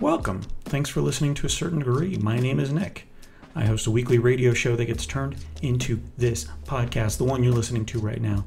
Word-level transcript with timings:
Welcome. 0.00 0.42
Thanks 0.64 0.90
for 0.90 1.00
listening 1.00 1.34
to 1.34 1.46
a 1.46 1.50
certain 1.50 1.78
degree. 1.78 2.16
My 2.16 2.38
name 2.40 2.58
is 2.58 2.72
Nick. 2.72 3.06
I 3.54 3.66
host 3.66 3.86
a 3.86 3.90
weekly 3.92 4.18
radio 4.18 4.52
show 4.52 4.74
that 4.74 4.86
gets 4.86 5.06
turned 5.06 5.36
into 5.62 6.00
this 6.16 6.46
podcast, 6.64 7.18
the 7.18 7.24
one 7.24 7.44
you're 7.44 7.52
listening 7.52 7.84
to 7.86 8.00
right 8.00 8.20
now. 8.20 8.44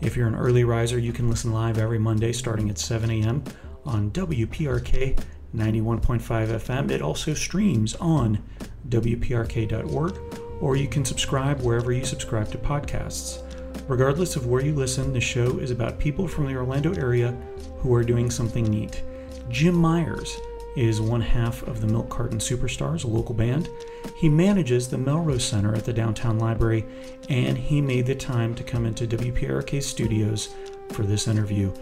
If 0.00 0.16
you're 0.16 0.26
an 0.26 0.34
early 0.34 0.64
riser, 0.64 0.98
you 0.98 1.12
can 1.12 1.30
listen 1.30 1.52
live 1.52 1.78
every 1.78 2.00
Monday 2.00 2.32
starting 2.32 2.68
at 2.68 2.78
7 2.78 3.10
a.m. 3.10 3.44
on 3.84 4.10
WPRK 4.10 5.22
91.5 5.54 6.20
FM. 6.20 6.90
It 6.90 7.00
also 7.00 7.34
streams 7.34 7.94
on 7.96 8.42
WPRK.org, 8.88 10.18
or 10.60 10.76
you 10.76 10.88
can 10.88 11.04
subscribe 11.04 11.60
wherever 11.60 11.92
you 11.92 12.04
subscribe 12.04 12.50
to 12.50 12.58
podcasts. 12.58 13.40
Regardless 13.88 14.36
of 14.36 14.46
where 14.46 14.64
you 14.64 14.74
listen, 14.74 15.12
the 15.12 15.20
show 15.20 15.58
is 15.58 15.70
about 15.70 15.98
people 15.98 16.28
from 16.28 16.46
the 16.46 16.56
Orlando 16.56 16.94
area 16.94 17.36
who 17.78 17.92
are 17.94 18.04
doing 18.04 18.30
something 18.30 18.64
neat. 18.64 19.02
Jim 19.48 19.74
Myers 19.74 20.36
is 20.76 21.00
one 21.00 21.20
half 21.20 21.62
of 21.64 21.80
the 21.80 21.86
Milk 21.86 22.08
Carton 22.08 22.38
Superstars, 22.38 23.04
a 23.04 23.08
local 23.08 23.34
band. 23.34 23.68
He 24.16 24.28
manages 24.28 24.88
the 24.88 24.98
Melrose 24.98 25.44
Center 25.44 25.74
at 25.74 25.84
the 25.84 25.92
Downtown 25.92 26.38
Library, 26.38 26.84
and 27.28 27.58
he 27.58 27.80
made 27.80 28.06
the 28.06 28.14
time 28.14 28.54
to 28.54 28.64
come 28.64 28.86
into 28.86 29.06
WPRK 29.06 29.82
studios 29.82 30.54
for 30.90 31.02
this 31.02 31.28
interview. 31.28 31.72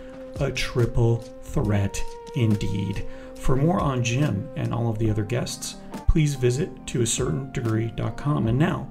A 0.40 0.50
triple 0.50 1.18
threat 1.42 2.02
indeed. 2.34 3.06
For 3.36 3.56
more 3.56 3.80
on 3.80 4.02
Jim 4.02 4.48
and 4.56 4.74
all 4.74 4.88
of 4.88 4.98
the 4.98 5.10
other 5.10 5.24
guests, 5.24 5.76
please 6.08 6.34
visit 6.34 6.74
toacertaindegree.com. 6.86 8.46
And 8.48 8.58
now, 8.58 8.88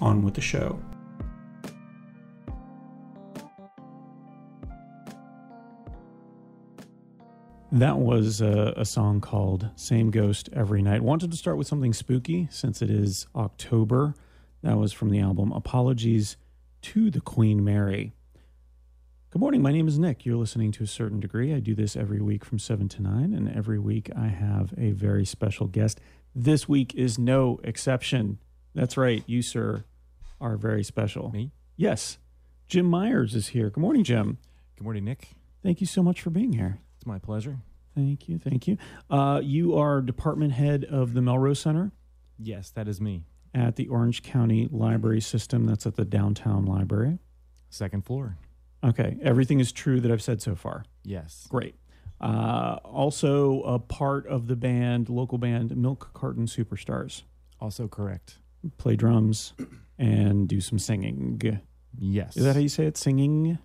on 0.00 0.22
with 0.22 0.34
the 0.34 0.40
show. 0.40 0.80
That 7.72 7.98
was 7.98 8.40
a, 8.40 8.74
a, 8.76 8.84
song 8.84 9.20
called 9.20 9.68
Same 9.74 10.12
Ghost 10.12 10.48
Every 10.52 10.82
Night. 10.82 11.02
Wanted 11.02 11.32
to 11.32 11.36
start 11.36 11.56
with 11.56 11.66
something 11.66 11.92
spooky 11.92 12.46
since 12.48 12.80
it 12.80 12.90
is 12.90 13.26
October. 13.34 14.14
That 14.62 14.78
was 14.78 14.92
from 14.92 15.10
the 15.10 15.18
album 15.18 15.50
Apologies 15.50 16.36
to 16.82 17.10
the 17.10 17.20
Queen 17.20 17.64
Mary. 17.64 18.12
Good 19.30 19.40
morning. 19.40 19.62
My 19.62 19.72
name 19.72 19.88
is 19.88 19.98
Nick. 19.98 20.24
You're 20.24 20.36
listening 20.36 20.70
to 20.72 20.84
a 20.84 20.86
certain 20.86 21.18
degree. 21.18 21.52
I 21.52 21.58
do 21.58 21.74
this 21.74 21.96
every 21.96 22.20
week 22.20 22.44
from 22.44 22.60
7 22.60 22.88
to 22.88 23.02
9, 23.02 23.34
and 23.34 23.52
every 23.52 23.80
week 23.80 24.10
I 24.16 24.28
have 24.28 24.72
a 24.78 24.92
very 24.92 25.24
special 25.24 25.66
guest. 25.66 26.00
This 26.36 26.68
week 26.68 26.94
is 26.94 27.18
no 27.18 27.58
exception. 27.64 28.38
That's 28.76 28.96
right. 28.96 29.24
You, 29.26 29.42
sir, 29.42 29.84
are 30.40 30.56
very 30.56 30.84
special. 30.84 31.30
Me? 31.32 31.50
Yes. 31.76 32.18
Jim 32.68 32.86
Myers 32.86 33.34
is 33.34 33.48
here. 33.48 33.70
Good 33.70 33.80
morning, 33.80 34.04
Jim. 34.04 34.38
Good 34.76 34.84
morning, 34.84 35.04
Nick. 35.04 35.30
Thank 35.64 35.80
you 35.80 35.86
so 35.86 36.02
much 36.02 36.20
for 36.20 36.30
being 36.30 36.52
here. 36.52 36.78
It's 37.06 37.08
my 37.08 37.20
pleasure. 37.20 37.60
Thank 37.94 38.28
you. 38.28 38.36
Thank 38.36 38.66
you. 38.66 38.78
Uh, 39.08 39.40
you 39.40 39.78
are 39.78 40.00
department 40.00 40.54
head 40.54 40.84
of 40.84 41.14
the 41.14 41.22
Melrose 41.22 41.60
Center? 41.60 41.92
Yes, 42.36 42.70
that 42.70 42.88
is 42.88 43.00
me. 43.00 43.22
At 43.54 43.76
the 43.76 43.86
Orange 43.86 44.24
County 44.24 44.68
Library 44.72 45.20
System. 45.20 45.66
That's 45.66 45.86
at 45.86 45.94
the 45.94 46.04
downtown 46.04 46.66
library. 46.66 47.20
Second 47.70 48.04
floor. 48.04 48.38
Okay. 48.82 49.18
Everything 49.22 49.60
is 49.60 49.70
true 49.70 50.00
that 50.00 50.10
I've 50.10 50.20
said 50.20 50.42
so 50.42 50.56
far. 50.56 50.84
Yes. 51.04 51.46
Great. 51.48 51.76
Uh, 52.20 52.78
also, 52.82 53.62
a 53.62 53.78
part 53.78 54.26
of 54.26 54.48
the 54.48 54.56
band, 54.56 55.08
local 55.08 55.38
band, 55.38 55.76
Milk 55.76 56.10
Carton 56.12 56.46
Superstars. 56.46 57.22
Also 57.60 57.86
correct. 57.86 58.38
Play 58.78 58.96
drums 58.96 59.52
and 59.96 60.48
do 60.48 60.60
some 60.60 60.80
singing. 60.80 61.40
Yes. 61.96 62.36
Is 62.36 62.42
that 62.42 62.54
how 62.54 62.60
you 62.60 62.68
say 62.68 62.86
it? 62.86 62.96
Singing? 62.96 63.58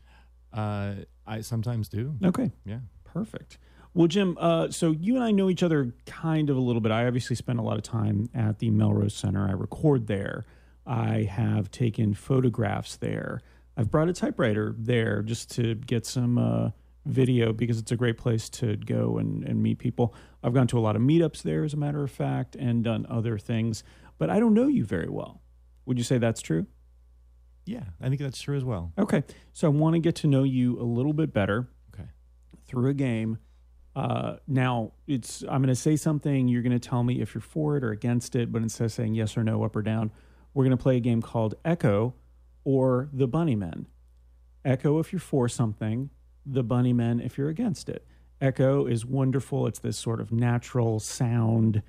Uh, 0.53 0.93
I 1.25 1.41
sometimes 1.41 1.89
do. 1.89 2.15
Okay. 2.23 2.51
Yeah. 2.65 2.81
Perfect. 3.13 3.57
Well, 3.93 4.07
Jim, 4.07 4.37
uh, 4.39 4.71
so 4.71 4.91
you 4.91 5.15
and 5.15 5.23
I 5.23 5.31
know 5.31 5.49
each 5.49 5.63
other 5.63 5.93
kind 6.05 6.49
of 6.49 6.55
a 6.55 6.61
little 6.61 6.81
bit. 6.81 6.91
I 6.91 7.07
obviously 7.07 7.35
spend 7.35 7.59
a 7.59 7.61
lot 7.61 7.77
of 7.77 7.83
time 7.83 8.29
at 8.33 8.59
the 8.59 8.69
Melrose 8.69 9.13
Center. 9.13 9.47
I 9.47 9.51
record 9.51 10.07
there. 10.07 10.45
I 10.85 11.23
have 11.23 11.69
taken 11.71 12.13
photographs 12.13 12.95
there. 12.95 13.41
I've 13.75 13.91
brought 13.91 14.07
a 14.09 14.13
typewriter 14.13 14.75
there 14.77 15.21
just 15.21 15.51
to 15.55 15.75
get 15.75 16.05
some 16.05 16.37
uh, 16.37 16.69
video 17.05 17.51
because 17.51 17.79
it's 17.79 17.91
a 17.91 17.95
great 17.95 18.17
place 18.17 18.49
to 18.49 18.77
go 18.77 19.17
and, 19.17 19.43
and 19.43 19.61
meet 19.61 19.79
people. 19.79 20.13
I've 20.43 20.53
gone 20.53 20.67
to 20.67 20.77
a 20.77 20.81
lot 20.81 20.95
of 20.95 21.01
meetups 21.01 21.41
there, 21.41 21.63
as 21.63 21.73
a 21.73 21.77
matter 21.77 22.03
of 22.03 22.11
fact, 22.11 22.55
and 22.55 22.83
done 22.83 23.05
other 23.09 23.37
things, 23.37 23.83
but 24.17 24.29
I 24.29 24.39
don't 24.39 24.53
know 24.53 24.67
you 24.67 24.85
very 24.85 25.09
well. 25.09 25.41
Would 25.85 25.97
you 25.97 26.03
say 26.03 26.17
that's 26.17 26.41
true? 26.41 26.65
Yeah, 27.65 27.83
I 27.99 28.09
think 28.09 28.21
that's 28.21 28.41
true 28.41 28.57
as 28.57 28.63
well. 28.63 28.91
Okay. 28.97 29.23
So 29.53 29.67
I 29.67 29.69
want 29.69 29.95
to 29.95 29.99
get 29.99 30.15
to 30.17 30.27
know 30.27 30.43
you 30.43 30.79
a 30.79 30.83
little 30.83 31.13
bit 31.13 31.33
better. 31.33 31.67
Through 32.71 32.89
a 32.89 32.93
game. 32.93 33.37
Uh, 33.93 34.37
now 34.47 34.93
it's 35.05 35.41
I'm 35.43 35.61
going 35.61 35.67
to 35.67 35.75
say 35.75 35.97
something. 35.97 36.47
You're 36.47 36.61
going 36.61 36.71
to 36.71 36.89
tell 36.89 37.03
me 37.03 37.19
if 37.21 37.35
you're 37.35 37.41
for 37.41 37.75
it 37.75 37.83
or 37.83 37.91
against 37.91 38.35
it. 38.35 38.49
But 38.49 38.61
instead 38.61 38.85
of 38.85 38.93
saying 38.93 39.13
yes 39.13 39.35
or 39.35 39.43
no, 39.43 39.63
up 39.63 39.75
or 39.75 39.81
down, 39.81 40.09
we're 40.53 40.63
going 40.63 40.77
to 40.77 40.81
play 40.81 40.95
a 40.95 41.01
game 41.01 41.21
called 41.21 41.55
Echo 41.65 42.13
or 42.63 43.09
the 43.11 43.27
Bunnymen. 43.27 43.87
Echo 44.63 44.99
if 44.99 45.11
you're 45.11 45.19
for 45.19 45.49
something, 45.49 46.09
the 46.45 46.63
Bunnymen 46.63 47.23
if 47.23 47.37
you're 47.37 47.49
against 47.49 47.89
it. 47.89 48.07
Echo 48.39 48.85
is 48.85 49.05
wonderful. 49.05 49.67
It's 49.67 49.79
this 49.79 49.97
sort 49.97 50.21
of 50.21 50.31
natural 50.31 50.99
sound 50.99 51.83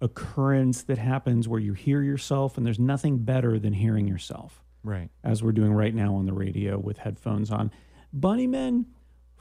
occurrence 0.00 0.82
that 0.84 0.98
happens 0.98 1.48
where 1.48 1.60
you 1.60 1.74
hear 1.74 2.02
yourself, 2.02 2.56
and 2.56 2.66
there's 2.66 2.78
nothing 2.78 3.18
better 3.18 3.58
than 3.58 3.74
hearing 3.74 4.08
yourself. 4.08 4.62
Right. 4.82 5.10
As 5.22 5.42
we're 5.42 5.52
doing 5.52 5.72
right 5.72 5.94
now 5.94 6.14
on 6.14 6.26
the 6.26 6.32
radio 6.32 6.78
with 6.78 6.98
headphones 6.98 7.50
on. 7.50 7.70
Bunnymen, 8.18 8.86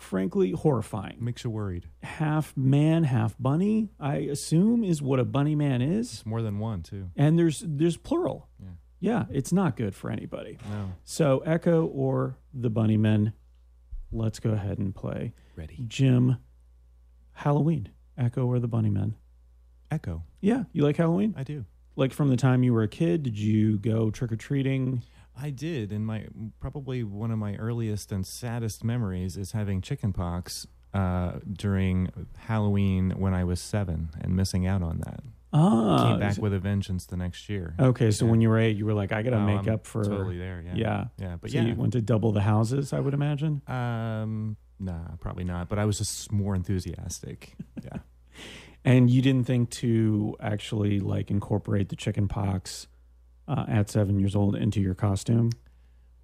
frankly, 0.04 0.52
horrifying. 0.52 1.18
Makes 1.20 1.44
you 1.44 1.50
worried. 1.50 1.88
Half 2.04 2.56
man, 2.56 3.06
half 3.06 3.36
bunny, 3.40 3.90
I 4.00 4.18
assume 4.18 4.84
is 4.84 5.02
what 5.02 5.20
a 5.20 5.26
bunny 5.26 5.56
man 5.56 5.82
is. 5.82 6.14
It's 6.14 6.26
more 6.26 6.42
than 6.42 6.60
one, 6.60 6.84
too. 6.84 7.10
And 7.16 7.40
there's 7.40 7.64
there's 7.66 7.98
plural. 7.98 8.50
Yeah. 8.60 8.70
Yeah, 9.00 9.26
it's 9.32 9.52
not 9.52 9.76
good 9.76 9.96
for 9.96 10.10
anybody. 10.10 10.60
No. 10.72 10.94
So 11.04 11.40
Echo 11.46 11.88
or 11.88 12.38
the 12.54 12.72
Bunnymen, 12.72 13.34
let's 14.14 14.40
go 14.40 14.52
ahead 14.52 14.78
and 14.78 14.96
play. 14.96 15.34
Ready. 15.58 15.84
Jim, 15.88 16.38
Halloween, 17.34 17.90
Echo 18.18 18.46
or 18.46 18.60
the 18.60 18.70
Bunnymen. 18.70 19.16
Echo. 19.92 20.24
Yeah, 20.40 20.64
you 20.72 20.84
like 20.84 20.96
Halloween? 20.96 21.34
I 21.38 21.44
do. 21.44 21.66
Like 21.98 22.14
from 22.14 22.30
the 22.30 22.38
time 22.38 22.64
you 22.64 22.74
were 22.74 22.84
a 22.84 22.88
kid, 22.88 23.24
did 23.24 23.38
you 23.38 23.78
go 23.78 24.10
trick 24.10 24.32
or 24.32 24.38
treating? 24.38 25.04
I 25.40 25.50
did, 25.50 25.92
and 25.92 26.06
my 26.06 26.28
probably 26.60 27.04
one 27.04 27.32
of 27.32 27.40
my 27.40 27.56
earliest 27.56 28.12
and 28.12 28.26
saddest 28.26 28.84
memories 28.84 29.36
is 29.38 29.52
having 29.54 29.82
chickenpox 29.82 30.68
uh, 30.94 31.40
during 31.52 32.10
Halloween 32.38 33.12
when 33.18 33.34
I 33.34 33.44
was 33.44 33.60
seven 33.60 34.10
and 34.22 34.36
missing 34.36 34.68
out 34.68 34.84
on 34.84 35.00
that. 35.00 35.24
Ah, 35.52 36.10
Came 36.12 36.20
back 36.20 36.38
with 36.38 36.54
a 36.54 36.60
vengeance 36.60 37.06
the 37.06 37.18
next 37.18 37.50
year. 37.50 37.76
Okay, 37.80 38.10
so 38.12 38.26
Yeah. 38.26 38.32
when 38.32 38.42
you 38.42 38.50
were 38.50 38.58
eight, 38.60 38.76
you 38.78 38.86
were 38.86 38.94
like, 38.94 39.12
I 39.12 39.22
got 39.22 39.32
to 39.32 39.38
Oh, 39.38 39.46
make 39.46 39.68
I'm 39.68 39.74
up 39.76 39.86
for. 39.88 40.04
totally 40.04 40.38
there. 40.38 40.64
Yeah, 40.66 40.74
Yeah. 40.76 41.06
yeah. 41.20 41.36
But 41.40 41.52
so 41.52 41.58
yeah, 41.58 41.66
you 41.66 41.76
went 41.76 41.94
to 41.94 42.02
double 42.02 42.32
the 42.32 42.42
houses, 42.42 42.92
I 42.94 43.00
would 43.00 43.14
imagine. 43.14 43.62
um, 43.68 44.56
nah, 44.80 45.16
probably 45.20 45.44
not. 45.44 45.70
But 45.70 45.78
I 45.80 45.86
was 45.86 45.98
just 46.00 46.32
more 46.32 46.56
enthusiastic. 46.56 47.56
Yeah. 47.84 47.98
And 48.86 49.10
you 49.10 49.22
didn't 49.22 49.48
think 49.48 49.70
to 49.70 50.36
actually 50.42 51.00
like 51.00 51.32
incorporate 51.32 51.88
the 51.88 51.96
chicken 51.96 52.28
pox 52.28 52.88
uh, 53.48 53.66
at 53.68 53.90
seven 53.90 54.20
years 54.20 54.36
old 54.36 54.56
into 54.56 54.80
your 54.82 54.94
costume. 54.96 55.52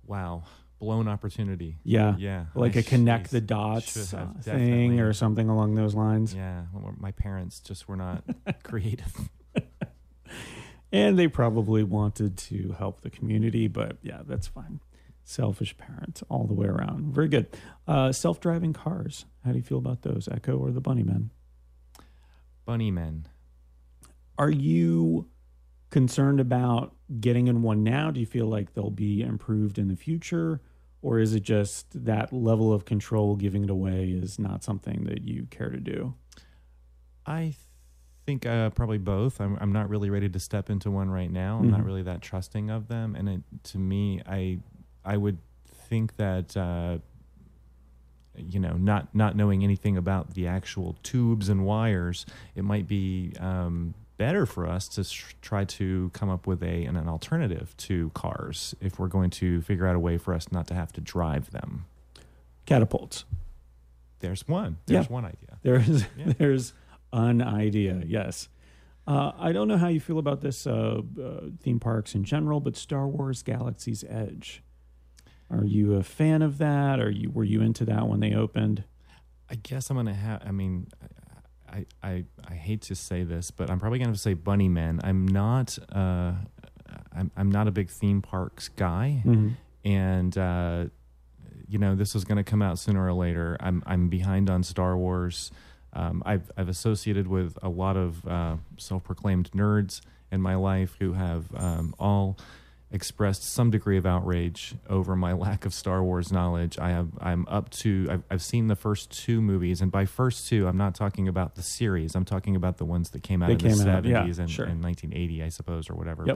wow, 0.06 0.44
blown 0.80 1.08
opportunity. 1.08 1.78
Yeah. 1.84 2.16
Yeah, 2.18 2.46
Like 2.56 2.78
I 2.78 2.80
a 2.80 2.84
connect 2.84 3.28
sh- 3.28 3.32
the 3.32 3.42
dots 3.42 4.14
uh, 4.14 4.28
thing 4.42 5.00
or 5.02 5.12
something 5.14 5.50
along 5.50 5.76
those 5.76 5.94
lines. 5.96 6.34
Yeah, 6.34 6.64
well, 6.74 6.94
my 6.98 7.12
parents 7.12 7.60
just 7.60 7.88
were 7.88 7.98
not 7.98 8.24
creative. 8.64 9.14
And 10.92 11.20
they 11.20 11.28
probably 11.28 11.84
wanted 11.84 12.36
to 12.38 12.76
help 12.80 13.02
the 13.02 13.12
community, 13.12 13.68
but 13.68 13.98
yeah, 14.02 14.22
that's 14.26 14.48
fine. 14.48 14.80
Selfish 15.24 15.78
parents 15.78 16.24
all 16.30 16.46
the 16.48 16.56
way 16.56 16.66
around. 16.66 17.14
Very 17.14 17.28
good. 17.28 17.46
Uh, 17.88 18.12
Self 18.12 18.40
driving 18.40 18.74
cars. 18.74 19.26
How 19.46 19.52
do 19.52 19.58
you 19.58 19.64
feel 19.64 19.78
about 19.78 20.02
those, 20.02 20.28
Echo 20.32 20.58
or 20.58 20.72
the 20.72 20.82
Bunny 20.82 21.04
Bunnymen? 21.04 21.30
Bunny 22.66 22.90
men. 22.90 23.28
Are 24.40 24.50
you 24.50 25.28
concerned 25.90 26.40
about 26.40 26.94
getting 27.20 27.48
in 27.48 27.62
one 27.62 27.84
now? 27.84 28.12
Do 28.12 28.20
you 28.20 28.26
feel 28.26 28.48
like 28.48 28.74
they'll 28.74 28.90
be 28.92 29.22
improved 29.22 29.78
in 29.80 29.88
the 29.88 29.96
future? 29.96 30.62
Or 31.02 31.20
is 31.20 31.34
it 31.34 31.44
just 31.44 31.88
that 32.06 32.34
level 32.34 32.74
of 32.74 32.84
control 32.86 33.36
giving 33.38 33.64
it 33.64 33.70
away 33.70 34.10
is 34.10 34.38
not 34.38 34.64
something 34.64 35.06
that 35.06 35.22
you 35.24 35.48
care 35.50 35.70
to 35.70 35.80
do? 35.80 36.14
I 37.26 37.56
think 38.26 38.46
uh, 38.46 38.70
probably 38.72 38.98
both. 38.98 39.40
I'm 39.40 39.58
I'm 39.62 39.72
not 39.72 39.90
really 39.90 40.10
ready 40.10 40.28
to 40.30 40.40
step 40.40 40.70
into 40.70 40.92
one 40.92 41.10
right 41.10 41.32
now. 41.32 41.60
I'm 41.60 41.70
not 41.70 41.82
Mhm. 41.82 41.86
really 41.86 42.04
that 42.04 42.22
trusting 42.22 42.70
of 42.70 42.88
them, 42.90 43.16
and 43.16 43.30
it, 43.30 43.42
to 43.66 43.78
me, 43.80 44.22
I 44.26 44.60
I 45.06 45.16
would 45.18 45.38
think 45.68 46.18
that 46.18 46.56
uh, 46.58 46.98
you 48.36 48.60
know, 48.60 48.74
not 48.74 49.14
not 49.16 49.36
knowing 49.36 49.64
anything 49.64 49.98
about 49.98 50.34
the 50.34 50.48
actual 50.48 50.98
tubes 51.04 51.50
and 51.50 51.66
wires, 51.66 52.26
it 52.56 52.64
might 52.64 52.88
be 52.88 53.34
um, 53.40 53.94
better 54.20 54.46
for 54.46 54.68
us 54.68 54.88
to 54.90 55.04
sh- 55.04 55.34
try 55.42 55.66
to 55.66 56.12
come 56.14 56.30
up 56.30 56.46
with 56.46 56.62
a 56.62 56.86
an, 56.86 56.96
an 56.96 57.10
alternative 57.10 57.76
to 57.78 58.12
cars 58.14 58.76
if 58.80 59.00
we're 59.00 59.08
going 59.08 59.32
to 59.32 59.62
figure 59.64 59.88
out 59.88 59.96
a 59.96 60.00
way 60.00 60.20
for 60.20 60.36
us 60.36 60.52
not 60.52 60.68
to 60.68 60.76
have 60.76 60.92
to 60.94 61.02
drive 61.02 61.50
them. 61.50 61.86
Catapults. 62.68 63.26
There's 64.20 64.48
one. 64.48 64.78
There's 64.86 65.06
Yeah. 65.08 65.12
one 65.12 65.26
idea. 65.26 65.58
There's 65.64 66.04
Yeah. 66.18 66.34
there's 66.38 66.74
an 67.12 67.42
idea. 67.42 68.04
Yes. 68.06 68.50
Uh, 69.08 69.32
I 69.40 69.54
don't 69.54 69.68
know 69.68 69.78
how 69.78 69.88
you 69.88 70.00
feel 70.00 70.20
about 70.20 70.42
this 70.42 70.68
uh, 70.68 71.02
uh, 71.20 71.40
theme 71.64 71.80
parks 71.80 72.14
in 72.14 72.24
general, 72.24 72.60
but 72.60 72.76
Star 72.76 73.08
Wars 73.08 73.42
Galaxy's 73.42 74.04
Edge. 74.08 74.62
Are 75.50 75.66
you 75.66 75.96
a 75.96 76.04
fan 76.04 76.44
of 76.44 76.60
that? 76.60 77.00
Are 77.00 77.10
you 77.10 77.32
were 77.32 77.44
you 77.46 77.62
into 77.62 77.86
that 77.86 78.08
when 78.08 78.20
they 78.20 78.36
opened? 78.36 78.84
I 79.50 79.56
guess 79.56 79.90
I'm 79.90 79.96
gonna 79.98 80.14
have. 80.14 80.44
I 80.46 80.52
mean, 80.52 80.88
I, 81.72 81.86
I 82.04 82.24
I 82.50 82.54
hate 82.54 82.82
to 82.84 82.96
say 82.96 83.24
this, 83.24 83.52
but 83.52 83.70
I'm 83.70 83.80
probably 83.80 84.00
gonna 84.00 84.16
say 84.16 84.34
Bunny 84.34 84.68
Men. 84.70 85.00
I'm 85.04 85.28
not. 85.28 85.78
Uh, 85.92 86.34
I'm 87.16 87.32
I'm 87.38 87.52
not 87.52 87.68
a 87.68 87.72
big 87.72 87.90
theme 87.90 88.22
parks 88.22 88.70
guy, 88.70 89.22
and 89.86 90.38
uh, 90.38 90.86
you 91.68 91.78
know 91.78 91.96
this 91.96 92.16
is 92.16 92.26
gonna 92.26 92.44
come 92.44 92.62
out 92.62 92.80
sooner 92.80 93.06
or 93.06 93.14
later. 93.14 93.58
I'm 93.60 93.84
I'm 93.86 94.10
behind 94.10 94.50
on 94.50 94.64
Star 94.64 94.98
Wars. 94.98 95.52
Um, 95.94 96.22
I've 96.26 96.52
I've 96.58 96.70
associated 96.70 97.28
with 97.28 97.58
a 97.62 97.70
lot 97.70 97.98
of 97.98 98.26
uh, 98.28 98.58
self-proclaimed 98.78 99.52
nerds 99.52 100.02
in 100.32 100.42
my 100.42 100.56
life 100.56 100.96
who 101.00 101.14
have 101.14 101.46
um, 101.56 101.96
all 102.00 102.38
expressed 102.92 103.44
some 103.44 103.70
degree 103.70 103.98
of 103.98 104.06
outrage 104.06 104.74
over 104.90 105.16
my 105.16 105.32
lack 105.46 105.66
of 105.66 105.74
Star 105.74 106.04
Wars 106.04 106.32
knowledge. 106.32 106.80
I 106.80 106.90
have 106.90 107.10
I'm 107.20 107.46
up 107.48 107.70
to 107.72 108.08
I've, 108.10 108.24
I've 108.32 108.42
seen 108.42 108.68
the 108.68 108.76
first 108.76 109.12
two 109.12 109.42
movies, 109.42 109.82
and 109.82 109.92
by 109.92 110.06
first 110.06 110.48
two, 110.48 110.68
I'm 110.68 110.78
not 110.78 110.96
talking 110.96 111.28
about 111.28 111.56
the 111.56 111.62
series. 111.62 112.16
I'm 112.16 112.26
talking 112.26 112.56
about 112.56 112.78
the 112.78 112.86
ones 112.86 113.12
that 113.12 113.24
came 113.24 113.44
out 113.44 113.48
They 113.60 113.70
in 113.70 113.78
the 113.78 113.90
out, 113.92 114.06
yeah, 114.06 114.24
70s 114.24 114.40
and, 114.40 114.50
sure. 114.50 114.66
and 114.66 114.84
1980, 114.84 115.44
I 115.44 115.50
suppose, 115.50 115.90
or 115.90 115.96
whatever. 115.96 116.24
Yep. 116.26 116.36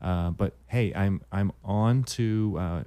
But 0.00 0.06
uh, 0.06 0.30
but 0.30 0.54
hey, 0.66 0.92
I'm 0.94 1.20
I'm 1.32 1.50
on 1.64 2.04
to 2.04 2.56
uh, 2.60 2.82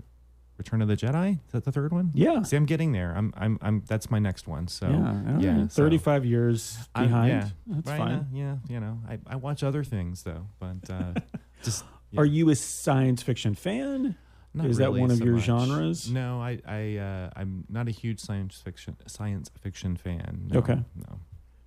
Return 0.57 0.81
of 0.81 0.87
the 0.87 0.95
Jedi. 0.95 1.33
Is 1.47 1.51
that 1.53 1.65
the 1.65 1.71
third 1.71 1.91
one? 1.91 2.11
Yeah. 2.13 2.43
See, 2.43 2.55
I'm 2.55 2.65
getting 2.65 2.91
there. 2.93 3.13
I'm 3.17 3.33
I'm 3.35 3.57
I'm. 3.61 3.83
That's 3.87 4.09
my 4.09 4.19
next 4.19 4.47
one. 4.47 4.67
So 4.69 4.87
yeah, 4.87 5.39
yeah, 5.39 5.67
so- 5.67 5.81
35 5.83 6.23
years 6.23 6.77
behind. 6.95 7.29
yeah, 7.29 7.49
That's 7.67 7.87
right, 7.89 7.97
fine. 7.97 8.11
uh, 8.13 8.23
yeah, 8.31 8.55
you 8.69 8.79
know, 8.79 8.99
I, 9.09 9.17
I 9.27 9.35
watch 9.35 9.63
other 9.63 9.83
things 9.83 10.23
though, 10.23 10.47
but 10.59 10.89
uh, 10.89 11.13
just 11.63 11.83
yeah. 12.11 12.21
Are 12.21 12.25
you 12.25 12.49
a 12.49 12.55
science 12.55 13.21
fiction 13.23 13.55
fan? 13.55 14.15
Not 14.53 14.65
Is 14.67 14.77
that 14.77 14.91
one 14.93 15.11
of 15.11 15.17
so 15.19 15.23
your 15.23 15.35
much. 15.35 15.43
genres? 15.45 16.11
No, 16.11 16.41
I, 16.41 16.59
I, 16.67 16.97
uh, 16.97 17.29
I'm 17.37 17.63
not 17.69 17.87
a 17.87 17.91
huge 17.91 18.19
science 18.19 18.57
fiction 18.61 18.97
science 19.07 19.49
fiction 19.61 19.95
fan. 19.95 20.49
No, 20.51 20.59
Okay. 20.59 20.75
no, 20.95 21.19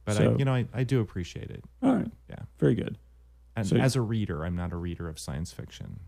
but 0.05 0.17
So- 0.17 0.35
I, 0.35 0.37
you 0.37 0.45
know, 0.45 0.55
I, 0.55 0.67
I 0.75 0.85
do 0.85 1.01
appreciate 1.01 1.51
it. 1.51 1.65
All 1.83 1.95
right. 1.95 2.11
Yeah. 2.29 2.41
Very 2.59 2.75
good. 2.75 2.99
And 3.57 3.67
So- 3.67 3.77
as 3.77 3.97
a 3.97 4.03
reader, 4.03 4.45
I'm 4.45 4.55
not 4.57 4.71
a 4.73 4.77
reader 4.77 5.09
of 5.09 5.19
science 5.19 5.51
fiction. 5.53 6.01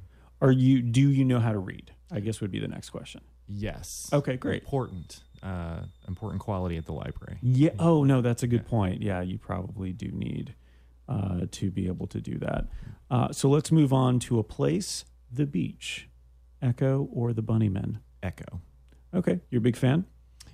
Are 0.43 0.53
you 0.53 0.83
do 0.83 1.09
you 1.11 1.25
know 1.25 1.41
how 1.41 1.53
to 1.53 1.59
read? 1.59 1.93
I 2.13 2.21
guess 2.21 2.43
would 2.43 2.51
be 2.51 2.59
the 2.59 2.69
next 2.69 2.91
question. 2.91 3.23
Yes. 3.49 4.11
Okay, 4.13 4.37
great. 4.37 4.63
Important, 4.65 5.23
uh, 5.43 5.81
important 6.07 6.43
quality 6.43 6.77
at 6.77 6.85
the 6.85 6.93
library. 6.93 7.39
Yeah. 7.41 7.71
Oh 7.79 8.05
no, 8.05 8.21
that's 8.21 8.43
a 8.43 8.47
good 8.47 8.65
Yeah. 8.65 8.69
point. 8.71 9.01
Yeah, 9.03 9.23
you 9.23 9.39
probably 9.39 9.95
do 9.95 10.09
need 10.09 10.55
uh, 11.09 11.41
to 11.53 11.71
be 11.71 11.87
able 11.87 12.07
to 12.09 12.21
do 12.21 12.39
that. 12.39 12.67
Uh, 13.11 13.33
so 13.33 13.49
let's 13.49 13.71
move 13.71 13.93
on 13.93 14.19
to 14.21 14.39
a 14.39 14.43
place, 14.45 15.05
the 15.31 15.47
beach, 15.47 16.09
Echo 16.61 17.09
or 17.13 17.33
the 17.33 17.43
Bunnymen. 17.43 18.01
Echo. 18.23 18.61
Okay, 19.15 19.41
you're 19.51 19.61
a 19.61 19.63
big 19.63 19.77
fan. 19.77 20.05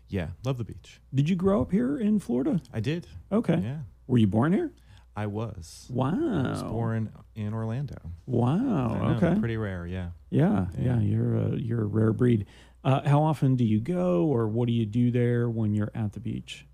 Yeah, 0.08 0.28
love 0.44 0.58
the 0.58 0.64
beach. 0.64 1.00
Did 1.14 1.28
you 1.31 1.37
grow 1.37 1.62
up 1.62 1.72
here 1.72 1.96
in 1.99 2.19
Florida? 2.20 2.60
I 2.72 2.81
did. 2.81 3.06
Okay. 3.31 3.58
Yeah, 3.62 3.78
Were 4.06 4.19
you 4.19 4.26
born 4.26 4.52
here? 4.52 4.72
I 5.16 5.26
was. 5.26 5.87
Wow. 5.90 6.10
I 6.46 6.50
was 6.50 6.62
born 6.62 7.12
in 7.34 7.52
Orlando. 7.54 7.96
Wow. 8.26 8.56
Know, 8.94 9.14
okay. 9.16 9.38
Pretty 9.38 9.56
rare. 9.58 9.87
Yeah. 9.87 10.10
Yeah, 10.31 10.66
yeah, 10.78 10.84
Yeah. 10.96 11.00
you're 11.00 11.37
a 11.37 11.56
you're 11.56 11.82
a 11.82 11.87
rare 11.87 12.12
breed. 12.12 12.46
Uh, 12.84 13.06
how 13.08 13.22
often 13.22 13.54
do 13.56 13.64
you 13.64 13.78
go, 13.81 14.25
or 14.26 14.49
what 14.49 14.66
do 14.66 14.72
you 14.72 14.84
do 14.87 15.10
there 15.10 15.49
when 15.49 15.72
you're 15.75 15.90
at 15.94 16.12
the 16.14 16.20
beach? 16.20 16.66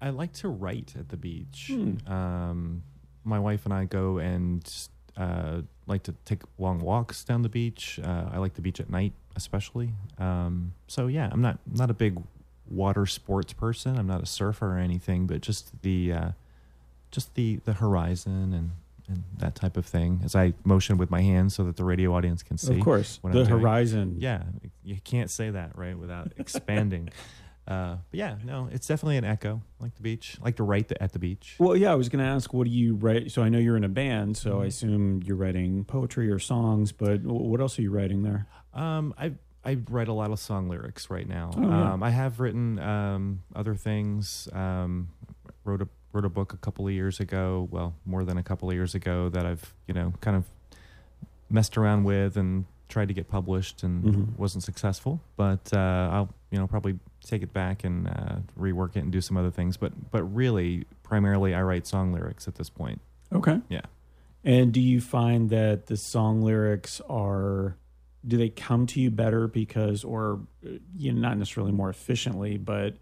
I 0.00 0.10
like 0.10 0.32
to 0.34 0.48
write 0.48 0.94
at 0.98 1.08
the 1.10 1.16
beach. 1.16 1.70
Hmm. 1.72 2.10
Um, 2.12 2.82
my 3.28 3.38
wife 3.38 3.64
and 3.64 3.74
I 3.74 3.84
go 3.84 4.18
and 4.18 4.68
uh, 5.16 5.62
like 5.86 6.04
to 6.04 6.14
take 6.24 6.42
long 6.58 6.80
walks 6.80 7.24
down 7.24 7.42
the 7.42 7.48
beach. 7.48 7.98
Uh, 8.02 8.30
I 8.32 8.38
like 8.38 8.54
the 8.54 8.60
beach 8.60 8.80
at 8.80 8.88
night, 8.90 9.12
especially. 9.36 9.90
Um, 10.18 10.74
so 10.86 11.06
yeah, 11.06 11.28
I'm 11.30 11.42
not 11.42 11.58
not 11.70 11.90
a 11.90 11.94
big 11.94 12.20
water 12.70 13.06
sports 13.06 13.52
person. 13.52 13.98
I'm 13.98 14.06
not 14.06 14.22
a 14.22 14.26
surfer 14.26 14.76
or 14.76 14.78
anything, 14.78 15.26
but 15.26 15.40
just 15.40 15.82
the 15.82 16.12
uh, 16.12 16.30
just 17.10 17.34
the 17.34 17.56
the 17.64 17.74
horizon 17.74 18.52
and 18.52 18.70
and 19.08 19.24
that 19.38 19.54
type 19.54 19.76
of 19.76 19.86
thing. 19.86 20.20
As 20.24 20.36
I 20.36 20.52
motion 20.64 20.98
with 20.98 21.10
my 21.10 21.22
hands 21.22 21.54
so 21.54 21.64
that 21.64 21.76
the 21.76 21.84
radio 21.84 22.14
audience 22.14 22.42
can 22.42 22.58
see. 22.58 22.74
of 22.74 22.84
course, 22.84 23.20
the 23.24 23.44
horizon. 23.44 24.16
Yeah, 24.18 24.42
you 24.84 24.98
can't 25.02 25.30
say 25.30 25.50
that 25.50 25.76
right 25.76 25.98
without 25.98 26.32
expanding. 26.38 27.10
Uh, 27.68 27.96
but 28.10 28.18
yeah, 28.18 28.36
no, 28.44 28.68
it's 28.72 28.86
definitely 28.86 29.18
an 29.18 29.24
echo. 29.24 29.60
Like 29.78 29.94
the 29.94 30.02
beach, 30.02 30.36
like 30.42 30.56
to 30.56 30.62
write 30.64 30.88
the, 30.88 31.00
at 31.02 31.12
the 31.12 31.18
beach. 31.18 31.54
Well, 31.58 31.76
yeah, 31.76 31.92
I 31.92 31.94
was 31.94 32.08
going 32.08 32.24
to 32.24 32.28
ask, 32.30 32.52
what 32.54 32.64
do 32.64 32.70
you 32.70 32.94
write? 32.94 33.30
So 33.30 33.42
I 33.42 33.48
know 33.50 33.58
you're 33.58 33.76
in 33.76 33.84
a 33.84 33.88
band, 33.88 34.36
so 34.36 34.60
I 34.60 34.64
Mhm. 34.64 34.68
assume 34.68 35.22
you're 35.24 35.36
writing 35.36 35.84
poetry 35.84 36.30
or 36.30 36.38
songs. 36.38 36.90
But 36.92 37.20
what 37.22 37.60
else 37.60 37.78
are 37.78 37.82
you 37.82 37.90
writing 37.90 38.22
there? 38.22 38.46
Um, 38.74 39.14
I 39.18 39.32
I 39.64 39.76
write 39.90 40.08
a 40.08 40.12
lot 40.14 40.30
of 40.30 40.38
song 40.38 40.68
lyrics 40.68 41.10
right 41.10 41.28
now. 41.28 41.50
Oh, 41.56 41.60
yeah. 41.68 41.92
um, 41.92 42.02
I 42.02 42.10
have 42.10 42.40
written 42.40 42.78
um, 42.78 43.42
other 43.54 43.74
things. 43.74 44.48
Um, 44.52 45.08
wrote 45.64 45.82
a 45.82 45.88
wrote 46.12 46.24
a 46.24 46.30
book 46.30 46.54
a 46.54 46.56
couple 46.56 46.86
of 46.86 46.92
years 46.94 47.20
ago. 47.20 47.68
Well, 47.70 47.94
more 48.06 48.24
than 48.24 48.38
a 48.38 48.42
couple 48.42 48.70
of 48.70 48.74
years 48.74 48.94
ago 48.94 49.28
that 49.28 49.44
I've 49.44 49.74
you 49.86 49.92
know 49.94 50.14
kind 50.22 50.36
of 50.36 50.44
messed 51.50 51.76
around 51.76 52.04
with 52.04 52.36
and 52.36 52.64
tried 52.88 53.08
to 53.08 53.14
get 53.14 53.28
published 53.28 53.82
and 53.82 54.04
Mhm. 54.04 54.38
wasn't 54.38 54.64
successful. 54.64 55.20
But 55.36 55.70
uh, 55.74 56.08
I'll 56.12 56.28
you 56.50 56.58
know 56.58 56.66
probably 56.66 56.98
take 57.24 57.42
it 57.42 57.52
back 57.52 57.84
and 57.84 58.08
uh, 58.08 58.36
rework 58.58 58.96
it 58.96 59.00
and 59.00 59.12
do 59.12 59.20
some 59.20 59.36
other 59.36 59.50
things. 59.50 59.76
But 59.76 60.10
but 60.10 60.22
really, 60.24 60.86
primarily, 61.02 61.54
I 61.54 61.62
write 61.62 61.86
song 61.86 62.12
lyrics 62.12 62.48
at 62.48 62.56
this 62.56 62.70
point. 62.70 63.00
Okay. 63.32 63.60
Yeah. 63.68 63.82
And 64.44 64.72
do 64.72 64.80
you 64.80 65.00
find 65.00 65.50
that 65.50 65.86
the 65.86 65.96
song 65.96 66.42
lyrics 66.42 67.00
are 67.08 67.76
do 68.26 68.36
they 68.36 68.48
come 68.48 68.86
to 68.86 69.00
you 69.00 69.10
better 69.10 69.46
because 69.46 70.04
or 70.04 70.40
uh, 70.66 70.70
you 70.96 71.12
know, 71.12 71.20
not 71.20 71.36
necessarily 71.36 71.72
more 71.72 71.90
efficiently, 71.90 72.56
but 72.56 72.96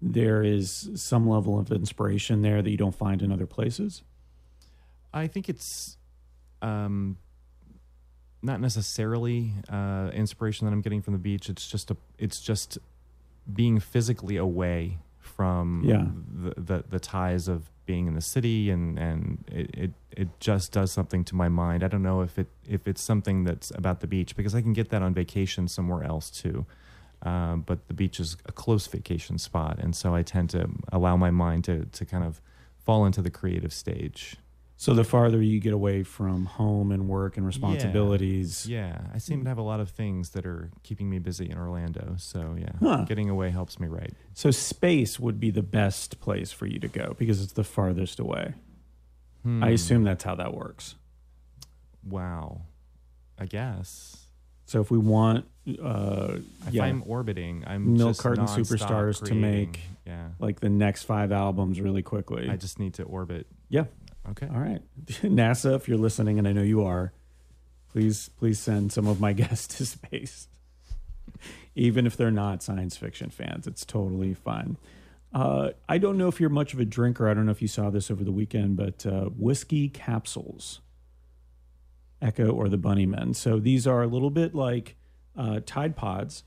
there 0.00 0.42
is 0.42 0.90
some 0.94 1.28
level 1.28 1.58
of 1.58 1.70
inspiration 1.70 2.42
there 2.42 2.62
that 2.62 2.70
you 2.70 2.76
don't 2.76 2.94
find 2.94 3.22
in 3.22 3.30
other 3.30 3.46
places? 3.46 4.02
I 5.14 5.26
think 5.26 5.48
it's 5.48 5.96
um, 6.62 7.18
not 8.42 8.60
necessarily 8.60 9.52
uh, 9.68 10.10
inspiration 10.12 10.66
that 10.66 10.72
I'm 10.72 10.80
getting 10.80 11.02
from 11.02 11.12
the 11.12 11.18
beach. 11.18 11.48
It's 11.48 11.68
just 11.68 11.90
a, 11.90 11.96
it's 12.18 12.40
just 12.40 12.78
being 13.52 13.80
physically 13.80 14.36
away 14.36 14.98
from 15.18 15.82
Yeah. 15.84 16.06
the, 16.42 16.60
the 16.60 16.84
the 16.90 17.00
ties 17.00 17.48
of 17.48 17.70
being 17.86 18.06
in 18.06 18.14
the 18.14 18.20
city, 18.20 18.70
and 18.70 18.98
and 18.98 19.44
it, 19.50 19.70
it 19.74 19.90
it 20.16 20.28
just 20.40 20.72
does 20.72 20.92
something 20.92 21.24
to 21.24 21.34
my 21.34 21.48
mind. 21.48 21.82
I 21.82 21.88
don't 21.88 22.02
know 22.02 22.20
if 22.22 22.38
it 22.38 22.48
if 22.68 22.86
it's 22.86 23.02
something 23.02 23.44
that's 23.44 23.70
about 23.74 24.00
the 24.00 24.06
beach 24.06 24.36
because 24.36 24.54
I 24.54 24.60
can 24.62 24.72
get 24.72 24.90
that 24.90 25.02
on 25.02 25.14
vacation 25.14 25.68
somewhere 25.68 26.04
else 26.04 26.30
too. 26.30 26.66
Um, 27.22 27.62
but 27.62 27.86
the 27.86 27.94
beach 27.94 28.18
is 28.20 28.36
a 28.46 28.52
close 28.52 28.86
vacation 28.86 29.38
spot, 29.38 29.78
and 29.78 29.94
so 29.96 30.14
I 30.14 30.22
tend 30.22 30.50
to 30.50 30.68
allow 30.92 31.16
my 31.16 31.30
mind 31.30 31.64
to 31.64 31.86
to 31.86 32.04
kind 32.04 32.24
of 32.24 32.40
fall 32.84 33.06
into 33.06 33.22
the 33.22 33.30
creative 33.30 33.72
stage. 33.72 34.36
So 34.82 34.94
the 34.94 35.04
farther 35.04 35.40
you 35.40 35.60
get 35.60 35.72
away 35.72 36.02
from 36.02 36.44
home 36.44 36.90
and 36.90 37.06
work 37.08 37.36
and 37.36 37.46
responsibilities, 37.46 38.66
Yeah, 38.66 38.98
I 39.14 39.18
seem 39.18 39.44
to 39.44 39.48
have 39.48 39.58
a 39.58 39.62
lot 39.62 39.78
of 39.78 39.90
things 39.90 40.30
that 40.30 40.44
are 40.44 40.72
keeping 40.82 41.08
me 41.08 41.20
busy 41.20 41.48
in 41.48 41.56
Orlando. 41.56 42.16
So 42.18 42.56
yeah, 42.58 42.72
Huh. 42.80 43.04
getting 43.04 43.30
away 43.30 43.50
helps 43.50 43.78
me 43.78 43.86
write. 43.86 44.14
so 44.34 44.50
space 44.50 45.20
would 45.20 45.38
be 45.38 45.52
the 45.52 45.62
best 45.62 46.18
place 46.18 46.50
for 46.50 46.66
you 46.66 46.80
to 46.80 46.88
go 46.88 47.14
because 47.16 47.40
it's 47.40 47.52
the 47.52 47.62
farthest 47.62 48.18
away. 48.18 48.54
I 49.44 49.48
Hmm. 49.48 49.62
assume 49.62 50.02
that's 50.02 50.24
how 50.24 50.34
that 50.34 50.52
works. 50.52 50.96
Wow, 52.04 52.62
I 53.38 53.46
guess 53.46 54.18
So 54.64 54.80
if 54.80 54.90
we 54.90 54.98
want, 54.98 55.44
uh, 55.80 56.38
if 56.66 56.74
yeah, 56.74 56.82
I'm 56.84 57.04
orbiting, 57.06 57.62
I'm 57.68 57.92
Milk 57.94 58.10
just 58.10 58.20
Carton 58.22 58.46
Superstars 58.46 59.18
to 59.20 59.26
creating. 59.30 59.42
make- 59.42 59.80
Yeah, 60.06 60.30
like 60.40 60.58
the 60.58 60.70
next 60.70 61.04
five 61.04 61.30
albums 61.30 61.80
really 61.80 62.02
quickly. 62.02 62.48
I 62.50 62.56
just 62.56 62.80
need 62.80 62.94
to 62.94 63.04
orbit. 63.04 63.46
Yeah. 63.68 63.84
Okay. 64.30 64.48
All 64.52 64.60
right, 64.60 64.82
NASA, 65.06 65.74
if 65.74 65.88
you're 65.88 65.98
listening, 65.98 66.38
and 66.38 66.46
I 66.46 66.52
know 66.52 66.62
you 66.62 66.84
are, 66.84 67.12
please 67.90 68.30
please 68.38 68.58
send 68.58 68.92
some 68.92 69.06
of 69.06 69.20
my 69.20 69.32
guests 69.42 69.78
to 69.78 69.86
space, 69.86 70.48
even 71.74 72.06
if 72.06 72.16
they're 72.16 72.30
not 72.30 72.62
science 72.62 72.96
fiction 72.96 73.30
fans. 73.30 73.66
It's 73.66 73.84
totally 73.84 74.34
fine. 74.34 74.76
Uh, 75.34 75.70
I 75.88 75.98
don't 75.98 76.18
know 76.18 76.28
if 76.28 76.40
you're 76.40 76.50
much 76.50 76.74
of 76.74 76.80
a 76.80 76.84
drinker. 76.84 77.28
I 77.28 77.34
don't 77.34 77.46
know 77.46 77.52
if 77.52 77.62
you 77.62 77.68
saw 77.68 77.90
this 77.90 78.10
over 78.10 78.22
the 78.22 78.32
weekend, 78.32 78.76
but 78.76 79.06
uh, 79.06 79.24
whiskey 79.24 79.88
capsules, 79.88 80.80
Echo 82.20 82.50
or 82.50 82.68
the 82.68 82.78
Bunnymen. 82.78 83.34
So 83.34 83.58
these 83.58 83.86
are 83.86 84.02
a 84.02 84.06
little 84.06 84.30
bit 84.30 84.54
like 84.54 84.96
uh, 85.36 85.60
Tide 85.64 85.96
Pods. 85.96 86.44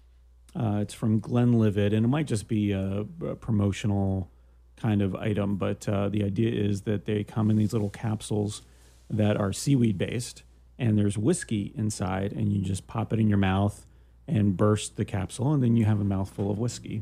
Uh, 0.56 0.80
it's 0.82 0.94
from 0.94 1.20
Glenlivet, 1.20 1.94
and 1.94 2.06
it 2.06 2.08
might 2.08 2.28
just 2.28 2.48
be 2.48 2.72
a, 2.72 3.06
a 3.26 3.36
promotional 3.36 4.32
kind 4.78 5.02
of 5.02 5.16
item, 5.16 5.56
but 5.56 5.88
uh, 5.88 6.10
the 6.10 6.24
idea 6.24 6.52
is 6.52 6.82
that 6.82 7.06
they 7.06 7.24
come 7.24 7.50
in 7.50 7.58
these 7.58 7.74
little 7.74 7.90
capsules 7.90 8.62
that 9.10 9.38
are 9.38 9.54
seaweed 9.54 9.98
based, 9.98 10.44
and 10.78 10.98
there's 10.98 11.18
whiskey 11.18 11.72
inside, 11.76 12.34
and 12.34 12.52
you 12.52 12.62
just 12.62 12.88
pop 12.88 13.14
it 13.14 13.20
in 13.20 13.30
your 13.30 13.38
mouth 13.38 13.86
and 14.28 14.58
burst 14.58 14.96
the 14.98 15.06
capsule, 15.06 15.54
and 15.54 15.62
then 15.64 15.76
you 15.76 15.86
have 15.86 16.02
a 16.02 16.04
mouthful 16.04 16.50
of 16.50 16.58
whiskey. 16.58 17.02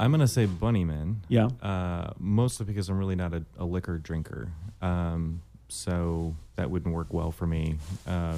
I'm 0.00 0.10
gonna 0.10 0.26
say 0.26 0.46
Bunnyman. 0.46 1.16
Yeah. 1.28 1.48
Uh, 1.60 2.12
mostly 2.18 2.66
because 2.66 2.88
I'm 2.88 2.98
really 2.98 3.14
not 3.14 3.34
a, 3.34 3.44
a 3.58 3.64
liquor 3.64 3.98
drinker, 3.98 4.50
um, 4.80 5.42
so 5.68 6.34
that 6.56 6.70
wouldn't 6.70 6.94
work 6.94 7.12
well 7.12 7.30
for 7.30 7.46
me. 7.46 7.76
Uh, 8.06 8.36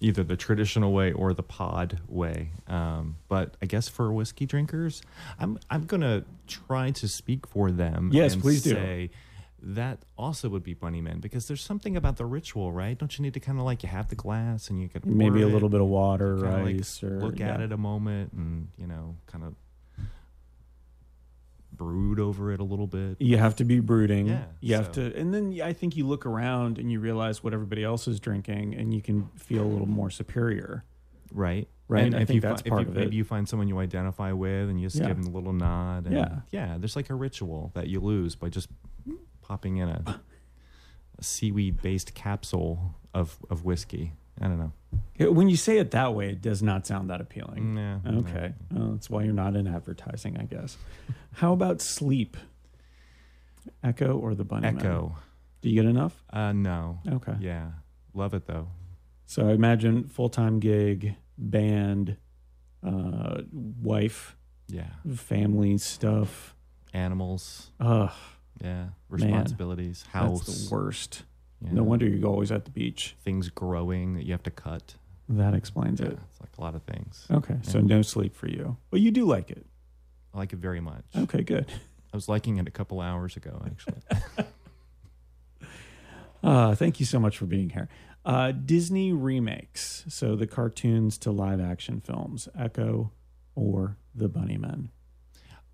either 0.00 0.22
the 0.22 0.36
traditional 0.36 0.92
way 0.92 1.12
or 1.12 1.32
the 1.34 1.42
pod 1.42 2.00
way. 2.08 2.50
Um, 2.66 3.16
but 3.28 3.56
I 3.62 3.66
guess 3.66 3.88
for 3.88 4.12
whiskey 4.12 4.46
drinkers, 4.46 5.02
I'm 5.38 5.58
I'm 5.70 5.84
gonna 5.84 6.24
try 6.46 6.90
to 6.92 7.08
speak 7.08 7.46
for 7.46 7.70
them. 7.70 8.10
Yes, 8.12 8.34
and 8.34 8.42
please 8.42 8.62
do. 8.62 9.08
That 9.60 10.04
also 10.16 10.48
would 10.50 10.62
be 10.62 10.74
Bunnyman 10.76 11.20
because 11.20 11.48
there's 11.48 11.62
something 11.62 11.96
about 11.96 12.16
the 12.16 12.24
ritual, 12.24 12.70
right? 12.70 12.96
Don't 12.96 13.18
you 13.18 13.22
need 13.22 13.34
to 13.34 13.40
kind 13.40 13.58
of 13.58 13.64
like 13.64 13.82
you 13.82 13.88
have 13.88 14.08
the 14.08 14.14
glass 14.14 14.70
and 14.70 14.80
you 14.80 14.88
can 14.88 15.02
Maybe 15.04 15.42
a 15.42 15.48
little 15.48 15.68
it, 15.68 15.72
bit 15.72 15.80
of 15.80 15.88
water, 15.88 16.36
kinda 16.36 16.62
like 16.62 17.02
or 17.02 17.18
look 17.20 17.40
yeah. 17.40 17.54
at 17.54 17.60
it 17.60 17.72
a 17.72 17.76
moment 17.76 18.32
and 18.34 18.68
you 18.78 18.86
know 18.86 19.16
kind 19.26 19.42
of 19.44 19.54
brood 21.78 22.20
over 22.20 22.52
it 22.52 22.60
a 22.60 22.64
little 22.64 22.86
bit. 22.86 23.16
You 23.20 23.38
have 23.38 23.56
to 23.56 23.64
be 23.64 23.80
brooding. 23.80 24.26
Yeah, 24.26 24.44
You 24.60 24.74
have 24.74 24.92
to, 24.92 25.16
and 25.18 25.32
then 25.32 25.58
I 25.62 25.72
think 25.72 25.96
you 25.96 26.06
look 26.06 26.26
around 26.26 26.76
and 26.78 26.92
you 26.92 27.00
realize 27.00 27.42
what 27.42 27.54
everybody 27.54 27.82
else 27.84 28.06
is 28.08 28.20
drinking, 28.20 28.74
and 28.74 28.92
you 28.92 29.00
can 29.00 29.30
feel 29.36 29.62
a 29.62 29.70
little 29.70 29.88
more 29.88 30.10
superior. 30.10 30.84
Right. 31.32 31.68
Right, 31.90 32.04
And 32.04 32.14
I 32.16 32.20
if 32.20 32.26
think 32.28 32.34
you 32.34 32.40
that's 32.42 32.60
fi- 32.60 32.68
part 32.68 32.82
you, 32.82 32.88
of 32.88 32.96
it. 32.98 33.00
maybe 33.00 33.16
you 33.16 33.24
find 33.24 33.48
someone 33.48 33.66
you 33.66 33.78
identify 33.78 34.32
with 34.32 34.68
and 34.68 34.78
you 34.78 34.88
just 34.88 35.00
Yeah. 35.00 35.08
give 35.08 35.16
them 35.24 35.32
a 35.32 35.34
little 35.34 35.54
nod. 35.54 36.04
And 36.04 36.14
Yeah. 36.16 36.40
Yeah. 36.50 36.76
There's 36.76 36.96
like 36.96 37.08
a 37.08 37.14
ritual 37.14 37.70
that 37.74 37.88
you 37.88 38.00
lose 38.00 38.34
by 38.34 38.50
just 38.50 38.68
popping 39.40 39.78
in 39.78 39.88
a, 39.88 40.20
a 41.18 41.22
seaweed 41.24 41.80
based 41.80 42.12
capsule 42.14 42.94
of, 43.14 43.38
of 43.48 43.64
whiskey. 43.64 44.12
I 44.40 44.46
don't 44.48 44.58
know. 44.58 44.72
Yeah, 45.18 45.26
When 45.28 45.48
you 45.48 45.56
say 45.56 45.78
it 45.78 45.90
that 45.90 46.14
way, 46.14 46.30
it 46.30 46.40
does 46.40 46.62
not 46.62 46.86
sound 46.86 47.10
that 47.10 47.20
appealing. 47.20 47.74
Nah, 47.74 47.98
Okay, 48.20 48.54
well, 48.70 48.92
that's 48.92 49.10
why 49.10 49.22
you're 49.24 49.32
not 49.34 49.56
in 49.56 49.66
advertising, 49.66 50.36
I 50.38 50.44
guess. 50.44 50.76
How 51.34 51.52
about 51.52 51.80
sleep? 51.80 52.36
Echo 53.82 54.16
or 54.16 54.34
the 54.34 54.44
bunny? 54.44 54.68
Echo. 54.68 55.16
Do 55.60 55.68
you 55.68 55.74
get 55.80 55.88
enough? 55.88 56.22
Uh, 56.32 56.52
no. 56.52 57.00
Okay. 57.06 57.34
Yeah. 57.40 57.70
Love 58.14 58.32
it 58.34 58.46
though. 58.46 58.68
So 59.26 59.48
I 59.48 59.52
imagine 59.52 60.04
full 60.08 60.28
time 60.30 60.58
gig, 60.60 61.16
band, 61.36 62.16
uh, 62.82 63.42
wife, 63.52 64.36
Yeah. 64.68 64.88
family 65.14 65.76
stuff. 65.78 66.54
Animals. 66.94 67.70
Ugh, 67.80 68.10
Yeah. 68.62 68.88
Responsibilities. 69.10 70.04
House. 70.12 70.46
that's 70.46 70.68
the 70.68 70.74
worst. 70.74 71.24
Yeah. 71.60 71.70
No 71.72 71.82
wonder 71.82 72.06
you're 72.06 72.28
always 72.28 72.50
at 72.52 72.64
the 72.64 72.70
beach. 72.70 73.16
Things 73.22 73.48
growing 73.50 74.14
that 74.14 74.24
you 74.24 74.32
have 74.32 74.42
to 74.44 74.50
cut. 74.50 74.94
That 75.28 75.54
explains 75.54 76.00
Yeah. 76.00 76.06
it. 76.08 76.18
It's 76.30 76.40
like 76.40 76.50
a 76.56 76.60
lot 76.60 76.74
of 76.74 76.82
things. 76.84 77.26
Okay, 77.30 77.56
so 77.62 77.80
no 77.80 78.02
sleep 78.02 78.34
for 78.34 78.48
you, 78.48 78.76
but 78.90 79.00
you 79.00 79.10
do 79.10 79.24
like 79.26 79.50
it. 79.50 79.66
I 80.34 80.38
like 80.38 80.52
it 80.52 80.58
very 80.58 80.80
much. 80.80 81.04
Okay, 81.16 81.42
good. 81.42 81.66
I 82.12 82.16
was 82.16 82.28
liking 82.28 82.56
it 82.58 82.66
a 82.66 82.70
couple 82.70 83.00
hours 83.00 83.36
ago, 83.36 83.62
actually. 83.66 84.00
Uh, 86.42 86.72
thank 86.74 87.00
you 87.00 87.06
so 87.06 87.18
much 87.18 87.36
for 87.36 87.46
being 87.46 87.70
here. 87.70 87.88
Uh, 88.24 88.52
Disney 88.52 89.12
remakes, 89.12 90.04
so 90.08 90.36
the 90.36 90.46
cartoons 90.46 91.18
to 91.18 91.30
live 91.32 91.60
action 91.60 92.00
films, 92.00 92.48
Echo 92.56 93.10
or 93.56 93.96
The 94.14 94.28
Bunnymen. 94.28 94.90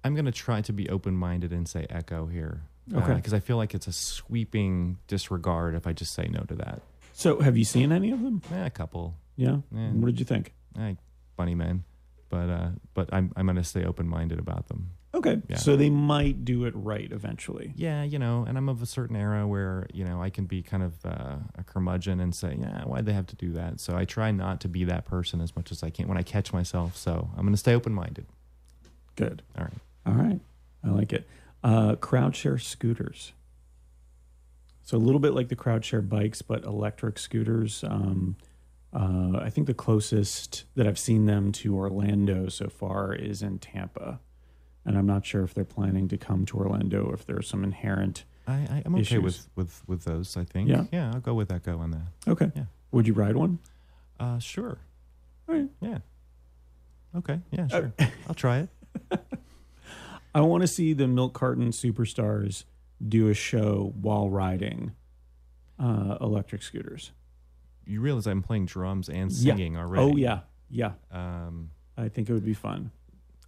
I'm 0.03 0.15
going 0.15 0.25
to 0.25 0.33
try 0.33 0.63
to 0.63 0.73
be 0.73 0.89
open 0.89 1.15
minded 1.17 1.53
and 1.53 1.69
say 1.69 1.87
echo 1.91 2.27
here. 2.27 2.63
Okay. 2.93 3.15
Because 3.15 3.33
I 3.33 3.41
feel 3.41 3.57
like 3.57 3.75
it's 3.75 3.87
a 3.87 3.93
sweeping 3.93 4.99
disregard 5.07 5.75
if 5.75 5.87
I 5.87 5.93
just 5.93 6.13
say 6.15 6.29
no 6.31 6.41
to 6.45 6.55
that. 6.57 6.83
So, 7.13 7.41
have 7.41 7.57
you 7.57 7.65
seen 7.65 7.93
any 7.93 8.11
of 8.11 8.21
them? 8.23 8.43
Yeah, 8.51 8.67
a 8.67 8.71
couple. 8.71 9.15
Yeah. 9.37 9.59
Yeah. 9.73 9.91
What 9.91 10.07
did 10.07 10.19
you 10.19 10.27
think? 10.27 10.53
Eh, 10.79 10.95
funny 11.37 11.55
men. 11.55 11.85
But 12.29 12.51
uh, 12.51 12.69
but 12.95 13.09
I'm 13.13 13.33
I'm 13.37 13.47
going 13.47 13.57
to 13.57 13.65
stay 13.65 13.85
open 13.85 14.09
minded 14.09 14.39
about 14.39 14.69
them. 14.69 14.91
Okay, 15.15 15.41
Yeah. 15.49 15.59
so 15.59 15.77
they 15.77 15.91
might 15.91 16.45
do 16.45 16.65
it 16.65 16.75
right 16.77 17.09
eventually. 17.13 17.73
Yeah, 17.77 18.03
you 18.03 18.19
know, 18.19 18.45
and 18.49 18.59
I'm 18.59 18.69
of 18.69 18.83
a 18.83 18.87
certain 18.87 19.15
era 19.15 19.47
where 19.47 19.87
you 19.95 20.05
know 20.05 20.21
I 20.21 20.29
can 20.29 20.45
be 20.47 20.61
kind 20.61 20.83
of 20.83 20.93
uh, 21.07 21.37
a 21.57 21.63
curmudgeon 21.65 22.19
and 22.19 22.35
say, 22.35 22.57
yeah, 22.59 22.83
why'd 22.83 23.07
they 23.07 23.13
have 23.13 23.29
to 23.29 23.37
do 23.37 23.53
that? 23.53 23.79
So 23.79 23.97
I 23.97 24.05
try 24.07 24.33
not 24.33 24.61
to 24.63 24.69
be 24.69 24.83
that 24.85 25.05
person 25.05 25.41
as 25.41 25.55
much 25.55 25.71
as 25.71 25.85
I 25.85 25.91
can 25.91 26.09
when 26.09 26.19
I 26.19 26.23
catch 26.25 26.53
myself. 26.53 26.97
So 26.97 27.31
I'm 27.37 27.43
going 27.43 27.53
to 27.55 27.57
stay 27.59 27.75
open 27.77 27.95
minded. 27.95 28.27
Good. 29.15 29.43
All 29.57 29.63
right. 29.65 29.75
All 30.07 30.15
right, 30.15 30.41
I 30.83 30.89
like 30.89 31.13
it. 31.13 31.29
Uh, 31.65 31.97
crowd 31.97 32.37
share 32.37 32.59
scooters. 32.59 33.33
So 34.83 34.99
a 34.99 35.01
little 35.01 35.19
bit 35.19 35.33
like 35.33 35.49
the 35.49 35.57
crowd 35.57 35.83
share 35.83 36.03
bikes, 36.03 36.43
but 36.43 36.63
electric 36.65 37.19
scooters. 37.19 37.83
Um, 37.83 38.37
uh, 38.93 39.39
I 39.41 39.49
think 39.49 39.67
the 39.67 39.73
closest 39.75 40.65
that 40.75 40.87
I've 40.87 40.99
seen 40.99 41.25
them 41.25 41.53
to 41.53 41.75
Orlando 41.75 42.49
so 42.51 42.69
far 42.69 43.15
is 43.15 43.41
in 43.43 43.59
Tampa, 43.61 44.21
and 44.85 44.99
I'm 44.99 45.07
not 45.07 45.25
sure 45.25 45.43
if 45.43 45.55
they're 45.55 45.65
planning 45.65 46.07
to 46.09 46.19
come 46.19 46.45
to 46.47 46.59
Orlando. 46.59 47.11
If 47.15 47.25
there's 47.25 47.49
some 47.49 47.65
inherent. 47.65 48.25
I, 48.47 48.53
I 48.53 48.83
I'm 48.85 48.95
okay 48.97 49.01
Issues. 49.01 49.23
with, 49.23 49.49
with 49.57 49.83
with 49.87 50.05
those. 50.05 50.37
I 50.37 50.45
think. 50.45 50.69
Yeah. 50.69 50.85
Yeah, 50.93 51.13
I'll 51.15 51.21
go 51.21 51.33
with 51.33 51.51
Echo 51.51 51.79
on 51.79 51.93
that. 51.93 52.31
Okay. 52.31 52.53
Yeah. 52.55 52.65
Would 52.93 53.07
you 53.07 53.15
ride 53.15 53.37
one? 53.37 53.59
Uh, 54.21 54.39
sure. 54.39 54.77
All 55.49 55.55
right. 55.55 55.69
Yeah. 55.81 55.99
Okay. 57.17 57.41
Yeah, 57.51 57.65
Uh, 57.65 57.69
sure. 57.69 57.93
I'll 58.29 58.35
try 58.35 58.59
it. 58.59 58.69
I 60.35 60.41
want 60.41 60.63
to 60.63 60.67
see 60.67 60.93
the 60.93 61.07
milk 61.07 61.33
carton 61.35 61.69
superstars 61.71 62.65
do 63.07 63.29
a 63.29 63.35
show 63.35 63.93
while 64.01 64.29
riding 64.31 64.93
uh, 65.79 66.17
electric 66.21 66.63
scooters. 66.63 67.13
You 67.87 68.01
realize 68.01 68.27
I'm 68.27 68.43
playing 68.43 68.67
drums 68.67 69.09
and 69.09 69.31
Yeah. 69.31 69.55
singing 69.55 69.77
already. 69.77 70.03
Oh 70.03 70.17
yeah, 70.17 70.41
yeah. 70.71 70.93
Um, 71.11 71.71
I 71.97 72.09
think 72.09 72.29
it 72.29 72.33
would 72.33 72.45
be 72.45 72.55
fun. 72.55 72.91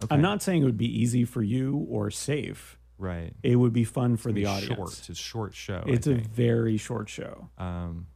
okay. 0.03 0.13
I'm 0.13 0.21
not 0.21 0.41
saying 0.43 0.61
it 0.61 0.65
would 0.65 0.77
be 0.77 1.01
easy 1.01 1.25
for 1.25 1.41
you 1.41 1.85
or 1.89 2.11
safe. 2.11 2.77
right 2.99 3.33
It 3.43 3.55
would 3.57 3.73
be 3.73 3.83
fun 3.83 4.15
for 4.17 4.31
the 4.31 4.45
audience. 4.45 4.75
Short. 4.75 4.91
It's 4.99 5.09
a 5.09 5.15
short 5.15 5.53
show. 5.55 5.83
It's 5.87 6.07
a 6.07 6.15
very 6.15 6.77
short 6.77 7.09
show. 7.09 7.49
Um, 7.57 8.07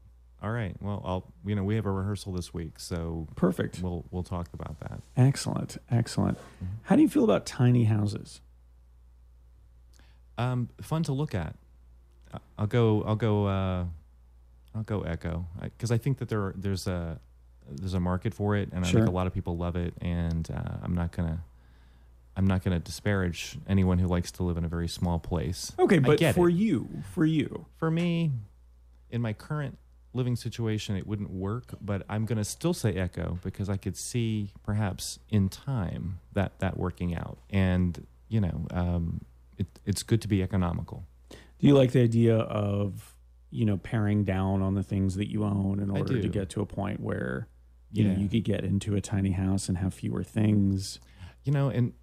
all 0.43 0.51
right. 0.51 0.75
Well, 0.81 1.01
I'll. 1.05 1.33
You 1.45 1.55
know, 1.55 1.63
we 1.63 1.75
have 1.75 1.85
a 1.85 1.91
rehearsal 1.91 2.33
this 2.33 2.51
week, 2.53 2.79
so 2.79 3.27
Perfect. 3.35 3.81
we'll 3.81 4.05
we'll 4.11 4.23
talk 4.23 4.49
about 4.53 4.79
that. 4.79 5.01
Excellent. 5.17 5.77
Excellent. 5.89 6.37
Mm-hmm. 6.37 6.65
How 6.83 6.95
do 6.95 7.01
you 7.01 7.09
feel 7.09 7.23
about 7.23 7.45
tiny 7.45 7.83
houses? 7.85 8.41
Um, 10.41 10.69
fun 10.81 11.03
to 11.03 11.13
look 11.13 11.35
at. 11.35 11.55
I- 12.33 12.39
I'll 12.57 12.67
go. 12.67 13.03
I'll 13.03 13.15
go. 13.15 13.45
Uh, 13.45 13.85
I'll 14.75 14.83
go 14.83 15.01
Echo 15.01 15.45
because 15.61 15.91
I, 15.91 15.97
think 15.97 16.19
that 16.19 16.29
there 16.29 16.53
there's 16.55 16.87
a 16.87 17.19
there's 17.69 17.93
a 17.93 17.99
market 17.99 18.33
for 18.33 18.55
it, 18.55 18.69
and 18.71 18.85
I 18.85 18.91
think 18.91 19.07
a 19.07 19.11
lot 19.11 19.27
of 19.27 19.33
people 19.33 19.57
love 19.57 19.75
it. 19.75 19.93
And 20.01 20.49
uh, 20.49 20.77
I'm 20.81 20.95
not 20.95 21.11
gonna 21.11 21.43
I'm 22.37 22.47
not 22.47 22.63
gonna 22.63 22.79
disparage 22.79 23.57
anyone 23.67 23.99
who 23.99 24.07
likes 24.07 24.31
to 24.33 24.43
live 24.43 24.57
in 24.57 24.63
a 24.63 24.69
very 24.69 24.87
small 24.87 25.19
place. 25.19 25.73
Okay, 25.77 25.99
but 25.99 26.19
for 26.33 26.49
it. 26.49 26.55
you, 26.55 26.87
for 27.13 27.25
you, 27.25 27.65
For 27.77 27.91
me, 27.91 28.31
in 29.09 29.21
my 29.21 29.33
current 29.33 29.77
living 30.13 30.35
situation, 30.35 30.95
it 30.95 31.05
wouldn't 31.05 31.31
work. 31.31 31.75
But 31.81 32.03
I'm 32.07 32.25
gonna 32.25 32.45
still 32.45 32.73
say 32.73 32.95
Echo 32.95 33.39
because 33.43 33.69
I 33.69 33.77
could 33.77 33.97
see 33.97 34.51
perhaps 34.63 35.19
in 35.29 35.49
time 35.49 36.19
that 36.33 36.59
that 36.59 36.77
working 36.77 37.13
out, 37.13 37.37
and 37.49 38.07
you 38.29 38.39
know, 38.39 38.65
um, 38.71 39.21
it, 39.57 39.67
it's 39.85 40.03
good 40.03 40.21
to 40.21 40.27
be 40.27 40.41
economical. 40.41 41.05
do 41.29 41.67
you 41.67 41.73
like 41.73 41.91
the 41.91 42.01
idea 42.01 42.37
of 42.37 43.15
you 43.49 43.65
know 43.65 43.77
paring 43.77 44.23
down 44.23 44.61
on 44.61 44.75
the 44.75 44.83
things 44.83 45.15
that 45.15 45.29
you 45.29 45.43
own 45.43 45.79
in 45.79 45.89
order 45.89 46.21
to 46.21 46.27
get 46.29 46.49
to 46.49 46.61
a 46.61 46.65
point 46.65 46.99
where 46.99 47.47
you 47.91 48.03
know 48.05 48.17
you 48.17 48.27
could 48.27 48.43
get 48.43 48.63
into 48.63 48.95
a 48.95 49.01
tiny 49.01 49.31
house 49.31 49.67
and 49.69 49.77
have 49.77 49.93
fewer 49.93 50.23
things? 50.23 50.99
You 51.43 51.51
know, 51.51 51.69
in 51.69 51.93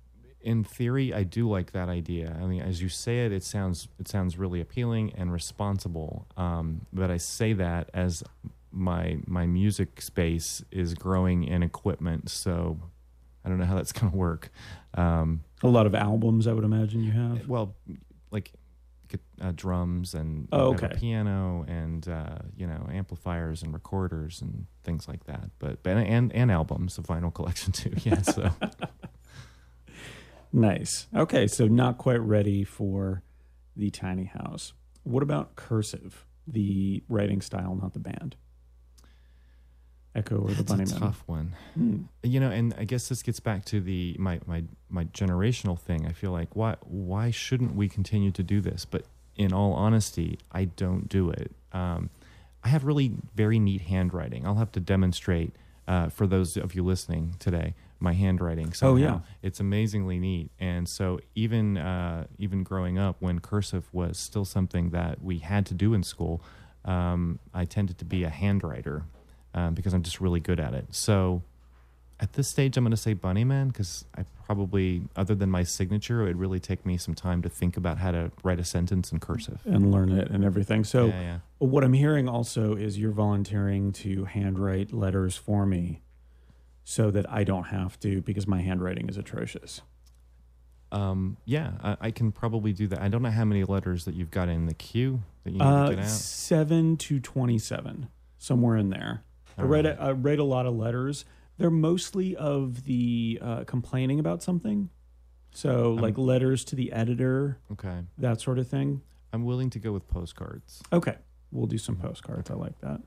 in 0.41 0.65
theory, 0.65 1.13
I 1.13 1.25
do 1.25 1.49
like 1.49 1.73
that 1.73 1.89
idea. 1.89 2.37
I 2.41 2.47
mean, 2.47 2.63
as 2.63 2.81
you 2.81 2.89
say 2.89 3.27
it, 3.27 3.33
it 3.33 3.43
sounds 3.43 3.89
it 3.99 4.09
sounds 4.09 4.39
really 4.39 4.61
appealing 4.61 5.13
and 5.15 5.33
responsible. 5.33 6.27
Um, 6.37 6.83
but 6.93 7.11
I 7.11 7.17
say 7.17 7.53
that 7.55 7.91
as 7.95 8.23
my 8.71 9.19
my 9.27 9.47
music 9.47 10.01
space 10.01 10.63
is 10.71 10.95
growing 10.95 11.45
in 11.45 11.63
equipment, 11.63 12.31
so 12.31 12.79
I 13.49 13.51
don't 13.51 13.59
know 13.61 13.65
how 13.65 13.77
that's 13.77 13.93
going 13.99 14.11
to 14.13 14.17
work. 14.17 14.51
Um, 14.93 15.41
A 15.63 15.69
lot 15.69 15.87
of 15.87 15.95
albums, 15.95 16.47
I 16.47 16.53
would 16.53 16.65
imagine 16.65 17.03
you 17.03 17.13
have. 17.13 17.49
well, 17.49 17.75
like 18.31 18.53
uh, 19.41 19.53
drums 19.57 20.13
and 20.13 20.49
Oh, 20.53 20.75
okay. 20.75 20.91
piano 20.95 21.65
and 21.67 22.07
uh, 22.07 22.41
you 22.55 22.67
know 22.67 22.87
amplifiers 22.93 23.63
and 23.63 23.73
recorders 23.73 24.43
and 24.43 24.67
things 24.85 25.09
like 25.09 25.25
that. 25.25 25.49
But 25.59 25.83
but 25.83 25.97
and 25.97 26.31
and 26.35 26.51
albums, 26.53 26.99
a 26.99 27.03
vinyl 27.03 27.33
collection 27.33 27.73
too. 27.81 27.93
Yeah, 28.05 28.21
so. 28.21 28.51
Nice. 30.53 31.07
Okay, 31.15 31.47
so 31.47 31.67
not 31.67 31.99
quite 31.99 32.21
ready 32.21 32.65
for 32.65 33.23
the 33.77 33.91
tiny 33.91 34.25
house. 34.25 34.73
What 35.03 35.23
about 35.23 35.57
cursive, 35.57 36.25
the 36.47 37.03
writing 37.09 37.41
style, 37.43 37.79
not 37.81 37.93
the 37.93 37.99
band? 37.99 38.37
Echo 40.19 40.37
or 40.37 40.51
the 40.51 40.63
Bunny 40.65 40.85
a 40.85 40.87
Man? 40.87 41.01
tough 41.01 41.23
one. 41.27 41.55
Hmm. 41.75 41.97
You 42.23 42.41
know, 42.41 42.51
and 42.51 42.75
I 42.79 42.85
guess 42.85 43.09
this 43.09 43.23
gets 43.23 43.41
back 43.41 43.65
to 43.67 43.81
the 43.81 44.17
my 44.19 44.41
my 44.47 44.65
my 44.91 45.05
generational 45.07 45.79
thing. 45.79 46.07
I 46.07 46.13
feel 46.13 46.33
like 46.33 46.55
why 46.55 46.77
why 46.83 47.31
shouldn't 47.31 47.75
we 47.75 47.89
continue 47.89 48.31
to 48.33 48.43
do 48.43 48.61
this? 48.61 48.85
But 48.85 49.05
in 49.37 49.53
all 49.53 49.73
honesty, 49.73 50.39
I 50.53 50.65
don't 50.65 51.09
do 51.09 51.31
it. 51.31 51.53
Um, 51.73 52.11
I 52.65 52.69
have 52.69 52.85
really 52.85 53.13
very 53.35 53.59
neat 53.59 53.83
handwriting. 53.83 54.45
I'll 54.45 54.57
have 54.57 54.73
to 54.73 54.81
demonstrate 54.81 55.53
uh, 55.87 56.09
for 56.09 56.27
those 56.27 56.57
of 56.57 56.75
you 56.75 56.83
listening 56.85 57.35
today. 57.39 57.75
my 58.01 58.13
handwriting. 58.13 58.73
Oh, 58.83 58.97
yeah. 58.97 59.21
it's 59.43 59.59
amazingly 59.61 60.19
neat. 60.19 60.51
And 60.61 60.89
so 60.89 61.21
even 61.35 61.79
uh, 61.79 62.27
even 62.39 62.63
growing 62.63 62.99
up, 62.99 63.17
when 63.21 63.39
cursive 63.41 63.89
was 63.93 64.19
still 64.19 64.45
something 64.45 64.91
that 64.91 65.23
we 65.23 65.39
had 65.39 65.67
to 65.67 65.75
do 65.75 65.95
in 65.95 66.03
school, 66.03 66.41
um, 66.85 67.39
I 67.55 67.65
tended 67.65 67.99
to 67.99 68.05
be 68.05 68.25
a 68.25 68.31
handwriter 68.31 69.03
um, 69.59 69.75
because 69.75 69.93
I'm 69.95 70.03
just 70.03 70.21
really 70.21 70.41
good 70.41 70.61
at 70.61 70.75
it. 70.75 70.87
So 70.91 71.43
at 72.21 72.33
this 72.33 72.49
stage, 72.49 72.77
I'm 72.77 72.85
going 72.85 72.91
to 72.91 72.97
say 72.97 73.15
Bunnyman 73.15 73.69
because 73.69 74.05
I 74.17 74.25
probably, 74.45 75.03
other 75.15 75.35
than 75.35 75.51
my 75.51 75.63
signature, 75.63 76.23
it 76.23 76.27
would 76.27 76.41
really 76.41 76.61
take 76.61 76.85
me 76.87 76.97
some 76.97 77.15
time 77.15 77.43
to 77.43 77.49
think 77.49 77.77
about 77.77 77.99
how 77.99 78.11
to 78.13 78.31
write 78.43 78.59
a 78.59 78.65
sentence 78.65 79.13
in 79.13 79.21
cursive. 79.21 79.61
and 79.65 79.93
learn 79.93 80.11
it 80.11 80.29
and 80.31 80.45
everything. 80.45 80.85
So 80.85 81.07
yeah, 81.07 81.21
yeah. 81.21 81.39
what 81.59 81.85
I'm 81.85 81.93
hearing 81.93 82.29
also 82.29 82.75
is 82.75 82.99
you're 82.99 83.13
volunteering 83.13 83.93
to 84.05 84.25
handwrite 84.25 84.93
letters 84.93 85.37
for 85.37 85.65
me 85.67 86.01
so 86.85 87.11
that 87.11 87.31
I 87.31 87.45
don't 87.45 87.65
have 87.65 88.01
to 88.01 88.21
because 88.23 88.47
my 88.47 88.63
handwriting 88.63 89.09
is 89.09 89.17
atrocious. 89.17 89.83
Um, 90.91 91.37
yeah, 91.45 91.73
I, 91.83 91.97
I 92.01 92.11
can 92.11 92.33
probably 92.33 92.73
do 92.73 92.87
that. 92.89 93.01
I 93.01 93.09
don't 93.09 93.23
know 93.23 93.31
how 93.31 93.45
many 93.45 93.63
letters 93.65 94.07
that 94.07 94.15
you've 94.15 94.31
got 94.31 94.49
in 94.49 94.65
the 94.67 94.75
queue 94.75 95.23
that 95.45 95.51
you 95.51 95.59
need 95.59 95.65
to 95.65 95.71
Uh, 95.71 95.89
get 95.91 95.99
out. 95.99 96.07
seven 96.09 96.97
to 96.97 97.21
twenty-seven, 97.21 98.09
somewhere 98.39 98.77
in 98.79 98.89
there. 98.89 99.23
I 99.59 99.63
read 99.63 99.85
right. 99.85 99.99
a, 99.99 100.03
I 100.03 100.11
read 100.13 100.39
a 100.39 100.45
lot 100.45 100.67
of 100.67 100.75
letters. 100.75 101.25
They're 101.59 101.71
mostly 101.71 102.37
of 102.37 102.85
the 102.85 103.39
uh, 103.43 103.65
complaining 103.65 104.21
about 104.21 104.43
something, 104.43 104.91
so 105.51 105.95
like 105.95 106.17
letters 106.17 106.65
to 106.67 106.77
the 106.77 106.93
editor, 106.93 107.59
Okay, 107.73 108.05
that 108.19 108.41
sort 108.41 108.59
of 108.59 108.69
thing. 108.69 109.03
I'm 109.33 109.45
willing 109.45 109.71
to 109.71 109.79
go 109.79 109.93
with 109.93 110.09
postcards. 110.09 110.83
Okay, 110.93 111.17
we'll 111.51 111.67
do 111.67 111.79
some 111.79 111.97
postcards. 111.97 112.51
I 112.51 112.55
like 112.55 112.79
that. 112.81 113.01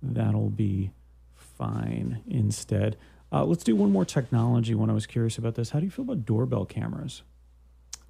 That'll 0.00 0.50
be 0.50 0.92
fine 1.34 2.22
instead. 2.28 2.96
Uh, 3.30 3.44
let's 3.44 3.64
do 3.64 3.76
one 3.76 3.90
more 3.92 4.04
technology 4.04 4.74
one. 4.74 4.88
I 4.88 4.94
was 4.94 5.06
curious 5.06 5.36
about 5.36 5.54
this. 5.56 5.70
How 5.70 5.80
do 5.80 5.84
you 5.84 5.90
feel 5.90 6.04
about 6.04 6.24
doorbell 6.24 6.64
cameras? 6.64 7.22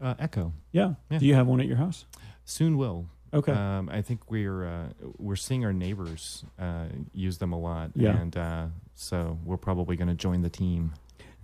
Uh, 0.01 0.15
Echo 0.19 0.53
Yeah. 0.71 0.95
Yeah. 1.11 1.19
Do 1.19 1.27
you 1.27 1.35
have 1.35 1.47
one 1.47 1.61
at 1.61 1.67
your 1.67 1.79
house? 1.79 2.07
soon 2.45 2.77
will. 2.79 3.07
Okay. 3.33 3.53
Um, 3.53 3.89
I 3.93 4.01
think 4.03 4.31
we're 4.31 4.65
uh, 4.67 4.89
we're 5.19 5.37
seeing 5.37 5.65
our 5.65 5.73
neighbors 5.73 6.45
uh, 6.59 6.87
use 7.13 7.39
them 7.39 7.53
a 7.53 7.59
lot, 7.59 7.91
Yeah. 7.95 8.17
and 8.19 8.37
uh, 8.37 8.67
so 8.95 9.39
we're 9.45 9.57
probably 9.59 9.97
going 9.97 10.09
to 10.09 10.15
join 10.15 10.43
the 10.43 10.49
team. 10.51 10.93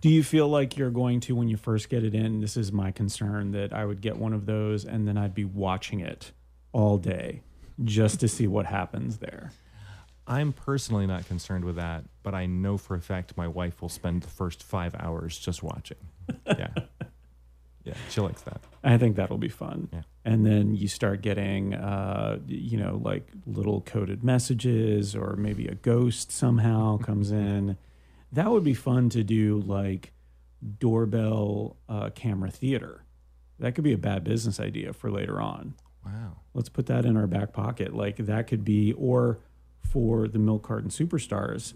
Do 0.00 0.08
you 0.10 0.22
feel 0.22 0.48
like 0.48 0.76
you're 0.76 0.90
going 0.90 1.20
to, 1.20 1.34
when 1.34 1.48
you 1.48 1.56
first 1.56 1.88
get 1.88 2.04
it 2.04 2.14
in, 2.14 2.40
this 2.40 2.56
is 2.58 2.70
my 2.72 2.90
concern, 2.90 3.52
that 3.52 3.72
I 3.72 3.86
would 3.86 4.02
get 4.02 4.16
one 4.18 4.34
of 4.34 4.44
those 4.44 4.84
and 4.84 5.08
then 5.08 5.16
I'd 5.16 5.34
be 5.34 5.46
watching 5.46 6.00
it 6.00 6.32
all 6.72 6.98
day 6.98 7.40
just 7.82 8.20
to 8.20 8.28
see 8.28 8.46
what 8.46 8.66
happens 8.66 9.16
there? 9.18 9.50
I'm 10.26 10.52
personally 10.52 11.06
not 11.06 11.26
concerned 11.26 11.64
with 11.64 11.76
that, 11.76 12.04
but 12.22 12.34
I 12.34 12.44
know 12.44 12.76
for 12.76 12.96
a 12.96 13.00
fact 13.00 13.34
my 13.38 13.48
wife 13.48 13.80
will 13.80 13.88
spend 13.88 14.22
the 14.22 14.28
first 14.28 14.62
five 14.62 14.94
hours 14.98 15.38
just 15.38 15.62
watching. 15.62 15.96
Yeah, 16.46 16.68
yeah, 17.84 17.94
she 18.08 18.20
likes 18.20 18.42
that. 18.42 18.60
I 18.82 18.96
think 18.96 19.16
that'll 19.16 19.38
be 19.38 19.48
fun. 19.48 19.88
Yeah. 19.92 20.02
And 20.24 20.46
then 20.46 20.74
you 20.74 20.88
start 20.88 21.20
getting, 21.20 21.74
uh, 21.74 22.38
you 22.46 22.78
know, 22.78 22.98
like 23.02 23.28
little 23.46 23.82
coded 23.82 24.24
messages, 24.24 25.14
or 25.14 25.36
maybe 25.36 25.66
a 25.68 25.74
ghost 25.74 26.32
somehow 26.32 26.96
comes 27.02 27.30
in. 27.30 27.76
That 28.32 28.50
would 28.50 28.64
be 28.64 28.74
fun 28.74 29.10
to 29.10 29.22
do, 29.22 29.62
like 29.66 30.12
doorbell 30.78 31.76
uh, 31.88 32.10
camera 32.10 32.50
theater. 32.50 33.04
That 33.58 33.74
could 33.74 33.84
be 33.84 33.92
a 33.92 33.98
bad 33.98 34.24
business 34.24 34.58
idea 34.58 34.92
for 34.92 35.10
later 35.10 35.40
on. 35.40 35.74
Wow. 36.04 36.38
Let's 36.54 36.68
put 36.68 36.86
that 36.86 37.04
in 37.04 37.16
our 37.16 37.26
back 37.26 37.52
pocket. 37.52 37.94
Like 37.94 38.16
that 38.16 38.46
could 38.46 38.64
be, 38.64 38.92
or 38.94 39.40
for 39.82 40.26
the 40.26 40.38
milk 40.38 40.62
carton 40.62 40.90
superstars, 40.90 41.74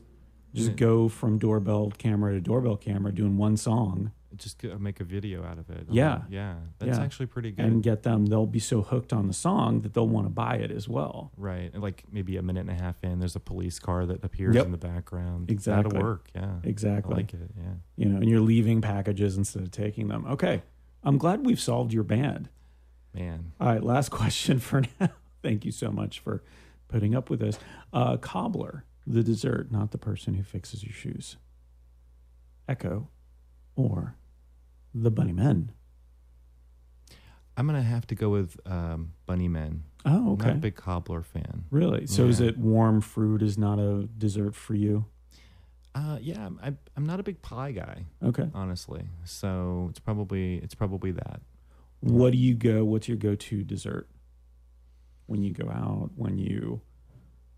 just 0.55 0.77
go 0.77 1.09
from 1.09 1.39
doorbell 1.39 1.93
camera 1.99 2.33
to 2.33 2.41
doorbell 2.41 2.77
camera 2.77 3.13
doing 3.13 3.37
one 3.37 3.57
song 3.57 4.13
Just 4.37 4.63
make 4.63 5.01
a 5.01 5.05
video 5.05 5.43
out 5.43 5.59
of 5.59 5.71
it. 5.71 5.87
Yeah. 5.91 6.23
yeah, 6.29 6.57
that's 6.79 6.99
Yeah. 6.99 7.03
actually 7.05 7.27
pretty 7.27 7.51
good. 7.51 7.65
and 7.65 7.83
get 7.83 8.03
them. 8.03 8.27
They'll 8.27 8.45
be 8.47 8.59
so 8.59 8.83
hooked 8.83 9.13
on 9.13 9.27
the 9.27 9.33
song 9.33 9.81
that 9.81 9.95
they'll 9.95 10.09
want 10.09 10.27
to 10.27 10.31
buy 10.31 10.57
it 10.57 10.71
as 10.71 10.87
well. 10.89 11.33
Right. 11.37 11.71
And 11.73 11.83
like 11.83 12.05
maybe 12.13 12.37
a 12.37 12.43
minute 12.43 12.61
and 12.61 12.71
a 12.71 12.75
half 12.75 13.03
in, 13.03 13.21
there's 13.21 13.37
a 13.37 13.41
police 13.41 13.79
car 13.79 14.05
that 14.07 14.23
appears 14.23 14.55
Yep. 14.55 14.67
in 14.67 14.73
the 14.73 14.79
background. 14.79 15.51
Exactly. 15.51 15.91
That'll 15.93 16.07
work. 16.07 16.29
Yeah. 16.35 16.57
Exactly. 16.63 17.15
I 17.15 17.17
like 17.17 17.33
it. 17.33 17.51
Yeah. 17.57 17.73
You 17.97 18.05
know, 18.11 18.17
and 18.17 18.29
you're 18.29 18.41
leaving 18.43 18.81
packages 18.83 19.37
instead 19.39 19.63
of 19.63 19.71
taking 19.71 20.09
them. 20.09 20.27
Okay. 20.27 20.63
I'm 21.03 21.17
glad 21.17 21.47
we've 21.47 21.61
solved 21.61 21.93
your 21.95 22.05
band. 22.05 22.51
Man. 23.15 23.53
All 23.59 23.69
right, 23.69 23.83
last 23.83 24.11
question 24.11 24.59
for 24.61 24.83
now. 25.01 25.09
Thank 25.43 25.65
you 25.65 25.73
so 25.73 25.91
much 25.91 26.19
for 26.21 26.43
putting 26.89 27.15
up 27.15 27.31
with 27.31 27.41
this. 27.41 27.59
Uh, 27.95 28.19
cobbler, 28.19 28.85
the 29.07 29.23
dessert, 29.23 29.73
not 29.73 29.91
the 29.93 29.99
person 29.99 30.35
who 30.35 30.43
fixes 30.43 30.85
your 30.85 30.93
shoes. 30.93 31.37
Echo 32.69 33.09
or 33.77 34.15
the 34.95 35.11
bunny 35.11 35.33
men. 35.33 35.73
I'm 37.57 37.67
to 37.67 37.83
have 37.83 38.07
to 38.07 38.15
go 38.15 38.29
with 38.31 38.57
um, 38.67 39.15
Bunny 39.27 39.49
Men. 39.49 39.83
Oh, 40.05 40.33
I'm 40.41 40.47
not 40.47 40.49
a 40.51 40.55
big 40.55 40.77
cobbler 40.77 41.23
fan. 41.23 41.65
Really? 41.73 42.07
So 42.07 42.27
is 42.29 42.41
it 42.41 42.57
warm 42.57 43.01
fruit 43.01 43.43
is 43.43 43.59
not 43.59 43.81
a 43.81 44.05
dessert 44.17 44.55
for 44.55 44.75
you? 44.77 45.07
Uh, 45.93 46.19
yeah, 46.21 46.47
I'm, 46.47 46.61
I'm- 46.63 46.79
I'm 46.97 47.05
not 47.05 47.19
a 47.19 47.25
big 47.25 47.43
pie 47.43 47.73
guy, 47.73 48.05
Okay. 48.23 48.49
honestly. 48.55 49.03
So 49.25 49.89
it's 49.91 49.99
probably 49.99 50.59
it's 50.59 50.75
probably 50.77 51.11
that. 51.13 51.41
What 52.01 52.31
do 52.31 52.39
you 52.39 52.55
go? 52.55 52.85
What's 52.85 53.09
your 53.09 53.17
go-to 53.17 53.65
dessert 53.65 54.09
when 55.27 55.43
you 55.43 55.53
go 55.53 55.69
out? 55.69 56.11
When 56.15 56.39
you 56.39 56.81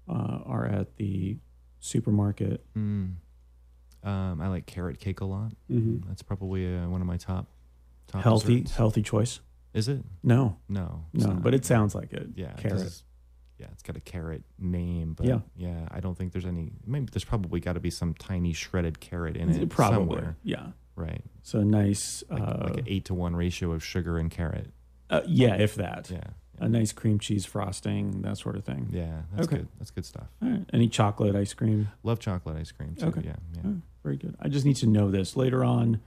uh, 0.08 0.38
are 0.46 0.64
at 0.66 0.96
the 0.96 1.36
supermarket? 1.80 2.64
Mm. 2.74 3.16
Um, 4.02 4.40
I 4.40 4.48
like 4.48 4.66
carrot 4.66 4.98
cake 4.98 5.20
a 5.20 5.24
lot. 5.26 5.52
Mm-hmm. 5.70 6.08
That's 6.08 6.22
probably 6.22 6.74
uh, 6.76 6.88
one 6.88 7.00
of 7.00 7.06
my 7.06 7.16
top 7.18 7.46
top 8.08 8.22
Healthy, 8.22 8.60
desserts. 8.62 8.76
healthy 8.76 9.02
choice. 9.02 9.40
Is 9.74 9.88
it? 9.88 10.02
No, 10.22 10.56
No. 10.68 11.04
no, 11.12 11.26
not. 11.26 11.42
but 11.42 11.54
it 11.54 11.64
sounds 11.64 11.94
like 11.94 12.12
it. 12.12 12.28
Yeah, 12.34 12.52
carrot. 12.54 12.76
it's- 12.80 13.04
Yeah, 13.58 13.66
it's 13.72 13.82
got 13.82 13.94
a 13.96 14.00
carrot 14.00 14.42
name, 14.58 15.12
but 15.12 15.26
Yeah. 15.26 15.40
yeah, 15.54 15.86
I 15.90 16.00
don't 16.00 16.16
think 16.16 16.32
there's 16.32 16.46
any. 16.46 16.72
Maybe 16.86 17.08
there's 17.12 17.24
probably 17.26 17.60
got 17.60 17.74
to 17.74 17.80
be 17.80 17.90
some 17.90 18.14
tiny 18.14 18.52
shredded 18.54 19.00
carrot 19.00 19.36
in 19.36 19.50
it 19.50 19.68
Probably, 19.68 19.96
somewhere, 19.98 20.36
yeah. 20.42 20.68
right? 20.96 21.22
So 21.42 21.58
a 21.60 21.64
nice, 21.64 22.24
Like, 22.30 22.40
uh, 22.40 22.58
like 22.64 22.76
an 22.78 22.84
eight 22.88 23.04
to 23.06 23.14
one 23.14 23.36
ratio 23.36 23.72
of 23.72 23.84
sugar 23.84 24.16
and 24.18 24.30
carrot. 24.30 24.72
uh, 25.10 25.20
yeah, 25.26 25.56
if 25.56 25.74
that. 25.74 26.10
Yeah, 26.10 26.24
A 26.60 26.68
nice 26.68 26.92
cream 26.92 27.18
cheese 27.18 27.46
frosting, 27.46 28.22
that 28.22 28.36
sort 28.38 28.54
of 28.56 28.64
thing. 28.64 28.88
yeah, 28.92 29.22
that's 29.34 29.46
Okay. 29.48 29.56
good. 29.58 29.68
That's 29.78 29.90
good 29.90 30.04
stuff. 30.04 30.28
All 30.42 30.50
right. 30.50 30.64
Any 30.72 30.88
chocolate 30.88 31.34
ice 31.34 31.54
cream? 31.54 31.88
Love 32.02 32.18
chocolate 32.20 32.56
ice 32.56 32.70
cream 32.70 32.94
too. 32.94 33.06
Okay. 33.06 33.22
Yeah, 33.24 33.36
yeah. 33.56 33.60
Right, 33.64 33.76
very 34.02 34.16
good. 34.16 34.36
I 34.40 34.48
just 34.48 34.66
need 34.66 34.76
to 34.76 34.86
know 34.86 35.10
this 35.10 35.36
later 35.36 35.64
on 35.64 36.00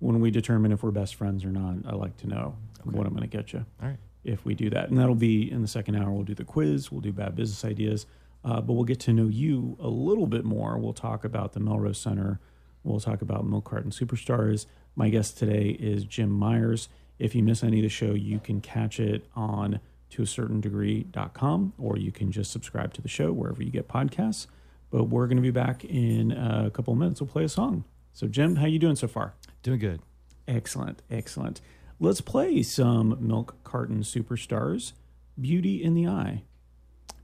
when 0.00 0.20
we 0.20 0.30
determine 0.30 0.72
if 0.72 0.82
we're 0.82 0.90
best 0.90 1.14
friends 1.14 1.44
or 1.44 1.52
not. 1.52 1.76
I 1.86 1.94
like 1.94 2.16
to 2.18 2.26
know 2.26 2.56
Okay. 2.86 2.96
what 2.96 3.06
I'm 3.06 3.12
going 3.14 3.28
to 3.28 3.36
get 3.36 3.52
you. 3.52 3.64
All 3.82 3.88
right. 3.88 3.98
if 4.22 4.44
we 4.44 4.54
do 4.54 4.68
that. 4.68 4.90
And 4.90 4.98
that'll 4.98 5.14
be 5.14 5.50
in 5.50 5.62
the 5.62 5.68
second 5.68 5.94
hour. 5.96 6.10
We'll 6.10 6.24
do 6.24 6.34
the 6.34 6.44
quiz, 6.44 6.92
we'll 6.92 7.00
do 7.00 7.10
bad 7.12 7.34
business 7.36 7.64
ideas, 7.64 8.04
uh, 8.44 8.60
but 8.60 8.74
we'll 8.74 8.84
get 8.84 9.00
to 9.00 9.14
know 9.14 9.28
you 9.28 9.78
a 9.80 9.88
little 9.88 10.26
bit 10.26 10.44
more. 10.44 10.76
We'll 10.76 10.92
talk 10.92 11.24
about 11.24 11.54
the 11.54 11.60
Melrose 11.60 11.96
Center, 11.98 12.38
we'll 12.84 13.00
talk 13.00 13.22
about 13.22 13.46
Milk 13.46 13.64
Carton 13.64 13.90
Superstars. 13.92 14.66
My 14.94 15.08
guest 15.08 15.38
today 15.38 15.70
is 15.70 16.04
Jim 16.04 16.30
Myers. 16.30 16.88
If 17.18 17.34
you 17.34 17.42
miss 17.42 17.62
any 17.64 17.78
of 17.78 17.82
the 17.84 17.88
show, 17.88 18.12
you 18.12 18.40
can 18.40 18.60
catch 18.60 19.00
it 19.00 19.24
on 19.34 19.80
to 20.10 20.22
a 20.22 20.26
certain 20.26 20.60
degree.com 20.60 21.72
or 21.78 21.96
you 21.96 22.12
can 22.12 22.30
just 22.32 22.50
subscribe 22.50 22.92
to 22.94 23.02
the 23.02 23.08
show 23.08 23.32
wherever 23.32 23.62
you 23.62 23.70
get 23.70 23.88
podcasts. 23.88 24.46
But 24.90 25.04
we're 25.04 25.26
going 25.26 25.36
to 25.36 25.42
be 25.42 25.50
back 25.50 25.84
in 25.84 26.32
a 26.32 26.70
couple 26.70 26.92
of 26.92 26.98
minutes. 26.98 27.20
We'll 27.20 27.28
play 27.28 27.44
a 27.44 27.48
song. 27.48 27.84
So, 28.12 28.26
Jim, 28.26 28.56
how 28.56 28.66
you 28.66 28.78
doing 28.78 28.96
so 28.96 29.06
far? 29.06 29.34
Doing 29.62 29.78
good. 29.78 30.00
Excellent, 30.48 31.02
excellent. 31.10 31.60
Let's 32.00 32.20
play 32.20 32.62
some 32.62 33.16
Milk 33.20 33.62
Carton 33.62 34.00
Superstars, 34.00 34.92
Beauty 35.40 35.82
in 35.82 35.94
the 35.94 36.08
Eye. 36.08 36.42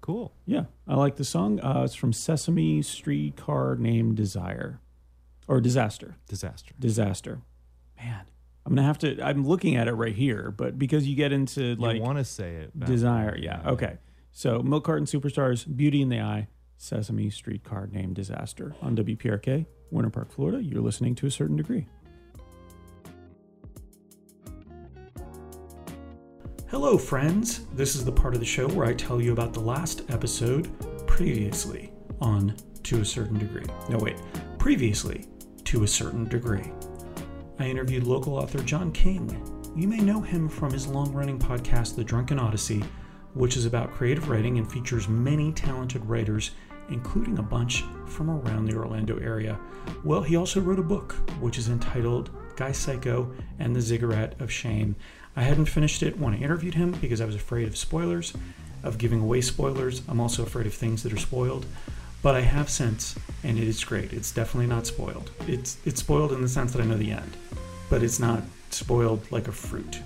Cool. 0.00 0.32
Yeah, 0.44 0.66
I 0.86 0.94
like 0.94 1.16
the 1.16 1.24
song. 1.24 1.58
Uh, 1.60 1.82
it's 1.84 1.94
from 1.96 2.12
Sesame 2.12 2.82
Streetcar 2.82 3.76
named 3.76 4.16
Desire. 4.16 4.80
Or 5.48 5.60
Disaster. 5.60 6.16
Disaster. 6.28 6.72
Disaster. 6.78 7.40
Man, 7.96 8.26
I'm 8.66 8.74
going 8.74 8.82
to 8.82 8.86
have 8.86 8.98
to, 8.98 9.22
I'm 9.24 9.46
looking 9.46 9.76
at 9.76 9.86
it 9.86 9.92
right 9.92 10.14
here, 10.14 10.50
but 10.50 10.76
because 10.76 11.06
you 11.06 11.14
get 11.14 11.32
into 11.32 11.76
like 11.76 11.96
you 11.96 12.02
want 12.02 12.18
to 12.18 12.24
say 12.24 12.56
it? 12.56 12.78
Desire, 12.80 13.38
yeah, 13.38 13.62
okay. 13.64 13.98
So 14.32 14.60
Milk 14.60 14.84
Carton 14.84 15.06
Superstars, 15.06 15.64
Beauty 15.76 16.02
in 16.02 16.08
the 16.08 16.18
Eye, 16.18 16.48
Sesame 16.76 17.30
Streetcar 17.30 17.86
named 17.92 18.16
Disaster 18.16 18.74
on 18.82 18.96
WPRK, 18.96 19.66
Winter 19.92 20.10
Park, 20.10 20.32
Florida. 20.32 20.60
You're 20.60 20.82
listening 20.82 21.14
to 21.14 21.26
a 21.26 21.30
certain 21.30 21.54
degree. 21.54 21.86
Hello, 26.68 26.98
friends. 26.98 27.66
This 27.72 27.94
is 27.94 28.04
the 28.04 28.10
part 28.10 28.34
of 28.34 28.40
the 28.40 28.46
show 28.46 28.66
where 28.70 28.88
I 28.88 28.94
tell 28.94 29.22
you 29.22 29.32
about 29.32 29.54
the 29.54 29.60
last 29.60 30.02
episode 30.08 30.68
previously 31.06 31.92
on 32.20 32.56
To 32.82 33.00
a 33.00 33.04
Certain 33.04 33.38
Degree. 33.38 33.66
No, 33.88 33.98
wait, 33.98 34.16
previously 34.58 35.26
to 35.66 35.84
a 35.84 35.88
certain 35.88 36.24
degree. 36.24 36.72
I 37.58 37.64
interviewed 37.66 38.04
local 38.04 38.34
author 38.34 38.58
John 38.58 38.92
King. 38.92 39.42
You 39.74 39.88
may 39.88 39.98
know 39.98 40.20
him 40.20 40.48
from 40.48 40.72
his 40.72 40.86
long 40.86 41.12
running 41.12 41.38
podcast, 41.38 41.96
The 41.96 42.04
Drunken 42.04 42.38
Odyssey, 42.38 42.84
which 43.34 43.56
is 43.56 43.66
about 43.66 43.92
creative 43.92 44.28
writing 44.28 44.58
and 44.58 44.70
features 44.70 45.08
many 45.08 45.52
talented 45.52 46.04
writers 46.06 46.52
including 46.90 47.38
a 47.38 47.42
bunch 47.42 47.84
from 48.06 48.30
around 48.30 48.66
the 48.66 48.76
Orlando 48.76 49.18
area. 49.18 49.58
Well, 50.04 50.22
he 50.22 50.36
also 50.36 50.60
wrote 50.60 50.78
a 50.78 50.84
book, 50.84 51.12
which 51.40 51.58
is 51.58 51.68
entitled 51.68 52.30
Guy 52.56 52.72
Psycho 52.72 53.32
and 53.58 53.74
the 53.74 53.80
Ziggurat 53.80 54.40
of 54.40 54.52
Shame. 54.52 54.96
I 55.34 55.42
hadn't 55.42 55.66
finished 55.66 56.02
it 56.02 56.18
when 56.18 56.34
I 56.34 56.38
interviewed 56.38 56.74
him 56.74 56.92
because 56.92 57.20
I 57.20 57.26
was 57.26 57.34
afraid 57.34 57.68
of 57.68 57.76
spoilers, 57.76 58.32
of 58.82 58.98
giving 58.98 59.20
away 59.20 59.40
spoilers. 59.40 60.02
I'm 60.08 60.20
also 60.20 60.42
afraid 60.42 60.66
of 60.66 60.74
things 60.74 61.02
that 61.02 61.12
are 61.12 61.18
spoiled. 61.18 61.66
But 62.22 62.34
I 62.34 62.40
have 62.40 62.68
since, 62.68 63.14
and 63.44 63.58
it 63.58 63.68
is 63.68 63.84
great. 63.84 64.12
It's 64.12 64.32
definitely 64.32 64.66
not 64.66 64.86
spoiled. 64.86 65.30
It's 65.46 65.78
it's 65.84 66.00
spoiled 66.00 66.32
in 66.32 66.42
the 66.42 66.48
sense 66.48 66.72
that 66.72 66.82
I 66.82 66.84
know 66.84 66.96
the 66.96 67.12
end, 67.12 67.36
but 67.88 68.02
it's 68.02 68.18
not 68.18 68.42
spoiled 68.70 69.30
like 69.30 69.48
a 69.48 69.52
fruit. 69.52 70.00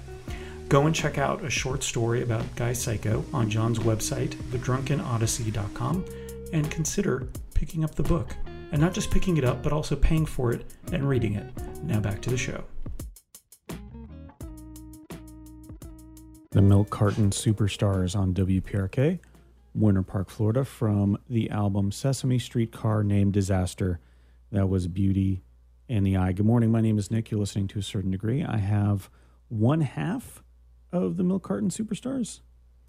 Go 0.68 0.86
and 0.86 0.94
check 0.94 1.18
out 1.18 1.44
a 1.44 1.50
short 1.50 1.82
story 1.82 2.22
about 2.22 2.44
Guy 2.54 2.72
Psycho 2.72 3.24
on 3.32 3.50
John's 3.50 3.80
website, 3.80 4.36
thedrunkenodyssey.com, 4.52 6.04
and 6.52 6.70
consider 6.70 7.26
picking 7.54 7.82
up 7.82 7.94
the 7.94 8.04
book. 8.04 8.36
And 8.72 8.80
not 8.80 8.94
just 8.94 9.10
picking 9.10 9.36
it 9.36 9.42
up, 9.42 9.64
but 9.64 9.72
also 9.72 9.96
paying 9.96 10.24
for 10.24 10.52
it 10.52 10.64
and 10.92 11.08
reading 11.08 11.34
it. 11.34 11.52
Now 11.82 11.98
back 11.98 12.22
to 12.22 12.30
the 12.30 12.36
show. 12.36 12.62
The 16.52 16.62
Milk 16.62 16.90
Carton 16.90 17.30
Superstars 17.30 18.16
on 18.16 18.32
WPRK, 18.32 19.18
Winter 19.74 20.02
Park, 20.02 20.30
Florida, 20.30 20.64
from 20.64 21.18
the 21.28 21.50
album 21.50 21.92
Sesame 21.92 22.38
Street 22.38 22.72
Car 22.72 23.02
Named 23.02 23.32
Disaster. 23.32 24.00
That 24.50 24.68
was 24.68 24.88
Beauty 24.88 25.42
and 25.88 26.06
the 26.06 26.16
Eye. 26.16 26.32
Good 26.32 26.46
morning. 26.46 26.70
My 26.70 26.80
name 26.80 26.98
is 26.98 27.10
Nick. 27.10 27.30
You're 27.30 27.40
listening 27.40 27.68
to 27.68 27.78
a 27.78 27.82
certain 27.82 28.10
degree. 28.10 28.44
I 28.44 28.58
have 28.58 29.10
one 29.48 29.80
half 29.82 30.42
of 30.92 31.16
the 31.16 31.22
Milk 31.22 31.44
Carton 31.44 31.70
Superstars. 31.70 32.40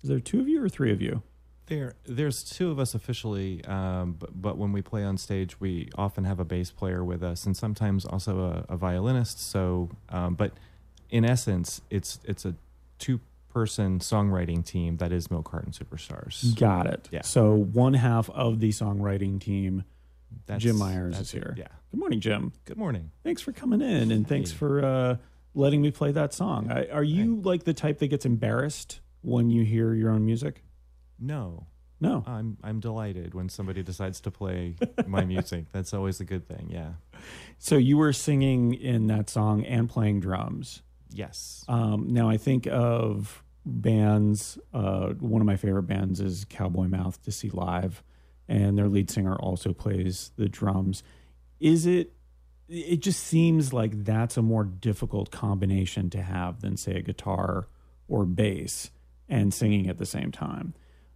Is 0.02 0.10
there 0.10 0.20
two 0.20 0.40
of 0.40 0.48
you 0.48 0.64
or 0.64 0.70
three 0.70 0.92
of 0.92 1.02
you? 1.02 1.22
There, 1.68 1.96
there's 2.04 2.44
two 2.44 2.72
of 2.72 2.80
us 2.80 2.96
officially, 2.96 3.64
um, 3.66 4.18
but, 4.20 4.42
but 4.42 4.58
when 4.58 4.72
we 4.74 4.82
play 4.82 5.04
on 5.04 5.18
stage, 5.18 5.60
we 5.60 5.90
often 5.96 6.24
have 6.26 6.40
a 6.40 6.44
bass 6.44 6.72
player 6.72 7.04
with 7.04 7.24
us, 7.24 7.46
and 7.46 7.56
sometimes 7.56 8.04
also 8.04 8.66
a, 8.70 8.74
a 8.74 8.76
violinist. 8.78 9.40
So, 9.40 9.90
um, 10.10 10.36
but 10.36 10.54
in 11.10 11.24
essence, 11.24 11.82
it's 11.90 12.20
it's 12.26 12.44
a 12.44 12.56
two-person 13.56 14.00
songwriting 14.00 14.64
team 14.66 14.98
that 14.98 15.12
is 15.12 15.30
Milk 15.30 15.50
Carton 15.50 15.72
Superstars. 15.72 16.58
Got 16.58 16.88
it. 16.88 17.10
Yeah. 17.12 17.22
So 17.22 17.54
one 17.56 17.94
half 17.94 18.30
of 18.30 18.60
the 18.60 18.70
songwriting 18.70 19.40
team, 19.42 19.84
That's, 20.46 20.64
Jim 20.64 20.78
Myers 20.78 21.20
is 21.20 21.32
here. 21.32 21.54
it, 21.56 21.60
Yeah. 21.60 21.68
Good 21.92 22.00
morning, 22.00 22.22
Jim. 22.22 22.54
Good 22.66 22.78
morning. 22.78 23.12
Thanks 23.24 23.42
for 23.42 23.52
coming 23.52 23.82
in, 23.82 24.12
and 24.12 24.26
thanks 24.28 24.52
Hey. 24.52 24.58
for 24.58 24.86
uh, 24.86 25.18
letting 25.54 25.82
me 25.82 25.92
play 25.92 26.12
that 26.14 26.34
song. 26.34 26.72
I, 26.72 26.88
are 26.88 27.04
you 27.04 27.42
like 27.42 27.66
the 27.66 27.74
type 27.74 28.00
that 28.00 28.08
gets 28.08 28.26
embarrassed 28.26 29.02
when 29.22 29.50
you 29.50 29.66
hear 29.66 29.94
your 29.94 30.10
own 30.12 30.26
music? 30.26 30.64
No, 31.20 31.68
No. 32.00 32.24
I'm 32.26 32.58
I'm 32.64 32.80
delighted 32.80 33.34
when 33.36 33.50
somebody 33.50 33.84
decides 33.84 34.22
to 34.22 34.32
play 34.32 34.76
my 35.06 35.24
music. 35.26 35.66
That's 35.74 35.94
always 35.94 36.20
a 36.22 36.26
good 36.26 36.48
thing. 36.48 36.70
Yeah. 36.72 36.94
So 37.60 37.76
you 37.78 37.98
were 37.98 38.14
singing 38.14 38.74
in 38.74 39.08
that 39.08 39.30
song 39.30 39.64
and 39.66 39.88
playing 39.90 40.22
drums. 40.22 40.82
Yes. 41.14 41.66
Um, 41.68 42.08
now 42.10 42.30
I 42.30 42.38
think 42.38 42.68
of 42.68 43.44
bands. 43.66 44.58
Uh, 44.74 45.10
one 45.20 45.42
of 45.42 45.46
my 45.46 45.58
favorite 45.58 45.84
bands 45.84 46.20
is 46.20 46.46
Cowboy 46.50 46.88
Mouth 46.88 47.22
to 47.24 47.32
see 47.32 47.50
live, 47.50 48.04
and 48.48 48.78
their 48.78 48.88
lead 48.88 49.10
singer 49.10 49.36
also 49.36 49.74
plays 49.74 50.32
the 50.38 50.50
drums. 50.50 51.04
Is 51.60 51.86
it? 51.86 52.14
It 52.68 53.02
just 53.02 53.22
seems 53.22 53.74
like 53.74 54.06
that's 54.06 54.38
a 54.38 54.42
more 54.42 54.64
difficult 54.64 55.30
combination 55.30 56.10
to 56.12 56.22
have 56.22 56.62
than 56.62 56.78
say 56.78 56.96
a 56.96 57.02
guitar 57.02 57.68
or 58.08 58.26
bass 58.26 58.92
and 59.28 59.54
singing 59.54 59.90
at 59.90 59.98
the 59.98 60.06
same 60.06 60.32
time. 60.32 60.74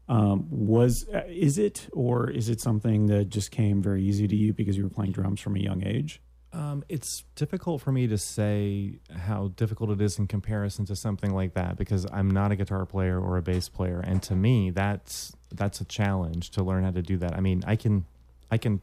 Um, 0.08 0.48
was 0.50 1.08
uh, 1.10 1.24
is 1.28 1.58
it 1.58 1.88
or 1.92 2.30
is 2.30 2.50
it 2.50 2.62
something 2.62 3.08
that 3.08 3.30
just 3.30 3.52
came 3.52 3.82
very 3.82 4.04
easy 4.04 4.28
to 4.28 4.36
you 4.36 4.54
because 4.54 4.78
you 4.78 4.84
were 4.84 4.90
playing 4.90 5.14
drums 5.14 5.40
from 5.40 5.56
a 5.56 5.60
young 5.60 5.86
age? 5.86 6.22
Um, 6.56 6.84
it's 6.88 7.24
difficult 7.36 7.82
for 7.82 7.92
me 7.92 8.08
to 8.08 8.18
say 8.18 9.00
how 9.12 9.50
difficult 9.58 9.90
it 9.90 10.00
is 10.00 10.18
in 10.18 10.26
comparison 10.28 10.86
to 10.86 10.96
something 10.96 11.34
like 11.34 11.54
that 11.56 11.76
because 11.76 12.06
I'm 12.14 12.32
not 12.32 12.52
a 12.52 12.56
guitar 12.56 12.86
player 12.86 13.20
or 13.20 13.36
a 13.36 13.42
bass 13.42 13.68
player, 13.68 14.00
and 14.00 14.24
to 14.24 14.36
me, 14.36 14.70
that's 14.70 15.36
that's 15.54 15.82
a 15.82 15.86
challenge 15.86 16.52
to 16.52 16.64
learn 16.64 16.84
how 16.86 16.92
to 16.92 17.02
do 17.02 17.18
that. 17.18 17.36
I 17.36 17.42
mean, 17.42 17.62
I 17.68 17.76
can 17.76 18.06
I 18.50 18.58
can 18.58 18.80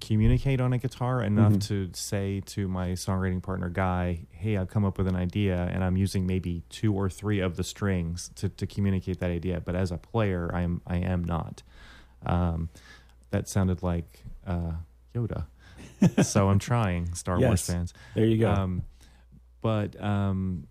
communicate 0.00 0.60
on 0.60 0.72
a 0.72 0.78
guitar 0.78 1.22
enough 1.22 1.54
Mhm. 1.54 1.66
to 1.68 1.90
say 1.94 2.40
to 2.46 2.68
my 2.68 2.90
songwriting 2.90 3.42
partner 3.42 3.68
guy 3.68 4.20
hey 4.30 4.56
i've 4.56 4.68
come 4.68 4.84
up 4.84 4.96
with 4.98 5.06
an 5.08 5.16
idea 5.16 5.68
and 5.72 5.82
i'm 5.82 5.96
using 5.96 6.26
maybe 6.26 6.62
two 6.70 6.92
or 6.94 7.08
three 7.10 7.40
of 7.40 7.56
the 7.56 7.64
strings 7.64 8.30
to, 8.36 8.48
to 8.48 8.66
communicate 8.66 9.18
that 9.20 9.30
idea 9.30 9.60
but 9.60 9.74
as 9.74 9.90
a 9.90 9.96
player 9.98 10.50
i 10.54 10.60
am 10.62 10.80
i 10.86 10.96
am 10.96 11.24
not 11.24 11.62
um, 12.26 12.68
that 13.30 13.48
sounded 13.48 13.82
like 13.82 14.22
uh, 14.46 14.72
yoda 15.14 15.46
so 16.22 16.48
i'm 16.48 16.58
trying 16.58 17.12
star 17.14 17.38
wars 17.38 17.66
fans 17.66 17.94
There 18.14 18.24
you 18.26 18.38
go. 18.38 18.50
um, 18.50 18.82
but 19.60 20.00
um, 20.02 20.66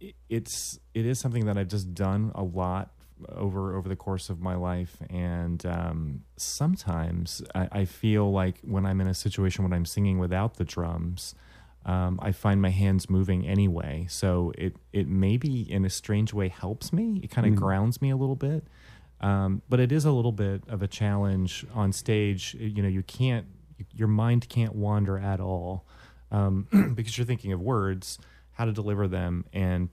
it- 0.00 0.14
it's 0.28 0.78
it 0.94 1.06
is 1.06 1.18
something 1.18 1.46
that 1.46 1.56
I've 1.58 1.68
just 1.68 1.92
done 1.94 2.30
a 2.34 2.42
lot 2.42 2.90
over 3.30 3.74
over 3.76 3.88
the 3.88 3.96
course 3.96 4.30
of 4.30 4.40
my 4.40 4.54
life, 4.54 4.96
and 5.10 5.64
um, 5.66 6.20
sometimes 6.36 7.42
I, 7.54 7.68
I 7.80 7.84
feel 7.84 8.30
like 8.30 8.60
when 8.62 8.86
I'm 8.86 9.00
in 9.00 9.06
a 9.08 9.14
situation 9.14 9.64
when 9.64 9.72
I'm 9.72 9.84
singing 9.86 10.18
without 10.18 10.54
the 10.54 10.64
drums. 10.64 11.34
Um, 11.86 12.18
I 12.22 12.32
find 12.32 12.60
my 12.60 12.68
hands 12.70 13.08
moving 13.08 13.46
anyway, 13.46 14.06
so 14.10 14.52
it 14.58 14.76
it 14.92 15.08
maybe 15.08 15.62
in 15.72 15.84
a 15.84 15.90
strange 15.90 16.34
way 16.34 16.48
helps 16.48 16.92
me. 16.92 17.20
It 17.22 17.30
kind 17.30 17.46
of 17.46 17.54
Mm. 17.54 17.56
grounds 17.56 18.02
me 18.02 18.10
a 18.10 18.16
little 18.16 18.36
bit, 18.36 18.66
um, 19.20 19.62
but 19.70 19.80
it 19.80 19.90
is 19.90 20.04
a 20.04 20.12
little 20.12 20.32
bit 20.32 20.62
of 20.68 20.82
a 20.82 20.88
challenge 20.88 21.64
on 21.74 21.92
stage. 21.92 22.54
You 22.58 22.82
know, 22.82 22.88
you 22.88 23.02
can't, 23.02 23.46
your 23.92 24.08
mind 24.08 24.48
can't 24.48 24.74
wander 24.74 25.18
at 25.18 25.40
all 25.40 25.84
um, 26.30 26.66
because 26.94 27.16
you're 27.16 27.26
thinking 27.26 27.52
of 27.52 27.60
words, 27.60 28.18
how 28.52 28.64
to 28.64 28.72
deliver 28.72 29.08
them, 29.08 29.44
and 29.52 29.88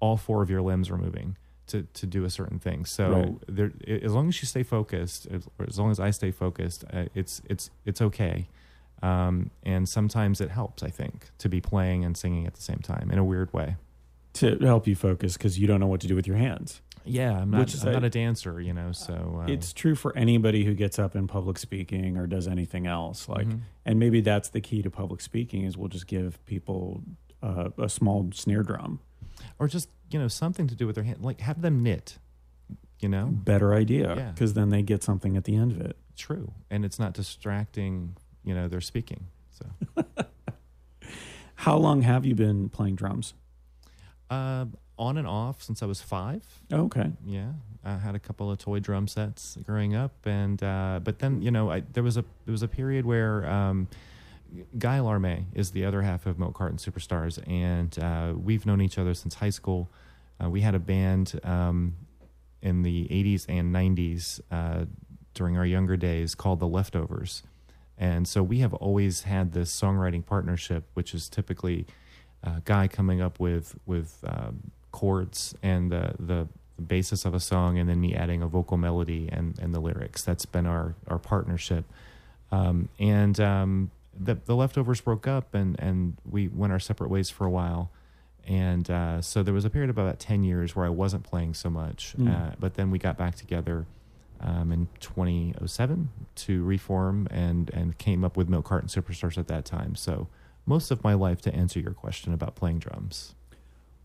all 0.00 0.16
four 0.16 0.42
of 0.42 0.50
your 0.50 0.62
limbs 0.62 0.90
are 0.90 0.96
moving 0.96 1.36
to, 1.66 1.82
to 1.94 2.06
do 2.06 2.24
a 2.24 2.30
certain 2.30 2.58
thing. 2.58 2.84
So 2.86 3.10
Right. 3.10 3.34
there, 3.48 3.72
as 4.02 4.12
long 4.12 4.28
as 4.28 4.40
you 4.40 4.46
stay 4.46 4.62
focused, 4.62 5.26
as, 5.30 5.46
or 5.58 5.66
as 5.68 5.78
long 5.78 5.90
as 5.90 6.00
I 6.00 6.10
stay 6.10 6.30
focused, 6.30 6.84
uh, 6.92 7.04
it's 7.14 7.42
it's 7.48 7.70
it's 7.84 8.00
okay. 8.00 8.48
Um, 9.02 9.50
and 9.62 9.88
sometimes 9.88 10.40
it 10.40 10.50
helps, 10.50 10.82
I 10.82 10.88
think, 10.90 11.28
to 11.38 11.48
be 11.48 11.60
playing 11.60 12.04
and 12.04 12.16
singing 12.16 12.46
at 12.46 12.54
the 12.54 12.62
same 12.62 12.78
time 12.78 13.10
in 13.12 13.18
a 13.18 13.24
weird 13.24 13.52
way. 13.52 13.76
to 14.34 14.56
help 14.58 14.86
you 14.86 14.96
focus 14.96 15.36
because 15.36 15.58
you 15.58 15.66
don't 15.66 15.78
know 15.80 15.86
what 15.86 16.00
to 16.00 16.06
do 16.08 16.14
with 16.16 16.26
your 16.26 16.36
hands. 16.36 16.80
Yeah, 17.08 17.38
I'm 17.40 17.50
not. 17.50 17.60
Which 17.60 17.74
is 17.74 17.82
I'm 17.82 17.88
a- 17.88 17.92
not 17.92 18.04
a 18.04 18.10
dancer, 18.10 18.60
you 18.60 18.72
know. 18.72 18.92
So 18.92 19.42
uh, 19.42 19.50
It's 19.50 19.72
true 19.72 19.94
for 19.94 20.16
anybody 20.16 20.64
who 20.64 20.74
gets 20.74 20.98
up 20.98 21.16
in 21.16 21.26
public 21.26 21.58
speaking 21.58 22.16
or 22.16 22.26
does 22.26 22.46
anything 22.48 22.86
else. 22.86 23.28
Like, 23.28 23.46
Mhm. 23.48 23.60
and 23.86 23.98
maybe 23.98 24.20
that's 24.20 24.48
the 24.50 24.60
key 24.60 24.82
to 24.82 24.90
public 24.90 25.20
speaking 25.20 25.62
is 25.64 25.76
we'll 25.76 25.88
just 25.88 26.06
give 26.06 26.44
people 26.46 27.02
uh, 27.42 27.70
a 27.78 27.88
small 27.88 28.28
snare 28.32 28.62
drum. 28.62 29.00
or 29.60 29.68
just 29.68 29.88
you 30.10 30.18
know 30.18 30.26
something 30.28 30.66
to 30.66 30.74
do 30.74 30.86
with 30.86 30.94
their 30.96 31.04
hand, 31.04 31.22
like 31.22 31.40
have 31.40 31.62
them 31.62 31.82
knit. 31.82 32.18
You 33.00 33.08
know, 33.08 33.26
Better 33.26 33.74
idea 33.74 34.16
Yeah. 34.16 34.30
because 34.32 34.54
then 34.54 34.70
they 34.70 34.82
get 34.82 35.04
something 35.04 35.36
at 35.36 35.44
the 35.44 35.54
end 35.54 35.70
of 35.72 35.80
it. 35.80 35.96
true, 36.16 36.52
and 36.68 36.84
it's 36.84 36.98
not 36.98 37.12
distracting. 37.14 38.16
You 38.44 38.54
know, 38.54 38.66
they're 38.66 38.80
speaking. 38.80 39.26
So. 39.50 39.66
How 41.54 41.76
long 41.76 42.02
have 42.02 42.24
you 42.24 42.34
been 42.34 42.68
playing 42.68 42.94
drums? 42.96 43.34
Uh, 44.30 44.66
on 44.98 45.16
and 45.16 45.26
off 45.26 45.62
since 45.62 45.82
I 45.82 45.86
was 45.86 46.00
five. 46.00 46.42
Oh, 46.72 46.84
okay. 46.84 47.10
Yeah, 47.24 47.52
I 47.84 47.96
had 47.96 48.14
a 48.14 48.18
couple 48.18 48.50
of 48.50 48.58
toy 48.58 48.80
drum 48.80 49.08
sets 49.08 49.56
growing 49.64 49.94
up, 49.94 50.12
and 50.24 50.62
uh, 50.62 51.00
but 51.02 51.20
then 51.20 51.40
you 51.42 51.50
know 51.50 51.70
I, 51.70 51.80
there 51.92 52.02
was 52.02 52.16
a 52.16 52.24
there 52.44 52.52
was 52.52 52.62
a 52.62 52.68
period 52.68 53.06
where 53.06 53.48
um, 53.48 53.88
Guy 54.78 55.00
Larme 55.00 55.46
is 55.54 55.70
the 55.70 55.84
other 55.84 56.02
half 56.02 56.26
of 56.26 56.38
Milk 56.38 56.54
Carton 56.54 56.78
Superstars, 56.78 57.38
and 57.48 57.98
uh, 57.98 58.34
we've 58.36 58.66
known 58.66 58.80
each 58.80 58.98
other 58.98 59.14
since 59.14 59.34
high 59.34 59.50
school. 59.50 59.88
Uh, 60.42 60.50
we 60.50 60.60
had 60.60 60.74
a 60.74 60.78
band 60.78 61.38
um, 61.44 61.94
in 62.62 62.82
the 62.82 63.06
'80s 63.08 63.46
and 63.48 63.74
'90s 63.74 64.40
uh, 64.50 64.84
during 65.34 65.56
our 65.56 65.66
younger 65.66 65.96
days 65.96 66.34
called 66.34 66.60
the 66.60 66.68
Leftovers, 66.68 67.42
and 67.96 68.26
so 68.26 68.42
we 68.42 68.58
have 68.58 68.74
always 68.74 69.22
had 69.22 69.52
this 69.52 69.74
songwriting 69.78 70.24
partnership, 70.24 70.84
which 70.94 71.14
is 71.14 71.28
typically 71.28 71.86
uh, 72.44 72.60
guy 72.64 72.88
coming 72.88 73.20
up 73.20 73.38
with 73.40 73.76
with 73.86 74.24
um, 74.26 74.70
chords 74.98 75.54
and 75.62 75.90
the, 75.92 76.14
the 76.18 76.48
basis 76.84 77.24
of 77.24 77.34
a 77.34 77.40
song, 77.40 77.78
and 77.78 77.88
then 77.88 78.00
me 78.00 78.14
adding 78.14 78.42
a 78.42 78.48
vocal 78.48 78.76
melody 78.76 79.28
and 79.32 79.58
and 79.62 79.74
the 79.74 79.80
lyrics. 79.80 80.22
That's 80.24 80.46
been 80.46 80.66
our 80.66 80.94
our 81.06 81.18
partnership. 81.18 81.84
Um, 82.50 82.88
and 82.98 83.38
um, 83.40 83.90
the 84.18 84.34
the 84.34 84.54
leftovers 84.56 85.00
broke 85.00 85.26
up, 85.36 85.54
and 85.54 85.78
and 85.80 86.16
we 86.28 86.48
went 86.48 86.72
our 86.72 86.80
separate 86.80 87.10
ways 87.10 87.30
for 87.30 87.44
a 87.46 87.50
while. 87.50 87.90
And 88.46 88.90
uh, 88.90 89.20
so 89.20 89.42
there 89.42 89.52
was 89.54 89.66
a 89.66 89.70
period 89.70 89.90
of 89.90 89.98
about 89.98 90.18
ten 90.18 90.42
years 90.42 90.74
where 90.74 90.86
I 90.86 90.88
wasn't 91.02 91.22
playing 91.22 91.54
so 91.54 91.68
much, 91.70 92.14
Mm. 92.16 92.28
uh, 92.34 92.50
but 92.58 92.74
then 92.74 92.90
we 92.90 92.98
got 92.98 93.16
back 93.18 93.34
together 93.34 93.86
um, 94.40 94.72
in 94.72 94.88
2007 95.00 96.08
to 96.46 96.64
reform 96.64 97.26
and 97.30 97.70
and 97.74 97.98
came 97.98 98.24
up 98.24 98.36
with 98.36 98.48
Milk 98.48 98.64
Carton 98.64 98.88
Superstars 98.88 99.36
at 99.38 99.48
that 99.48 99.64
time. 99.64 99.94
So 99.94 100.28
most 100.64 100.90
of 100.90 101.02
my 101.04 101.14
life 101.14 101.40
to 101.42 101.54
answer 101.54 101.80
your 101.80 101.92
question 101.94 102.32
about 102.32 102.54
playing 102.54 102.78
drums. 102.78 103.34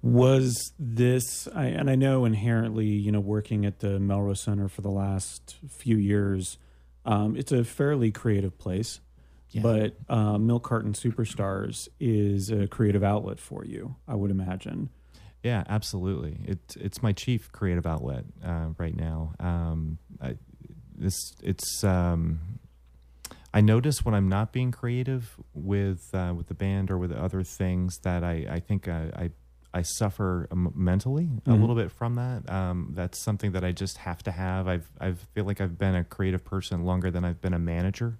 Was 0.03 0.73
this, 0.77 1.47
I, 1.55 1.67
and 1.67 1.89
I 1.89 1.95
know 1.95 2.25
inherently, 2.25 2.85
you 2.87 3.11
know, 3.11 3.21
working 3.21 3.65
at 3.65 3.79
the 3.79 3.99
Melrose 3.99 4.41
Center 4.41 4.67
for 4.67 4.81
the 4.81 4.91
last 4.91 5.55
few 5.69 5.97
years, 5.97 6.57
Um, 7.05 7.35
it's 7.35 7.51
a 7.51 7.63
fairly 7.63 8.11
creative 8.11 8.57
place, 8.57 8.99
Yeah. 9.51 9.61
but 9.61 9.95
uh, 10.09 10.37
Milk 10.37 10.63
Carton 10.63 10.93
Superstars 10.93 11.87
is 11.99 12.49
a 12.49 12.67
creative 12.67 13.03
outlet 13.03 13.39
for 13.39 13.65
you, 13.65 13.95
I 14.07 14.15
would 14.15 14.31
imagine. 14.31 14.89
Yeah, 15.41 15.63
absolutely. 15.67 16.37
It 16.45 16.59
it's 16.79 17.01
my 17.03 17.11
chief 17.11 17.51
creative 17.51 17.85
outlet 17.85 18.23
uh, 18.43 18.69
right 18.77 18.95
now. 18.95 19.33
Um, 19.39 19.97
I, 20.21 20.37
this 20.95 21.33
it's 21.41 21.83
um, 21.83 22.39
I 23.53 23.59
notice 23.61 24.05
when 24.05 24.15
I'm 24.15 24.29
not 24.29 24.53
being 24.53 24.71
creative 24.71 25.37
with 25.53 26.13
uh, 26.13 26.33
with 26.37 26.47
the 26.47 26.53
band 26.55 26.89
or 26.91 26.97
with 26.97 27.11
other 27.11 27.43
things 27.43 27.97
that 28.03 28.23
I 28.23 28.47
I 28.49 28.59
think 28.61 28.87
I 28.87 29.11
I, 29.23 29.29
I 29.73 29.81
suffer 29.81 30.47
um, 30.51 30.71
mentally 30.75 31.29
a 31.45 31.49
Mhm. 31.49 31.59
little 31.61 31.75
bit 31.75 31.91
from 31.91 32.15
that. 32.15 32.47
Um, 32.49 32.91
that's 32.93 33.17
something 33.17 33.53
that 33.53 33.63
I 33.63 33.71
just 33.71 33.97
have 33.97 34.21
to 34.23 34.31
have. 34.31 34.67
I've 34.67 34.89
I 35.01 35.13
feel 35.13 35.45
like 35.45 35.59
I've 35.61 35.77
been 35.77 35.95
a 35.95 36.03
creative 36.03 36.43
person 36.45 36.83
longer 36.85 37.09
than 37.09 37.25
I've 37.25 37.41
been 37.41 37.53
a 37.53 37.59
manager, 37.59 38.19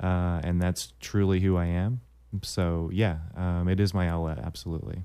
uh, 0.00 0.40
and 0.42 0.60
that's 0.60 0.92
truly 1.00 1.40
who 1.40 1.56
I 1.56 1.66
am. 1.66 2.00
So 2.42 2.90
yeah, 2.92 3.18
um, 3.36 3.68
it 3.68 3.78
is 3.80 3.94
my 3.94 4.08
outlet. 4.08 4.38
Absolutely. 4.38 5.04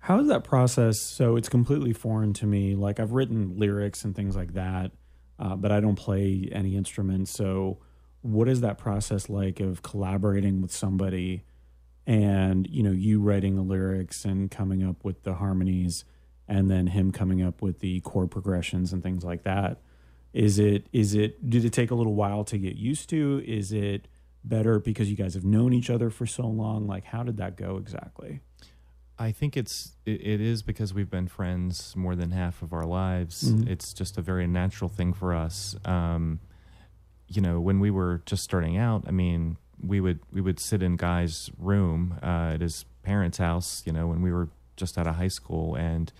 How 0.00 0.20
is 0.20 0.28
that 0.28 0.44
process? 0.44 1.00
So 1.00 1.36
it's 1.36 1.48
completely 1.48 1.92
foreign 1.92 2.32
to 2.34 2.46
me. 2.46 2.74
Like 2.74 3.00
I've 3.00 3.12
written 3.12 3.58
lyrics 3.58 4.04
and 4.04 4.14
things 4.14 4.36
like 4.36 4.54
that, 4.54 4.92
uh, 5.38 5.56
but 5.56 5.72
I 5.72 5.80
don't 5.80 5.96
play 5.96 6.48
any 6.52 6.76
instruments. 6.76 7.30
So 7.32 7.78
what 8.22 8.48
is 8.48 8.60
that 8.60 8.78
process 8.78 9.28
like 9.28 9.60
of 9.60 9.82
collaborating 9.82 10.60
with 10.62 10.72
somebody 10.72 11.44
and 12.08 12.66
you 12.70 12.82
know 12.82 12.90
you 12.90 13.20
writing 13.20 13.54
the 13.54 13.62
lyrics 13.62 14.24
and 14.24 14.50
coming 14.50 14.82
up 14.82 15.04
with 15.04 15.22
the 15.24 15.34
harmonies 15.34 16.04
and 16.48 16.70
then 16.70 16.86
him 16.88 17.12
coming 17.12 17.42
up 17.42 17.60
with 17.60 17.80
the 17.80 18.00
chord 18.00 18.30
progressions 18.30 18.92
and 18.94 19.02
things 19.02 19.22
like 19.22 19.42
that 19.44 19.82
is 20.32 20.58
it 20.58 20.86
is 20.92 21.14
it 21.14 21.48
did 21.50 21.64
it 21.64 21.72
take 21.72 21.90
a 21.90 21.94
little 21.94 22.14
while 22.14 22.44
to 22.44 22.56
get 22.56 22.76
used 22.76 23.10
to 23.10 23.42
is 23.46 23.72
it 23.72 24.08
better 24.42 24.78
because 24.78 25.10
you 25.10 25.16
guys 25.16 25.34
have 25.34 25.44
known 25.44 25.74
each 25.74 25.90
other 25.90 26.08
for 26.08 26.24
so 26.26 26.46
long 26.46 26.86
like 26.86 27.04
how 27.04 27.22
did 27.22 27.36
that 27.36 27.56
go 27.56 27.76
exactly 27.76 28.40
I 29.20 29.32
think 29.32 29.56
it's 29.56 29.96
it, 30.06 30.24
it 30.24 30.40
is 30.40 30.62
because 30.62 30.94
we've 30.94 31.10
been 31.10 31.26
friends 31.26 31.94
more 31.96 32.14
than 32.14 32.30
half 32.30 32.62
of 32.62 32.72
our 32.72 32.86
lives. 32.86 33.50
Mhm. 33.52 33.68
It's 33.68 33.92
just 33.92 34.16
a 34.16 34.22
very 34.22 34.46
natural 34.46 34.88
thing 34.88 35.12
for 35.12 35.34
us. 35.34 35.74
Um, 35.84 36.38
you 37.26 37.42
know, 37.42 37.58
when 37.58 37.80
we 37.80 37.90
were 37.90 38.22
just 38.26 38.44
starting 38.44 38.76
out, 38.76 39.02
I 39.08 39.10
mean, 39.10 39.56
we 39.84 40.00
would 40.00 40.20
we 40.32 40.40
would 40.40 40.60
sit 40.60 40.82
in 40.82 40.96
Guy's 40.96 41.50
room 41.58 42.18
uh, 42.22 42.52
at 42.54 42.60
his 42.60 42.84
parents' 43.02 43.38
house. 43.38 43.82
You 43.86 43.92
know, 43.92 44.06
when 44.06 44.22
we 44.22 44.32
were 44.32 44.48
just 44.76 44.98
out 44.98 45.06
of 45.06 45.16
high 45.16 45.28
school 45.28 45.74
and 45.74 46.12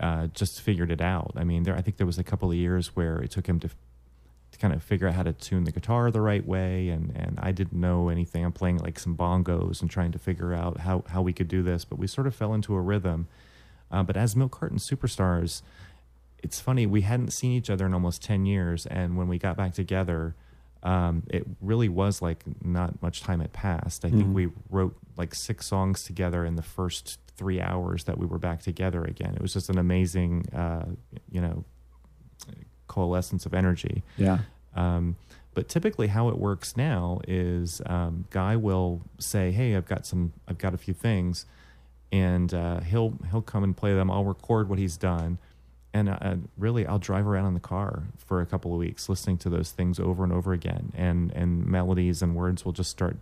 uh, 0.00 0.26
just 0.28 0.60
figured 0.60 0.90
it 0.90 1.00
out. 1.00 1.32
I 1.36 1.44
mean, 1.44 1.62
there 1.62 1.76
I 1.76 1.80
think 1.80 1.96
there 1.96 2.06
was 2.06 2.18
a 2.18 2.24
couple 2.24 2.50
of 2.50 2.56
years 2.56 2.96
where 2.96 3.18
it 3.18 3.30
took 3.30 3.46
him 3.46 3.60
to 3.60 3.68
to 3.68 4.58
kind 4.58 4.74
of 4.74 4.82
figure 4.82 5.08
out 5.08 5.14
how 5.14 5.22
to 5.22 5.32
tune 5.32 5.64
the 5.64 5.72
guitar 5.72 6.10
the 6.10 6.20
right 6.20 6.46
way 6.46 6.90
and 6.90 7.16
and 7.16 7.38
I 7.40 7.52
didn't 7.52 7.78
know 7.78 8.08
anything. 8.08 8.44
I'm 8.44 8.52
playing 8.52 8.78
like 8.78 8.98
some 8.98 9.16
bongos 9.16 9.80
and 9.80 9.90
trying 9.90 10.12
to 10.12 10.18
figure 10.18 10.52
out 10.52 10.80
how 10.80 11.04
how 11.08 11.22
we 11.22 11.32
could 11.32 11.48
do 11.48 11.62
this, 11.62 11.84
but 11.84 11.98
we 11.98 12.06
sort 12.06 12.26
of 12.26 12.34
fell 12.34 12.54
into 12.54 12.74
a 12.74 12.80
rhythm. 12.80 13.28
Uh, 13.90 14.02
but 14.02 14.16
as 14.16 14.34
Milk 14.34 14.52
Carton 14.58 14.78
Superstars, 14.78 15.60
it's 16.42 16.60
funny 16.60 16.86
we 16.86 17.02
hadn't 17.02 17.30
seen 17.30 17.52
each 17.52 17.70
other 17.70 17.86
in 17.86 17.94
almost 17.94 18.22
10 18.22 18.46
years 18.46 18.86
and 18.86 19.16
when 19.16 19.28
we 19.28 19.38
got 19.38 19.56
back 19.56 19.74
together 19.74 20.34
um, 20.82 21.22
it 21.28 21.46
really 21.60 21.88
was 21.88 22.20
like 22.20 22.42
not 22.64 23.00
much 23.02 23.20
time 23.22 23.40
had 23.40 23.52
passed. 23.52 24.04
I 24.04 24.10
think 24.10 24.34
we 24.34 24.48
wrote 24.68 24.96
like 25.16 25.34
six 25.34 25.66
songs 25.66 26.02
together 26.04 26.44
in 26.44 26.56
the 26.56 26.62
first 26.62 27.18
three 27.36 27.60
hours 27.60 28.04
that 28.04 28.18
we 28.18 28.26
were 28.26 28.38
back 28.38 28.62
together 28.62 29.04
again. 29.04 29.34
It 29.34 29.42
was 29.42 29.52
just 29.52 29.70
an 29.70 29.78
amazing, 29.78 30.48
uh, 30.54 30.86
you 31.30 31.40
know, 31.40 31.64
coalescence 32.88 33.46
of 33.46 33.54
energy. 33.54 34.02
yeah 34.16 34.38
Um, 34.74 35.16
but 35.54 35.68
typically, 35.68 36.06
how 36.06 36.30
it 36.30 36.38
works 36.38 36.76
now 36.78 37.20
is 37.28 37.82
um, 37.84 38.24
Guy 38.30 38.56
will 38.56 39.02
say, 39.18 39.52
"Hey, 39.52 39.76
I've 39.76 39.86
got 39.86 40.06
some, 40.06 40.32
I've 40.48 40.56
got 40.56 40.72
a 40.72 40.78
few 40.78 40.94
things," 40.94 41.44
and 42.10 42.54
uh, 42.54 42.80
he'll 42.80 43.18
he'll 43.30 43.42
come 43.42 43.62
and 43.62 43.76
play 43.76 43.94
them. 43.94 44.10
I'll 44.10 44.24
record 44.24 44.70
what 44.70 44.78
he's 44.78 44.96
done, 44.96 45.36
and 45.94 46.08
uh, 46.08 46.36
really, 46.56 46.86
I'll 46.86 46.98
drive 46.98 47.26
around 47.26 47.46
in 47.46 47.54
the 47.54 47.60
car 47.60 48.04
for 48.16 48.40
a 48.40 48.46
couple 48.46 48.72
of 48.72 48.78
weeks, 48.78 49.08
listening 49.08 49.38
to 49.38 49.50
those 49.50 49.70
things 49.72 49.98
over 50.00 50.24
and 50.24 50.32
over 50.32 50.52
again, 50.52 50.92
and 50.96 51.30
and 51.32 51.66
melodies 51.66 52.22
and 52.22 52.34
words 52.34 52.64
will 52.64 52.72
just 52.72 52.90
start 52.90 53.16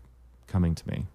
coming 0.47 0.75
to 0.75 0.89
me. 0.89 1.07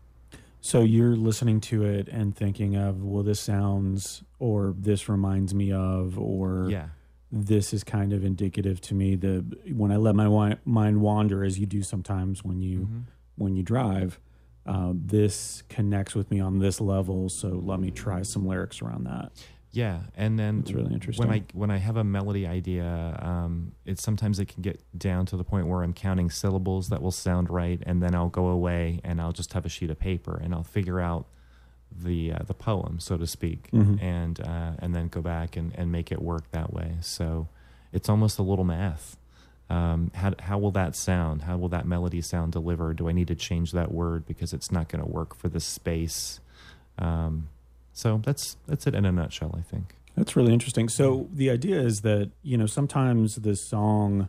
So 0.62 0.82
you're 0.82 1.15
listening 1.15 1.62
to 1.62 1.84
it 1.84 2.08
and 2.08 2.36
thinking 2.36 2.76
of, 2.76 3.04
well, 3.04 3.22
this 3.22 3.39
sounds, 3.39 4.24
or 4.39 4.74
this 4.78 5.08
reminds 5.08 5.54
me 5.54 5.72
of, 5.72 6.18
or 6.18 6.68
Yeah, 6.72 6.88
this 7.32 7.72
is 7.74 7.84
kind 7.84 8.13
of 8.13 8.26
indicative 8.26 8.82
to 8.82 8.96
me. 8.96 9.15
The 9.15 9.46
when 9.74 9.91
I 9.91 9.98
let 9.98 10.15
my 10.15 10.24
wi- 10.24 10.58
mind 10.65 11.02
wander, 11.02 11.44
as 11.44 11.60
you 11.60 11.65
do 11.68 11.84
sometimes 11.84 12.44
when 12.44 12.62
you 12.62 12.80
Mhm. 12.80 13.02
when 13.38 13.56
you 13.56 13.63
drive, 13.63 14.20
uh, 14.65 14.94
this 14.96 15.63
connects 15.70 16.15
with 16.15 16.32
me 16.32 16.39
on 16.39 16.60
this 16.60 16.82
level. 16.82 17.30
So 17.30 17.50
let 17.63 17.80
me 17.80 17.91
try 17.91 18.24
some 18.24 18.48
lyrics 18.48 18.82
around 18.82 19.04
that. 19.06 19.32
Yeah, 19.75 20.03
and 20.15 20.39
then 20.39 20.59
That's 20.59 20.71
really 20.71 20.93
interesting. 20.93 21.27
When 21.27 21.35
I 21.38 21.43
when 21.51 21.69
I 21.69 21.77
have 21.77 21.97
a 21.97 22.03
melody 22.03 22.47
idea, 22.47 23.19
um, 23.21 23.73
it 23.85 23.99
sometimes 23.99 24.39
it 24.39 24.45
can 24.47 24.61
get 24.61 24.79
down 24.97 25.25
to 25.27 25.35
the 25.35 25.43
point 25.43 25.67
where 25.67 25.83
I'm 25.83 25.91
counting 25.93 26.29
syllables 26.29 26.88
that 26.89 27.01
will 27.01 27.11
sound 27.11 27.49
right, 27.49 27.83
and 27.85 28.01
then 28.01 28.15
I'll 28.15 28.29
go 28.29 28.47
away 28.47 29.01
and 29.03 29.19
I'll 29.19 29.33
just 29.33 29.51
have 29.51 29.65
a 29.65 29.69
sheet 29.69 29.89
of 29.89 29.99
paper 29.99 30.39
and 30.41 30.53
I'll 30.53 30.63
figure 30.63 31.01
out 31.01 31.25
the 31.91 32.31
uh, 32.31 32.39
the 32.47 32.53
poem, 32.53 32.99
so 33.01 33.17
to 33.17 33.27
speak, 33.27 33.69
Mhm. 33.71 34.01
and 34.01 34.39
uh, 34.39 34.71
and 34.79 34.95
then 34.95 35.09
go 35.09 35.21
back 35.21 35.57
and, 35.57 35.73
and 35.77 35.91
make 35.91 36.09
it 36.09 36.21
work 36.21 36.49
that 36.51 36.71
way. 36.73 36.95
So 37.01 37.49
it's 37.91 38.07
almost 38.07 38.39
a 38.39 38.43
little 38.43 38.65
math. 38.65 39.17
Um, 39.69 40.09
how 40.13 40.33
how 40.39 40.57
will 40.57 40.71
that 40.71 40.95
sound? 40.95 41.41
How 41.41 41.57
will 41.57 41.69
that 41.69 41.85
melody 41.85 42.21
sound 42.21 42.53
delivered? 42.53 42.95
Do 42.95 43.09
I 43.09 43.11
need 43.11 43.27
to 43.27 43.35
change 43.35 43.73
that 43.73 43.91
word 43.91 44.25
because 44.25 44.53
it's 44.53 44.71
not 44.71 44.88
going 44.88 45.03
to 45.03 45.09
work 45.09 45.35
for 45.35 45.49
this 45.49 45.65
space? 45.65 46.39
Um, 46.97 47.49
so 47.95 48.21
that's 48.23 48.58
that's 48.67 48.86
it 48.86 48.93
in 48.93 49.05
a 49.05 49.12
nutshell, 49.12 49.55
I 49.58 49.62
think. 49.62 49.95
That's 50.17 50.36
really 50.36 50.53
interesting. 50.53 50.89
So 50.89 51.29
the 51.31 51.49
idea 51.49 51.79
is 51.79 52.01
that 52.01 52.29
you 52.43 52.58
know 52.58 52.65
sometimes 52.65 53.36
the 53.38 53.55
song 53.55 54.27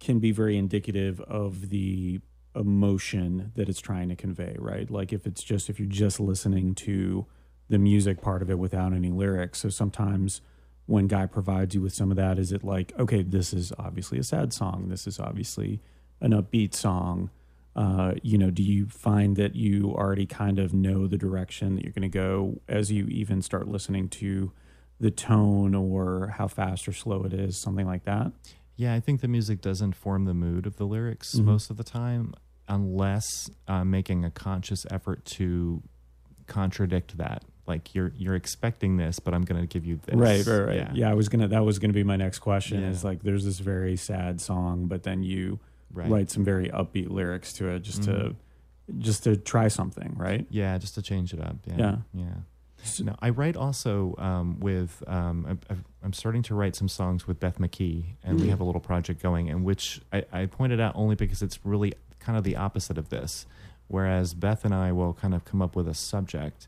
can 0.00 0.18
be 0.18 0.32
very 0.32 0.58
indicative 0.58 1.20
of 1.20 1.70
the 1.70 2.20
emotion 2.56 3.52
that 3.54 3.68
it's 3.68 3.80
trying 3.80 4.08
to 4.08 4.16
convey, 4.16 4.56
right? 4.58 4.90
Like 4.90 5.12
if 5.12 5.24
it's 5.24 5.44
just 5.44 5.70
if 5.70 5.78
you're 5.78 5.88
just 5.88 6.18
listening 6.18 6.74
to 6.74 7.26
the 7.68 7.78
music 7.78 8.20
part 8.20 8.42
of 8.42 8.50
it 8.50 8.58
without 8.58 8.92
any 8.92 9.10
lyrics. 9.10 9.60
So 9.60 9.68
sometimes 9.68 10.40
when 10.86 11.06
Guy 11.06 11.26
provides 11.26 11.76
you 11.76 11.80
with 11.80 11.94
some 11.94 12.10
of 12.10 12.16
that, 12.16 12.40
is 12.40 12.50
it 12.50 12.64
like, 12.64 12.92
okay, 12.98 13.22
this 13.22 13.54
is 13.54 13.72
obviously 13.78 14.18
a 14.18 14.24
sad 14.24 14.52
song. 14.52 14.88
This 14.88 15.06
is 15.06 15.20
obviously 15.20 15.80
an 16.20 16.32
upbeat 16.32 16.74
song. 16.74 17.30
Uh, 17.74 18.12
you 18.22 18.36
know, 18.36 18.50
do 18.50 18.62
you 18.62 18.86
find 18.86 19.36
that 19.36 19.56
you 19.56 19.90
already 19.92 20.26
kind 20.26 20.58
of 20.58 20.74
know 20.74 21.06
the 21.06 21.16
direction 21.16 21.74
that 21.76 21.84
you're 21.84 21.92
going 21.92 22.02
to 22.02 22.08
go 22.08 22.60
as 22.68 22.92
you 22.92 23.06
even 23.06 23.40
start 23.40 23.66
listening 23.66 24.08
to 24.08 24.52
the 25.00 25.10
tone 25.10 25.74
or 25.74 26.34
how 26.36 26.46
fast 26.46 26.86
or 26.86 26.92
slow 26.92 27.24
it 27.24 27.32
is, 27.32 27.56
something 27.56 27.86
like 27.86 28.04
that? 28.04 28.30
Yeah, 28.76 28.94
I 28.94 29.00
think 29.00 29.20
the 29.22 29.28
music 29.28 29.60
does 29.60 29.80
inform 29.80 30.26
the 30.26 30.34
mood 30.34 30.66
of 30.66 30.76
the 30.76 30.84
lyrics 30.84 31.34
Mhm. 31.36 31.44
most 31.44 31.70
of 31.70 31.76
the 31.78 31.84
time, 31.84 32.34
unless 32.68 33.50
uh, 33.68 33.84
making 33.84 34.24
a 34.24 34.30
conscious 34.30 34.84
effort 34.90 35.24
to 35.24 35.82
contradict 36.46 37.16
that. 37.18 37.44
Like 37.66 37.94
you're 37.94 38.12
you're 38.16 38.34
expecting 38.34 38.96
this, 38.96 39.18
but 39.20 39.34
I'm 39.34 39.42
going 39.42 39.60
to 39.60 39.66
give 39.68 39.86
you 39.86 40.00
this. 40.04 40.16
Right, 40.16 40.44
right, 40.46 40.58
right. 40.66 40.76
Yeah. 40.76 40.90
Yeah, 40.94 41.10
I 41.10 41.14
was 41.14 41.28
gonna. 41.28 41.46
That 41.48 41.64
was 41.64 41.78
gonna 41.78 41.92
be 41.92 42.02
my 42.02 42.16
next 42.16 42.40
question. 42.40 42.80
Yeah. 42.82 42.88
Is 42.90 43.04
like, 43.04 43.22
there's 43.22 43.44
this 43.44 43.60
very 43.60 43.96
sad 43.96 44.40
song, 44.40 44.86
but 44.86 45.04
then 45.04 45.22
you 45.22 45.60
right. 45.92 46.10
write 46.10 46.30
some 46.30 46.44
very 46.44 46.68
upbeat 46.68 47.10
lyrics 47.10 47.52
to 47.54 47.68
it, 47.68 47.80
just 47.80 48.02
to 48.04 48.10
Mhm. 48.10 48.34
just 48.98 49.24
to 49.24 49.36
try 49.36 49.68
something, 49.68 50.14
right? 50.16 50.46
Yeah, 50.50 50.76
just 50.78 50.94
to 50.96 51.02
change 51.02 51.32
it 51.32 51.40
up. 51.40 51.56
Yeah, 51.66 51.76
Yeah. 51.78 51.96
yeah. 52.14 52.34
So- 52.82 53.04
No, 53.04 53.14
I 53.20 53.30
write 53.30 53.56
also 53.56 54.14
um, 54.18 54.58
with. 54.58 55.02
Um, 55.06 55.46
I'm- 55.46 55.60
I'm, 55.70 55.84
I'm 56.02 56.12
starting 56.12 56.42
to 56.42 56.54
write 56.54 56.74
some 56.74 56.88
songs 56.88 57.28
with 57.28 57.38
Beth 57.38 57.58
McKee, 57.58 58.16
and 58.24 58.40
we 58.40 58.46
Mm. 58.46 58.50
have 58.50 58.60
a 58.60 58.64
little 58.64 58.80
project 58.80 59.22
going, 59.22 59.46
in 59.46 59.62
which 59.62 60.00
I, 60.12 60.24
I 60.32 60.46
pointed 60.46 60.80
out 60.80 60.92
only 60.96 61.14
because 61.14 61.42
it's 61.42 61.64
really 61.64 61.94
kind 62.18 62.36
of 62.36 62.42
the 62.44 62.56
opposite 62.56 62.98
of 62.98 63.08
this. 63.08 63.46
Whereas 63.86 64.34
Beth 64.34 64.64
and 64.64 64.74
I 64.74 64.90
will 64.90 65.12
kind 65.14 65.32
of 65.32 65.44
come 65.44 65.62
up 65.62 65.76
with 65.76 65.86
a 65.86 65.94
subject, 65.94 66.66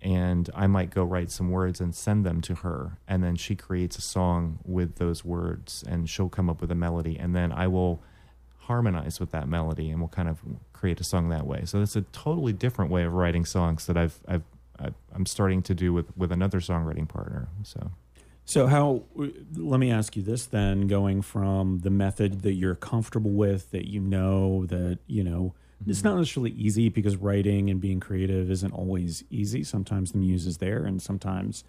and 0.00 0.48
I 0.54 0.66
might 0.68 0.90
go 0.90 1.02
write 1.02 1.30
some 1.32 1.50
words 1.50 1.80
and 1.80 1.92
send 1.94 2.24
them 2.24 2.40
to 2.42 2.54
her, 2.56 2.98
and 3.08 3.24
then 3.24 3.34
she 3.34 3.56
creates 3.56 3.98
a 3.98 4.02
song 4.02 4.60
with 4.64 4.96
those 4.96 5.24
words, 5.24 5.82
and 5.88 6.08
she'll 6.08 6.28
come 6.28 6.48
up 6.48 6.60
with 6.60 6.70
a 6.70 6.74
melody, 6.76 7.18
and 7.18 7.34
then 7.34 7.50
I 7.50 7.66
will 7.66 8.02
harmonize 8.66 9.20
with 9.20 9.30
that 9.30 9.48
melody, 9.48 9.90
and 9.90 10.00
we'll 10.00 10.08
kind 10.08 10.28
of 10.28 10.38
create 10.72 11.00
a 11.00 11.04
song 11.04 11.28
that 11.30 11.46
way. 11.46 11.62
So 11.64 11.80
it's 11.82 11.96
a 11.96 12.02
totally 12.02 12.52
different 12.52 12.90
way 12.90 13.04
of 13.04 13.12
writing 13.12 13.44
songs 13.44 13.86
that 13.86 13.96
I've 13.96 14.18
I've 14.28 14.44
I- 14.78 14.94
I'm 15.14 15.26
starting 15.26 15.62
to 15.62 15.74
do 15.74 15.92
with 15.92 16.16
with 16.16 16.32
another 16.32 16.60
songwriting 16.60 17.08
partner. 17.08 17.48
So 17.62 17.90
So 18.44 18.66
how? 18.66 19.02
Let 19.56 19.80
me 19.80 19.90
ask 19.90 20.16
you 20.16 20.22
this 20.22 20.46
then: 20.46 20.86
going 20.86 21.22
from 21.22 21.80
the 21.80 21.90
method 21.90 22.42
that 22.42 22.54
you're 22.54 22.74
comfortable 22.74 23.32
with, 23.32 23.70
that 23.70 23.88
you 23.88 24.00
know 24.00 24.66
that 24.66 24.98
you 25.06 25.24
know 25.24 25.54
it's 25.86 26.02
not 26.02 26.10
mm-hmm. 26.10 26.20
necessarily 26.20 26.52
easy 26.52 26.88
because 26.88 27.16
writing 27.16 27.68
and 27.70 27.80
being 27.80 28.00
creative 28.00 28.50
isn't 28.50 28.72
always 28.72 29.24
easy. 29.30 29.62
Sometimes 29.62 30.12
the 30.12 30.18
muse 30.18 30.46
is 30.46 30.58
there, 30.58 30.84
and 30.84 31.02
sometimes 31.02 31.64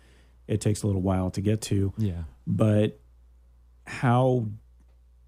it 0.48 0.62
takes 0.62 0.84
a 0.84 0.88
little 0.88 1.02
while 1.02 1.30
to 1.32 1.42
get 1.42 1.62
to. 1.62 1.94
yeah, 1.98 2.24
But 2.46 3.00
how 3.86 4.48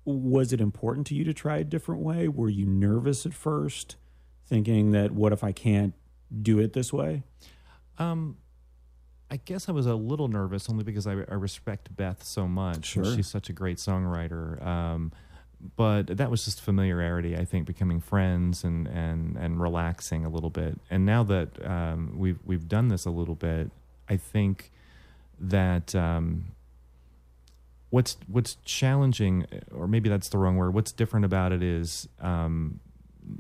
was 0.05 0.53
it 0.53 0.62
important 0.62 1.07
to 1.07 1.15
you 1.15 1.23
to 1.23 1.33
try 1.33 1.57
a 1.57 1.63
different 1.63 2.01
way? 2.01 2.27
Were 2.27 2.49
you 2.49 2.65
nervous 2.65 3.25
at 3.25 3.33
first, 3.33 3.95
thinking 4.45 4.91
that 4.91 5.12
what 5.12 5.33
if 5.33 5.43
I 5.43 5.51
can't 5.51 5.93
do 6.41 6.59
it 6.59 6.73
this 6.73 6.91
way? 6.91 7.23
Um, 7.97 8.38
I 9.31 9.38
guess 9.38 9.69
I 9.69 9.71
was 9.71 9.85
a 9.85 9.95
little 9.95 10.27
nervous 10.27 10.69
only 10.69 10.83
because 10.83 11.05
I, 11.05 11.12
I 11.12 11.35
respect 11.35 11.95
Beth 11.95 12.23
so 12.23 12.47
much. 12.47 12.85
Sure. 12.85 13.05
She's 13.15 13.27
such 13.27 13.49
a 13.49 13.53
great 13.53 13.77
songwriter. 13.77 14.65
Um, 14.65 15.12
but 15.75 16.07
that 16.17 16.31
was 16.31 16.45
just 16.45 16.62
familiarity, 16.62 17.35
I 17.35 17.45
think, 17.45 17.67
becoming 17.67 17.99
friends 17.99 18.63
and, 18.63 18.88
and, 18.88 19.35
and 19.35 19.62
relaxing 19.62 20.25
a 20.25 20.29
little 20.29 20.49
bit. 20.49 20.79
And 20.89 21.05
now 21.05 21.23
that 21.23 21.63
um, 21.65 22.13
we've 22.15 22.39
we've 22.45 22.67
done 22.67 22.88
this 22.88 23.05
a 23.05 23.12
little 23.12 23.35
bit, 23.35 23.69
I 24.07 24.15
think 24.15 24.71
that 25.39 25.93
um, 25.95 26.45
what's 27.89 28.17
what's 28.28 28.56
challenging, 28.65 29.45
or 29.71 29.88
maybe 29.88 30.10
that's 30.10 30.30
the 30.30 30.38
wrong 30.38 30.58
word. 30.58 30.73
What's 30.73 30.91
different 30.91 31.25
about 31.25 31.52
it 31.52 31.63
is 31.63 32.08
um, 32.21 32.80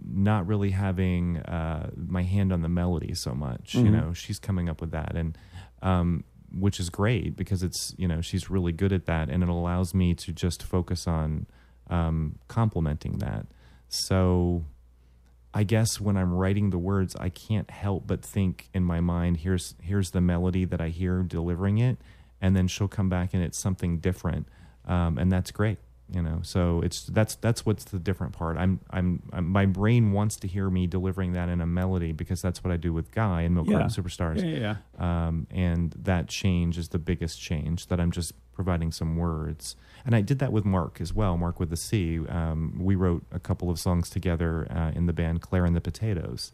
not 0.07 0.45
really 0.47 0.71
having 0.71 1.37
uh, 1.37 1.89
my 1.95 2.23
hand 2.23 2.51
on 2.53 2.61
the 2.61 2.69
melody 2.69 3.13
so 3.15 3.33
much. 3.33 3.75
You 3.75 3.85
Mhm. 3.85 3.91
know, 3.91 4.13
she's 4.13 4.39
coming 4.39 4.69
up 4.69 4.81
with 4.81 4.91
that, 4.91 5.15
and 5.15 5.37
um, 5.81 6.23
which 6.51 6.79
is 6.79 6.89
great 6.89 7.35
because 7.35 7.61
it's 7.63 7.93
you 7.97 8.07
know 8.07 8.21
she's 8.21 8.49
really 8.49 8.71
good 8.71 8.91
at 8.93 9.05
that, 9.05 9.29
and 9.29 9.43
it 9.43 9.49
allows 9.49 9.93
me 9.93 10.13
to 10.15 10.31
just 10.33 10.63
focus 10.63 11.07
on 11.07 11.45
um, 11.89 12.37
complementing 12.47 13.17
that. 13.19 13.45
So. 13.87 14.63
I 15.51 15.63
guess 15.63 15.99
when 15.99 16.15
I'm 16.15 16.31
writing 16.31 16.69
the 16.69 16.77
words, 16.77 17.15
I 17.15 17.29
can't 17.29 17.71
help 17.71 18.05
but 18.05 18.23
think 18.23 18.69
in 18.71 18.83
my 18.83 18.99
mind, 18.99 19.37
here's 19.37 19.73
here's 19.81 20.11
the 20.11 20.21
melody 20.21 20.63
that 20.63 20.79
I 20.79 20.89
hear 20.89 21.23
delivering 21.23 21.79
it, 21.79 21.97
and 22.41 22.55
then 22.55 22.67
she'll 22.67 22.87
come 22.87 23.09
back 23.09 23.33
and 23.33 23.43
it's 23.43 23.57
something 23.57 23.99
different, 23.99 24.47
um, 24.85 25.17
and 25.17 25.31
that's 25.31 25.51
great, 25.51 25.77
you 26.11 26.21
know. 26.21 26.39
So 26.43 26.81
it's 26.81 27.03
that's 27.03 27.35
that's 27.35 27.65
what's 27.65 27.83
the 27.85 27.99
different 27.99 28.33
part. 28.33 28.57
I'm, 28.57 28.79
I'm 28.89 29.21
I'm 29.33 29.47
my 29.47 29.65
brain 29.65 30.11
wants 30.11 30.35
to 30.37 30.47
hear 30.47 30.69
me 30.69 30.87
delivering 30.87 31.33
that 31.33 31.49
in 31.49 31.61
a 31.61 31.67
melody 31.67 32.11
because 32.11 32.41
that's 32.41 32.63
what 32.63 32.71
I 32.71 32.77
do 32.77 32.93
with 32.93 33.11
Guy 33.11 33.41
and 33.41 33.55
Milk 33.55 33.67
Yeah. 33.67 33.79
Carton 33.79 34.03
Superstars, 34.03 34.41
Yeah, 34.43 34.75
yeah. 34.99 35.27
um, 35.27 35.47
and 35.51 35.91
that 36.03 36.27
change 36.27 36.77
is 36.77 36.89
the 36.89 36.99
biggest 36.99 37.39
change 37.41 37.87
that 37.87 37.99
I'm 37.99 38.11
just 38.11 38.33
providing 38.53 38.91
some 38.91 39.15
words. 39.15 39.75
And 40.05 40.15
I 40.15 40.21
did 40.21 40.39
that 40.39 40.51
with 40.53 40.63
Mark 40.65 40.99
as 41.01 41.13
well, 41.13 41.37
Mark 41.37 41.59
with 41.59 41.69
the 41.69 41.77
C. 41.77 42.19
Um, 42.27 42.77
we 42.79 42.95
wrote 42.95 43.23
a 43.31 43.39
couple 43.39 43.69
of 43.69 43.77
songs 43.79 44.09
together 44.09 44.65
uh, 44.71 44.91
in 44.95 45.05
the 45.07 45.13
band 45.13 45.41
Claire 45.41 45.65
and 45.65 45.75
the 45.75 45.81
Potatoes. 45.81 46.51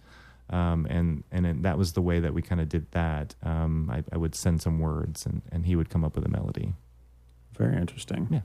Um, 0.50 0.86
and 0.90 1.24
and 1.32 1.46
it, 1.48 1.64
that 1.64 1.78
was 1.78 1.94
the 1.94 2.02
way 2.02 2.20
that 2.20 2.34
we 2.34 2.42
kind 2.42 2.62
of 2.62 2.70
did 2.70 2.92
that. 2.92 3.34
Um, 3.44 3.90
I, 3.92 4.04
I 4.12 4.18
would 4.18 4.36
send 4.36 4.62
some 4.62 4.80
words, 4.80 5.26
and, 5.26 5.42
and 5.52 5.66
he 5.66 5.76
would 5.76 5.90
come 5.90 6.04
up 6.04 6.16
with 6.16 6.26
a 6.26 6.30
melody. 6.30 6.74
Very 7.58 7.76
interesting. 7.78 8.28
Yeah. 8.30 8.42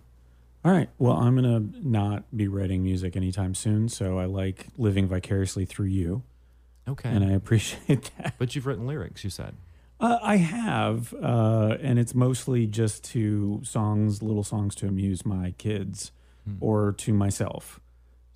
All 0.65 0.73
right. 0.73 0.89
Well, 0.99 1.15
I'm 1.17 1.37
going 1.37 1.73
to 1.73 1.89
not 1.89 2.25
be 2.37 2.47
writing 2.49 2.83
music 2.83 3.17
anytime 3.17 3.55
soon, 3.55 3.89
so 3.89 4.19
I 4.19 4.27
like 4.27 4.67
living 4.79 5.09
vicariously 5.09 5.65
through 5.65 5.87
you, 5.87 6.23
Okay. 6.89 7.09
and 7.09 7.25
I 7.25 7.33
appreciate 7.33 8.11
that. 8.19 8.35
but 8.39 8.55
you've 8.55 8.67
written 8.67 8.87
lyrics, 8.87 9.25
you 9.25 9.31
said. 9.31 9.55
Uh, 9.99 10.19
I 10.23 10.37
have, 10.37 11.13
uh, 11.15 11.77
and 11.83 11.99
it's 11.99 12.15
mostly 12.15 12.67
just 12.67 13.05
to 13.13 13.61
songs, 13.63 14.23
little 14.23 14.45
songs 14.45 14.75
to 14.77 14.87
amuse 14.87 15.27
my 15.27 15.53
kids 15.59 16.13
Hmm. 16.47 16.55
or 16.61 16.93
to 16.93 17.13
myself. 17.13 17.81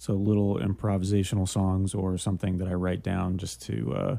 So 0.05 0.13
little 0.15 0.59
improvisational 0.59 1.49
songs 1.49 1.95
or 1.95 2.19
something 2.19 2.59
that 2.59 2.69
I 2.69 2.75
write 2.75 3.03
down 3.03 3.39
just 3.39 3.63
to, 3.69 3.77
uh, 3.95 4.17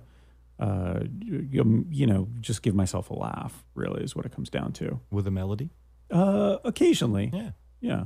uh, 0.63 0.99
you 1.23 1.85
you 1.91 2.07
know, 2.07 2.27
just 2.41 2.63
give 2.63 2.73
myself 2.73 3.09
a 3.11 3.13
laugh. 3.13 3.63
Really, 3.75 4.03
is 4.03 4.15
what 4.15 4.25
it 4.25 4.31
comes 4.31 4.49
down 4.49 4.71
to. 4.73 4.99
with 5.11 5.27
a 5.27 5.31
melody. 5.31 5.69
Uh, 6.09 6.57
occasionally, 6.63 7.29
Yeah. 7.33 7.51
yeah. 7.81 8.03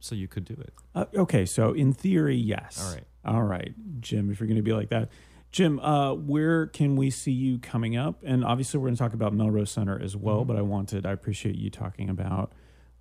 So 0.00 0.14
you 0.14 0.28
could 0.28 0.44
do 0.46 0.54
it. 0.54 0.72
Uh, 0.94 1.04
okay, 1.14 1.44
so 1.46 1.72
in 1.72 1.92
theory, 1.92 2.36
yes. 2.36 2.80
All 2.82 2.94
right. 2.94 3.04
All 3.24 3.42
right, 3.42 3.74
Jim, 4.00 4.30
if 4.30 4.38
you're 4.40 4.46
going 4.46 4.56
to 4.56 4.62
be 4.62 4.72
like 4.72 4.90
that. 4.90 5.10
Jim, 5.52 5.78
uh, 5.80 6.14
where 6.14 6.66
can 6.66 6.96
we 6.96 7.10
see 7.10 7.32
you 7.32 7.58
coming 7.58 7.96
up? 7.96 8.22
And 8.24 8.44
obviously, 8.44 8.78
we're 8.78 8.86
going 8.88 8.96
to 8.96 9.02
talk 9.02 9.14
about 9.14 9.32
Melrose 9.34 9.70
Center 9.70 10.00
as 10.00 10.16
well, 10.16 10.38
Mm-hmm. 10.40 10.48
but 10.48 10.56
I 10.56 10.62
wanted, 10.62 11.04
I 11.06 11.12
appreciate 11.12 11.56
you 11.56 11.68
talking 11.70 12.08
about 12.08 12.52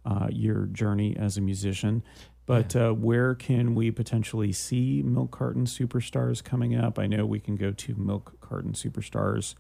uh, 0.06 0.28
your 0.32 0.66
journey 0.68 1.16
as 1.18 1.38
a 1.38 1.42
musician. 1.42 2.04
But 2.46 2.76
uh, 2.76 2.92
where 2.92 3.34
can 3.34 3.74
we 3.74 3.90
potentially 3.90 4.52
see 4.52 5.02
Milk 5.04 5.32
Carton 5.32 5.66
Superstars 5.66 6.44
coming 6.44 6.76
up? 6.76 7.00
I 7.00 7.08
know 7.08 7.26
we 7.26 7.40
can 7.40 7.56
go 7.56 7.72
to 7.72 7.96
Milk 7.96 8.40
Carton 8.40 8.74
Superstars 8.74 9.56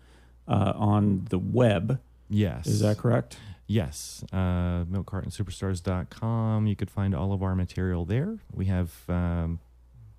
uh, 0.47 0.73
on 0.75 1.25
the 1.29 1.39
web. 1.39 1.99
Yes. 2.29 2.67
Is 2.67 2.81
that 2.81 2.97
correct? 2.97 3.37
Yes. 3.67 4.23
Uh, 4.31 4.85
milkcartonsuperstars.com. 4.85 6.67
You 6.67 6.75
could 6.75 6.91
find 6.91 7.15
all 7.15 7.33
of 7.33 7.41
our 7.41 7.55
material 7.55 8.05
there. 8.05 8.37
We 8.53 8.65
have 8.65 8.91
um, 9.09 9.59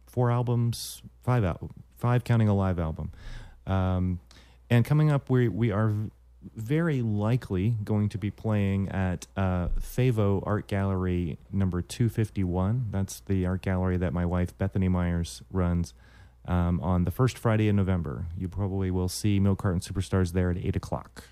four 0.06 0.30
albums, 0.30 1.02
five 1.22 1.44
al- 1.44 1.70
five 1.96 2.24
counting 2.24 2.48
a 2.48 2.54
live 2.54 2.78
album. 2.80 3.12
Um, 3.66 4.20
and 4.68 4.84
coming 4.84 5.10
up, 5.12 5.30
we, 5.30 5.48
we 5.48 5.70
are 5.70 5.94
very 6.54 7.02
likely 7.02 7.76
going 7.84 8.08
to 8.10 8.18
be 8.18 8.30
playing 8.30 8.88
at 8.90 9.26
uh, 9.36 9.68
Favo 9.80 10.42
Art 10.46 10.66
Gallery 10.68 11.38
number 11.52 11.82
251. 11.82 12.86
That's 12.90 13.20
the 13.20 13.46
art 13.46 13.62
gallery 13.62 13.96
that 13.96 14.12
my 14.12 14.24
wife, 14.24 14.56
Bethany 14.58 14.88
Myers, 14.88 15.42
runs. 15.50 15.94
Um, 16.48 16.80
on 16.80 17.04
the 17.04 17.10
first 17.10 17.36
Friday 17.38 17.66
in 17.68 17.74
November, 17.74 18.26
you 18.38 18.48
probably 18.48 18.90
will 18.90 19.08
see 19.08 19.40
Milk 19.40 19.58
Carton 19.58 19.80
Superstars 19.80 20.32
there 20.32 20.50
at 20.50 20.56
eight 20.56 20.76
o'clock. 20.76 21.24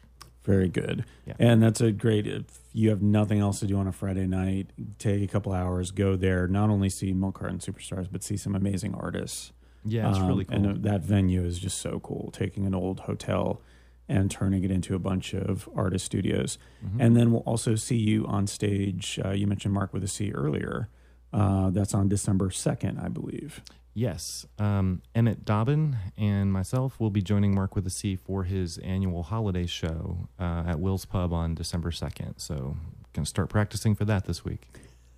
Very 0.42 0.68
good. 0.68 1.04
Yeah. 1.24 1.34
And 1.38 1.62
that's 1.62 1.80
a 1.80 1.92
great, 1.92 2.26
if 2.26 2.44
you 2.72 2.90
have 2.90 3.00
nothing 3.00 3.38
else 3.38 3.60
to 3.60 3.66
do 3.66 3.78
on 3.78 3.86
a 3.86 3.92
Friday 3.92 4.26
night, 4.26 4.70
take 4.98 5.22
a 5.22 5.26
couple 5.28 5.52
hours, 5.52 5.90
go 5.92 6.16
there, 6.16 6.48
not 6.48 6.68
only 6.68 6.90
see 6.90 7.12
Milk 7.12 7.38
Carton 7.38 7.60
Superstars, 7.60 8.08
but 8.10 8.22
see 8.24 8.36
some 8.36 8.54
amazing 8.54 8.94
artists. 8.94 9.52
Yeah, 9.86 10.08
it's 10.10 10.18
Um, 10.18 10.26
really 10.28 10.44
cool. 10.44 10.56
And 10.56 10.82
that 10.82 11.02
venue 11.02 11.44
is 11.44 11.58
just 11.58 11.78
so 11.78 12.00
cool, 12.00 12.30
taking 12.32 12.66
an 12.66 12.74
old 12.74 13.00
hotel 13.00 13.62
and 14.08 14.30
turning 14.30 14.64
it 14.64 14.70
into 14.70 14.94
a 14.94 14.98
bunch 14.98 15.32
of 15.34 15.68
artist 15.74 16.04
studios. 16.04 16.58
Mhm. 16.84 16.96
And 17.00 17.16
then 17.16 17.30
we'll 17.32 17.40
also 17.42 17.74
see 17.74 17.96
you 17.96 18.26
on 18.26 18.46
stage. 18.46 19.18
Uh, 19.24 19.30
you 19.30 19.46
mentioned 19.46 19.72
Mark 19.74 19.92
with 19.92 20.04
a 20.04 20.08
C 20.08 20.30
earlier. 20.32 20.88
Uh, 21.32 21.70
that's 21.70 21.94
on 21.94 22.08
December 22.08 22.50
2nd, 22.50 22.98
I 23.02 23.08
believe. 23.08 23.62
Yes. 23.94 24.44
Um, 24.58 25.02
Emmett 25.14 25.44
Dobbin 25.44 25.96
and 26.16 26.52
myself 26.52 26.98
will 27.00 27.10
be 27.10 27.22
joining 27.22 27.54
Mark 27.54 27.74
with 27.76 27.86
a 27.86 27.90
C 27.90 28.14
for 28.16 28.44
his 28.44 28.78
annual 28.78 29.22
holiday 29.22 29.66
show 29.66 30.28
uh, 30.38 30.64
at 30.66 30.80
Will's 30.80 31.04
Pub 31.04 31.32
on 31.32 31.54
December 31.54 31.90
2nd. 31.90 32.34
So, 32.40 32.76
going 33.12 33.24
to 33.24 33.28
start 33.28 33.48
practicing 33.48 33.94
for 33.94 34.04
that 34.04 34.24
this 34.26 34.44
week. 34.44 34.68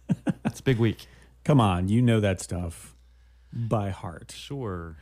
it's 0.45 0.61
a 0.61 0.63
big 0.63 0.79
week. 0.79 1.07
Come 1.45 1.61
on, 1.61 1.89
you 1.89 2.03
know 2.03 2.21
that 2.21 2.41
stuff 2.41 2.95
by 3.53 3.91
heart 3.91 4.33
Sure. 4.37 4.97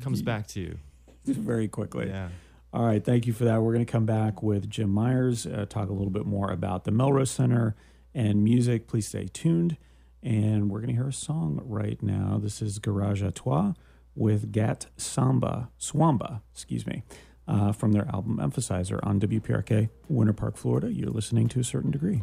Comes 0.00 0.20
Ye- 0.20 0.24
back 0.24 0.46
to 0.48 0.60
you. 0.60 0.78
very 1.24 1.68
quickly. 1.68 2.08
Yeah. 2.08 2.28
All 2.70 2.84
right, 2.84 3.02
thank 3.02 3.26
you 3.26 3.32
for 3.32 3.44
that. 3.44 3.62
We're 3.62 3.72
going 3.72 3.86
to 3.86 3.90
come 3.90 4.04
back 4.04 4.42
with 4.42 4.68
Jim 4.68 4.90
Myers, 4.90 5.46
uh, 5.46 5.64
talk 5.68 5.88
a 5.88 5.92
little 5.92 6.10
bit 6.10 6.26
more 6.26 6.50
about 6.50 6.84
the 6.84 6.90
Melrose 6.90 7.30
Center 7.30 7.74
and 8.14 8.44
music. 8.44 8.86
Please 8.86 9.08
stay 9.08 9.26
tuned. 9.26 9.78
And 10.22 10.68
we're 10.68 10.80
going 10.80 10.88
to 10.88 10.94
hear 10.94 11.08
a 11.08 11.12
song 11.12 11.60
right 11.64 12.02
now. 12.02 12.38
This 12.42 12.60
is 12.60 12.78
Garage 12.78 13.22
à 13.22 13.32
Toi 13.32 13.72
with 14.14 14.52
Gat 14.52 14.86
Samba, 14.96 15.70
Swamba, 15.78 16.42
excuse 16.52 16.86
me, 16.86 17.04
uh, 17.46 17.72
from 17.72 17.92
their 17.92 18.06
album 18.12 18.38
Emphasizer 18.38 18.98
on 19.02 19.18
WPRK, 19.20 19.88
Winter 20.08 20.32
Park, 20.32 20.56
Florida. 20.56 20.92
You're 20.92 21.10
listening 21.10 21.48
to 21.48 21.60
a 21.60 21.64
certain 21.64 21.90
degree. 21.90 22.22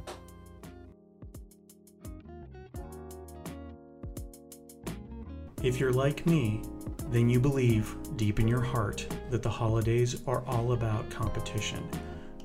If 5.63 5.79
you're 5.79 5.93
like 5.93 6.27
me, 6.27 6.61
then 7.09 7.29
you 7.29 7.39
believe 7.39 7.95
deep 8.17 8.39
in 8.39 8.47
your 8.47 8.61
heart 8.61 9.07
that 9.29 9.41
the 9.41 9.49
holidays 9.49 10.21
are 10.27 10.43
all 10.45 10.73
about 10.73 11.09
competition. 11.09 11.87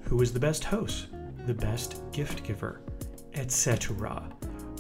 Who 0.03 0.23
is 0.23 0.33
the 0.33 0.41
best 0.41 0.65
host? 0.65 1.09
The 1.47 1.55
best 1.55 2.03
gift 2.13 2.45
giver? 2.45 2.81
Etc. 3.35 4.29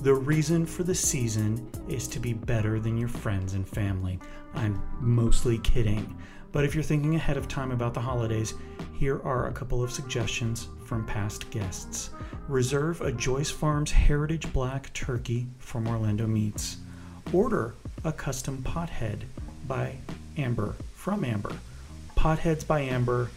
The 0.03 0.15
reason 0.15 0.67
for 0.67 0.83
the 0.83 0.95
season 0.95 1.71
is 1.89 2.09
to 2.09 2.19
be 2.19 2.33
better 2.33 2.81
than 2.81 2.97
your 2.97 3.09
friends 3.09 3.55
and 3.55 3.69
family. 3.69 4.19
I'm 4.55 4.83
mostly 4.99 5.59
kidding. 5.59 6.17
But 6.53 6.65
if 6.65 6.75
you're 6.75 6.83
thinking 6.83 7.15
ahead 7.15 7.37
of 7.37 7.49
time 7.49 7.71
about 7.71 7.95
the 7.95 8.01
holidays, 8.01 8.55
here 8.99 9.21
are 9.25 9.47
a 9.47 9.53
couple 9.53 9.83
of 9.83 9.93
suggestions 9.93 10.69
from 10.85 11.07
past 11.07 11.49
guests. 11.51 12.11
Reserve 12.49 13.01
a 13.03 13.13
Joyce 13.13 13.51
Farms 13.51 13.93
Heritage 13.93 14.53
Black 14.53 14.93
Turkey 14.93 15.47
from 15.59 15.87
Orlando 15.87 16.27
Meats. 16.27 16.79
Order 17.33 17.75
a 18.05 18.13
custom 18.13 18.63
pothead 18.63 19.21
by 19.71 19.95
Amber 20.37 20.75
from 20.95 21.25
Amber. 21.25 21.53
Potheads 22.17 22.67
by 22.67 22.81
Amber. 22.81 23.31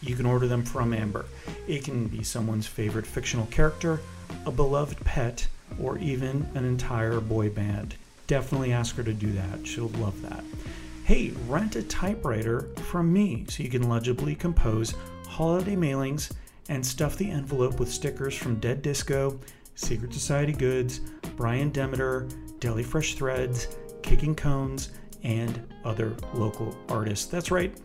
You 0.00 0.16
can 0.16 0.24
order 0.24 0.46
them 0.46 0.64
from 0.64 0.94
Amber. 0.94 1.26
It 1.68 1.84
can 1.84 2.06
be 2.06 2.22
someone's 2.22 2.66
favorite 2.66 3.06
fictional 3.06 3.44
character, 3.46 4.00
a 4.46 4.50
beloved 4.50 5.04
pet, 5.04 5.46
or 5.78 5.98
even 5.98 6.48
an 6.54 6.64
entire 6.64 7.20
boy 7.20 7.50
band. 7.50 7.94
Definitely 8.26 8.72
ask 8.72 8.96
her 8.96 9.02
to 9.02 9.12
do 9.12 9.32
that. 9.32 9.66
She'll 9.66 9.88
love 9.98 10.22
that. 10.22 10.42
Hey, 11.04 11.34
rent 11.46 11.76
a 11.76 11.82
typewriter 11.82 12.62
from 12.88 13.12
me 13.12 13.44
so 13.50 13.62
you 13.62 13.68
can 13.68 13.86
legibly 13.86 14.34
compose 14.34 14.94
holiday 15.28 15.76
mailings 15.76 16.32
and 16.70 16.84
stuff 16.84 17.18
the 17.18 17.30
envelope 17.30 17.78
with 17.78 17.92
stickers 17.92 18.34
from 18.34 18.60
Dead 18.60 18.80
Disco, 18.80 19.38
Secret 19.74 20.14
Society 20.14 20.54
Goods, 20.54 21.00
Brian 21.36 21.70
Demeter, 21.70 22.28
Deli 22.60 22.82
Fresh 22.82 23.16
Threads, 23.16 23.68
Kicking 24.02 24.34
Cones, 24.34 24.90
and 25.24 25.66
other 25.84 26.16
local 26.34 26.76
artists. 26.88 27.26
That's 27.26 27.50
right, 27.50 27.76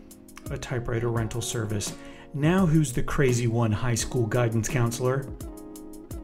a 0.50 0.58
typewriter 0.58 1.08
rental 1.08 1.42
service. 1.42 1.94
Now, 2.32 2.64
who's 2.64 2.92
the 2.92 3.02
crazy 3.02 3.48
one 3.48 3.72
high 3.72 3.96
school 3.96 4.26
guidance 4.26 4.68
counselor? 4.68 5.24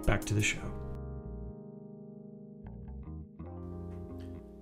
Back 0.06 0.24
to 0.26 0.34
the 0.34 0.42
show. 0.42 0.60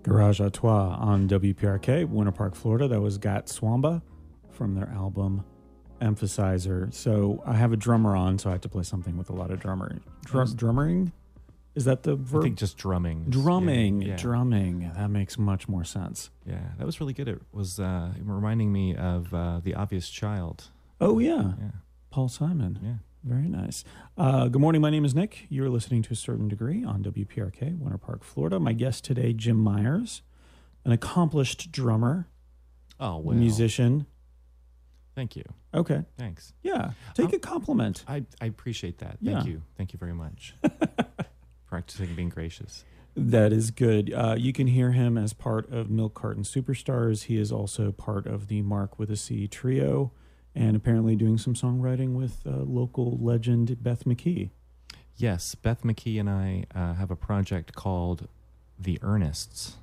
Garage 0.04 0.40
à 0.40 0.52
Toi 0.52 0.96
on 0.98 1.28
WPRK, 1.28 2.08
Winter 2.08 2.32
Park, 2.32 2.54
Florida. 2.54 2.88
That 2.88 3.00
was 3.00 3.18
Gat 3.18 3.46
Swamba 3.46 4.02
from 4.50 4.74
their 4.74 4.88
album 4.90 5.44
Emphasizer. 6.00 6.92
So 6.92 7.42
I 7.46 7.54
have 7.54 7.72
a 7.72 7.76
drummer 7.76 8.14
on, 8.14 8.38
so 8.38 8.50
I 8.50 8.52
have 8.52 8.60
to 8.62 8.68
play 8.68 8.82
something 8.82 9.16
with 9.16 9.30
a 9.30 9.32
lot 9.32 9.50
of 9.50 9.60
drumming. 9.60 10.00
Drum, 10.24 10.54
drummering? 10.54 11.12
Is 11.74 11.84
that 11.86 12.04
the 12.04 12.14
verb? 12.14 12.42
I 12.42 12.44
think 12.44 12.58
just 12.58 12.76
drumming. 12.76 13.24
Drumming, 13.28 14.00
Yeah, 14.02 14.08
yeah. 14.10 14.16
drumming. 14.16 14.92
That 14.94 15.10
makes 15.10 15.36
much 15.38 15.68
more 15.68 15.82
sense. 15.84 16.30
Yeah, 16.46 16.60
that 16.78 16.86
was 16.86 17.00
really 17.00 17.12
good. 17.12 17.26
It 17.28 17.40
was 17.52 17.80
uh, 17.80 18.12
reminding 18.22 18.72
me 18.72 18.94
of 18.96 19.34
uh, 19.34 19.60
The 19.62 19.74
Obvious 19.74 20.08
Child. 20.08 20.68
Oh 21.00 21.18
yeah, 21.18 21.54
Yeah, 21.60 21.70
Paul 22.10 22.28
Simon. 22.28 22.78
yeah. 22.82 22.94
Very 23.24 23.48
nice. 23.48 23.84
Uh, 24.18 24.48
good 24.48 24.60
morning. 24.60 24.82
My 24.82 24.90
name 24.90 25.04
is 25.04 25.14
Nick. 25.14 25.46
You're 25.48 25.70
listening 25.70 26.02
to 26.02 26.12
a 26.12 26.16
certain 26.16 26.46
degree 26.46 26.84
on 26.84 27.02
WPRK, 27.02 27.78
Winter 27.78 27.96
Park, 27.96 28.22
Florida. 28.22 28.60
My 28.60 28.74
guest 28.74 29.02
today, 29.02 29.32
Jim 29.32 29.56
Myers, 29.56 30.20
an 30.84 30.92
accomplished 30.92 31.72
drummer, 31.72 32.28
Oh, 33.00 33.16
well. 33.16 33.34
musician. 33.34 34.06
Thank 35.14 35.36
you. 35.36 35.44
Okay. 35.72 36.04
Thanks. 36.18 36.52
Yeah. 36.62 36.90
Take 37.14 37.28
Um, 37.28 37.34
a 37.34 37.38
compliment. 37.38 38.04
I, 38.06 38.24
I 38.42 38.46
appreciate 38.46 38.98
that. 38.98 39.16
Yeah. 39.22 39.34
Thank 39.36 39.46
you. 39.48 39.62
Thank 39.78 39.92
you 39.94 39.98
very 39.98 40.12
much. 40.14 40.54
Practicing 41.74 42.14
being 42.14 42.28
gracious. 42.28 42.84
That 43.16 43.52
is 43.52 43.72
good. 43.72 44.12
Uh, 44.12 44.36
you 44.38 44.52
can 44.52 44.68
hear 44.68 44.92
him 44.92 45.18
as 45.18 45.32
part 45.32 45.68
of 45.72 45.90
Milk 45.90 46.14
Carton 46.14 46.44
Superstars. 46.44 47.24
He 47.24 47.36
is 47.36 47.50
also 47.50 47.90
part 47.90 48.28
of 48.28 48.46
the 48.46 48.62
Mark 48.62 48.96
with 48.96 49.10
a 49.10 49.16
C 49.16 49.48
trio 49.48 50.12
and 50.54 50.76
apparently 50.76 51.16
doing 51.16 51.36
some 51.36 51.54
songwriting 51.54 52.14
with 52.14 52.42
uh, 52.46 52.58
local 52.58 53.18
legend 53.20 53.82
Beth 53.82 54.04
McKee. 54.04 54.50
Yes, 55.16 55.56
Beth 55.56 55.82
McKee 55.82 56.20
and 56.20 56.30
I 56.30 56.64
uh, 56.76 56.94
have 56.94 57.10
a 57.10 57.16
project 57.16 57.74
called 57.74 58.28
The 58.78 58.98
Earnests. 58.98 59.72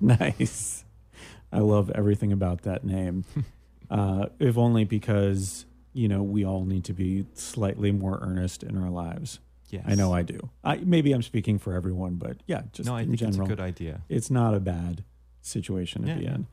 Nice. 0.00 0.84
I 1.52 1.58
love 1.58 1.90
everything 1.92 2.30
about 2.30 2.62
that 2.62 2.84
name. 2.84 3.24
uh, 3.90 4.26
if 4.38 4.56
only 4.56 4.84
because, 4.84 5.66
you 5.92 6.06
know, 6.06 6.22
we 6.22 6.44
all 6.44 6.64
need 6.64 6.84
to 6.84 6.92
be 6.92 7.26
slightly 7.34 7.90
more 7.90 8.20
earnest 8.22 8.62
in 8.62 8.78
our 8.78 8.90
lives. 8.90 9.40
Yes. 9.70 9.84
I 9.86 9.94
know 9.94 10.12
I 10.12 10.22
do. 10.22 10.50
I, 10.64 10.76
maybe 10.78 11.12
I'm 11.12 11.22
speaking 11.22 11.58
for 11.58 11.74
everyone, 11.74 12.14
but 12.14 12.38
yeah, 12.46 12.62
just 12.72 12.86
no, 12.88 12.96
I 12.96 13.02
in 13.02 13.08
think 13.08 13.18
general. 13.20 13.42
it's 13.42 13.52
a 13.52 13.56
good 13.56 13.60
idea. 13.62 14.02
it's 14.08 14.30
not 14.30 14.54
a 14.54 14.60
bad 14.60 15.04
situation 15.42 16.08
at 16.08 16.16
Yeah, 16.16 16.22
the 16.22 16.32
end. 16.34 16.46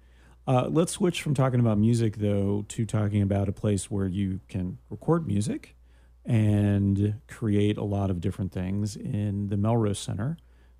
Uh, 0.47 0.67
let's 0.69 0.91
switch 0.91 1.21
from 1.23 1.33
talking 1.33 1.59
about 1.59 1.77
music, 1.79 2.17
though, 2.17 2.65
to 2.67 2.85
talking 2.85 3.21
about 3.21 3.49
a 3.49 3.51
place 3.51 3.89
where 3.89 4.05
you 4.05 4.41
can 4.47 4.77
record 4.89 5.25
music 5.25 5.75
and 6.23 7.15
create 7.27 7.77
a 7.77 7.83
lot 7.83 8.09
of 8.09 8.19
different 8.21 8.51
things 8.51 8.95
in 8.95 9.47
the 9.47 9.57
Melrose 9.57 9.99
Center 9.99 10.37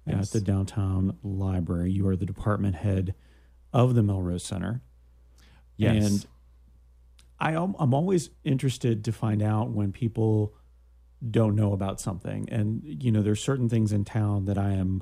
Yes. 0.08 0.28
at 0.28 0.34
the 0.34 0.42
downtown 0.42 1.18
library. 1.24 1.92
You 1.92 2.08
are 2.08 2.16
the 2.16 2.28
department 2.28 2.76
head 2.76 3.16
of 3.74 3.96
the 3.96 4.04
Melrose 4.04 4.44
Center. 4.44 4.82
Yes. 5.78 6.06
And 6.06 6.26
I, 7.40 7.54
am- 7.54 7.76
I'm 7.80 7.94
always 7.94 8.30
interested 8.44 9.04
to 9.06 9.12
find 9.12 9.42
out 9.42 9.72
when 9.72 9.92
people 9.92 10.54
don't 11.30 11.56
know 11.56 11.74
about 11.74 12.00
something. 12.00 12.48
And, 12.52 12.82
you 12.84 13.12
know, 13.12 13.22
there's 13.22 13.42
certain 13.42 13.70
things 13.70 13.92
in 13.92 14.06
town 14.06 14.46
that 14.46 14.58
I 14.58 14.72
am 14.72 15.02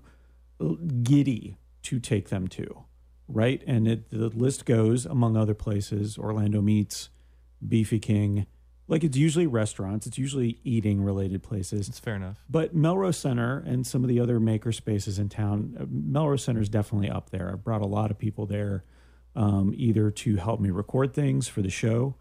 giddy 1.04 1.58
to 1.84 2.00
take 2.00 2.30
them 2.30 2.48
to, 2.50 2.86
right? 3.28 3.62
And 3.68 3.88
it, 3.88 4.10
the 4.10 4.30
list 4.30 4.66
goes, 4.66 5.06
among 5.06 5.36
other 5.36 5.54
places, 5.54 6.18
Orlando 6.18 6.62
Meats, 6.62 7.10
Beefy 7.68 8.00
King. 8.00 8.46
Like 8.88 9.04
it's 9.04 9.18
usually 9.18 9.48
restaurants, 9.48 10.06
it's 10.08 10.18
usually 10.18 10.60
eating 10.64 11.02
related 11.02 11.42
places. 11.42 11.88
it's 11.88 12.00
fair 12.00 12.16
enough. 12.16 12.44
But 12.50 12.76
Melrose 12.76 13.18
Center 13.18 13.64
and 13.66 13.88
some 13.88 14.04
of 14.04 14.10
the 14.10 14.20
other 14.20 14.40
maker 14.40 14.72
spaces 14.72 15.20
in 15.20 15.30
town, 15.30 15.78
uh, 15.80 15.86
Melrose 15.90 16.44
Center 16.44 16.62
is 16.62 16.70
definitely 16.70 17.10
up 17.10 17.30
there. 17.30 17.50
I've 17.52 17.64
brought 17.64 17.82
a 17.82 17.88
lot 17.88 18.12
of 18.12 18.20
people 18.20 18.46
there, 18.46 18.84
um, 19.36 19.74
either 19.76 20.12
to 20.12 20.36
help 20.36 20.60
me 20.60 20.70
record 20.70 21.14
things 21.14 21.48
for 21.48 21.62
the 21.62 21.70
show. 21.70 22.16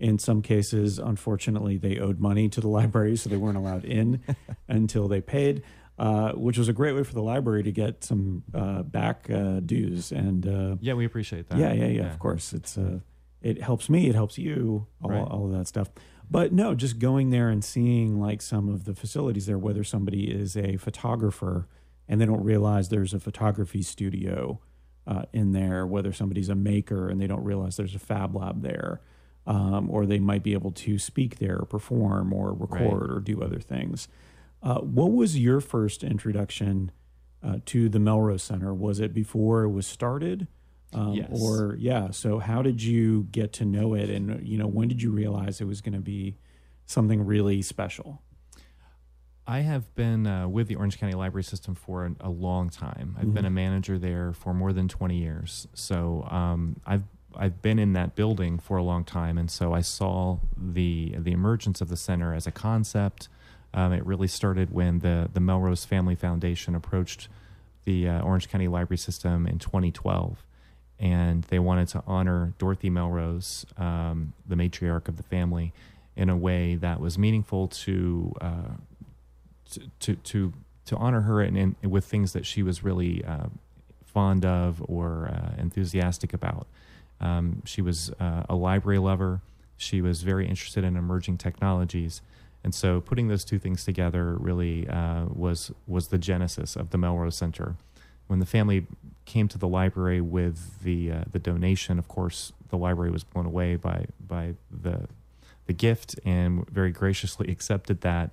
In 0.00 0.18
some 0.18 0.42
cases, 0.42 0.98
unfortunately, 0.98 1.76
they 1.78 1.98
owed 1.98 2.18
money 2.20 2.48
to 2.50 2.60
the 2.60 2.68
library, 2.78 3.16
so 3.16 3.28
they 3.30 3.36
weren't 3.36 3.56
allowed 3.56 3.84
in 3.84 4.20
until 4.68 5.06
they 5.08 5.20
paid, 5.20 5.62
uh, 5.98 6.32
which 6.32 6.58
was 6.58 6.68
a 6.68 6.72
great 6.72 6.94
way 6.94 7.04
for 7.04 7.14
the 7.14 7.22
library 7.22 7.62
to 7.62 7.70
get 7.72 8.02
some 8.04 8.42
uh, 8.52 8.82
back 8.82 9.28
uh, 9.30 9.60
dues. 9.60 10.10
And 10.12 10.46
uh, 10.46 10.76
Yeah, 10.80 10.94
we 10.94 11.04
appreciate 11.04 11.48
that. 11.48 11.58
yeah, 11.58 11.72
yeah, 11.72 11.86
yeah, 11.86 12.10
Of 12.12 12.18
course, 12.18 12.52
it's 12.52 12.76
uh, 12.76 12.98
it 13.40 13.62
helps 13.62 13.88
me, 13.90 14.08
it 14.08 14.14
helps 14.14 14.36
you, 14.38 14.86
all, 15.02 15.10
Right. 15.10 15.20
all 15.20 15.46
of 15.46 15.52
that 15.52 15.68
stuff. 15.68 15.90
But 16.30 16.52
no, 16.52 16.74
just 16.74 16.98
going 16.98 17.28
there 17.30 17.50
and 17.50 17.62
seeing 17.62 18.18
like 18.18 18.40
some 18.40 18.68
of 18.70 18.84
the 18.86 18.94
facilities 18.94 19.44
there, 19.46 19.58
whether 19.58 19.84
somebody 19.84 20.30
is 20.30 20.56
a 20.56 20.78
photographer 20.78 21.68
and 22.08 22.20
they 22.20 22.24
don't 22.26 22.42
realize 22.42 22.88
there's 22.88 23.12
a 23.14 23.20
photography 23.20 23.82
studio 23.82 24.58
uh, 25.06 25.24
in 25.34 25.52
there, 25.52 25.86
whether 25.86 26.12
somebody's 26.12 26.48
a 26.48 26.54
maker 26.54 27.08
and 27.10 27.20
they 27.20 27.26
don't 27.26 27.44
realize 27.44 27.76
there's 27.76 27.94
a 27.94 27.98
fab 27.98 28.34
lab 28.34 28.62
there, 28.62 29.02
um, 29.46 29.90
or 29.90 30.06
they 30.06 30.18
might 30.18 30.42
be 30.42 30.52
able 30.52 30.72
to 30.72 30.98
speak 30.98 31.38
there, 31.38 31.58
or 31.58 31.66
perform, 31.66 32.32
or 32.32 32.52
record, 32.52 33.10
or 33.10 33.20
do 33.20 33.42
other 33.42 33.60
things. 33.60 34.08
Uh, 34.62 34.78
what 34.80 35.12
was 35.12 35.38
your 35.38 35.60
first 35.60 36.02
introduction 36.02 36.90
uh, 37.42 37.58
to 37.66 37.88
the 37.88 37.98
Melrose 37.98 38.42
Center? 38.42 38.72
Was 38.72 39.00
it 39.00 39.12
before 39.12 39.64
it 39.64 39.70
was 39.70 39.86
started? 39.86 40.48
Um, 40.94 41.12
Yes. 41.12 41.28
Or 41.42 41.76
yeah, 41.78 42.10
so 42.10 42.38
how 42.38 42.62
did 42.62 42.82
you 42.82 43.24
get 43.30 43.52
to 43.54 43.64
know 43.64 43.94
it, 43.94 44.08
and 44.08 44.46
you 44.46 44.56
know 44.56 44.66
when 44.66 44.88
did 44.88 45.02
you 45.02 45.10
realize 45.10 45.60
it 45.60 45.66
was 45.66 45.80
going 45.80 45.94
to 45.94 46.00
be 46.00 46.36
something 46.86 47.24
really 47.26 47.60
special? 47.62 48.22
I 49.46 49.60
have 49.60 49.94
been 49.94 50.26
uh, 50.26 50.48
with 50.48 50.68
the 50.68 50.76
Orange 50.76 50.98
County 50.98 51.12
Library 51.12 51.44
System 51.44 51.74
for 51.74 52.06
a, 52.06 52.28
a 52.28 52.30
long 52.30 52.70
time. 52.70 53.14
I've 53.20 53.34
been 53.34 53.44
a 53.44 53.50
manager 53.50 53.98
there 53.98 54.32
for 54.32 54.54
more 54.54 54.72
than 54.72 54.88
20 54.88 55.18
years. 55.18 55.68
So 55.74 56.26
um, 56.30 56.76
I've 56.86 57.02
I've 57.36 57.62
been 57.62 57.78
in 57.78 57.92
that 57.94 58.14
building 58.14 58.58
for 58.58 58.76
a 58.76 58.82
long 58.82 59.04
time, 59.04 59.38
and 59.38 59.50
so 59.50 59.72
I 59.72 59.80
saw 59.80 60.38
the 60.56 61.14
the 61.18 61.32
emergence 61.32 61.80
of 61.80 61.88
the 61.88 61.96
center 61.96 62.34
as 62.34 62.46
a 62.46 62.52
concept. 62.52 63.28
Um, 63.72 63.92
it 63.92 64.04
really 64.06 64.28
started 64.28 64.72
when 64.72 65.00
the 65.00 65.28
the 65.32 65.40
Melrose 65.40 65.84
Family 65.84 66.14
Foundation 66.14 66.74
approached 66.74 67.28
the 67.84 68.08
uh, 68.08 68.22
Orange 68.22 68.48
County 68.48 68.68
Library 68.68 68.98
System 68.98 69.46
in 69.46 69.58
2012, 69.58 70.44
and 70.98 71.44
they 71.44 71.58
wanted 71.58 71.88
to 71.88 72.02
honor 72.06 72.54
Dorothy 72.58 72.90
Melrose, 72.90 73.66
um, 73.76 74.32
the 74.46 74.54
matriarch 74.54 75.08
of 75.08 75.16
the 75.16 75.22
family, 75.22 75.72
in 76.16 76.28
a 76.28 76.36
way 76.36 76.76
that 76.76 77.00
was 77.00 77.18
meaningful 77.18 77.68
to 77.68 78.32
uh, 78.40 78.74
to 79.70 79.80
to 80.00 80.14
to, 80.16 80.52
to 80.86 80.96
honor 80.96 81.22
her 81.22 81.40
and, 81.40 81.56
and 81.56 81.76
with 81.90 82.04
things 82.04 82.32
that 82.32 82.46
she 82.46 82.62
was 82.62 82.84
really 82.84 83.24
uh, 83.24 83.46
fond 84.04 84.44
of 84.44 84.82
or 84.88 85.28
uh, 85.28 85.60
enthusiastic 85.60 86.32
about. 86.32 86.66
Um, 87.20 87.62
she 87.64 87.82
was 87.82 88.10
uh, 88.20 88.44
a 88.48 88.54
library 88.54 88.98
lover. 88.98 89.40
She 89.76 90.00
was 90.00 90.22
very 90.22 90.48
interested 90.48 90.84
in 90.84 90.96
emerging 90.96 91.38
technologies, 91.38 92.22
and 92.62 92.74
so 92.74 93.00
putting 93.00 93.28
those 93.28 93.44
two 93.44 93.58
things 93.58 93.84
together 93.84 94.34
really 94.34 94.88
uh, 94.88 95.26
was 95.26 95.72
was 95.86 96.08
the 96.08 96.18
genesis 96.18 96.76
of 96.76 96.90
the 96.90 96.98
Melrose 96.98 97.36
Center. 97.36 97.76
When 98.26 98.38
the 98.38 98.46
family 98.46 98.86
came 99.26 99.48
to 99.48 99.58
the 99.58 99.68
library 99.68 100.20
with 100.20 100.82
the 100.82 101.12
uh, 101.12 101.24
the 101.30 101.38
donation, 101.38 101.98
of 101.98 102.08
course, 102.08 102.52
the 102.68 102.78
library 102.78 103.10
was 103.10 103.24
blown 103.24 103.46
away 103.46 103.76
by 103.76 104.06
by 104.20 104.54
the 104.70 105.08
the 105.66 105.72
gift 105.72 106.18
and 106.24 106.68
very 106.70 106.90
graciously 106.90 107.48
accepted 107.50 108.00
that. 108.02 108.32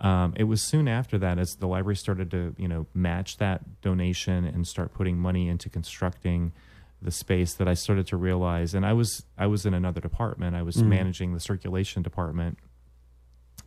Um, 0.00 0.34
it 0.36 0.44
was 0.44 0.62
soon 0.62 0.86
after 0.86 1.18
that, 1.18 1.38
as 1.38 1.56
the 1.56 1.66
library 1.66 1.96
started 1.96 2.30
to, 2.30 2.54
you 2.56 2.68
know, 2.68 2.86
match 2.94 3.38
that 3.38 3.80
donation 3.80 4.44
and 4.44 4.66
start 4.66 4.94
putting 4.94 5.18
money 5.18 5.48
into 5.48 5.68
constructing 5.68 6.52
the 7.00 7.10
space, 7.10 7.54
that 7.54 7.68
I 7.68 7.74
started 7.74 8.06
to 8.08 8.16
realize. 8.16 8.74
And 8.74 8.84
I 8.84 8.92
was 8.92 9.24
I 9.36 9.46
was 9.46 9.64
in 9.66 9.74
another 9.74 10.00
department. 10.00 10.56
I 10.56 10.62
was 10.62 10.76
Mhm. 10.76 10.86
managing 10.88 11.34
the 11.34 11.40
circulation 11.40 12.02
department, 12.02 12.58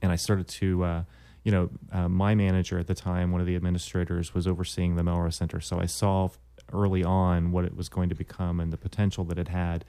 and 0.02 0.12
I 0.12 0.16
started 0.16 0.48
to, 0.48 0.84
uh, 0.84 1.04
you 1.44 1.52
know, 1.52 1.70
uh, 1.92 2.08
my 2.10 2.36
manager 2.36 2.78
at 2.80 2.88
the 2.88 2.96
time, 2.96 3.32
one 3.32 3.42
of 3.42 3.48
the 3.48 3.56
administrators, 3.56 4.34
was 4.34 4.48
overseeing 4.48 4.96
the 4.96 5.04
Melrose 5.04 5.36
Center. 5.38 5.60
So 5.62 5.80
I 5.80 5.86
saw 5.86 6.30
early 6.74 7.04
on 7.04 7.52
what 7.52 7.66
it 7.66 7.76
was 7.76 7.90
going 7.90 8.10
to 8.10 8.16
become 8.16 8.60
and 8.60 8.72
the 8.72 8.78
potential 8.78 9.24
that 9.26 9.38
it 9.38 9.48
had. 9.50 9.84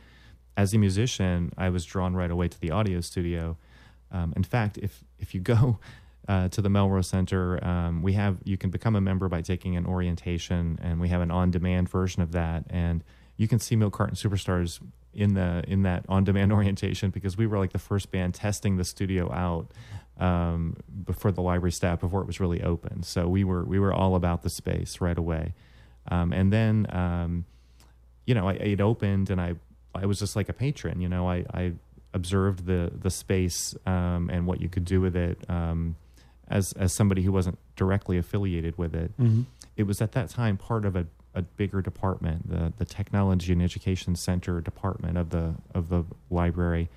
As 0.56 0.74
a 0.74 0.78
musician, 0.78 1.52
I 1.56 1.68
was 1.70 1.84
drawn 1.84 2.14
right 2.14 2.30
away 2.30 2.48
to 2.48 2.60
the 2.60 2.70
audio 2.70 3.00
studio. 3.00 3.56
Um, 4.10 4.32
in 4.36 4.42
fact, 4.44 4.78
if 4.78 5.02
if 5.18 5.34
you 5.34 5.40
go 5.40 5.78
uh, 6.28 6.48
to 6.50 6.60
the 6.62 6.68
Melrose 6.70 7.08
Center, 7.08 7.62
um, 7.64 8.02
we 8.02 8.12
have 8.12 8.38
you 8.44 8.56
can 8.56 8.70
become 8.70 8.94
a 8.94 9.00
member 9.00 9.28
by 9.28 9.42
taking 9.42 9.76
an 9.76 9.86
orientation, 9.86 10.78
and 10.80 11.00
we 11.00 11.08
have 11.08 11.20
an 11.20 11.30
on-demand 11.30 11.88
version 11.88 12.22
of 12.22 12.32
that, 12.32 12.64
and 12.70 13.02
you 13.42 13.48
can 13.48 13.58
see 13.58 13.74
Milk 13.74 13.92
Carton 13.92 14.14
Superstars 14.14 14.78
in 15.12 15.34
the 15.34 15.64
in 15.66 15.82
that 15.82 16.04
on-demand 16.08 16.52
orientation 16.58 17.10
because 17.10 17.36
we 17.36 17.44
were 17.44 17.58
like 17.58 17.72
the 17.72 17.78
first 17.80 18.12
band 18.12 18.34
testing 18.34 18.76
the 18.76 18.84
studio 18.84 19.32
out 19.32 19.66
um, 20.20 20.76
before 21.04 21.32
the 21.32 21.42
library 21.42 21.72
staff 21.72 22.00
before 22.00 22.20
it 22.20 22.26
was 22.28 22.38
really 22.38 22.62
open. 22.62 23.02
So 23.02 23.26
we 23.26 23.42
were 23.42 23.64
we 23.64 23.80
were 23.80 23.92
all 23.92 24.14
about 24.14 24.42
the 24.42 24.48
space 24.48 25.00
right 25.00 25.18
away, 25.18 25.54
um, 26.08 26.32
and 26.32 26.52
then 26.52 26.86
um, 26.90 27.44
you 28.26 28.34
know 28.34 28.48
I, 28.48 28.52
it 28.52 28.80
opened 28.80 29.28
and 29.28 29.40
I 29.40 29.54
I 29.92 30.06
was 30.06 30.20
just 30.20 30.36
like 30.36 30.48
a 30.48 30.52
patron. 30.54 31.00
You 31.00 31.08
know 31.08 31.28
I, 31.28 31.44
I 31.52 31.72
observed 32.14 32.66
the 32.66 32.92
the 32.94 33.10
space 33.10 33.74
um, 33.86 34.30
and 34.30 34.46
what 34.46 34.60
you 34.60 34.68
could 34.68 34.84
do 34.84 35.00
with 35.00 35.16
it 35.16 35.38
um, 35.50 35.96
as 36.46 36.72
as 36.74 36.92
somebody 36.92 37.22
who 37.22 37.32
wasn't 37.32 37.58
directly 37.74 38.18
affiliated 38.18 38.78
with 38.78 38.94
it. 38.94 39.10
Mm-hmm. 39.18 39.42
It 39.76 39.84
was 39.84 40.00
at 40.00 40.12
that 40.12 40.28
time 40.28 40.58
part 40.58 40.84
of 40.84 40.94
a, 40.94 41.06
a 41.34 41.42
bigger 41.42 41.82
department, 41.82 42.48
the 42.48 42.72
the 42.76 42.84
Technology 42.84 43.52
and 43.52 43.62
Education 43.62 44.16
Center 44.16 44.60
department 44.60 45.18
of 45.18 45.30
the 45.30 45.54
of 45.74 45.88
the 45.88 46.04
library. 46.30 46.88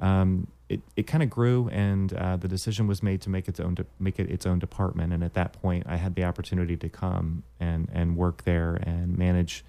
Um, 0.00 0.48
it, 0.68 0.80
it 0.96 1.06
kind 1.06 1.22
of 1.22 1.28
grew, 1.28 1.68
and 1.68 2.12
uh, 2.14 2.36
the 2.36 2.48
decision 2.48 2.86
was 2.86 3.02
made 3.02 3.20
to 3.22 3.30
make 3.30 3.46
its 3.46 3.60
own 3.60 3.74
de- 3.74 3.86
make 4.00 4.18
it 4.18 4.30
its 4.30 4.46
own 4.46 4.58
department. 4.58 5.12
And 5.12 5.22
at 5.22 5.34
that 5.34 5.52
point, 5.52 5.84
I 5.86 5.96
had 5.96 6.14
the 6.14 6.24
opportunity 6.24 6.76
to 6.76 6.88
come 6.88 7.42
and 7.60 7.88
and 7.92 8.16
work 8.16 8.44
there 8.44 8.74
and 8.74 9.18
manage 9.18 9.64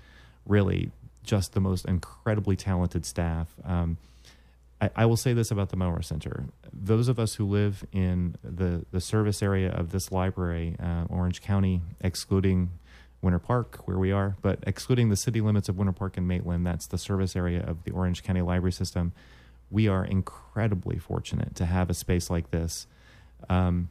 really 0.45 0.91
just 1.23 1.53
the 1.53 1.59
most 1.59 1.85
incredibly 1.85 2.55
talented 2.55 3.05
staff. 3.05 3.47
Um, 3.63 3.97
I, 4.81 4.89
I, 4.95 5.05
will 5.05 5.17
say 5.17 5.33
this 5.33 5.51
about 5.51 5.69
the 5.69 5.77
Melrose 5.77 6.07
Center: 6.07 6.45
those 6.71 7.07
of 7.07 7.19
us 7.19 7.35
who 7.35 7.45
live 7.45 7.85
in 7.91 8.35
the 8.43 8.85
the 8.91 9.01
service 9.01 9.43
area 9.43 9.71
of 9.71 9.91
this 9.91 10.11
library, 10.11 10.75
uh, 10.81 11.05
Orange 11.09 11.41
County, 11.41 11.81
excluding 12.01 12.69
Winter 13.23 13.39
Park, 13.39 13.87
where 13.87 13.97
we 13.97 14.11
are, 14.11 14.35
but 14.41 14.59
excluding 14.67 15.09
the 15.09 15.15
city 15.15 15.41
limits 15.41 15.69
of 15.69 15.77
Winter 15.77 15.93
Park 15.93 16.17
and 16.17 16.27
Maitland, 16.27 16.67
that's 16.67 16.85
the 16.85 16.97
service 16.97 17.35
area 17.35 17.63
of 17.65 17.83
the 17.83 17.91
Orange 17.91 18.21
County 18.21 18.41
Library 18.41 18.73
System 18.73 19.13
we 19.73 19.87
are 19.87 20.05
incredibly 20.05 20.99
fortunate 20.99 21.55
to 21.55 21.65
have 21.65 21.89
a 21.89 21.95
space 21.95 22.29
like 22.29 22.51
this. 22.51 22.85
Um, 23.49 23.89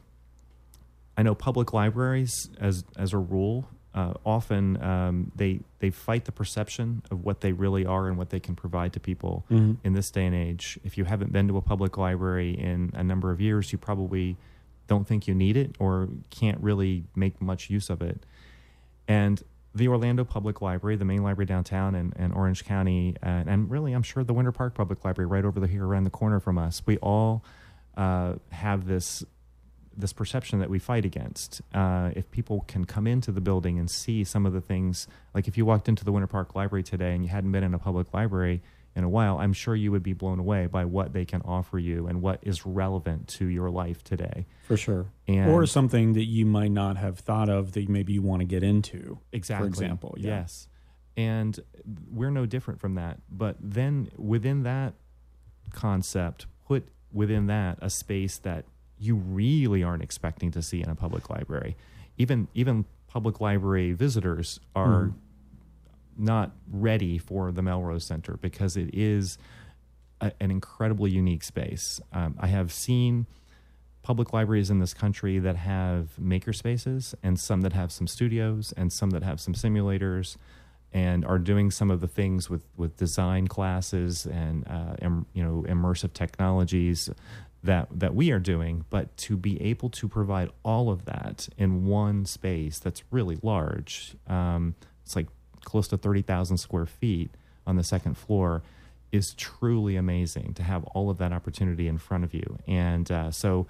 I 1.17 1.23
know 1.23 1.35
public 1.35 1.73
libraries, 1.73 2.49
as 2.59 2.85
as 2.97 3.11
a 3.11 3.17
rule, 3.17 3.67
uh, 3.93 4.13
often 4.25 4.81
um, 4.81 5.31
they 5.35 5.59
they 5.79 5.91
fight 5.91 6.23
the 6.23 6.31
perception 6.31 7.03
of 7.11 7.23
what 7.25 7.41
they 7.41 7.51
really 7.51 7.85
are 7.85 8.07
and 8.07 8.17
what 8.17 8.29
they 8.29 8.39
can 8.39 8.55
provide 8.55 8.93
to 8.93 8.99
people 8.99 9.45
mm-hmm. 9.51 9.73
in 9.83 9.93
this 9.93 10.09
day 10.09 10.25
and 10.25 10.33
age. 10.33 10.79
If 10.85 10.97
you 10.97 11.03
haven't 11.03 11.33
been 11.33 11.49
to 11.49 11.57
a 11.57 11.61
public 11.61 11.97
library 11.97 12.51
in 12.51 12.91
a 12.95 13.03
number 13.03 13.29
of 13.29 13.41
years, 13.41 13.71
you 13.73 13.77
probably 13.77 14.37
don't 14.87 15.05
think 15.05 15.27
you 15.27 15.35
need 15.35 15.57
it 15.57 15.75
or 15.79 16.07
can't 16.29 16.59
really 16.61 17.03
make 17.13 17.41
much 17.41 17.69
use 17.69 17.89
of 17.89 18.01
it. 18.01 18.25
And 19.07 19.41
the 19.75 19.87
Orlando 19.87 20.23
Public 20.23 20.61
Library, 20.61 20.95
the 20.95 21.05
main 21.05 21.23
library 21.23 21.47
downtown, 21.47 21.95
and, 21.95 22.13
and 22.15 22.33
Orange 22.33 22.63
County, 22.63 23.15
and, 23.21 23.49
and, 23.49 23.71
really, 23.71 23.93
I'm 23.93 24.03
sure 24.03 24.23
the 24.23 24.33
Winter 24.33 24.51
Park 24.51 24.75
Public 24.75 25.03
Library, 25.03 25.27
right 25.27 25.43
over 25.43 25.59
the, 25.59 25.67
here 25.67 25.85
around 25.85 26.03
the 26.03 26.11
corner 26.11 26.39
from 26.39 26.57
us. 26.57 26.83
We 26.85 26.97
all 26.97 27.43
uh, 27.97 28.35
have 28.51 28.85
this 28.85 29.23
this 29.95 30.11
perception 30.11 30.57
that 30.59 30.71
we 30.71 30.79
fight 30.79 31.05
against. 31.05 31.61
Uh, 31.73 32.09
if 32.15 32.29
people 32.31 32.61
can 32.67 32.85
come 32.85 33.05
into 33.05 33.31
the 33.31 33.41
building 33.41 33.77
and 33.77 33.89
see 33.89 34.23
some 34.23 34.45
of 34.45 34.51
the 34.53 34.61
things, 34.61 35.07
like 35.35 35.47
if 35.47 35.55
you 35.55 35.65
walked 35.65 35.87
into 35.87 36.03
the 36.03 36.11
Winter 36.11 36.25
Park 36.25 36.55
Library 36.55 36.81
today 36.81 37.13
and 37.13 37.23
you 37.23 37.29
hadn't 37.29 37.51
been 37.51 37.63
in 37.63 37.75
a 37.75 37.79
public 37.79 38.11
library, 38.11 38.63
in 38.95 39.03
a 39.03 39.09
while, 39.09 39.39
I'm 39.39 39.53
sure 39.53 39.75
you 39.75 39.91
would 39.91 40.03
be 40.03 40.13
blown 40.13 40.39
away 40.39 40.67
by 40.67 40.85
what 40.85 41.13
they 41.13 41.25
can 41.25 41.41
offer 41.41 41.79
you 41.79 42.07
and 42.07 42.21
what 42.21 42.39
is 42.43 42.65
relevant 42.65 43.27
to 43.29 43.47
your 43.47 43.71
life 43.71 44.03
today. 44.03 44.45
For 44.67 44.77
sure. 44.77 45.07
And 45.27 45.49
or 45.49 45.65
something 45.65 46.13
that 46.13 46.25
you 46.25 46.45
might 46.45 46.71
not 46.71 46.97
have 46.97 47.19
thought 47.19 47.49
of 47.49 47.71
that 47.73 47.89
maybe 47.89 48.13
you 48.13 48.21
want 48.21 48.41
to 48.41 48.45
get 48.45 48.63
into. 48.63 49.19
Exactly. 49.31 49.65
For 49.65 49.69
example. 49.69 50.15
Yeah. 50.17 50.41
Yes. 50.41 50.67
And 51.17 51.59
we're 52.11 52.31
no 52.31 52.45
different 52.45 52.79
from 52.79 52.95
that. 52.95 53.19
But 53.31 53.57
then 53.59 54.09
within 54.15 54.63
that 54.63 54.93
concept, 55.71 56.45
put 56.67 56.87
within 57.11 57.47
that 57.47 57.79
a 57.81 57.89
space 57.89 58.37
that 58.39 58.65
you 58.99 59.15
really 59.15 59.83
aren't 59.83 60.03
expecting 60.03 60.51
to 60.51 60.61
see 60.61 60.81
in 60.81 60.89
a 60.89 60.95
public 60.95 61.29
library. 61.29 61.75
Even 62.17 62.47
even 62.53 62.85
public 63.07 63.41
library 63.41 63.93
visitors 63.93 64.59
are 64.75 65.05
mm 65.05 65.13
not 66.17 66.51
ready 66.71 67.17
for 67.17 67.51
the 67.51 67.61
Melrose 67.61 68.05
Center 68.05 68.37
because 68.41 68.77
it 68.77 68.89
is 68.93 69.37
a, 70.21 70.31
an 70.39 70.51
incredibly 70.51 71.11
unique 71.11 71.43
space. 71.43 72.01
Um, 72.11 72.35
I 72.39 72.47
have 72.47 72.71
seen 72.71 73.27
public 74.03 74.33
libraries 74.33 74.69
in 74.69 74.79
this 74.79 74.93
country 74.93 75.39
that 75.39 75.55
have 75.55 76.19
maker 76.19 76.53
spaces 76.53 77.15
and 77.23 77.39
some 77.39 77.61
that 77.61 77.73
have 77.73 77.91
some 77.91 78.05
studios 78.05 78.73
and 78.75 78.91
some 78.91 79.11
that 79.11 79.23
have 79.23 79.39
some 79.39 79.53
simulators 79.53 80.35
and 80.91 81.25
are 81.25 81.39
doing 81.39 81.71
some 81.71 81.89
of 81.89 82.01
the 82.01 82.07
things 82.07 82.49
with, 82.49 82.63
with 82.77 82.95
design 82.97 83.47
classes 83.47 84.25
and 84.25 84.67
uh, 84.67 84.95
you 85.33 85.43
know 85.43 85.65
immersive 85.67 86.13
technologies 86.13 87.09
that 87.63 87.87
that 87.91 88.13
we 88.13 88.29
are 88.29 88.39
doing 88.39 88.85
but 88.89 89.15
to 89.15 89.37
be 89.37 89.59
able 89.61 89.89
to 89.89 90.07
provide 90.07 90.49
all 90.63 90.89
of 90.89 91.05
that 91.05 91.47
in 91.57 91.85
one 91.85 92.25
space 92.25 92.79
that's 92.79 93.03
really 93.09 93.37
large 93.41 94.15
um, 94.27 94.75
it's 95.03 95.15
like 95.15 95.27
close 95.65 95.87
to 95.89 95.97
30,000 95.97 96.57
square 96.57 96.85
feet 96.85 97.31
on 97.65 97.75
the 97.75 97.83
second 97.83 98.15
floor 98.15 98.63
is 99.11 99.33
truly 99.35 99.95
amazing 99.95 100.53
to 100.55 100.63
have 100.63 100.83
all 100.85 101.09
of 101.09 101.17
that 101.19 101.31
opportunity 101.31 101.87
in 101.87 101.97
front 101.97 102.23
of 102.23 102.33
you. 102.33 102.57
And 102.67 103.09
uh, 103.11 103.31
so, 103.31 103.67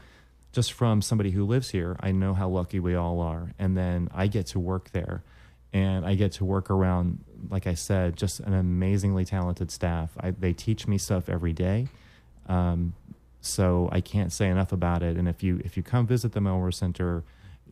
just 0.53 0.71
from 0.71 1.01
somebody 1.01 1.31
who 1.31 1.45
lives 1.45 1.71
here, 1.71 1.97
I 1.99 2.11
know 2.11 2.35
how 2.35 2.47
lucky 2.47 2.79
we 2.79 2.93
all 2.93 3.19
are. 3.21 3.53
And 3.57 3.75
then 3.75 4.07
I 4.13 4.27
get 4.27 4.45
to 4.47 4.59
work 4.59 4.91
there 4.91 5.23
and 5.73 6.05
I 6.05 6.13
get 6.13 6.33
to 6.33 6.45
work 6.45 6.69
around, 6.69 7.23
like 7.49 7.65
I 7.65 7.73
said, 7.73 8.15
just 8.15 8.39
an 8.39 8.53
amazingly 8.53 9.25
talented 9.25 9.71
staff. 9.71 10.11
I, 10.19 10.29
they 10.29 10.53
teach 10.53 10.87
me 10.87 10.99
stuff 10.99 11.27
every 11.27 11.53
day. 11.53 11.87
Um, 12.47 12.93
so 13.41 13.89
I 13.91 13.99
can't 13.99 14.31
say 14.31 14.47
enough 14.47 14.71
about 14.71 15.01
it. 15.01 15.17
And 15.17 15.27
if 15.27 15.43
you 15.43 15.59
if 15.65 15.75
you 15.75 15.83
come 15.83 16.05
visit 16.05 16.31
the 16.31 16.41
Melrose 16.41 16.77
Center, 16.77 17.23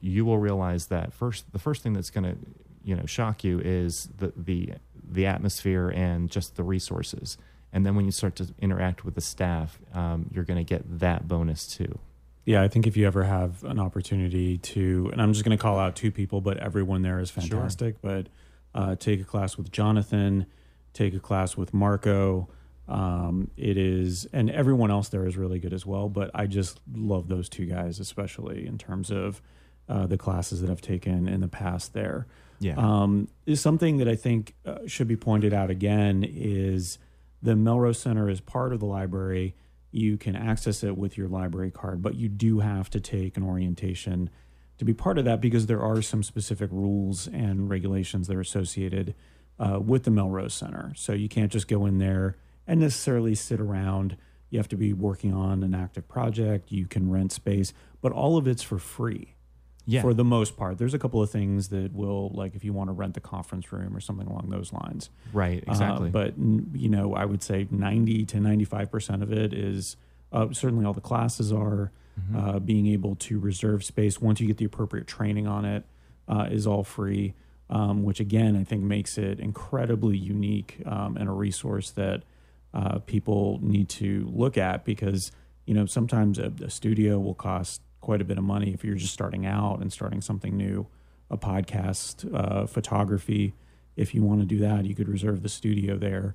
you 0.01 0.25
will 0.25 0.39
realize 0.39 0.87
that 0.87 1.13
first 1.13 1.51
the 1.53 1.59
first 1.59 1.83
thing 1.83 1.93
that's 1.93 2.09
going 2.09 2.23
to 2.23 2.35
you 2.83 2.95
know 2.95 3.05
shock 3.05 3.43
you 3.43 3.59
is 3.59 4.09
the 4.17 4.33
the 4.35 4.73
the 5.03 5.25
atmosphere 5.25 5.89
and 5.89 6.29
just 6.29 6.55
the 6.55 6.63
resources. 6.63 7.37
And 7.73 7.85
then 7.85 7.95
when 7.95 8.05
you 8.05 8.11
start 8.11 8.35
to 8.37 8.53
interact 8.59 9.05
with 9.05 9.15
the 9.15 9.21
staff, 9.21 9.79
um, 9.93 10.29
you're 10.33 10.43
going 10.43 10.57
to 10.57 10.63
get 10.63 10.99
that 10.99 11.27
bonus 11.27 11.67
too. 11.67 11.99
Yeah, 12.43 12.63
I 12.63 12.67
think 12.67 12.87
if 12.87 12.97
you 12.97 13.05
ever 13.07 13.23
have 13.23 13.63
an 13.63 13.79
opportunity 13.79 14.57
to, 14.57 15.09
and 15.11 15.21
I'm 15.21 15.31
just 15.31 15.45
going 15.45 15.57
to 15.57 15.61
call 15.61 15.77
out 15.79 15.95
two 15.95 16.11
people, 16.11 16.41
but 16.41 16.57
everyone 16.57 17.01
there 17.01 17.19
is 17.19 17.29
fantastic. 17.29 17.97
Sure. 18.01 18.23
But 18.23 18.27
uh, 18.73 18.95
take 18.95 19.21
a 19.21 19.23
class 19.23 19.57
with 19.57 19.71
Jonathan, 19.71 20.47
take 20.93 21.13
a 21.13 21.19
class 21.19 21.55
with 21.55 21.73
Marco. 21.73 22.49
Um, 22.87 23.51
it 23.57 23.77
is, 23.77 24.27
and 24.33 24.49
everyone 24.49 24.91
else 24.91 25.09
there 25.09 25.25
is 25.25 25.37
really 25.37 25.59
good 25.59 25.71
as 25.71 25.85
well. 25.85 26.09
But 26.09 26.31
I 26.33 26.47
just 26.47 26.81
love 26.93 27.27
those 27.27 27.47
two 27.47 27.65
guys, 27.65 27.99
especially 27.99 28.65
in 28.65 28.77
terms 28.77 29.11
of 29.11 29.41
uh, 29.87 30.07
the 30.07 30.17
classes 30.17 30.61
that 30.61 30.69
I've 30.69 30.81
taken 30.81 31.27
in 31.27 31.41
the 31.41 31.47
past 31.47 31.93
there 31.93 32.27
yeah. 32.61 32.75
um, 32.77 33.27
something 33.55 33.97
that 33.97 34.07
I 34.07 34.15
think 34.15 34.55
uh, 34.65 34.79
should 34.85 35.07
be 35.07 35.15
pointed 35.17 35.53
out 35.53 35.69
again 35.69 36.23
is 36.23 36.99
the 37.41 37.55
Melrose 37.55 37.99
Center 37.99 38.29
is 38.29 38.39
part 38.39 38.71
of 38.71 38.79
the 38.79 38.85
library. 38.85 39.55
You 39.91 40.17
can 40.17 40.35
access 40.35 40.83
it 40.83 40.95
with 40.95 41.17
your 41.17 41.27
library 41.27 41.71
card, 41.71 42.01
but 42.01 42.15
you 42.15 42.29
do 42.29 42.59
have 42.59 42.89
to 42.91 42.99
take 42.99 43.35
an 43.35 43.43
orientation 43.43 44.29
to 44.77 44.85
be 44.85 44.93
part 44.93 45.17
of 45.17 45.25
that 45.25 45.41
because 45.41 45.65
there 45.65 45.81
are 45.81 46.01
some 46.01 46.23
specific 46.23 46.69
rules 46.71 47.27
and 47.27 47.69
regulations 47.69 48.27
that 48.27 48.37
are 48.37 48.41
associated 48.41 49.15
uh, 49.59 49.79
with 49.79 50.03
the 50.03 50.11
Melrose 50.11 50.53
Center. 50.53 50.93
So 50.95 51.13
you 51.13 51.29
can't 51.29 51.51
just 51.51 51.67
go 51.67 51.85
in 51.87 51.97
there 51.97 52.37
and 52.67 52.79
necessarily 52.79 53.33
sit 53.35 53.59
around. 53.59 54.17
You 54.51 54.59
have 54.59 54.69
to 54.69 54.77
be 54.77 54.93
working 54.93 55.33
on 55.33 55.63
an 55.63 55.73
active 55.73 56.07
project. 56.07 56.71
You 56.71 56.85
can 56.85 57.09
rent 57.09 57.31
space, 57.31 57.73
but 58.01 58.11
all 58.11 58.37
of 58.37 58.47
it's 58.47 58.61
for 58.61 58.77
free 58.77 59.35
yeah. 59.91 60.01
for 60.01 60.13
the 60.13 60.23
most 60.23 60.57
part. 60.57 60.77
There's 60.77 60.93
a 60.93 60.99
couple 60.99 61.21
of 61.21 61.29
things 61.29 61.69
that 61.69 61.93
will, 61.93 62.29
like, 62.29 62.55
if 62.55 62.63
you 62.63 62.73
want 62.73 62.89
to 62.89 62.93
rent 62.93 63.13
the 63.13 63.19
conference 63.19 63.71
room 63.71 63.95
or 63.95 63.99
something 63.99 64.27
along 64.27 64.49
those 64.49 64.71
lines. 64.71 65.09
Right, 65.33 65.63
uh, 65.67 65.71
exactly. 65.71 66.09
Uh, 66.09 66.11
but, 66.11 66.37
you 66.37 66.89
know, 66.89 67.13
I 67.13 67.25
would 67.25 67.43
say 67.43 67.67
90 67.69 68.25
to 68.25 68.37
95% 68.37 69.21
of 69.21 69.31
it 69.31 69.53
is 69.53 69.97
uh, 70.31 70.47
certainly 70.51 70.85
all 70.85 70.93
the 70.93 71.01
classes 71.01 71.51
are. 71.51 71.91
Mm-hmm. 72.19 72.35
Uh, 72.37 72.59
being 72.59 72.87
able 72.87 73.15
to 73.15 73.39
reserve 73.39 73.85
space 73.85 74.19
once 74.19 74.41
you 74.41 74.47
get 74.47 74.57
the 74.57 74.65
appropriate 74.65 75.07
training 75.07 75.47
on 75.47 75.63
it 75.63 75.85
uh, 76.27 76.47
is 76.51 76.67
all 76.67 76.83
free, 76.83 77.33
um, 77.69 78.03
which 78.03 78.19
again, 78.19 78.57
I 78.57 78.65
think 78.65 78.83
makes 78.83 79.17
it 79.17 79.39
incredibly 79.39 80.17
unique 80.17 80.81
um, 80.85 81.15
and 81.15 81.29
a 81.29 81.31
resource 81.31 81.91
that 81.91 82.23
uh, 82.73 82.99
people 82.99 83.59
need 83.61 83.89
to 83.89 84.29
look 84.33 84.57
at 84.57 84.83
because, 84.83 85.31
you 85.65 85.73
know, 85.73 85.85
sometimes 85.85 86.37
a, 86.37 86.51
a 86.63 86.69
studio 86.69 87.17
will 87.17 87.33
cost 87.33 87.81
quite 88.01 88.21
a 88.21 88.25
bit 88.25 88.37
of 88.37 88.43
money 88.43 88.73
if 88.73 88.83
you're 88.83 88.95
just 88.95 89.13
starting 89.13 89.45
out 89.45 89.79
and 89.79 89.93
starting 89.93 90.21
something 90.21 90.57
new, 90.57 90.87
a 91.29 91.37
podcast, 91.37 92.27
uh, 92.33 92.65
photography. 92.65 93.53
If 93.95 94.13
you 94.13 94.23
want 94.23 94.41
to 94.41 94.45
do 94.45 94.57
that, 94.59 94.85
you 94.85 94.95
could 94.95 95.07
reserve 95.07 95.43
the 95.43 95.49
studio 95.49 95.97
there, 95.97 96.33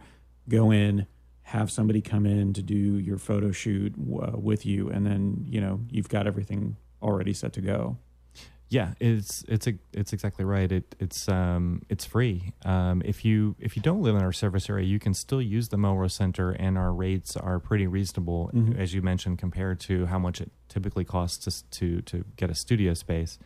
go 0.49 0.71
in, 0.71 1.07
have 1.43 1.71
somebody 1.71 2.01
come 2.01 2.27
in 2.27 2.53
to 2.55 2.63
do 2.63 2.75
your 2.75 3.19
photo 3.19 3.53
shoot 3.53 3.95
uh, 3.97 4.33
with 4.37 4.67
you, 4.67 4.89
and 4.89 5.07
then 5.07 5.45
you 5.49 5.61
know 5.61 5.81
you've 5.91 6.09
got 6.09 6.27
everything 6.27 6.77
already 7.03 7.33
set 7.33 7.53
to 7.53 7.61
go. 7.61 7.99
Yeah, 8.69 8.95
it's 8.99 9.45
it's 9.47 9.69
a, 9.69 9.75
it's 9.93 10.13
exactly 10.13 10.45
right. 10.45 10.71
It 10.73 10.97
it's 10.99 11.29
um 11.29 11.83
it's 11.89 12.05
free. 12.05 12.53
Um, 12.65 13.01
if 13.05 13.25
you 13.25 13.55
if 13.61 13.77
you 13.77 13.83
don't 13.83 14.03
live 14.03 14.17
in 14.17 14.23
our 14.23 14.33
service 14.33 14.69
area, 14.69 14.85
you 14.85 14.99
can 14.99 15.15
still 15.15 15.41
use 15.41 15.69
the 15.69 15.77
Melrose 15.77 16.15
Center, 16.15 16.51
and 16.51 16.77
our 16.77 16.93
rates 16.93 17.37
are 17.37 17.61
pretty 17.61 17.87
reasonable, 17.87 18.51
Mhm. 18.53 18.77
as 18.77 18.93
you 18.93 19.03
mentioned, 19.03 19.39
compared 19.39 19.79
to 19.81 20.07
how 20.07 20.19
much 20.19 20.41
it 20.41 20.51
typically 20.69 21.05
costs 21.05 21.45
to 21.45 21.63
to 21.79 22.03
to 22.03 22.25
get 22.37 22.51
a 22.51 22.55
studio 22.57 22.93
space. 22.95 23.39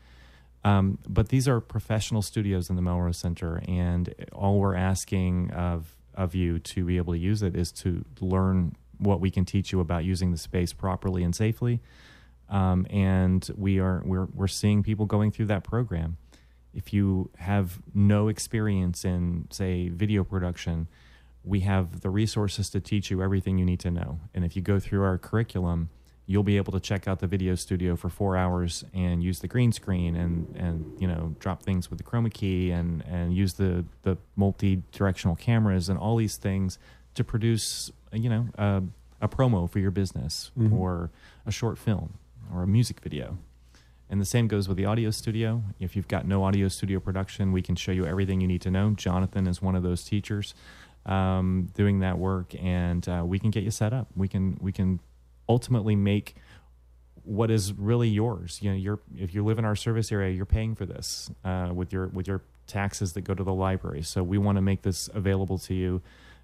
Um, 0.65 0.99
but 1.09 1.29
these 1.29 1.47
are 1.49 1.61
professional 1.61 2.23
studios 2.23 2.71
in 2.71 2.77
the 2.77 2.83
Melrose 2.83 3.19
Center, 3.19 3.63
and 3.69 4.15
all 4.33 4.59
we're 4.59 4.75
asking 4.75 5.51
of 5.51 5.97
of 6.15 6.35
you 6.35 6.59
to 6.61 6.85
be 6.87 6.97
able 6.97 7.13
to 7.13 7.19
use 7.19 7.43
it 7.43 7.55
is 7.55 7.71
to 7.73 8.05
learn 8.21 8.75
what 8.99 9.21
we 9.21 9.31
can 9.31 9.45
teach 9.45 9.71
you 9.71 9.81
about 9.81 10.05
using 10.05 10.31
the 10.33 10.39
space 10.39 10.73
properly 10.73 11.23
and 11.23 11.35
safely. 11.37 11.81
Um, 12.51 12.87
and 12.91 13.49
we 13.57 13.79
are 13.79 14.03
we're 14.05 14.27
we're 14.35 14.49
seeing 14.49 14.83
people 14.83 15.07
going 15.07 15.31
through 15.31 15.47
that 15.47 15.65
program. 15.65 16.17
If 16.75 16.93
you 16.93 17.31
have 17.39 17.79
no 17.95 18.29
experience 18.29 19.05
in 19.05 19.47
say 19.51 19.89
video 19.89 20.25
production, 20.25 20.89
we 21.45 21.61
have 21.61 22.01
the 22.01 22.11
resources 22.11 22.69
to 22.71 22.81
teach 22.81 23.11
you 23.11 23.23
everything 23.23 23.57
you 23.59 23.65
need 23.65 23.81
to 23.81 23.91
know. 23.91 24.21
And 24.35 24.45
if 24.45 24.57
you 24.57 24.63
go 24.63 24.79
through 24.81 25.03
our 25.05 25.17
curriculum, 25.17 25.89
you'll 26.27 26.43
be 26.45 26.57
able 26.57 26.73
to 26.73 26.81
check 26.81 27.09
out 27.09 27.19
the 27.21 27.27
video 27.27 27.55
studio 27.55 27.97
for 27.97 28.09
four 28.09 28.37
hours 28.37 28.85
and 28.95 29.23
use 29.23 29.41
the 29.41 29.49
green 29.49 29.73
screen 29.73 30.15
and 30.17 30.55
and 30.57 31.01
you 31.01 31.07
know 31.09 31.35
drop 31.39 31.63
things 31.63 31.89
with 31.91 31.99
the 31.99 32.05
chroma 32.05 32.33
key 32.33 32.71
and 32.71 33.03
and 33.07 33.33
use 33.35 33.55
the 33.55 33.85
the 34.03 34.17
multi-directional 34.37 35.37
cameras 35.37 35.89
and 35.89 35.99
all 35.99 36.17
these 36.17 36.37
things 36.37 36.79
to 37.15 37.25
produce 37.25 37.91
you 38.13 38.29
know 38.29 38.47
a, 38.59 38.83
a 39.21 39.29
promo 39.29 39.69
for 39.71 39.79
your 39.79 39.91
business 39.91 40.51
Mhm. 40.59 40.73
or 40.73 41.11
a 41.47 41.51
short 41.53 41.79
film 41.79 42.15
or 42.53 42.63
a 42.63 42.67
music 42.67 43.01
video 43.01 43.39
and 44.09 44.21
the 44.21 44.25
same 44.25 44.49
goes 44.49 44.69
with 44.69 44.77
the 44.77 44.85
audio 44.85 45.11
studio 45.11 45.63
if 45.79 45.95
you've 45.95 46.09
got 46.09 46.27
no 46.27 46.45
audio 46.45 46.69
studio 46.69 47.01
production 47.01 47.53
we 47.53 47.63
can 47.63 47.77
show 47.77 47.93
you 47.93 48.07
everything 48.07 48.41
you 48.41 48.49
need 48.49 48.63
to 48.63 48.71
know 48.71 48.91
jonathan 48.91 49.47
is 49.47 49.61
one 49.63 49.75
of 49.75 49.83
those 49.83 50.05
teachers 50.05 50.55
um, 51.07 51.71
doing 51.75 52.01
that 52.01 52.19
work 52.19 52.55
and 52.61 53.09
uh, 53.09 53.23
we 53.25 53.39
can 53.39 53.51
get 53.51 53.63
you 53.63 53.71
set 53.71 53.93
up 53.93 54.09
we 54.17 54.29
can 54.29 54.59
we 54.61 54.73
can 54.73 55.01
ultimately 55.49 55.97
make 55.97 56.37
what 57.25 57.51
is 57.51 57.73
really 57.73 58.09
yours. 58.09 58.59
You 58.63 58.71
know, 58.71 58.77
you're 58.77 59.01
if 59.17 59.35
you 59.35 59.45
live 59.45 59.59
in 59.59 59.65
our 59.65 59.77
service 59.77 60.11
area, 60.11 60.35
you're 60.35 60.47
paying 60.47 60.75
for 60.75 60.87
this 60.87 61.31
uh, 61.45 61.71
with 61.73 61.93
your 61.93 62.09
with 62.09 62.27
your 62.27 62.43
taxes 62.67 63.13
that 63.15 63.23
go 63.23 63.35
to 63.35 63.45
the 63.45 63.55
library. 63.55 64.03
So 64.03 64.23
we 64.23 64.39
want 64.39 64.57
to 64.57 64.63
make 64.63 64.83
this 64.83 65.09
available 65.13 65.59
to 65.59 65.75
you 65.75 66.03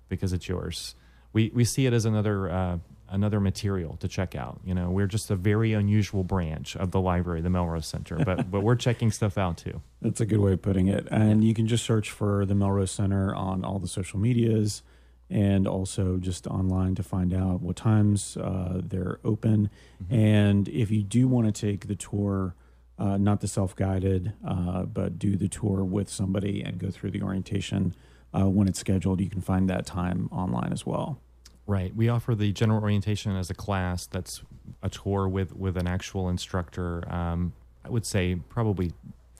because 0.09 0.32
it's 0.32 0.48
yours. 0.48 0.94
We 1.32 1.50
we 1.54 1.64
see 1.64 1.86
it 1.86 1.92
as 1.92 2.04
another 2.04 2.50
uh, 2.50 2.78
another 3.09 3.40
material 3.40 3.96
to 3.98 4.09
check 4.09 4.34
out. 4.34 4.61
You 4.64 4.74
know, 4.74 4.90
we're 4.90 5.07
just 5.07 5.30
a 5.30 5.36
very 5.36 5.72
unusual 5.72 6.24
branch 6.24 6.76
of 6.76 6.90
the 6.90 7.00
library, 7.00 7.40
the 7.40 7.50
Melrose 7.50 7.86
Center, 7.86 8.16
but 8.24 8.50
but 8.50 8.62
we're 8.62 8.76
checking 8.76 9.11
stuff 9.11 9.38
out 9.38 9.59
too. 9.59 9.82
That's 10.02 10.20
a 10.20 10.26
good 10.26 10.40
way 10.40 10.52
of 10.52 10.62
putting 10.62 10.88
it. 10.88 11.07
And 11.11 11.42
you 11.42 11.54
can 11.54 11.66
just 11.66 11.84
search 11.84 12.11
for 12.11 12.44
the 12.44 12.54
Melrose 12.54 12.90
Center 12.90 13.34
on 13.34 13.64
all 13.64 13.78
the 13.78 13.88
social 13.88 14.18
medias 14.18 14.82
and 15.28 15.66
also 15.66 16.18
just 16.18 16.46
online 16.46 16.94
to 16.94 17.02
find 17.02 17.34
out 17.34 17.61
what 17.61 17.76
times 17.76 18.36
uh, 18.36 18.80
they're 18.84 19.18
open. 19.24 19.70
And 20.09 20.68
if 20.68 20.90
you 20.90 21.02
do 21.02 21.26
want 21.26 21.52
to 21.52 21.66
take 21.66 21.88
the 21.88 21.96
tour, 21.96 22.54
uh, 22.98 23.16
not 23.16 23.40
the 23.40 23.48
self 23.48 23.74
guided, 23.74 24.32
uh, 24.46 24.84
but 24.84 25.18
do 25.18 25.36
the 25.36 25.48
tour 25.48 25.84
with 25.84 26.09
somebody 26.09 26.62
and 26.62 26.78
go 26.78 26.90
through 26.90 27.11
the 27.11 27.22
orientation 27.22 27.94
uh, 28.32 28.48
when 28.48 28.68
it's 28.68 28.78
scheduled, 28.78 29.20
you 29.20 29.30
can 29.30 29.40
find 29.40 29.68
that 29.68 29.86
time 29.86 30.28
online 30.30 30.72
as 30.72 30.86
well. 30.86 31.20
Right. 31.67 31.95
We 31.95 32.09
offer 32.09 32.35
the 32.35 32.53
general 32.53 32.81
orientation 32.83 33.35
as 33.37 33.51
a 33.51 33.55
class. 33.55 34.07
That's 34.07 34.43
a 34.83 34.89
tour 34.89 35.27
with 35.29 35.55
with 35.57 35.77
an 35.77 35.87
actual 35.87 36.29
instructor. 36.29 37.03
Um, 37.12 37.53
I 37.85 37.89
would 37.91 38.07
say 38.07 38.37
probably 38.49 38.93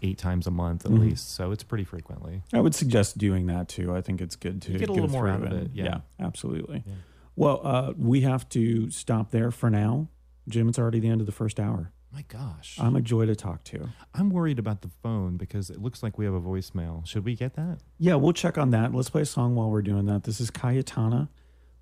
eight 0.03 0.19
times 0.19 0.47
a 0.47 0.51
month 0.51 0.85
at 0.85 0.93
Mhm. 0.93 0.99
least. 1.01 1.31
So 1.35 1.53
it's 1.53 1.65
pretty 1.65 1.85
frequently. 1.85 2.43
I 2.53 2.61
would 2.61 2.75
suggest 2.75 3.17
doing 3.19 3.47
that 3.47 3.69
too. 3.69 3.95
I 3.95 4.01
think 4.03 4.21
it's 4.21 4.37
good 4.37 4.61
to 4.63 4.73
You 4.73 4.79
get 4.79 4.85
a 4.85 4.87
go 4.89 4.95
little 4.95 5.09
more 5.11 5.23
through 5.23 5.47
out 5.47 5.53
of 5.53 5.53
it, 5.53 5.71
yeah. 5.73 6.01
absolutely. 6.21 6.85
Yeah. 6.87 6.93
Well, 7.35 7.61
uh, 7.65 7.93
we 7.97 8.21
have 8.23 8.49
to 8.51 8.91
stop 8.91 9.31
there 9.31 9.51
for 9.51 9.71
now. 9.71 10.09
Jim, 10.49 10.69
it's 10.69 10.79
already 10.79 11.01
the 11.01 11.09
end 11.09 11.21
of 11.21 11.27
the 11.27 11.33
first 11.33 11.59
hour. 11.59 11.93
My 12.13 12.25
gosh, 12.29 12.79
I'm 12.81 12.95
a 12.97 13.01
joy 13.03 13.27
to 13.27 13.35
talk 13.37 13.65
to. 13.65 13.89
I'm 14.15 14.31
worried 14.31 14.59
about 14.59 14.81
the 14.83 14.89
phone 15.03 15.37
because 15.37 15.69
it 15.71 15.83
looks 15.83 16.03
like 16.03 16.17
we 16.19 16.25
have 16.25 16.35
a 16.35 16.41
voicemail. 16.41 17.07
Should 17.07 17.25
we 17.25 17.35
get 17.35 17.55
that? 17.55 17.79
Yeah, 17.99 18.15
we'll 18.15 18.33
check 18.33 18.57
on 18.59 18.71
that. 18.71 18.95
Let's 18.95 19.11
play 19.11 19.23
a 19.23 19.27
song 19.27 19.55
while 19.55 19.71
we're 19.71 19.83
doing 19.83 20.07
that. 20.07 20.23
This 20.25 20.41
is 20.41 20.51
Cayetana 20.51 21.29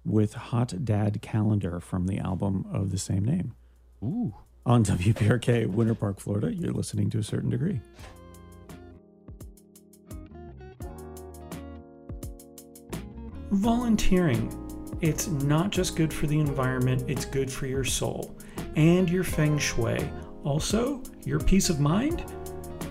with 0.04 0.34
Hot 0.34 0.84
Dad 0.84 1.22
Calendar 1.22 1.80
from 1.80 2.06
the 2.06 2.18
album 2.18 2.66
of 2.72 2.90
the 2.90 2.98
same 2.98 3.24
name. 3.24 3.54
Ooh. 4.02 4.34
On 4.66 4.84
WPRK, 4.84 5.66
Winter 5.66 5.94
Park, 5.94 6.20
Florida, 6.20 6.54
you're 6.54 6.72
listening 6.72 7.10
to 7.10 7.18
a 7.18 7.22
certain 7.22 7.50
degree. 7.50 7.80
Volunteering. 13.50 14.60
It's 15.00 15.28
not 15.28 15.70
just 15.70 15.96
good 15.96 16.12
for 16.12 16.26
the 16.26 16.40
environment, 16.40 17.04
it's 17.08 17.24
good 17.24 17.52
for 17.52 17.66
your 17.66 17.84
soul 17.84 18.36
and 18.76 19.08
your 19.08 19.24
feng 19.24 19.58
shui. 19.58 19.98
Also, 20.44 21.02
your 21.24 21.40
peace 21.40 21.70
of 21.70 21.80
mind. 21.80 22.24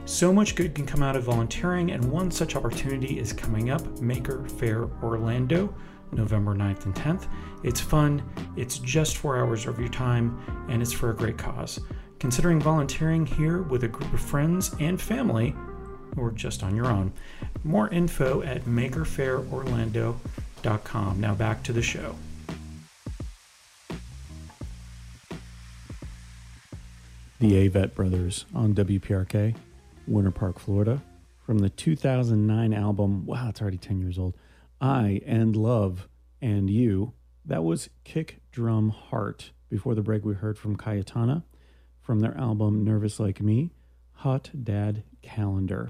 So 0.06 0.34
much 0.34 0.56
good 0.56 0.76
can 0.76 0.86
come 0.86 1.02
out 1.02 1.16
of 1.16 1.24
volunteering, 1.24 1.92
and 1.92 2.04
one 2.06 2.30
such 2.30 2.56
opportunity 2.56 3.20
is 3.20 3.32
coming 3.32 3.70
up 3.70 4.02
Maker 4.02 4.48
Faire 4.48 4.90
Orlando, 5.02 5.74
November 6.16 6.56
9th 6.56 6.86
and 6.86 6.96
10th. 6.96 7.28
It's 7.64 7.80
fun, 7.80 8.24
it's 8.56 8.80
just 8.80 9.18
four 9.18 9.38
hours 9.38 9.66
of 9.66 9.80
your 9.80 9.90
time, 9.90 10.40
and 10.70 10.82
it's 10.82 10.94
for 10.94 11.12
a 11.12 11.16
great 11.16 11.38
cause. 11.38 11.80
Considering 12.20 12.60
volunteering 12.60 13.26
here 13.26 13.64
with 13.64 13.84
a 13.84 13.88
group 13.88 14.12
of 14.14 14.20
friends 14.20 14.76
and 14.80 15.02
family, 15.02 15.56
or 16.18 16.32
just 16.32 16.64
on 16.64 16.76
your 16.76 16.88
own. 16.88 17.14
More 17.64 17.90
info 17.90 18.42
at 18.44 18.66
makerfaireorlando.com. 18.66 21.20
Now 21.20 21.36
back 21.36 21.64
to 21.64 21.74
the 21.74 21.82
show. 21.82 22.16
The 27.40 27.68
Avett 27.68 27.94
Brothers 27.94 28.46
on 28.56 28.74
WPRK, 28.74 29.56
Winter 30.08 30.32
Park, 30.32 30.60
Florida, 30.60 31.02
from 31.46 31.60
the 31.60 31.70
2009 31.70 32.74
album. 32.74 33.26
Wow, 33.26 33.50
it's 33.50 33.62
already 33.62 33.78
10 33.78 34.00
years 34.00 34.18
old. 34.18 34.36
I 34.84 35.22
and 35.26 35.56
Love 35.56 36.10
and 36.42 36.70
You. 36.70 37.14
That 37.46 37.64
was 37.64 37.90
Kick 38.04 38.42
Drum 38.52 38.90
Heart. 38.90 39.52
Before 39.70 39.96
the 39.96 40.02
break, 40.02 40.26
we 40.26 40.34
heard 40.34 40.58
from 40.58 40.76
Cayetana 40.76 41.44
from 42.02 42.20
their 42.20 42.38
album 42.38 42.84
Nervous 42.84 43.18
Like 43.18 43.40
Me, 43.42 43.72
Hot 44.12 44.50
Dad 44.62 45.04
Calendar. 45.22 45.90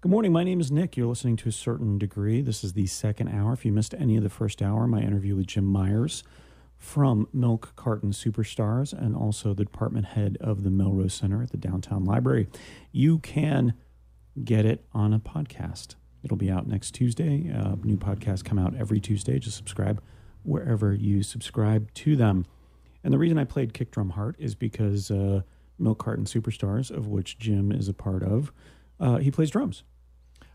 Good 0.00 0.08
morning. 0.08 0.32
My 0.32 0.42
name 0.42 0.58
is 0.58 0.72
Nick. 0.72 0.96
You're 0.96 1.08
listening 1.08 1.36
to 1.36 1.50
a 1.50 1.52
certain 1.52 1.98
degree. 1.98 2.40
This 2.40 2.64
is 2.64 2.72
the 2.72 2.86
second 2.86 3.28
hour. 3.28 3.52
If 3.52 3.66
you 3.66 3.72
missed 3.72 3.92
any 3.92 4.16
of 4.16 4.22
the 4.22 4.30
first 4.30 4.62
hour, 4.62 4.86
my 4.86 5.02
interview 5.02 5.36
with 5.36 5.48
Jim 5.48 5.66
Myers 5.66 6.24
from 6.78 7.28
Milk 7.34 7.74
Carton 7.76 8.12
Superstars 8.12 8.94
and 8.94 9.14
also 9.14 9.52
the 9.52 9.66
department 9.66 10.06
head 10.06 10.38
of 10.40 10.62
the 10.62 10.70
Melrose 10.70 11.12
Center 11.12 11.42
at 11.42 11.50
the 11.50 11.58
Downtown 11.58 12.06
Library. 12.06 12.48
You 12.90 13.18
can 13.18 13.74
get 14.42 14.64
it 14.64 14.86
on 14.94 15.12
a 15.12 15.20
podcast. 15.20 15.96
It'll 16.22 16.36
be 16.36 16.50
out 16.50 16.66
next 16.66 16.92
Tuesday. 16.92 17.50
Uh, 17.52 17.76
new 17.82 17.96
podcasts 17.96 18.44
come 18.44 18.58
out 18.58 18.74
every 18.76 19.00
Tuesday. 19.00 19.38
Just 19.38 19.56
subscribe 19.56 20.02
wherever 20.42 20.92
you 20.92 21.22
subscribe 21.22 21.92
to 21.94 22.16
them. 22.16 22.46
And 23.02 23.12
the 23.12 23.18
reason 23.18 23.38
I 23.38 23.44
played 23.44 23.72
Kick 23.72 23.90
Drum 23.90 24.10
Heart 24.10 24.36
is 24.38 24.54
because 24.54 25.10
uh, 25.10 25.42
Milk 25.78 25.98
Carton 25.98 26.26
Superstars, 26.26 26.90
of 26.90 27.06
which 27.06 27.38
Jim 27.38 27.72
is 27.72 27.88
a 27.88 27.94
part 27.94 28.22
of, 28.22 28.52
uh, 28.98 29.16
he 29.16 29.30
plays 29.30 29.50
drums. 29.50 29.82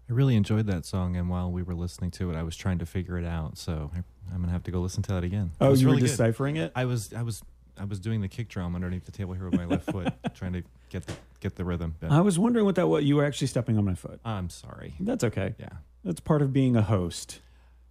I 0.08 0.14
really 0.14 0.36
enjoyed 0.36 0.68
that 0.68 0.86
song, 0.86 1.16
and 1.16 1.30
while 1.30 1.52
we 1.52 1.64
were 1.64 1.74
listening 1.74 2.12
to 2.12 2.30
it, 2.30 2.36
I 2.36 2.44
was 2.44 2.56
trying 2.56 2.78
to 2.78 2.86
figure 2.86 3.18
it 3.18 3.26
out. 3.26 3.58
So 3.58 3.90
I, 3.96 4.04
I'm 4.32 4.42
gonna 4.42 4.52
have 4.52 4.64
to 4.64 4.72
go 4.72 4.80
listen 4.80 5.02
to 5.04 5.14
that 5.14 5.24
again. 5.24 5.52
Oh, 5.60 5.72
was 5.72 5.82
you 5.82 5.88
really 5.88 5.98
were 5.98 6.02
good. 6.02 6.12
deciphering 6.12 6.58
it? 6.58 6.72
I 6.76 6.86
was, 6.86 7.12
I 7.12 7.24
was, 7.24 7.42
I 7.76 7.86
was 7.86 8.00
doing 8.00 8.22
the 8.22 8.28
kick 8.28 8.48
drum 8.48 8.76
underneath 8.76 9.06
the 9.06 9.12
table 9.12 9.34
here 9.34 9.46
with 9.46 9.56
my 9.56 9.66
left 9.66 9.92
foot, 9.92 10.14
trying 10.36 10.54
to 10.54 10.64
get 10.96 11.08
the 11.08 11.14
get 11.40 11.56
the 11.56 11.66
rhythm. 11.66 11.96
But 12.00 12.12
I 12.12 12.22
was 12.22 12.40
wondering 12.40 12.66
what 12.66 12.76
that 12.76 12.88
was. 12.88 13.04
You 13.04 13.18
were 13.18 13.26
actually 13.26 13.48
stepping 13.48 13.78
on 13.78 13.86
my 13.86 13.96
foot. 13.96 14.20
I'm 14.24 14.50
sorry. 14.50 14.96
That's 15.00 15.24
okay. 15.24 15.56
Yeah, 15.60 15.70
That's 16.04 16.20
part 16.20 16.42
of 16.42 16.54
being 16.54 16.76
a 16.76 16.82
host. 16.82 17.42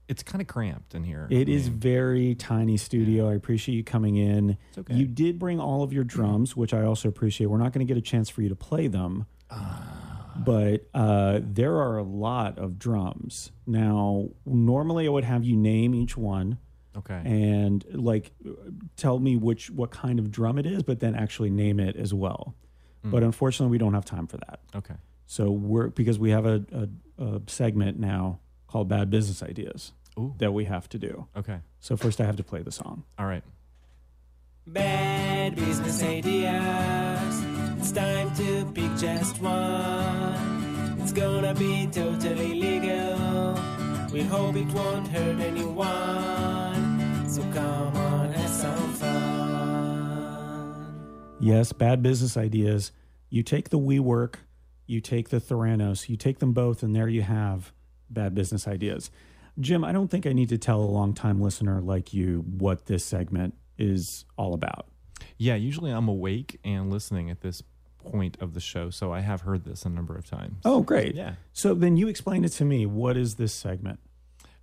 it's 0.09 0.23
kind 0.23 0.41
of 0.43 0.49
cramped 0.49 0.95
in 0.95 1.05
here. 1.05 1.27
It 1.31 1.49
I 1.49 1.53
is 1.53 1.69
mean, 1.71 1.79
very 1.79 2.35
tiny 2.35 2.77
studio. 2.77 3.29
I 3.31 3.35
appreciate 3.35 3.75
you 3.75 3.85
coming 3.85 4.17
in. 4.17 4.57
It's 4.69 4.79
okay. 4.79 4.95
You 4.95 5.07
did 5.07 5.39
bring 5.39 5.61
all 5.61 5.83
of 5.83 5.93
your 5.93 6.05
drums, 6.05 6.57
which 6.57 6.73
I 6.75 6.83
also 6.83 7.09
appreciate. 7.09 7.47
We're 7.47 7.59
not 7.59 7.73
going 7.73 7.87
to 7.87 7.91
get 7.95 7.99
a 7.99 8.07
chance 8.13 8.29
for 8.31 8.43
you 8.43 8.49
to 8.49 8.57
play 8.57 8.87
them, 8.87 9.27
but 10.37 10.87
uh, 10.95 11.41
there 11.43 11.77
are 11.77 11.99
a 11.99 12.03
lot 12.03 12.59
of 12.59 12.79
drums. 12.79 13.51
Now, 13.67 14.29
normally 14.47 15.07
I 15.07 15.11
would 15.11 15.25
have 15.25 15.45
you 15.45 15.57
name 15.57 15.95
each 15.95 16.17
one 16.17 16.59
okay. 16.97 17.21
and 17.25 17.85
like 17.93 18.33
tell 18.97 19.19
me 19.19 19.37
which 19.37 19.71
what 19.71 19.91
kind 19.91 20.19
of 20.19 20.31
drum 20.31 20.59
it 20.59 20.67
is, 20.67 20.83
but 20.83 21.01
then 21.01 21.15
actually 21.15 21.51
name 21.51 21.79
it 21.81 21.97
as 21.97 22.13
well. 22.13 22.55
Mm. 23.05 23.11
But 23.11 23.23
unfortunately, 23.23 23.71
we 23.71 23.79
don't 23.79 23.95
have 23.95 24.05
time 24.05 24.27
for 24.27 24.39
that. 24.39 24.61
okay. 24.75 24.95
So 25.27 25.51
we're 25.51 25.89
because 25.89 26.19
we 26.19 26.31
have 26.31 26.45
a, 26.47 26.65
a, 27.19 27.25
a 27.25 27.41
segment 27.47 27.99
now 27.99 28.41
called 28.67 28.89
Bad 28.89 29.09
Business 29.11 29.43
Ideas 29.43 29.93
Ooh. 30.19 30.35
that 30.39 30.53
we 30.53 30.65
have 30.67 30.89
to 30.91 30.99
do. 30.99 31.27
Okay. 31.37 31.61
So 31.81 31.97
first, 31.97 32.21
I 32.21 32.25
have 32.25 32.37
to 32.37 32.45
play 32.45 32.63
the 32.63 32.71
song. 32.73 33.05
All 33.19 33.27
right. 33.27 33.43
Bad 34.67 35.57
business 35.57 36.03
ideas. 36.03 37.45
It's 37.79 37.93
time 37.93 38.35
to 38.37 38.65
pick 38.75 38.97
just 38.97 39.41
one. 39.41 40.99
It's 41.01 41.13
gonna 41.13 41.55
be 41.55 41.87
totally 41.87 42.55
legal. 42.61 43.55
We 44.13 44.23
hope 44.23 44.57
it 44.57 44.69
won't 44.69 45.09
hurt 45.09 45.41
anyone. 45.41 47.29
So 47.29 47.43
come 47.53 47.97
on, 47.97 48.04
Yes, 51.45 51.75
bad 51.75 52.03
business 52.03 52.39
ideas. 52.39 52.91
You 53.29 53.43
take 53.43 53.69
the 53.69 53.79
WeWork, 53.79 54.37
you 54.87 55.03
take 55.03 55.29
the 55.29 55.41
Theranos, 55.41 56.09
you 56.09 56.17
take 56.17 56.39
them 56.39 56.53
both, 56.53 56.83
and 56.83 56.97
there 56.97 57.07
you 57.07 57.21
have 57.21 57.71
bad 58.09 58.35
business 58.35 58.67
ideas. 58.67 59.11
Jim, 59.61 59.85
I 59.85 59.93
don't 59.93 60.11
think 60.11 60.27
I 60.27 60.33
need 60.33 60.49
to 60.49 60.57
tell 60.57 60.81
a 60.81 60.89
long-time 60.89 61.43
listener 61.43 61.83
like 61.83 62.15
you 62.15 62.47
what 62.59 62.87
this 62.87 63.05
segment 63.05 63.55
is 63.77 64.25
all 64.39 64.55
about. 64.55 64.87
Yeah, 65.37 65.55
usually 65.55 65.91
I'm 65.91 66.09
awake 66.09 66.59
and 66.65 66.91
listening 66.91 67.29
at 67.29 67.43
this 67.43 67.63
point 67.99 68.39
of 68.41 68.55
the 68.55 68.61
show, 68.61 68.89
so 68.89 69.13
I 69.13 69.21
have 69.21 69.43
heard 69.43 69.65
this 69.65 69.85
a 69.85 69.91
number 69.91 70.17
of 70.17 70.25
times. 70.25 70.63
Oh, 70.65 70.81
great. 70.81 71.15
Yeah. 71.15 71.35
So 71.53 71.75
then 71.75 71.99
you 71.99 72.09
explain 72.09 72.45
it 72.45 72.53
to 72.53 72.65
me. 72.65 72.87
What 72.87 73.19
is 73.19 73.35
this 73.35 73.53
segment? 73.53 74.01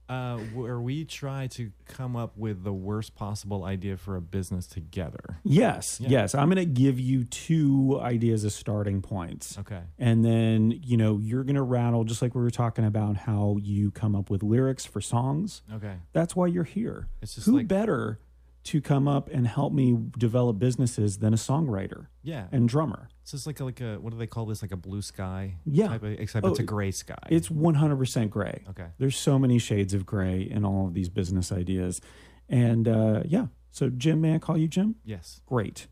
Uh, 0.09 0.37
where 0.53 0.81
we 0.81 1.05
try 1.05 1.47
to 1.47 1.71
come 1.87 2.17
up 2.17 2.37
with 2.37 2.65
the 2.65 2.73
worst 2.73 3.15
possible 3.15 3.63
idea 3.63 3.95
for 3.95 4.17
a 4.17 4.21
business 4.21 4.67
together. 4.67 5.39
Yes, 5.43 6.01
Yeah. 6.01 6.09
yes. 6.09 6.35
I'm 6.35 6.49
going 6.49 6.57
to 6.57 6.65
give 6.65 6.99
you 6.99 7.23
two 7.23 7.97
ideas 8.01 8.43
as 8.43 8.53
starting 8.53 9.01
points. 9.01 9.57
Okay. 9.57 9.79
And 9.97 10.25
then, 10.25 10.71
you 10.83 10.97
know, 10.97 11.17
you're 11.17 11.45
going 11.45 11.55
to 11.55 11.61
rattle, 11.61 12.03
just 12.03 12.21
like 12.21 12.35
we 12.35 12.41
were 12.41 12.51
talking 12.51 12.83
about 12.83 13.15
how 13.15 13.55
you 13.61 13.89
come 13.91 14.13
up 14.13 14.29
with 14.29 14.43
lyrics 14.43 14.85
for 14.85 14.99
songs. 14.99 15.61
Okay. 15.73 15.95
That's 16.11 16.35
why 16.35 16.47
you're 16.47 16.65
here. 16.65 17.07
It's 17.21 17.35
just 17.35 17.45
Who 17.47 17.57
like 17.57 17.69
better 17.69 18.19
to 18.65 18.81
come 18.81 19.07
up 19.07 19.29
and 19.29 19.47
help 19.47 19.71
me 19.71 19.97
develop 20.17 20.59
businesses 20.59 21.19
than 21.19 21.33
a 21.33 21.37
songwriter 21.37 22.07
yeah. 22.21 22.47
and 22.51 22.67
drummer? 22.67 23.07
It's 23.33 23.43
just 23.43 23.47
like 23.47 23.61
a, 23.61 23.63
like 23.63 23.79
a 23.79 23.95
what 23.97 24.11
do 24.11 24.17
they 24.19 24.27
call 24.27 24.45
this? 24.45 24.61
Like 24.61 24.73
a 24.73 24.77
blue 24.77 25.01
sky. 25.01 25.55
Yeah. 25.65 25.87
Type 25.87 26.03
of, 26.03 26.11
except 26.19 26.45
Oh, 26.45 26.49
it's 26.49 26.59
a 26.59 26.63
gray 26.63 26.91
sky. 26.91 27.15
It's 27.29 27.47
100% 27.47 28.29
gray. 28.29 28.63
okay. 28.71 28.87
There's 28.97 29.15
so 29.15 29.39
many 29.39 29.57
shades 29.57 29.93
of 29.93 30.05
gray 30.05 30.41
in 30.41 30.65
all 30.65 30.87
of 30.87 30.93
these 30.93 31.07
business 31.07 31.49
ideas. 31.49 32.01
And 32.49 32.89
uh, 32.89 33.21
yeah, 33.25 33.45
so 33.71 33.87
Jim, 33.89 34.19
may 34.19 34.35
I 34.35 34.39
call 34.39 34.57
you 34.57 34.67
Jim? 34.67 34.95
Yes. 35.05 35.39
Great. 35.45 35.87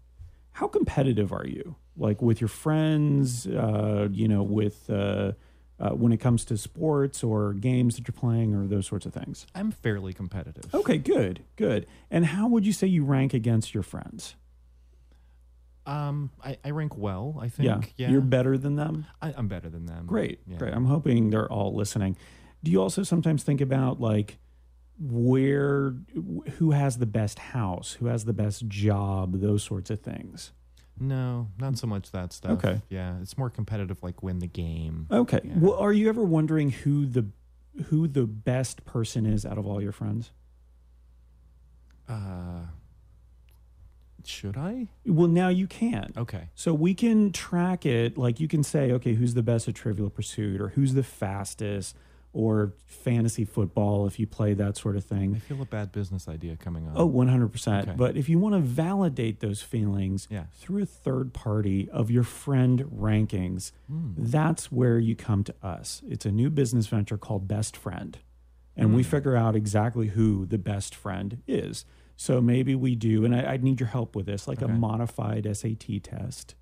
How 0.52 0.68
competitive 0.68 1.32
are 1.32 1.48
you? 1.48 1.78
Like 1.96 2.22
with 2.22 2.42
your 2.42 2.50
friends, 2.50 3.48
uh, 3.48 4.10
you 4.12 4.28
know, 4.28 4.44
with 4.44 4.90
uh, 4.90 5.32
uh, 5.80 5.92
when 5.92 6.12
it 6.12 6.18
comes 6.18 6.44
to 6.46 6.58
sports 6.58 7.24
or 7.24 7.54
games 7.54 7.96
that 7.96 8.06
you're 8.06 8.20
playing 8.20 8.54
or 8.54 8.68
those 8.68 8.86
sorts 8.86 9.06
of 9.06 9.14
things? 9.14 9.48
I'm 9.56 9.72
fairly 9.72 10.12
competitive. 10.12 10.76
Okay, 10.76 10.98
good, 10.98 11.40
good. 11.56 11.88
And 12.12 12.26
how 12.26 12.50
would 12.50 12.66
you 12.66 12.74
say 12.74 12.88
you 12.88 13.06
rank 13.06 13.34
against 13.34 13.74
your 13.74 13.84
friends? 13.84 14.36
Um, 15.90 16.30
I, 16.44 16.58
I 16.64 16.70
rank 16.72 16.98
well. 16.98 17.38
I 17.42 17.50
think. 17.50 17.94
Yeah. 17.98 18.10
You're 18.12 18.22
better 18.22 18.58
than 18.58 18.76
them? 18.76 19.06
I, 19.22 19.34
I'm 19.36 19.48
better 19.48 19.70
than 19.70 19.86
them. 19.86 20.06
Great, 20.06 20.40
Yeah. 20.48 20.58
great. 20.58 20.74
I'm 20.74 20.86
hoping 20.86 21.30
they're 21.32 21.52
all 21.52 21.74
listening. 21.76 22.16
Do 22.64 22.72
you 22.72 22.82
also 22.82 23.04
sometimes 23.04 23.44
think 23.44 23.60
about 23.62 24.00
like 24.00 24.38
where, 25.00 25.96
who 26.58 26.72
has 26.72 26.98
the 26.98 27.06
best 27.06 27.40
house, 27.40 27.94
who 27.94 28.08
has 28.08 28.26
the 28.26 28.34
best 28.34 28.68
job, 28.68 29.40
those 29.42 29.64
sorts 29.64 29.90
of 29.90 30.02
things? 30.02 30.52
No, 31.00 31.48
not 31.58 31.78
so 31.78 31.88
much 31.88 32.12
that 32.12 32.34
stuff. 32.34 32.52
Okay. 32.64 32.82
Yeah, 32.90 33.16
it's 33.22 33.38
more 33.38 33.50
competitive, 33.50 34.04
like 34.04 34.22
win 34.22 34.40
the 34.40 34.48
game. 34.48 35.08
Okay. 35.10 35.40
Yeah. 35.44 35.54
Well, 35.58 35.76
are 35.76 35.94
you 35.94 36.10
ever 36.10 36.24
wondering 36.24 36.72
who 36.72 37.06
the 37.06 37.28
who 37.86 38.08
the 38.10 38.26
best 38.28 38.84
person 38.84 39.26
is 39.26 39.46
out 39.46 39.58
of 39.58 39.66
all 39.66 39.82
your 39.82 39.94
friends? 39.94 40.32
Uh, 42.10 42.66
should 44.28 44.58
I? 44.58 44.88
Well, 45.06 45.28
now 45.28 45.50
you 45.50 45.68
can. 45.68 46.14
Okay. 46.18 46.50
So 46.56 46.74
we 46.74 46.94
can 46.94 47.32
track 47.32 47.86
it. 47.86 48.18
Like 48.18 48.40
you 48.40 48.48
can 48.48 48.64
say, 48.64 48.92
okay, 48.94 49.14
who's 49.14 49.34
the 49.34 49.44
best 49.44 49.68
at 49.68 49.76
Trivial 49.76 50.10
Pursuit, 50.10 50.60
or 50.62 50.70
who's 50.70 50.94
the 50.94 51.04
fastest, 51.04 51.96
or 52.32 52.74
fantasy 52.86 53.44
football 53.44 54.06
if 54.06 54.20
you 54.20 54.28
play 54.28 54.54
that 54.54 54.78
sort 54.78 54.96
of 54.96 55.04
thing. 55.04 55.36
I 55.36 55.40
feel 55.40 55.62
a 55.64 55.66
bad 55.66 55.92
business 55.92 56.28
idea 56.28 56.56
coming 56.58 56.86
on. 56.88 56.94
Oh, 56.96 57.08
100%. 57.10 57.82
Okay. 57.84 57.94
But 57.98 58.18
if 58.18 58.30
you 58.30 58.38
want 58.38 58.54
to 58.54 58.62
validate 58.62 59.40
those 59.40 59.64
feelings 59.64 60.28
Yeah. 60.30 60.44
through 60.54 60.84
a 60.84 60.86
third 60.86 61.34
party 61.34 61.90
of 61.90 62.12
your 62.12 62.22
friend 62.24 62.82
rankings, 62.96 63.72
Hmm. 63.88 64.12
that's 64.16 64.72
where 64.72 65.00
you 65.00 65.16
come 65.16 65.44
to 65.46 65.56
us. 65.64 66.04
It's 66.08 66.24
a 66.26 66.32
new 66.32 66.52
business 66.52 66.86
venture 66.86 67.18
called 67.18 67.48
Best 67.48 67.76
Friend. 67.76 68.16
And 68.78 68.96
we 68.96 69.02
Hmm. 69.04 69.10
figure 69.10 69.36
out 69.36 69.56
exactly 69.56 70.10
who 70.10 70.46
the 70.46 70.60
best 70.60 70.94
friend 70.94 71.42
is. 71.48 71.84
So 72.22 72.42
maybe 72.42 72.76
we 72.76 72.96
do, 72.96 73.24
and 73.24 73.34
I, 73.34 73.54
I 73.54 73.58
need 73.58 73.80
your 73.80 73.88
help 73.88 74.14
with 74.14 74.26
this, 74.26 74.46
like 74.46 74.62
a 74.62 74.68
modified 74.68 75.48
SAT 75.56 76.04
test. 76.04 76.54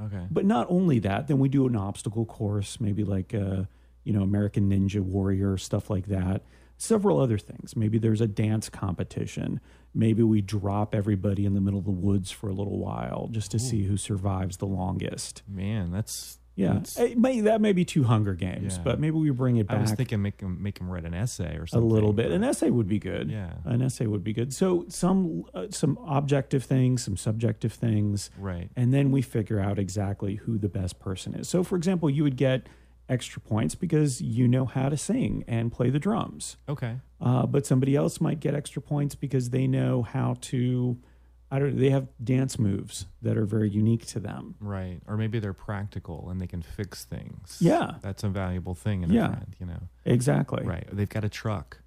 Okay. 0.00 0.24
But 0.30 0.44
not 0.44 0.68
only 0.70 1.00
that, 1.00 1.26
then 1.26 1.40
we 1.40 1.48
do 1.48 1.66
an 1.66 1.74
obstacle 1.74 2.24
course, 2.24 2.80
maybe 2.80 3.02
like 3.02 3.34
a, 3.34 3.68
you 4.04 4.12
know, 4.12 4.22
American 4.22 4.70
Ninja 4.70 5.00
Warrior, 5.00 5.56
stuff 5.56 5.90
like 5.90 6.06
that. 6.06 6.42
Several 6.76 7.18
other 7.18 7.38
things. 7.38 7.74
Maybe 7.74 7.98
there's 7.98 8.20
a 8.20 8.28
dance 8.28 8.68
competition. 8.68 9.60
Maybe 9.92 10.22
we 10.22 10.42
drop 10.42 10.94
everybody 10.94 11.44
in 11.44 11.54
the 11.54 11.60
middle 11.60 11.80
of 11.80 11.86
the 11.86 11.90
woods 11.90 12.30
for 12.30 12.48
a 12.48 12.54
little 12.54 12.78
while 12.78 13.28
just 13.32 13.50
to 13.50 13.58
see 13.58 13.82
who 13.82 13.96
survives 13.96 14.58
the 14.58 14.66
longest. 14.66 15.42
Man, 15.48 15.90
that's 15.90 16.38
Yeah, 16.60 16.80
It 17.04 17.16
may, 17.18 17.40
that 17.40 17.60
may 17.60 17.72
be 17.72 17.84
two 17.84 18.04
Hunger 18.04 18.34
Games, 18.34 18.76
Yeah. 18.76 18.82
but 18.82 19.00
maybe 19.00 19.16
we 19.16 19.30
bring 19.30 19.56
it 19.56 19.66
back. 19.66 19.78
I 19.78 19.80
was 19.80 19.92
thinking 19.92 20.20
make 20.22 20.40
him 20.40 20.62
make 20.62 20.78
him 20.78 20.90
write 20.90 21.04
an 21.04 21.14
essay 21.14 21.56
or 21.56 21.66
something. 21.66 21.66
a 21.66 21.68
something. 21.68 21.88
little 21.90 22.12
bit. 22.12 22.30
An 22.32 22.44
essay 22.44 22.70
would 22.70 22.88
be 22.88 22.98
good. 22.98 23.30
Yeah. 23.30 23.52
an 23.64 23.82
essay 23.82 24.06
would 24.06 24.22
be 24.24 24.32
good. 24.32 24.52
So 24.52 24.84
some 24.88 25.44
uh, 25.54 25.66
some 25.70 25.98
objective 26.06 26.64
things, 26.64 27.02
some 27.04 27.16
subjective 27.16 27.72
things, 27.72 28.30
Right. 28.38 28.70
and 28.76 28.92
then 28.92 29.10
we 29.10 29.22
figure 29.22 29.58
out 29.60 29.78
exactly 29.78 30.36
who 30.36 30.58
the 30.58 30.68
best 30.68 30.98
person 30.98 31.34
is. 31.34 31.48
So, 31.48 31.62
for 31.64 31.76
example, 31.76 32.10
you 32.10 32.22
would 32.22 32.36
get 32.36 32.68
extra 33.08 33.40
points 33.42 33.74
because 33.74 34.20
you 34.20 34.46
know 34.46 34.64
how 34.66 34.88
to 34.88 34.96
sing 34.96 35.42
and 35.48 35.72
play 35.72 35.90
the 35.90 35.98
drums, 35.98 36.56
Okay. 36.68 36.96
uh, 37.20 37.44
but 37.46 37.66
somebody 37.66 37.96
else 37.96 38.20
might 38.20 38.38
get 38.38 38.54
extra 38.54 38.80
points 38.80 39.14
because 39.16 39.50
they 39.50 39.66
know 39.66 40.02
how 40.02 40.36
to. 40.42 40.98
I 41.50 41.58
don't. 41.58 41.76
They 41.76 41.90
have 41.90 42.06
dance 42.22 42.58
moves 42.58 43.06
that 43.22 43.36
are 43.36 43.44
very 43.44 43.68
unique 43.70 44.06
to 44.06 44.20
them. 44.20 44.54
Right. 44.60 45.00
Or 45.06 45.16
maybe 45.16 45.40
they're 45.40 45.52
practical 45.52 46.30
and 46.30 46.40
they 46.40 46.46
can 46.46 46.62
fix 46.62 47.04
things. 47.04 47.58
Yeah. 47.60 47.94
That's 48.02 48.22
a 48.22 48.28
valuable 48.28 48.74
thing 48.74 49.02
in 49.02 49.10
Yeah. 49.12 49.26
a 49.26 49.30
friend, 49.32 49.56
you 49.58 49.66
know. 49.66 49.80
Exactly. 50.04 50.64
Right. 50.64 50.86
They've 50.92 51.08
got 51.08 51.24
a 51.24 51.28
truck. 51.28 51.82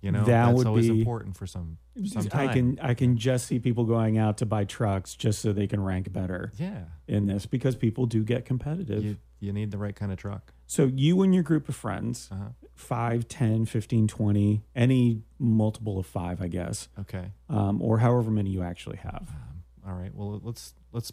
You 0.00 0.12
know, 0.12 0.20
That 0.24 0.46
that's 0.46 0.58
would 0.58 0.66
always 0.68 0.88
be- 0.88 0.98
important 1.00 1.36
for 1.36 1.46
some 1.46 1.78
some 2.04 2.28
I 2.32 2.46
can 2.52 2.78
I 2.80 2.94
can 2.94 3.16
just 3.16 3.46
see 3.48 3.58
people 3.58 3.84
going 3.84 4.16
out 4.16 4.38
to 4.38 4.46
buy 4.46 4.64
trucks 4.64 5.16
just 5.16 5.40
so 5.42 5.52
they 5.52 5.66
can 5.66 5.82
rank 5.82 6.12
better 6.12 6.52
Yeah. 6.56 6.84
in 7.08 7.26
this 7.26 7.46
because 7.46 7.74
people 7.74 8.06
do 8.06 8.22
get 8.22 8.44
competitive. 8.44 9.02
You 9.04 9.16
you 9.40 9.52
need 9.52 9.70
the 9.72 9.78
right 9.78 9.96
kind 9.96 10.12
of 10.12 10.18
truck. 10.18 10.52
So 10.70 10.90
you 10.94 11.22
and 11.22 11.34
your 11.34 11.42
group 11.42 11.68
of 11.70 11.74
friends, 11.74 12.28
Uh-huh. 12.30 12.50
5, 12.74 13.26
10, 13.26 13.64
15, 13.64 14.06
20, 14.06 14.62
any 14.76 15.22
multiple 15.38 15.98
of 15.98 16.04
5, 16.06 16.42
I 16.42 16.48
guess, 16.48 16.88
Okay. 17.00 17.32
um, 17.48 17.80
or 17.82 17.98
however 17.98 18.30
many 18.30 18.50
you 18.50 18.62
actually 18.62 18.98
have. 18.98 19.28
Um, 19.30 19.62
all 19.90 19.94
right. 19.98 20.14
Well, 20.14 20.40
let's 20.44 20.74
let's 20.92 21.10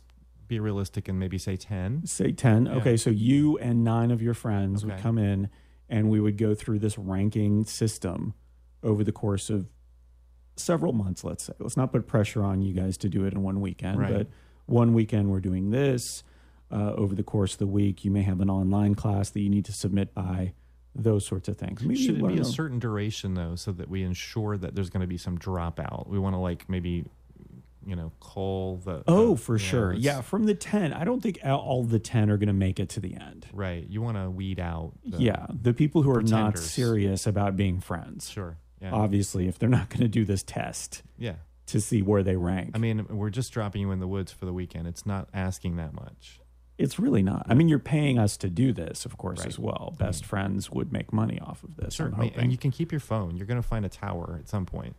be 0.47 0.60
realistic 0.60 1.08
and 1.08 1.18
maybe 1.18 1.38
say 1.38 1.56
10. 1.56 2.06
Say 2.06 2.32
10. 2.34 2.66
Yeah. 2.66 2.74
Okay, 2.76 2.97
so 2.97 3.10
you 3.10 3.58
and 3.60 3.84
9 3.84 4.12
of 4.12 4.22
your 4.22 4.34
friends 4.36 4.86
would 4.86 4.97
come 4.99 5.18
in 5.18 5.49
and 5.89 6.10
we 6.10 6.20
would 6.20 6.38
go 6.38 6.53
through 6.53 6.80
this 6.80 6.97
ranking 6.97 7.64
system 7.66 8.34
over 8.84 9.03
the 9.06 9.12
course 9.14 9.49
of 9.49 9.68
several 10.58 10.91
months, 10.93 11.24
let's 11.24 11.45
say. 11.45 11.53
Let's 11.60 11.78
not 11.78 11.91
put 11.93 12.06
pressure 12.08 12.43
on 12.43 12.62
you 12.62 12.74
guys 12.74 12.97
to 12.97 13.10
do 13.10 13.24
it 13.26 13.34
in 13.34 13.41
one 13.41 13.60
weekend, 13.62 13.99
Right. 13.99 14.14
but 14.14 14.28
one 14.68 14.93
weekend 14.93 15.32
we're 15.32 15.39
doing 15.39 15.72
this. 15.72 16.24
Uh, 16.72 16.93
over 16.93 17.13
the 17.13 17.24
course 17.24 17.53
of 17.53 17.59
the 17.59 17.68
week, 17.68 18.03
you 18.03 18.09
may 18.11 18.24
have 18.24 18.41
an 18.41 18.49
online 18.49 18.95
class 18.95 19.30
that 19.30 19.39
you 19.39 19.49
need 19.49 19.63
to 19.66 19.72
submit 19.72 20.13
by, 20.16 20.51
those 20.95 21.26
sorts 21.26 21.47
of 21.47 21.57
things. 21.57 21.82
Maybe 21.84 21.95
Should 21.95 22.20
it 22.20 22.28
be 22.28 22.39
a 22.39 22.45
certain 22.45 22.80
duration 22.80 23.34
though, 23.34 23.55
so 23.55 23.72
that 23.74 23.89
we 23.89 24.03
ensure 24.03 24.57
that 24.57 24.76
there's 24.76 24.89
going 24.89 25.01
to 25.01 25.07
be 25.07 25.18
some 25.18 25.38
dropout? 25.38 26.07
We 26.07 26.18
want 26.18 26.34
to 26.34 26.39
like 26.39 26.68
maybe, 26.70 27.05
you 27.86 27.95
know, 27.95 28.11
call 28.20 28.78
the. 28.78 29.03
Oh, 29.07 29.32
the- 29.36 29.41
for 29.41 29.57
you 29.57 29.63
know, 29.63 29.70
sure. 29.70 29.93
Yeah, 29.93 30.22
from 30.22 30.45
the 30.45 30.55
10. 30.55 30.93
I 30.93 31.03
don't 31.03 31.22
think 31.22 31.39
all- 31.43 31.59
all 31.59 31.84
the 31.84 31.99
10 31.99 32.30
are 32.30 32.38
going 32.38 32.47
to 32.47 32.53
make 32.53 32.80
it 32.80 32.89
to 32.89 32.99
the 32.99 33.16
end. 33.16 33.47
Right. 33.53 33.86
You 33.88 34.01
want 34.01 34.18
to 34.18 34.30
weed 34.30 34.59
out. 34.59 34.93
The, 35.05 35.18
yeah, 35.18 35.47
the 35.49 35.74
people 35.74 36.01
who 36.01 36.11
are 36.11 36.24
not 36.24 36.57
serious 36.57 37.28
about 37.28 37.55
being 37.55 37.80
friends. 37.80 38.30
Sure. 38.30 38.57
Yeah. 38.82 38.91
Obviously, 38.91 39.47
if 39.47 39.59
they're 39.59 39.70
not 39.70 39.89
going 39.89 40.01
to 40.01 40.07
do 40.07 40.26
this 40.26 40.43
test 40.43 41.03
yeah. 41.18 41.36
to 41.68 41.82
see 41.82 42.01
where 42.01 42.24
they 42.24 42.36
rank. 42.36 42.72
I 42.74 42.78
mean, 42.78 43.05
we're 43.09 43.30
just 43.30 43.51
dropping 43.51 43.82
you 43.82 43.91
in 43.91 43.99
the 43.99 44.07
woods 44.07 44.32
for 44.32 44.45
the 44.45 44.53
weekend. 44.53 44.88
It's 44.88 45.05
not 45.05 45.30
asking 45.34 45.78
that 45.78 45.93
much. 45.93 46.39
It's 46.78 46.99
really 46.99 47.23
not. 47.23 47.45
I 47.49 47.53
mean, 47.53 47.67
you're 47.69 47.80
paying 47.80 48.19
us 48.19 48.36
to 48.38 48.49
do 48.49 48.73
this, 48.73 49.05
of 49.05 49.17
course, 49.17 49.39
Right. 49.39 49.47
as 49.47 49.57
well. 49.59 49.95
Best 49.97 50.26
friends 50.26 50.69
would 50.71 50.91
make 50.91 51.13
money 51.13 51.39
off 51.39 51.63
of 51.63 51.78
this. 51.78 51.93
Sure. 51.95 52.07
I'm 52.07 52.13
hoping. 52.13 52.34
and 52.36 52.51
you 52.51 52.57
can 52.57 52.71
keep 52.71 52.91
your 52.91 52.99
phone. 52.99 53.38
You're 53.38 53.45
going 53.47 53.61
to 53.61 53.67
find 53.67 53.86
a 53.86 53.89
tower 53.89 54.38
at 54.39 54.49
some 54.49 54.65
point. 54.65 54.95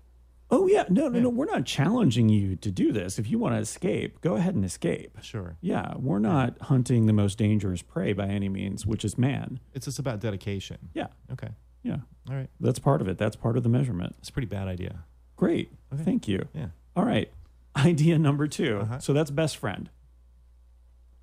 oh, 0.48 0.68
yeah. 0.68 0.84
No, 0.88 1.08
no, 1.08 1.16
Yeah. 1.16 1.22
no. 1.24 1.28
We're 1.28 1.46
not 1.46 1.64
challenging 1.66 2.28
you 2.28 2.54
to 2.56 2.70
do 2.70 2.92
this. 2.92 3.18
If 3.18 3.28
you 3.28 3.36
want 3.38 3.56
to 3.56 3.58
escape, 3.58 4.20
go 4.20 4.36
ahead 4.36 4.54
and 4.54 4.64
escape. 4.64 5.18
Sure. 5.20 5.56
Yeah, 5.60 5.94
we're 5.98 6.20
not 6.20 6.56
hunting 6.62 7.06
the 7.06 7.12
most 7.12 7.36
dangerous 7.36 7.82
prey 7.82 8.12
by 8.12 8.26
any 8.28 8.48
means, 8.48 8.86
which 8.86 9.04
is 9.04 9.18
man. 9.18 9.58
It's 9.74 9.86
just 9.86 9.98
about 9.98 10.20
dedication. 10.20 10.88
Yeah, 10.94 11.08
Okay. 11.32 11.48
yeah. 11.82 11.96
All 12.30 12.36
right. 12.36 12.48
That's 12.60 12.78
part 12.78 13.00
of 13.00 13.08
it. 13.08 13.18
That's 13.18 13.34
part 13.36 13.56
of 13.56 13.64
the 13.64 13.68
measurement. 13.68 14.14
It's 14.20 14.28
a 14.28 14.32
pretty 14.32 14.46
bad 14.46 14.68
idea. 14.68 15.00
Great. 15.34 15.72
Okay. 15.92 16.04
Thank 16.04 16.28
you. 16.28 16.46
Yeah. 16.54 16.68
All 16.94 17.04
right. 17.04 17.30
Idea 17.76 18.16
number 18.18 18.46
2 18.46 18.78
Uh-huh. 18.82 18.98
So 19.00 19.12
that's 19.12 19.30
best 19.32 19.56
friend. 19.56 19.90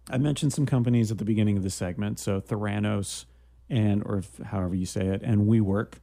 I 0.10 0.18
mentioned 0.18 0.54
some 0.54 0.66
companies 0.66 1.12
at 1.12 1.18
the 1.18 1.26
beginning 1.26 1.58
of 1.58 1.64
the 1.64 1.70
segment. 1.70 2.20
So 2.20 2.42
Theranos 2.42 3.26
and, 3.70 4.04
or 4.06 4.18
if, 4.18 4.38
however 4.40 4.76
you 4.76 4.86
say 4.86 5.08
it, 5.08 5.22
and 5.24 5.48
WeWork. 5.48 5.94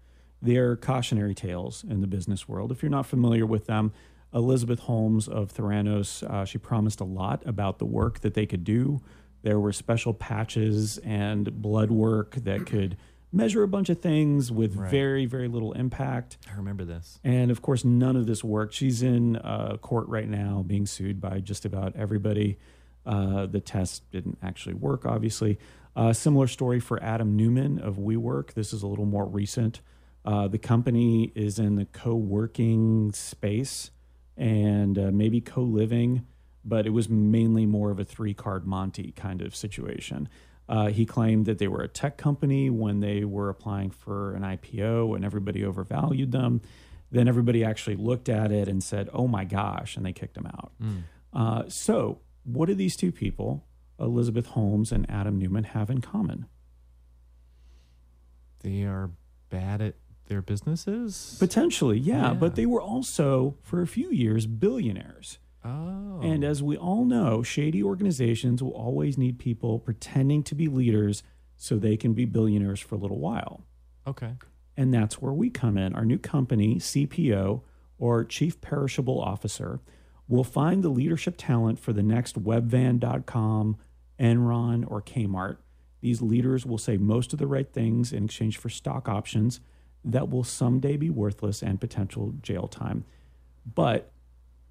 They're 0.42 0.74
cautionary 0.74 1.34
tales 1.34 1.84
in 1.88 2.00
the 2.00 2.06
business 2.06 2.48
world. 2.48 2.72
If 2.72 2.82
you're 2.82 2.90
not 2.90 3.04
familiar 3.04 3.44
with 3.44 3.66
them, 3.66 3.92
Elizabeth 4.32 4.80
Holmes 4.80 5.28
of 5.28 5.52
Theranos, 5.52 6.22
uh, 6.22 6.46
she 6.46 6.56
promised 6.56 7.00
a 7.00 7.04
lot 7.04 7.42
about 7.46 7.78
the 7.78 7.84
work 7.84 8.20
that 8.20 8.32
they 8.32 8.46
could 8.46 8.64
do. 8.64 9.02
There 9.42 9.60
were 9.60 9.72
special 9.72 10.14
patches 10.14 10.96
and 10.98 11.60
blood 11.60 11.90
work 11.90 12.36
that 12.36 12.64
could 12.64 12.96
measure 13.32 13.62
a 13.62 13.68
bunch 13.68 13.90
of 13.90 14.00
things 14.00 14.50
with 14.50 14.76
Right. 14.76 14.90
very, 14.90 15.26
very 15.26 15.46
little 15.46 15.72
impact. 15.72 16.38
I 16.50 16.56
remember 16.56 16.84
this. 16.86 17.20
And 17.22 17.50
of 17.50 17.60
course, 17.60 17.84
none 17.84 18.16
of 18.16 18.26
this 18.26 18.42
worked. 18.42 18.72
She's 18.74 19.02
in 19.02 19.36
uh, 19.36 19.76
court 19.76 20.08
right 20.08 20.28
now, 20.28 20.64
being 20.66 20.86
sued 20.86 21.20
by 21.20 21.40
just 21.40 21.64
about 21.66 21.94
everybody. 21.96 22.58
Uh, 23.06 23.46
the 23.46 23.60
test 23.60 24.10
didn't 24.10 24.38
actually 24.42 24.74
work, 24.74 25.06
obviously. 25.06 25.58
Uh, 25.96 26.12
similar 26.12 26.46
story 26.46 26.78
for 26.78 27.02
Adam 27.02 27.36
Neumann 27.36 27.78
of 27.78 27.96
WeWork. 27.96 28.54
This 28.54 28.72
is 28.72 28.82
a 28.82 28.86
little 28.86 29.06
more 29.06 29.26
recent. 29.26 29.80
Uh, 30.24 30.48
the 30.48 30.58
company 30.58 31.32
is 31.34 31.58
in 31.58 31.76
the 31.76 31.86
co 31.86 32.14
working 32.14 33.10
space 33.12 33.90
and 34.36 34.98
uh, 34.98 35.10
maybe 35.10 35.40
co 35.40 35.62
living, 35.62 36.26
but 36.64 36.86
it 36.86 36.90
was 36.90 37.08
mainly 37.08 37.66
more 37.66 37.90
of 37.90 37.98
a 37.98 38.04
three 38.04 38.34
card 38.34 38.66
Monty 38.66 39.12
kind 39.12 39.40
of 39.42 39.56
situation. 39.56 40.28
Uh, 40.68 40.86
he 40.86 41.04
claimed 41.04 41.46
that 41.46 41.58
they 41.58 41.66
were 41.66 41.82
a 41.82 41.88
tech 41.88 42.16
company 42.16 42.70
when 42.70 43.00
they 43.00 43.24
were 43.24 43.48
applying 43.48 43.90
for 43.90 44.34
an 44.34 44.42
IPO 44.42 45.16
and 45.16 45.24
everybody 45.24 45.64
overvalued 45.64 46.30
them. 46.30 46.60
Then 47.10 47.26
everybody 47.26 47.64
actually 47.64 47.96
looked 47.96 48.28
at 48.28 48.52
it 48.52 48.68
and 48.68 48.80
said, 48.82 49.08
oh 49.12 49.26
my 49.26 49.44
gosh, 49.44 49.96
and 49.96 50.06
they 50.06 50.12
kicked 50.12 50.36
him 50.36 50.46
out. 50.46 50.72
Uh, 51.32 51.64
so, 51.68 52.20
what 52.44 52.66
do 52.66 52.74
these 52.74 52.96
two 52.96 53.12
people, 53.12 53.64
Elizabeth 53.98 54.46
Holmes 54.46 54.92
and 54.92 55.08
Adam 55.10 55.38
Neumann, 55.38 55.64
have 55.64 55.90
in 55.90 56.00
common? 56.00 56.46
They 58.60 58.82
are 58.84 59.10
bad 59.48 59.80
at 59.80 59.94
their 60.26 60.42
businesses. 60.42 61.36
Potentially, 61.38 61.98
yeah, 61.98 62.28
Yeah. 62.28 62.34
but 62.34 62.54
they 62.54 62.66
were 62.66 62.82
also, 62.82 63.56
for 63.62 63.80
a 63.82 63.86
few 63.86 64.10
years, 64.10 64.46
billionaires. 64.46 65.38
oh, 65.64 66.20
And 66.22 66.44
as 66.44 66.62
we 66.62 66.76
all 66.76 67.04
know, 67.04 67.42
shady 67.42 67.82
organizations 67.82 68.62
will 68.62 68.70
always 68.72 69.18
need 69.18 69.38
people 69.38 69.78
pretending 69.78 70.42
to 70.44 70.54
be 70.54 70.68
leaders 70.68 71.22
so 71.56 71.78
they 71.78 71.96
can 71.96 72.14
be 72.14 72.24
billionaires 72.24 72.80
for 72.80 72.94
a 72.94 72.98
little 72.98 73.18
while. 73.18 73.64
okay. 74.06 74.34
And 74.76 74.94
that's 74.94 75.20
where 75.20 75.32
we 75.32 75.50
come 75.50 75.76
in. 75.76 75.92
Our 75.94 76.06
new 76.06 76.16
company, 76.16 76.76
CPO, 76.76 77.62
or 77.98 78.24
Chief 78.24 78.58
Perishable 78.62 79.20
Officer, 79.20 79.80
will 80.30 80.44
find 80.44 80.82
the 80.82 80.88
leadership 80.88 81.34
talent 81.36 81.78
for 81.78 81.92
the 81.92 82.02
next 82.02 82.42
webvan.com, 82.42 83.76
Enron, 84.18 84.90
or 84.90 85.02
Kmart. 85.02 85.56
These 86.00 86.22
leaders 86.22 86.64
will 86.64 86.78
say 86.78 86.96
most 86.96 87.32
of 87.32 87.38
the 87.40 87.48
right 87.48 87.70
things 87.70 88.12
in 88.12 88.26
exchange 88.26 88.56
for 88.56 88.68
stock 88.68 89.08
options 89.08 89.60
that 90.04 90.30
will 90.30 90.44
someday 90.44 90.96
be 90.96 91.10
worthless 91.10 91.62
and 91.62 91.80
potential 91.80 92.32
jail 92.40 92.68
time. 92.68 93.04
But 93.74 94.12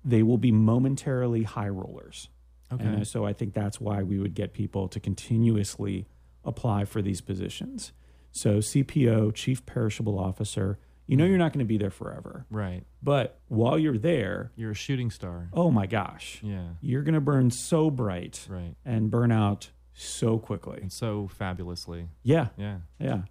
they 0.03 0.24
will 0.24 0.38
be 0.38 0.51
momentarily 0.51 1.43
high 1.43 1.70
rollers. 1.70 2.30
Okay. 2.72 2.86
And 2.86 3.05
so 3.05 3.26
I 3.26 3.34
think 3.34 3.53
that's 3.53 3.82
why 3.82 4.01
we 4.01 4.18
would 4.18 4.34
get 4.34 4.53
people 4.53 4.88
to 4.88 4.99
continuously 4.99 6.07
apply 6.45 6.86
for 6.86 7.01
these 7.01 7.20
positions. 7.20 7.91
So 8.32 8.60
CPO, 8.60 9.36
Chief 9.36 9.66
Perishable 9.66 10.18
Officer, 10.18 10.80
you 11.10 11.18
know 11.18 11.26
you're 11.26 11.38
not 11.38 11.51
going 11.53 11.66
to 11.66 11.68
be 11.68 11.78
there 11.78 11.89
forever. 11.89 12.45
Right. 12.49 12.84
But 13.03 13.39
while 13.47 13.78
you're 13.80 13.97
there, 13.97 14.51
You're 14.55 14.72
a 14.72 14.76
shooting 14.76 15.10
star. 15.12 15.49
oh 15.53 15.72
my 15.72 15.88
gosh, 15.88 16.39
Yeah. 16.43 16.70
you're 16.82 17.03
going 17.03 17.16
to 17.16 17.22
burn 17.22 17.51
so 17.51 17.89
bright 17.89 18.45
Right. 18.49 18.76
and 18.86 19.10
burn 19.12 19.32
out 19.32 19.72
so 19.93 20.38
quickly. 20.38 20.80
And 20.82 20.91
so 20.93 21.28
fabulously. 21.28 22.07
Yeah, 22.24 22.47
Yeah. 22.57 22.78
yeah. 22.99 23.22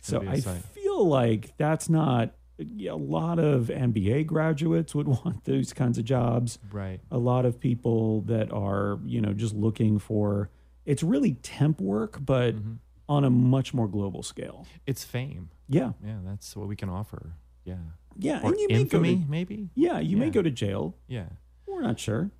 So 0.00 0.18
gonna 0.20 0.30
be 0.30 0.36
a 0.36 0.38
I 0.38 0.40
sight. 0.40 0.62
feel 0.64 1.06
like 1.06 1.56
that's 1.58 1.88
not 1.88 2.34
a 2.60 2.92
lot 2.96 3.38
of 3.38 3.66
MBA 3.68 4.24
graduates 4.26 4.94
would 4.94 5.06
want 5.24 5.44
those 5.44 5.72
kinds 5.72 5.98
of 5.98 6.04
jobs. 6.04 6.58
Right. 6.72 7.00
a 7.10 7.18
lot 7.18 7.44
of 7.44 7.58
people 7.60 8.22
that 8.22 8.52
are 8.52 8.98
you 9.04 9.20
know 9.20 9.32
just 9.32 9.54
looking 9.54 9.98
for 9.98 10.50
it's 10.86 11.02
really 11.02 11.34
temp 11.42 11.80
work 11.80 12.18
but 12.24 12.54
Mm-hmm. 12.56 12.72
on 13.08 13.24
a 13.24 13.30
much 13.30 13.74
more 13.74 13.88
global 13.88 14.22
scale 14.22 14.66
It's 14.86 15.04
fame. 15.04 15.50
Yeah 15.68 15.92
Yeah, 16.04 16.18
that's 16.24 16.56
what 16.56 16.68
we 16.68 16.76
can 16.76 16.88
offer. 16.88 17.32
Yeah. 17.64 17.76
yeah 18.16 18.40
Or 18.42 18.50
and 18.50 18.58
you 18.60 18.68
may 18.70 18.84
go 18.84 19.02
to, 19.02 19.16
maybe. 19.28 19.70
yeah 19.74 19.98
you 20.00 20.16
may 20.16 20.30
go 20.30 20.42
to 20.42 20.50
jail 20.50 20.96
Yeah. 21.06 21.28
we're 21.66 21.82
not 21.82 21.98
sure 22.00 22.30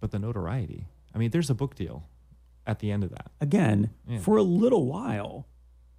But 0.00 0.10
the 0.10 0.18
notoriety. 0.18 0.86
I 1.14 1.18
mean, 1.18 1.30
there's 1.30 1.50
a 1.50 1.54
book 1.54 1.74
deal 1.74 2.04
at 2.66 2.78
the 2.80 2.90
end 2.90 3.02
of 3.04 3.10
that, 3.10 3.30
again 3.40 3.90
Yeah. 4.06 4.18
for 4.20 4.36
a 4.36 4.42
little 4.42 4.86
while 4.86 5.46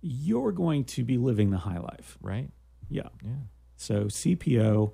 you're 0.02 0.52
going 0.54 0.86
to 0.86 1.04
be 1.04 1.18
living 1.18 1.50
the 1.50 1.58
high 1.58 1.80
life 1.80 2.18
right? 2.22 2.50
yeah 2.90 3.10
Yeah. 3.24 3.32
so 3.76 4.06
cpo 4.06 4.94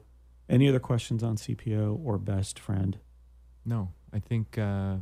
any 0.49 0.67
other 0.69 0.79
questions 0.79 1.21
on 1.23 1.35
cpo 1.35 1.99
or 2.05 2.17
best 2.17 2.57
friend 2.59 2.97
No, 3.65 3.91
I 4.13 4.19
think 4.19 4.57
uh, 4.57 4.97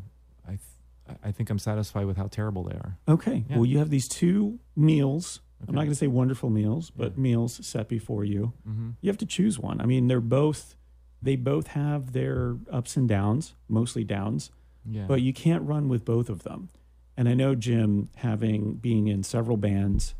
I 0.47 0.57
th- 0.57 1.17
I 1.21 1.31
think 1.31 1.49
I'm 1.49 1.59
satisfied 1.59 2.05
with 2.05 2.17
how 2.17 2.27
terrible 2.27 2.63
they 2.63 2.75
are. 2.75 2.97
okay 3.07 3.45
Yeah. 3.49 3.57
well 3.57 3.65
you 3.65 3.77
have 3.79 3.89
these 3.91 4.07
two 4.07 4.59
meals 4.75 5.41
i'm 5.67 5.73
not 5.75 5.81
going 5.81 5.89
to 5.91 5.95
say 5.95 6.07
wonderful 6.07 6.49
meals 6.49 6.89
but 6.89 7.13
Yeah. 7.15 7.21
meals 7.21 7.65
set 7.65 7.87
before 7.87 8.23
you 8.23 8.53
Mm-hmm. 8.67 8.89
you 9.01 9.09
have 9.09 9.17
to 9.19 9.25
choose 9.25 9.57
one. 9.59 9.79
I 9.81 9.85
mean, 9.85 10.07
they're 10.07 10.19
both 10.21 10.75
they 11.21 11.35
both 11.37 11.67
have 11.67 12.11
their 12.11 12.57
ups 12.69 12.97
and 12.97 13.07
downs, 13.07 13.53
mostly 13.69 14.03
downs, 14.03 14.51
Yeah. 14.85 15.05
but 15.07 15.21
you 15.21 15.31
can't 15.33 15.63
run 15.63 15.87
with 15.87 16.03
both 16.03 16.29
of 16.29 16.43
them. 16.43 16.67
And 17.15 17.29
I 17.29 17.33
know 17.33 17.55
Jim, 17.55 18.09
having 18.15 18.73
being 18.73 19.07
in 19.07 19.23
several 19.23 19.55
bands, 19.55 20.15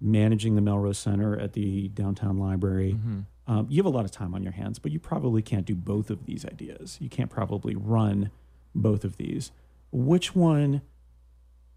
managing 0.00 0.54
the 0.54 0.60
Melrose 0.60 0.98
Center 0.98 1.36
at 1.38 1.54
the 1.54 1.88
downtown 1.88 2.36
library, 2.38 2.92
Mhm. 2.94 3.24
um, 3.48 3.66
you 3.68 3.78
have 3.78 3.86
a 3.86 3.96
lot 3.96 4.04
of 4.04 4.10
time 4.12 4.34
on 4.34 4.42
your 4.44 4.52
hands, 4.52 4.78
but 4.78 4.92
you 4.92 5.00
probably 5.00 5.42
can't 5.42 5.66
do 5.66 5.74
both 5.74 6.10
of 6.10 6.26
these 6.26 6.44
ideas. 6.44 6.96
You 7.00 7.08
can't 7.08 7.30
probably 7.30 7.74
run 7.74 8.30
both 8.74 9.04
of 9.04 9.16
these. 9.16 9.50
Which 9.90 10.34
one 10.36 10.82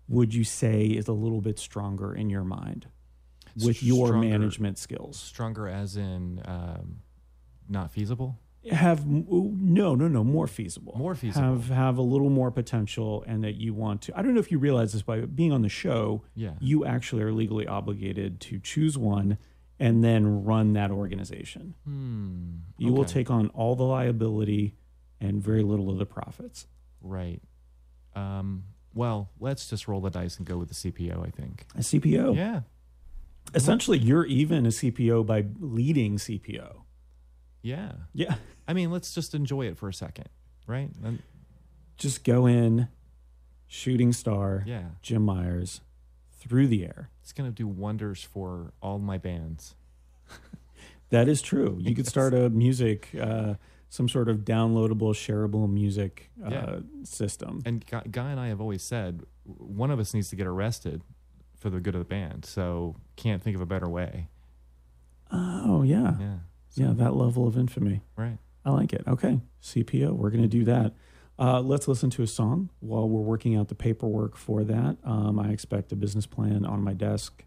would 0.07 0.33
you 0.33 0.43
say 0.43 0.85
is 0.85 1.07
a 1.07 1.13
little 1.13 1.41
bit 1.41 1.57
stronger 1.57 2.13
in 2.13 2.29
your 2.29 2.43
mind 2.43 2.87
with 3.65 3.81
your 3.83 4.07
Stronger. 4.07 4.27
management 4.27 4.77
skills? 4.77 5.17
stronger 5.17 5.67
as 5.67 5.95
in 5.97 6.41
um, 6.45 6.99
not 7.67 7.91
feasible. 7.91 8.39
have 8.71 9.05
no 9.07 9.95
no 9.95 10.07
no 10.07 10.23
more 10.23 10.45
feasible 10.47 10.93
More 10.97 11.15
feasible. 11.15 11.47
have 11.47 11.69
have 11.69 11.97
a 11.97 12.01
little 12.01 12.29
more 12.29 12.51
potential 12.51 13.23
and 13.27 13.43
that 13.43 13.55
you 13.55 13.73
want 13.73 14.01
to 14.03 14.17
i 14.17 14.21
don't 14.21 14.33
know 14.33 14.39
if 14.41 14.51
you 14.51 14.59
realize 14.59 14.91
this 14.93 15.01
by 15.01 15.21
being 15.21 15.51
on 15.53 15.61
the 15.61 15.69
show 15.69 16.23
Yeah. 16.35 16.53
you 16.59 16.83
actually 16.85 17.21
are 17.23 17.31
legally 17.31 17.65
obligated 17.67 18.39
to 18.41 18.59
choose 18.59 18.97
one 18.97 19.37
and 19.79 20.03
then 20.03 20.43
run 20.43 20.73
that 20.73 20.91
organization 20.91 21.73
Hmm. 21.85 22.57
you 22.77 22.91
will 22.91 23.05
take 23.05 23.31
on 23.31 23.47
all 23.49 23.75
the 23.77 23.85
liability 23.85 24.75
and 25.21 25.41
very 25.41 25.63
little 25.63 25.89
of 25.89 25.97
the 25.97 26.05
profits 26.05 26.67
right. 27.01 27.41
Um, 28.15 28.63
well, 28.93 29.29
let's 29.39 29.69
just 29.69 29.87
roll 29.87 30.01
the 30.01 30.09
dice 30.09 30.37
and 30.37 30.45
go 30.45 30.57
with 30.57 30.67
the 30.67 30.73
CPO. 30.73 31.25
I 31.25 31.29
think. 31.29 31.65
a 31.75 31.79
cpo 31.79 32.35
Yeah. 32.35 32.61
Essentially 33.55 33.97
you're 33.97 34.25
even 34.25 34.65
a 34.65 34.69
cpo 34.69 35.25
by 35.25 35.45
leading 35.59 36.17
cpo 36.17 36.81
Yeah. 37.61 37.93
yeah 38.13 38.35
I 38.67 38.73
mean, 38.73 38.91
let's 38.91 39.15
just 39.15 39.33
enjoy 39.33 39.65
it 39.65 39.77
for 39.79 39.89
a 39.89 39.93
second, 39.93 40.29
right? 40.67 40.91
And, 41.03 41.23
just 41.97 42.23
go 42.23 42.45
in 42.45 42.87
shooting 43.67 44.13
star 44.13 44.63
yeah. 44.67 44.89
jim 45.01 45.23
myers 45.23 45.81
through 46.31 46.67
the 46.67 46.83
air 46.85 47.09
It's 47.23 47.33
gonna 47.33 47.51
do 47.51 47.67
wonders 47.67 48.23
for 48.23 48.73
all 48.81 48.99
my 48.99 49.17
bands. 49.17 49.75
That 51.11 51.27
is 51.27 51.41
true. 51.41 51.77
You 51.81 51.95
could 51.95 52.05
start 52.05 52.35
a 52.35 52.51
music, 52.51 53.09
uh, 53.19 53.55
some 53.89 54.07
sort 54.07 54.29
of 54.29 54.45
downloadable, 54.45 55.11
shareable 55.15 55.67
music 55.67 56.29
uh, 56.45 56.49
Yeah. 56.51 56.79
system. 57.03 57.61
And 57.65 57.83
Guy, 57.87 58.03
Guy 58.11 58.29
and 58.29 58.39
I 58.39 58.49
have 58.49 58.61
always 58.61 58.83
said 58.83 59.23
w- 59.47 59.73
one 59.75 59.89
of 59.89 59.99
us 59.99 60.13
needs 60.13 60.29
to 60.29 60.35
get 60.35 60.45
arrested 60.45 61.01
for 61.59 61.69
the 61.69 61.79
good 61.79 61.93
of 61.95 61.99
the 61.99 62.05
band. 62.05 62.45
So 62.45 62.95
can't 63.15 63.43
think 63.43 63.55
of 63.55 63.61
a 63.61 63.65
better 63.65 63.87
way. 63.87 64.29
Oh 65.31 65.83
yeah, 65.83 66.15
Yeah. 66.19 66.35
yeah, 66.73 66.93
that 66.93 67.15
level 67.15 67.47
of 67.47 67.57
infamy. 67.57 68.01
Right. 68.15 68.37
I 68.65 68.71
like 68.71 68.93
it. 68.93 69.03
Okay, 69.07 69.39
CPO. 69.61 70.11
We're 70.13 70.31
going 70.31 70.41
to 70.43 70.47
do 70.47 70.63
that. 70.65 70.93
Uh, 71.37 71.61
let's 71.61 71.87
listen 71.87 72.09
to 72.09 72.23
a 72.23 72.27
song 72.27 72.69
while 72.79 73.07
we're 73.07 73.21
working 73.21 73.55
out 73.55 73.69
the 73.69 73.75
paperwork 73.75 74.35
for 74.35 74.63
that. 74.65 74.97
Um, 75.03 75.39
I 75.39 75.49
expect 75.51 75.91
a 75.91 75.95
business 75.95 76.25
plan 76.25 76.65
on 76.65 76.81
my 76.83 76.93
desk, 76.93 77.45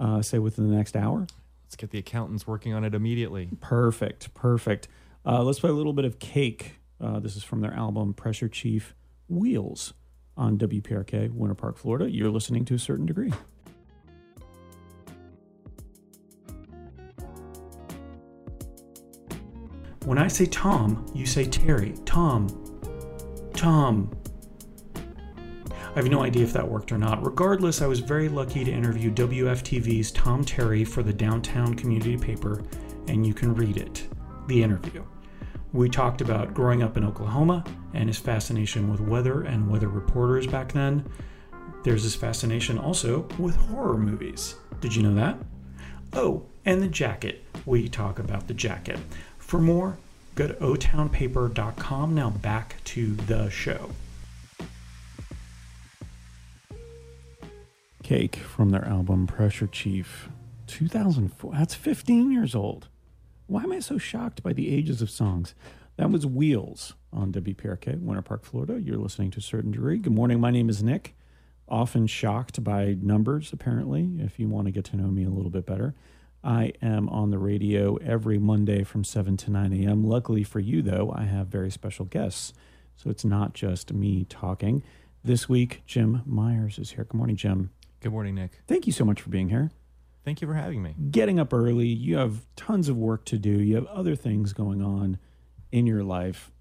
uh, 0.00 0.22
say 0.22 0.38
within 0.40 0.68
the 0.68 0.74
next 0.74 0.96
hour. 0.96 1.26
Let's 1.64 1.76
get 1.76 1.90
the 1.90 1.98
accountants 1.98 2.46
working 2.46 2.74
on 2.74 2.82
it 2.84 2.94
immediately. 2.94 3.48
Perfect, 3.60 4.34
perfect. 4.34 4.88
Uh, 5.24 5.42
let's 5.44 5.60
play 5.60 5.70
a 5.70 5.74
little 5.74 5.92
bit 5.92 6.04
of 6.04 6.18
Cake. 6.18 6.80
Uh, 7.00 7.20
this 7.20 7.36
is 7.36 7.44
from 7.44 7.60
their 7.60 7.72
album 7.74 8.12
Pressure 8.14 8.48
Chief 8.48 8.94
Wheels 9.28 9.92
on 10.36 10.58
WPRK, 10.58 11.30
Winter 11.32 11.54
Park, 11.54 11.76
Florida. 11.76 12.10
You're 12.10 12.30
listening 12.30 12.64
to 12.66 12.74
a 12.74 12.78
certain 12.78 13.06
degree. 13.06 13.32
When 20.04 20.18
I 20.18 20.26
say 20.26 20.46
Tom, 20.46 21.06
you 21.14 21.26
say 21.26 21.44
Terry. 21.44 21.94
Tom. 22.04 22.48
Tom. 23.54 24.10
I 24.96 25.96
have 25.96 26.08
no 26.08 26.22
idea 26.22 26.42
if 26.42 26.52
that 26.54 26.66
worked 26.66 26.90
or 26.90 26.98
not. 26.98 27.24
Regardless, 27.24 27.82
I 27.82 27.86
was 27.86 28.00
very 28.00 28.28
lucky 28.28 28.64
to 28.64 28.70
interview 28.70 29.12
WFTV's 29.12 30.10
Tom 30.10 30.44
Terry 30.44 30.84
for 30.84 31.02
the 31.02 31.12
Downtown 31.12 31.74
Community 31.74 32.16
Paper, 32.16 32.64
and 33.08 33.26
you 33.26 33.34
can 33.34 33.54
read 33.54 33.76
it 33.76 34.08
the 34.48 34.62
interview. 34.62 35.04
We 35.72 35.88
talked 35.88 36.20
about 36.20 36.52
growing 36.52 36.82
up 36.82 36.96
in 36.96 37.04
Oklahoma 37.04 37.64
and 37.94 38.08
his 38.08 38.18
fascination 38.18 38.90
with 38.90 39.00
weather 39.00 39.42
and 39.42 39.70
weather 39.70 39.88
reporters 39.88 40.46
back 40.46 40.72
then. 40.72 41.10
There's 41.84 42.04
his 42.04 42.14
fascination 42.14 42.78
also 42.78 43.28
with 43.38 43.56
horror 43.56 43.98
movies. 43.98 44.54
Did 44.80 44.94
you 44.94 45.02
know 45.02 45.14
that? 45.14 45.36
Oh, 46.12 46.44
and 46.64 46.82
the 46.82 46.88
jacket. 46.88 47.44
We 47.66 47.88
talk 47.88 48.18
about 48.18 48.46
the 48.48 48.54
jacket. 48.54 48.98
For 49.38 49.58
more, 49.58 49.96
go 50.34 50.48
to 50.48 50.54
otownpaper.com. 50.54 52.14
Now 52.14 52.30
back 52.30 52.76
to 52.84 53.14
the 53.14 53.48
show. 53.50 53.90
Cake 58.02 58.36
from 58.36 58.70
their 58.70 58.84
album 58.86 59.26
Pressure 59.26 59.66
Chief, 59.66 60.28
2004. 60.66 61.52
That's 61.54 61.74
15 61.74 62.32
years 62.32 62.54
old. 62.54 62.88
Why 63.46 63.62
am 63.62 63.72
I 63.72 63.80
so 63.80 63.98
shocked 63.98 64.42
by 64.42 64.52
the 64.52 64.74
ages 64.74 65.02
of 65.02 65.10
songs? 65.10 65.54
That 65.96 66.10
was 66.10 66.24
Wheels 66.24 66.94
on 67.12 67.32
WPRK, 67.32 68.00
Winter 68.00 68.22
Park, 68.22 68.44
Florida. 68.44 68.80
You're 68.80 68.96
listening 68.96 69.30
to 69.32 69.42
Certain 69.42 69.72
Degree. 69.72 69.98
Good 69.98 70.14
morning. 70.14 70.40
My 70.40 70.50
name 70.50 70.70
is 70.70 70.82
Nick. 70.82 71.14
Often 71.68 72.06
shocked 72.06 72.64
by 72.64 72.96
numbers, 73.00 73.52
apparently, 73.52 74.10
if 74.18 74.38
you 74.38 74.48
want 74.48 74.66
to 74.66 74.70
get 74.70 74.84
to 74.86 74.96
know 74.96 75.08
me 75.08 75.24
a 75.24 75.30
little 75.30 75.50
bit 75.50 75.66
better. 75.66 75.94
I 76.42 76.72
am 76.80 77.10
on 77.10 77.30
the 77.30 77.38
radio 77.38 77.96
every 77.96 78.38
Monday 78.38 78.84
from 78.84 79.04
7 79.04 79.36
to 79.36 79.50
9 79.50 79.72
a.m. 79.84 80.02
Luckily 80.02 80.42
for 80.42 80.60
you, 80.60 80.80
though, 80.80 81.12
I 81.14 81.24
have 81.24 81.48
very 81.48 81.70
special 81.70 82.06
guests. 82.06 82.54
So 82.96 83.10
it's 83.10 83.24
not 83.24 83.52
just 83.52 83.92
me 83.92 84.24
talking. 84.24 84.82
This 85.22 85.46
week, 85.46 85.82
Jim 85.86 86.22
Myers 86.24 86.78
is 86.78 86.92
here. 86.92 87.04
Good 87.04 87.18
morning, 87.18 87.36
Jim. 87.36 87.70
Good 88.00 88.12
morning, 88.12 88.34
Nick. 88.34 88.62
Thank 88.66 88.86
you 88.86 88.92
so 88.94 89.04
much 89.04 89.20
for 89.20 89.28
being 89.28 89.50
here. 89.50 89.70
Thank 90.24 90.40
you 90.40 90.48
for 90.48 90.54
having 90.54 90.82
me. 90.82 90.94
Getting 91.10 91.38
up 91.38 91.52
early, 91.52 91.86
you 91.86 92.16
have 92.16 92.46
tons 92.56 92.88
of 92.88 92.96
work 92.96 93.26
to 93.26 93.38
do, 93.38 93.50
you 93.50 93.74
have 93.74 93.86
other 93.86 94.16
things 94.16 94.52
going 94.52 94.80
on 94.80 95.18
in 95.72 95.86
your 95.86 96.04
life. 96.04 96.52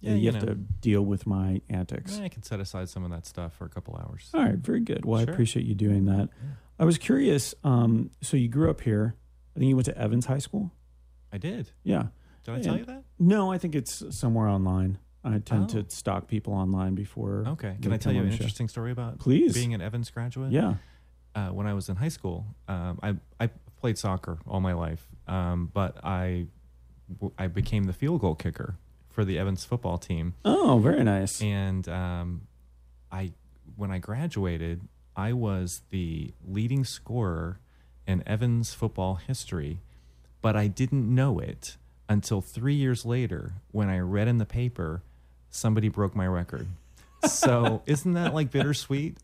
Yeah, 0.00 0.12
you, 0.12 0.18
you 0.18 0.32
have 0.32 0.42
know. 0.42 0.52
to 0.52 0.54
deal 0.54 1.02
with 1.02 1.26
my 1.26 1.60
antics. 1.68 2.16
Yeah, 2.16 2.24
I 2.24 2.28
can 2.28 2.42
set 2.42 2.58
aside 2.60 2.88
some 2.88 3.04
of 3.04 3.10
that 3.10 3.26
stuff 3.26 3.54
for 3.54 3.66
a 3.66 3.68
couple 3.68 3.96
hours. 3.96 4.30
All 4.32 4.42
right, 4.42 4.54
very 4.56 4.80
good. 4.80 5.04
Well, 5.04 5.20
I 5.20 5.24
appreciate 5.24 5.66
you 5.66 5.74
doing 5.74 6.06
that. 6.06 6.30
I 6.78 6.84
was 6.86 6.96
curious. 6.96 7.54
Um, 7.64 8.10
so 8.22 8.36
you 8.38 8.48
grew 8.48 8.70
up 8.70 8.80
here. 8.80 9.14
I 9.54 9.58
think 9.58 9.68
you 9.68 9.76
went 9.76 9.86
to 9.86 9.98
Evans 9.98 10.24
High 10.26 10.38
School. 10.38 10.70
I 11.32 11.36
did. 11.38 11.70
Yeah. 11.82 12.06
Did 12.44 12.52
I 12.52 12.56
Yeah. 12.58 12.62
tell 12.62 12.78
you 12.78 12.84
that? 12.86 13.04
No, 13.18 13.52
I 13.52 13.58
think 13.58 13.74
it's 13.74 14.02
somewhere 14.16 14.48
online. 14.48 14.98
I 15.22 15.38
tend 15.40 15.64
Oh. 15.74 15.82
to 15.82 15.90
stalk 15.94 16.28
people 16.28 16.54
online 16.54 16.94
before. 16.94 17.44
Okay. 17.48 17.76
Can 17.82 17.92
I 17.92 17.98
tell 17.98 18.12
you 18.14 18.22
an 18.22 18.28
show. 18.30 18.36
interesting 18.36 18.68
story 18.68 18.90
about 18.92 19.18
Please. 19.18 19.52
being 19.52 19.74
an 19.74 19.82
Evans 19.82 20.10
graduate? 20.10 20.50
Yeah. 20.52 20.76
uh, 21.34 21.48
when 21.50 21.66
I 21.66 21.74
was 21.74 21.88
in 21.90 21.94
high 21.96 22.08
school, 22.08 22.44
um, 22.68 22.98
I 23.02 23.14
I 23.38 23.48
played 23.76 23.96
soccer 23.98 24.38
all 24.48 24.60
my 24.60 24.72
life, 24.72 25.06
um, 25.28 25.70
but 25.72 26.02
I 26.04 26.46
I 27.38 27.46
became 27.46 27.84
the 27.84 27.92
field 27.92 28.20
goal 28.20 28.34
kicker 28.34 28.76
for 29.08 29.24
the 29.24 29.38
Evans 29.38 29.64
football 29.64 29.98
team, 29.98 30.34
Oh, 30.44 30.78
very 30.78 31.02
nice. 31.04 31.40
and 31.42 31.88
um, 31.88 32.42
I 33.10 33.32
when 33.76 33.90
I 33.90 33.98
graduated, 33.98 34.82
I 35.16 35.32
was 35.32 35.82
the 35.90 36.32
leading 36.46 36.84
scorer 36.84 37.58
in 38.06 38.22
Evans 38.26 38.72
football 38.74 39.16
history, 39.16 39.80
but 40.42 40.56
I 40.56 40.66
didn't 40.68 41.12
know 41.14 41.38
it 41.38 41.76
until 42.08 42.40
three 42.40 42.74
years 42.74 43.04
later 43.04 43.54
when 43.70 43.88
I 43.88 43.98
read 44.00 44.28
in 44.28 44.38
the 44.38 44.46
paper 44.46 45.02
somebody 45.50 45.88
broke 45.88 46.14
my 46.16 46.26
record. 46.26 46.68
So 47.28 47.82
isn't 47.84 48.14
that 48.14 48.32
like 48.32 48.50
bittersweet? 48.50 49.18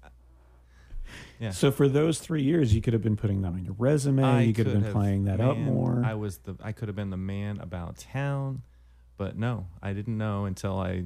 Yeah. 1.38 1.50
So 1.50 1.70
for 1.70 1.88
those 1.88 2.18
three 2.18 2.42
years, 2.42 2.74
you 2.74 2.80
could 2.80 2.92
have 2.92 3.02
been 3.02 3.16
putting 3.16 3.42
that 3.42 3.48
on 3.48 3.64
your 3.64 3.74
resume. 3.78 4.22
I 4.24 4.40
you 4.42 4.52
could 4.54 4.66
have 4.66 4.82
been 4.82 4.92
playing 4.92 5.24
that 5.24 5.40
up 5.40 5.56
more. 5.56 6.02
I 6.04 6.14
was 6.14 6.38
the 6.38 6.56
I 6.62 6.72
could 6.72 6.88
have 6.88 6.96
been 6.96 7.10
the 7.10 7.16
man 7.16 7.58
about 7.60 7.98
town, 7.98 8.62
but 9.16 9.36
no, 9.36 9.66
I 9.82 9.92
didn't 9.92 10.16
know 10.18 10.44
until 10.46 10.78
I 10.78 11.04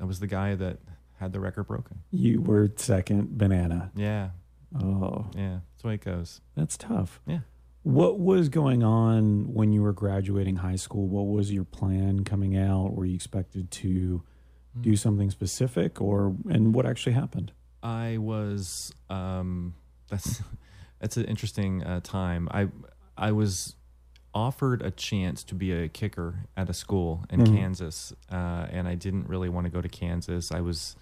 I 0.00 0.04
was 0.04 0.20
the 0.20 0.26
guy 0.26 0.54
that 0.56 0.78
had 1.18 1.32
the 1.32 1.40
record 1.40 1.64
broken. 1.68 2.00
you 2.10 2.40
were 2.40 2.72
second 2.76 3.38
banana. 3.38 3.92
Yeah, 3.94 4.30
Oh, 4.74 5.26
yeah, 5.36 5.60
that's 5.70 5.82
the 5.82 5.88
way 5.88 5.94
it 5.94 6.00
goes. 6.04 6.40
that's 6.56 6.76
tough. 6.76 7.20
Yeah. 7.26 7.40
What 7.84 8.18
was 8.20 8.48
going 8.48 8.82
on 8.84 9.52
when 9.52 9.72
you 9.72 9.82
were 9.82 9.92
graduating 9.92 10.56
high 10.56 10.76
school? 10.76 11.06
What 11.08 11.26
was 11.26 11.52
your 11.52 11.64
plan 11.64 12.24
coming 12.24 12.56
out? 12.56 12.94
Were 12.94 13.04
you 13.04 13.14
expected 13.14 13.70
to 13.72 14.22
Hmm. 14.74 14.82
do 14.82 14.96
something 14.96 15.30
specific, 15.30 16.00
or 16.00 16.34
and 16.48 16.74
what 16.74 16.86
actually 16.86 17.12
happened? 17.12 17.52
I 17.82 18.18
was 18.18 18.92
um 19.10 19.74
that's 20.08 20.42
that's 21.00 21.16
an 21.16 21.24
interesting 21.24 21.82
uh, 21.82 22.00
time. 22.00 22.48
I 22.50 22.68
I 23.16 23.32
was 23.32 23.76
offered 24.34 24.80
a 24.82 24.90
chance 24.90 25.44
to 25.44 25.54
be 25.54 25.72
a 25.72 25.88
kicker 25.88 26.46
at 26.56 26.70
a 26.70 26.74
school 26.74 27.24
in 27.30 27.40
Mhm. 27.40 27.54
Kansas, 27.54 28.12
uh, 28.30 28.66
and 28.70 28.88
I 28.88 28.94
didn't 28.94 29.28
really 29.28 29.48
want 29.50 29.66
to 29.66 29.70
go 29.70 29.80
to 29.82 29.88
Kansas. 29.88 30.50
I 30.52 30.60
was 30.60 30.96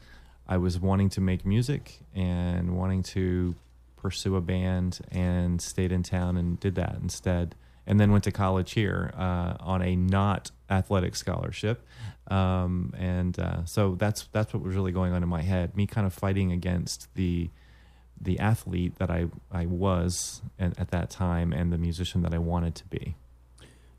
I 0.48 0.56
was 0.56 0.80
wanting 0.80 1.10
to 1.10 1.20
make 1.20 1.46
music 1.46 2.00
and 2.14 2.76
wanting 2.76 3.02
to 3.14 3.54
pursue 3.96 4.34
a 4.36 4.40
band, 4.40 4.98
and 5.12 5.60
stayed 5.60 5.92
in 5.92 6.02
town 6.02 6.36
and 6.36 6.58
did 6.58 6.74
that 6.76 6.96
instead. 7.02 7.54
And 7.86 7.98
then 8.00 8.10
went 8.12 8.24
to 8.24 8.32
college 8.32 8.72
here 8.72 9.12
uh, 9.16 9.54
on 9.60 9.82
a 9.82 9.94
not 9.96 10.50
athletic 10.70 11.16
scholarship, 11.16 11.84
um, 12.30 12.94
and 12.96 13.38
uh, 13.38 13.64
so 13.64 13.94
that's 13.96 14.28
that's 14.32 14.54
what 14.54 14.62
was 14.62 14.74
really 14.74 14.92
going 14.92 15.12
on 15.12 15.22
in 15.22 15.28
my 15.28 15.42
head. 15.42 15.76
Me 15.76 15.86
kind 15.86 16.06
of 16.06 16.14
fighting 16.14 16.52
against 16.52 17.12
the 17.14 17.50
the 18.20 18.38
athlete 18.38 18.96
that 18.98 19.10
I 19.10 19.26
I 19.50 19.66
was 19.66 20.42
at, 20.58 20.78
at 20.78 20.90
that 20.90 21.10
time, 21.10 21.52
and 21.52 21.72
the 21.72 21.78
musician 21.78 22.22
that 22.22 22.32
I 22.34 22.38
wanted 22.38 22.74
to 22.76 22.86
be. 22.86 23.16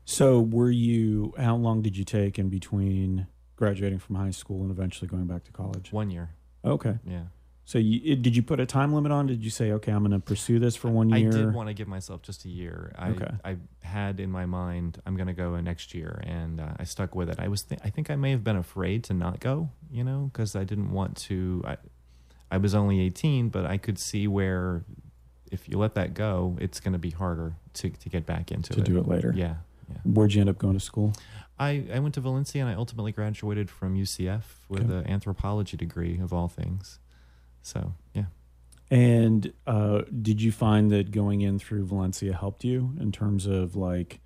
So, 0.04 0.40
were 0.40 0.70
you? 0.70 1.32
How 1.38 1.54
long 1.56 1.82
did 1.82 1.96
you 1.96 2.04
take 2.04 2.38
in 2.38 2.48
between 2.48 3.26
graduating 3.56 3.98
from 4.00 4.16
high 4.16 4.30
school 4.30 4.62
and 4.62 4.70
eventually 4.70 5.06
going 5.08 5.26
back 5.26 5.44
to 5.44 5.52
college? 5.52 5.92
One 5.92 6.10
year, 6.10 6.30
Okay. 6.64 6.98
yeah. 7.06 7.24
So, 7.64 7.78
you, 7.78 8.16
did 8.16 8.34
you 8.34 8.42
put 8.42 8.58
a 8.58 8.66
time 8.66 8.92
limit 8.92 9.12
on? 9.12 9.26
Did 9.28 9.44
you 9.44 9.50
say, 9.50 9.70
okay, 9.72 9.92
I'm 9.92 10.00
going 10.02 10.10
to 10.12 10.18
pursue 10.18 10.58
this 10.58 10.74
for 10.74 10.88
one 10.88 11.10
year? 11.10 11.28
I 11.28 11.30
did 11.32 11.54
want 11.54 11.68
to 11.68 11.74
give 11.74 11.86
myself 11.86 12.20
just 12.22 12.44
a 12.44 12.48
year. 12.48 12.92
I 12.98 13.10
Okay. 13.10 13.30
I 13.44 13.56
had 13.80 14.18
in 14.20 14.30
my 14.30 14.46
mind 14.46 15.00
I'm 15.06 15.14
going 15.16 15.28
to 15.28 15.32
go 15.32 15.58
next 15.60 15.94
year, 15.94 16.20
and 16.26 16.60
uh, 16.60 16.72
I 16.78 16.84
stuck 16.84 17.14
with 17.14 17.28
it. 17.30 17.38
I 17.38 17.48
was 17.48 17.62
th- 17.62 17.80
I 17.84 17.90
think 17.90 18.10
I 18.10 18.16
may 18.16 18.32
have 18.32 18.42
been 18.42 18.56
afraid 18.56 19.04
to 19.04 19.14
not 19.14 19.38
go, 19.40 19.70
you 19.90 20.02
know, 20.02 20.30
because 20.32 20.56
I 20.56 20.64
didn't 20.64 20.90
want 20.92 21.16
to. 21.28 21.62
I 21.66 21.76
I 22.50 22.58
was 22.58 22.74
only 22.74 23.00
18, 23.00 23.48
but 23.48 23.64
I 23.64 23.78
could 23.78 23.98
see 23.98 24.26
where 24.28 24.84
if 25.50 25.68
you 25.68 25.78
let 25.78 25.94
that 25.94 26.14
go, 26.14 26.56
it's 26.60 26.80
going 26.80 26.92
to 26.94 26.98
be 26.98 27.10
harder 27.10 27.54
to 27.74 27.90
to 27.90 28.08
get 28.08 28.26
back 28.26 28.50
into 28.50 28.72
to 28.74 28.80
it. 28.80 28.84
To 28.84 28.90
do 28.92 28.98
it 28.98 29.06
later. 29.06 29.32
Yeah, 29.36 29.54
yeah. 29.88 29.98
Where'd 30.04 30.34
you 30.34 30.40
end 30.40 30.50
up 30.50 30.58
going 30.58 30.74
to 30.74 30.80
school? 30.84 31.12
I, 31.58 31.84
I 31.94 32.00
went 32.00 32.14
to 32.14 32.20
Valencia 32.20 32.60
and 32.60 32.68
I 32.68 32.74
ultimately 32.74 33.12
graduated 33.12 33.70
from 33.70 33.94
UCF 33.94 34.42
with 34.68 34.90
Okay. 34.90 34.94
an 34.94 35.06
anthropology 35.06 35.76
degree 35.76 36.18
of 36.18 36.32
all 36.32 36.48
things. 36.48 36.98
So 37.62 37.94
yeah, 38.14 38.24
And 38.90 39.52
uh, 39.66 40.02
did 40.20 40.42
you 40.42 40.52
find 40.52 40.90
that 40.90 41.10
going 41.10 41.40
in 41.42 41.58
through 41.58 41.86
Valencia 41.86 42.32
helped 42.34 42.64
you 42.64 42.94
in 43.00 43.12
terms 43.12 43.46
of 43.46 43.76
like, 43.76 44.20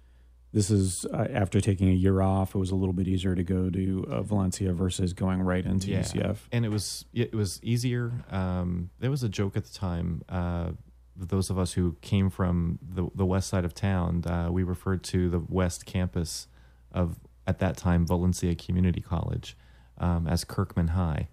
this 0.53 0.71
is 0.71 1.05
uh, 1.13 1.27
after 1.31 1.61
taking 1.61 1.89
a 1.91 1.93
year 1.93 2.23
off, 2.23 2.55
it 2.55 2.59
was 2.59 2.71
a 2.71 2.75
little 2.75 2.95
bit 2.95 3.07
easier 3.07 3.35
to 3.35 3.43
go 3.45 3.69
to 3.69 4.07
uh, 4.11 4.23
Valencia 4.23 4.73
versus 4.73 5.13
going 5.13 5.43
right 5.43 5.67
into 5.67 5.91
Yeah. 5.91 6.01
UCF. 6.01 6.39
and 6.51 6.65
it 6.65 6.71
was 6.71 7.05
it 7.13 7.35
was 7.35 7.61
easier. 7.63 8.25
Um, 8.31 8.91
there 8.99 9.11
was 9.11 9.23
a 9.23 9.29
joke 9.29 9.57
at 9.57 9.65
the 9.67 9.73
time. 9.75 10.23
Uh, 10.29 10.71
those 11.15 11.49
of 11.51 11.59
us 11.59 11.73
who 11.75 11.97
came 12.01 12.31
from 12.31 12.79
the 12.83 13.09
the 13.15 13.27
west 13.27 13.49
side 13.49 13.65
of 13.67 13.75
town, 13.75 14.25
uh, 14.27 14.49
we 14.51 14.63
referred 14.63 15.03
to 15.05 15.29
the 15.29 15.41
west 15.41 15.85
campus 15.87 16.47
of 16.93 17.19
at 17.47 17.59
that 17.59 17.77
time 17.77 18.07
Valencia 18.07 18.55
Community 18.55 19.01
College 19.03 19.57
um, 19.99 20.27
as 20.27 20.43
Kirkman 20.45 20.89
High 20.89 21.29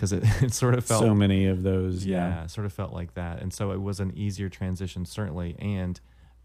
because 0.00 0.12
it, 0.14 0.22
it 0.42 0.54
sort 0.54 0.74
of 0.74 0.84
felt 0.86 1.02
so 1.02 1.14
many 1.14 1.46
of 1.46 1.62
those. 1.62 2.06
yeah, 2.06 2.28
Yeah. 2.28 2.46
sort 2.46 2.64
of 2.64 2.72
felt 2.72 2.94
like 2.94 3.12
that. 3.14 3.42
And 3.42 3.52
so 3.52 3.70
it 3.72 3.82
was 3.82 4.00
an 4.00 4.12
easier 4.16 4.48
transition, 4.48 5.04
certainly. 5.04 5.56
And 5.58 6.00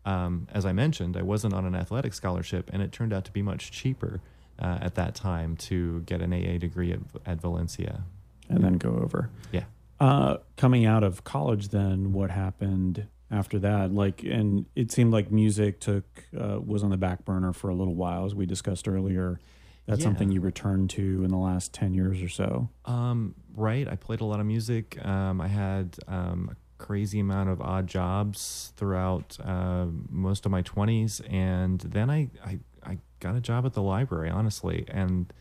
um, 0.06 0.48
as 0.52 0.66
I 0.66 0.74
mentioned, 0.74 1.16
I 1.16 1.22
wasn't 1.22 1.54
on 1.54 1.66
an 1.66 1.74
athletic 1.74 2.14
scholarship, 2.14 2.70
and 2.74 2.82
it 2.82 2.92
turned 2.92 3.14
out 3.14 3.24
to 3.26 3.32
be 3.32 3.42
much 3.42 3.72
cheaper 3.72 4.20
uh, 4.60 4.80
at 4.82 4.96
that 4.96 5.16
time 5.16 5.56
to 5.58 6.02
get 6.02 6.22
an 6.22 6.34
AA 6.34 6.58
degree 6.58 6.92
at, 6.92 7.00
at 7.26 7.40
Valencia. 7.42 8.04
And 8.50 8.64
then 8.64 8.74
go 8.74 8.90
over. 9.02 9.30
Yeah. 9.52 9.64
Uh, 10.00 10.38
coming 10.58 10.86
out 10.86 11.04
of 11.04 11.24
college, 11.24 11.70
then 11.70 12.12
what 12.12 12.30
happened 12.30 13.08
after 13.32 13.58
that? 13.60 13.92
Like, 13.94 14.22
and 14.24 14.66
it 14.76 14.92
seemed 14.92 15.14
like 15.14 15.32
music 15.32 15.80
took 15.80 16.04
uh, 16.38 16.60
was 16.64 16.84
on 16.84 16.90
the 16.90 16.98
back 16.98 17.24
burner 17.26 17.54
for 17.54 17.70
a 17.70 17.74
little 17.74 17.96
while, 17.96 18.26
as 18.26 18.36
we 18.36 18.46
discussed 18.46 18.88
earlier. 18.88 19.40
That's 19.86 20.00
Yeah. 20.00 20.06
something 20.06 20.32
you 20.32 20.42
returned 20.42 20.90
to 20.92 21.24
in 21.24 21.30
the 21.30 21.38
last 21.38 21.74
ten 21.74 21.94
years 21.94 22.22
or 22.22 22.30
so. 22.30 22.70
Um, 22.86 23.36
right. 23.56 23.88
I 23.88 23.96
played 23.96 24.22
a 24.22 24.26
lot 24.26 24.40
of 24.40 24.46
music. 24.46 25.04
Um, 25.06 25.40
I 25.42 25.48
had 25.48 25.98
um, 26.08 26.50
a 26.52 26.84
crazy 26.84 27.20
amount 27.20 27.50
of 27.50 27.62
odd 27.62 27.88
jobs 27.88 28.74
throughout 28.78 29.38
uh, 29.44 29.86
most 30.10 30.46
of 30.46 30.52
my 30.52 30.62
20s. 30.64 31.22
And 31.32 31.80
then 31.82 32.10
I, 32.10 32.30
I, 32.44 32.60
I 32.84 32.98
got 33.20 33.36
a 33.36 33.42
job 33.42 33.66
at 33.66 33.74
the 33.74 33.82
library, 33.82 34.30
honestly. 34.30 34.86
And 34.88 35.32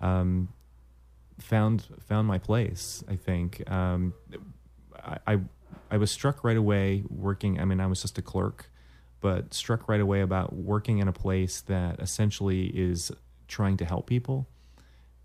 um, 0.00 0.48
found 1.38 1.84
found 2.00 2.26
my 2.28 2.38
place. 2.38 3.02
I 3.08 3.16
think 3.16 3.68
um, 3.70 4.14
I, 4.96 5.18
I 5.26 5.38
I 5.90 5.96
was 5.96 6.10
struck 6.10 6.44
right 6.44 6.56
away 6.56 7.02
working. 7.08 7.60
I 7.60 7.64
mean, 7.64 7.80
I 7.80 7.86
was 7.86 8.00
just 8.02 8.16
a 8.18 8.22
clerk, 8.22 8.70
but 9.20 9.52
struck 9.54 9.88
right 9.88 10.00
away 10.00 10.20
about 10.20 10.54
working 10.54 10.98
in 10.98 11.08
a 11.08 11.12
place 11.12 11.60
that 11.62 11.98
essentially 12.00 12.66
is 12.66 13.10
trying 13.48 13.76
to 13.78 13.84
help 13.84 14.06
people, 14.06 14.46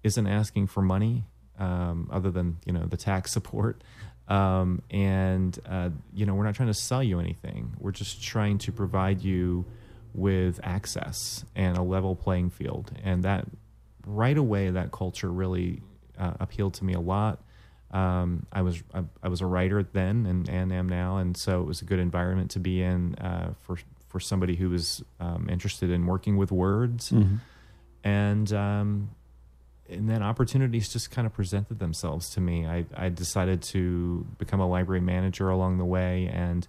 isn't 0.03 0.27
asking 0.27 0.67
for 0.67 0.81
money 0.81 1.23
um, 1.59 2.09
other 2.11 2.31
than 2.31 2.57
you 2.65 2.73
know 2.73 2.85
the 2.85 2.97
tax 2.97 3.31
support. 3.37 3.83
Um, 4.27 4.81
and 4.89 5.57
uh, 5.67 5.89
you 6.13 6.25
know 6.25 6.33
we're 6.33 6.45
not 6.45 6.55
trying 6.55 6.69
to 6.69 6.73
sell 6.73 7.03
you 7.03 7.19
anything. 7.19 7.75
We're 7.79 7.91
just 7.91 8.23
trying 8.23 8.57
to 8.59 8.71
provide 8.71 9.21
you 9.21 9.65
with 10.13 10.59
access 10.63 11.43
and 11.55 11.77
a 11.77 11.81
level 11.81 12.15
playing 12.15 12.51
field. 12.51 12.91
And 13.03 13.23
that 13.23 13.45
right 14.05 14.37
away, 14.37 14.69
that 14.69 14.91
culture 14.91 15.31
really 15.31 15.81
uh, 16.17 16.33
appealed 16.39 16.75
to 16.75 16.85
me 16.85 16.93
a 16.93 16.99
lot. 16.99 17.41
Um, 17.91 18.45
I 18.51 18.63
was 18.63 18.81
I, 18.93 19.03
I, 19.21 19.27
was 19.27 19.41
a 19.41 19.45
writer 19.45 19.83
then 19.83 20.25
and, 20.25 20.49
and 20.49 20.73
am 20.73 20.89
now, 20.89 21.17
and 21.17 21.37
so 21.37 21.61
it 21.61 21.65
was 21.65 21.83
a 21.83 21.85
good 21.85 21.99
environment 21.99 22.51
to 22.51 22.59
be 22.59 22.81
in 22.81 23.13
uh, 23.15 23.53
for 23.61 23.77
for 24.07 24.19
somebody 24.19 24.55
who 24.55 24.69
was 24.69 25.03
um, 25.19 25.47
interested 25.47 25.91
in 25.91 26.07
working 26.07 26.35
with 26.35 26.51
words, 26.51 27.11
mm-hmm. 27.11 27.35
And 28.03 28.51
um, 28.53 29.09
and 29.89 30.09
then 30.09 30.23
opportunities 30.23 30.89
just 30.89 31.11
kind 31.11 31.25
of 31.25 31.33
presented 31.33 31.79
themselves 31.79 32.29
to 32.31 32.41
me. 32.41 32.65
I 32.65 32.85
I 32.95 33.09
decided 33.09 33.61
to 33.63 34.25
become 34.37 34.59
a 34.59 34.67
library 34.67 35.01
manager 35.01 35.49
along 35.49 35.77
the 35.77 35.85
way, 35.85 36.29
and 36.31 36.67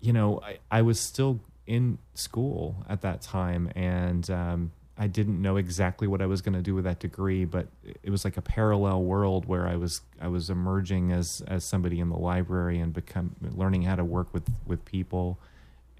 you 0.00 0.12
know 0.12 0.40
I, 0.42 0.58
I 0.70 0.82
was 0.82 1.00
still 1.00 1.40
in 1.66 1.98
school 2.14 2.84
at 2.88 3.02
that 3.02 3.22
time, 3.22 3.70
and 3.74 4.28
um, 4.30 4.72
I 4.98 5.08
didn't 5.08 5.42
know 5.42 5.56
exactly 5.56 6.06
what 6.06 6.22
I 6.22 6.26
was 6.26 6.40
going 6.40 6.54
to 6.54 6.62
do 6.62 6.74
with 6.74 6.84
that 6.84 7.00
degree, 7.00 7.44
but 7.44 7.66
it 8.02 8.10
was 8.10 8.24
like 8.24 8.36
a 8.36 8.42
parallel 8.42 9.02
world 9.02 9.46
where 9.46 9.66
I 9.66 9.76
was 9.76 10.00
I 10.20 10.28
was 10.28 10.48
emerging 10.48 11.12
as 11.12 11.42
as 11.46 11.64
somebody 11.64 12.00
in 12.00 12.08
the 12.08 12.18
library 12.18 12.78
and 12.78 12.92
become 12.92 13.36
learning 13.54 13.82
how 13.82 13.96
to 13.96 14.04
work 14.04 14.32
with 14.32 14.48
with 14.66 14.84
people, 14.84 15.38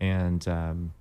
and 0.01 0.47
um, 0.49 0.93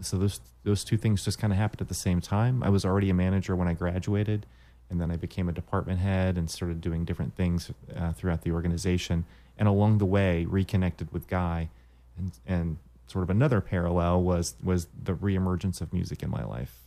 so 0.00 0.18
those 0.18 0.40
those 0.64 0.84
two 0.84 0.96
things 0.96 1.24
just 1.24 1.38
kind 1.38 1.52
of 1.52 1.58
happened 1.58 1.80
at 1.80 1.88
the 1.88 1.94
same 1.94 2.20
time. 2.20 2.62
I 2.62 2.70
was 2.70 2.84
already 2.84 3.10
a 3.10 3.14
manager 3.14 3.54
when 3.54 3.68
I 3.68 3.74
graduated, 3.74 4.46
and 4.90 5.00
then 5.00 5.10
I 5.10 5.16
became 5.16 5.48
a 5.48 5.52
department 5.52 6.00
head 6.00 6.36
and 6.38 6.50
started 6.50 6.80
doing 6.80 7.04
different 7.04 7.36
things 7.36 7.70
uh, 7.94 8.12
throughout 8.12 8.42
the 8.42 8.52
organization. 8.52 9.24
And 9.58 9.68
along 9.68 9.98
the 9.98 10.06
way, 10.06 10.44
reconnected 10.44 11.12
with 11.12 11.28
Guy, 11.28 11.68
and 12.16 12.32
and 12.46 12.76
sort 13.06 13.22
of 13.22 13.30
another 13.30 13.60
parallel 13.60 14.22
was 14.22 14.54
was 14.62 14.88
the 15.02 15.14
reemergence 15.14 15.80
of 15.80 15.92
music 15.92 16.22
in 16.22 16.30
my 16.30 16.44
life 16.44 16.83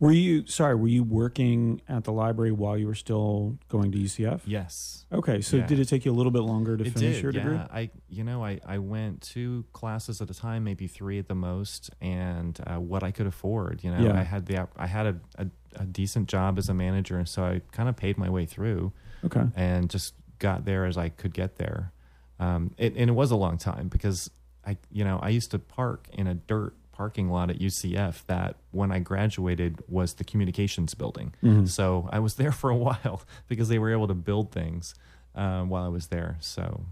were 0.00 0.12
you 0.12 0.46
sorry? 0.46 0.76
Were 0.76 0.88
you 0.88 1.02
working 1.02 1.82
at 1.88 2.04
the 2.04 2.12
library 2.12 2.52
while 2.52 2.78
you 2.78 2.86
were 2.86 2.94
still 2.94 3.58
going 3.68 3.90
to 3.92 3.98
UCF? 3.98 4.42
Yes. 4.46 5.04
Okay, 5.12 5.40
so 5.40 5.56
yeah. 5.56 5.66
did 5.66 5.80
it 5.80 5.86
take 5.86 6.04
you 6.04 6.12
a 6.12 6.14
little 6.14 6.30
bit 6.30 6.42
longer 6.42 6.76
to 6.76 6.84
it 6.84 6.92
finish 6.92 7.16
did, 7.16 7.22
your 7.22 7.32
degree? 7.32 7.54
Yeah, 7.54 7.66
I 7.70 7.90
you 8.08 8.22
know 8.22 8.44
I 8.44 8.60
I 8.64 8.78
went 8.78 9.22
two 9.22 9.64
classes 9.72 10.20
at 10.20 10.30
a 10.30 10.34
time, 10.34 10.62
maybe 10.64 10.86
three 10.86 11.18
at 11.18 11.26
the 11.26 11.34
most, 11.34 11.90
and 12.00 12.58
uh, 12.66 12.76
what 12.76 13.02
I 13.02 13.10
could 13.10 13.26
afford. 13.26 13.82
You 13.82 13.90
know, 13.90 14.04
yeah. 14.04 14.18
I 14.18 14.22
had 14.22 14.46
the 14.46 14.68
I 14.76 14.86
had 14.86 15.06
a, 15.06 15.16
a, 15.36 15.46
a 15.76 15.84
decent 15.84 16.28
job 16.28 16.58
as 16.58 16.68
a 16.68 16.74
manager, 16.74 17.18
and 17.18 17.28
so 17.28 17.44
I 17.44 17.60
kind 17.72 17.88
of 17.88 17.96
paid 17.96 18.18
my 18.18 18.30
way 18.30 18.46
through. 18.46 18.92
Okay. 19.24 19.44
And 19.56 19.90
just 19.90 20.14
got 20.38 20.64
there 20.64 20.84
as 20.84 20.96
I 20.96 21.08
could 21.08 21.34
get 21.34 21.56
there. 21.56 21.92
Um, 22.38 22.72
it, 22.78 22.94
and 22.96 23.10
it 23.10 23.14
was 23.14 23.32
a 23.32 23.36
long 23.36 23.58
time 23.58 23.88
because 23.88 24.30
I 24.64 24.76
you 24.92 25.02
know 25.02 25.18
I 25.20 25.30
used 25.30 25.50
to 25.50 25.58
park 25.58 26.08
in 26.12 26.28
a 26.28 26.34
dirt 26.34 26.74
parking 26.98 27.30
lot 27.30 27.48
at 27.48 27.60
UCF 27.60 28.26
that 28.26 28.56
when 28.72 28.90
I 28.90 28.98
graduated 28.98 29.84
was 29.86 30.14
the 30.14 30.24
communications 30.24 30.94
building. 30.94 31.32
Mm-hmm. 31.44 31.66
So 31.66 32.08
I 32.10 32.18
was 32.18 32.34
there 32.34 32.50
for 32.60 32.70
a 32.70 32.76
while 32.76 33.22
because 33.46 33.68
they 33.68 33.78
were 33.78 33.92
able 33.92 34.08
to 34.08 34.14
build 34.14 34.50
things 34.50 34.96
uh, 35.36 35.62
while 35.62 35.84
I 35.84 35.88
was 35.88 36.08
there. 36.08 36.36
So 36.40 36.86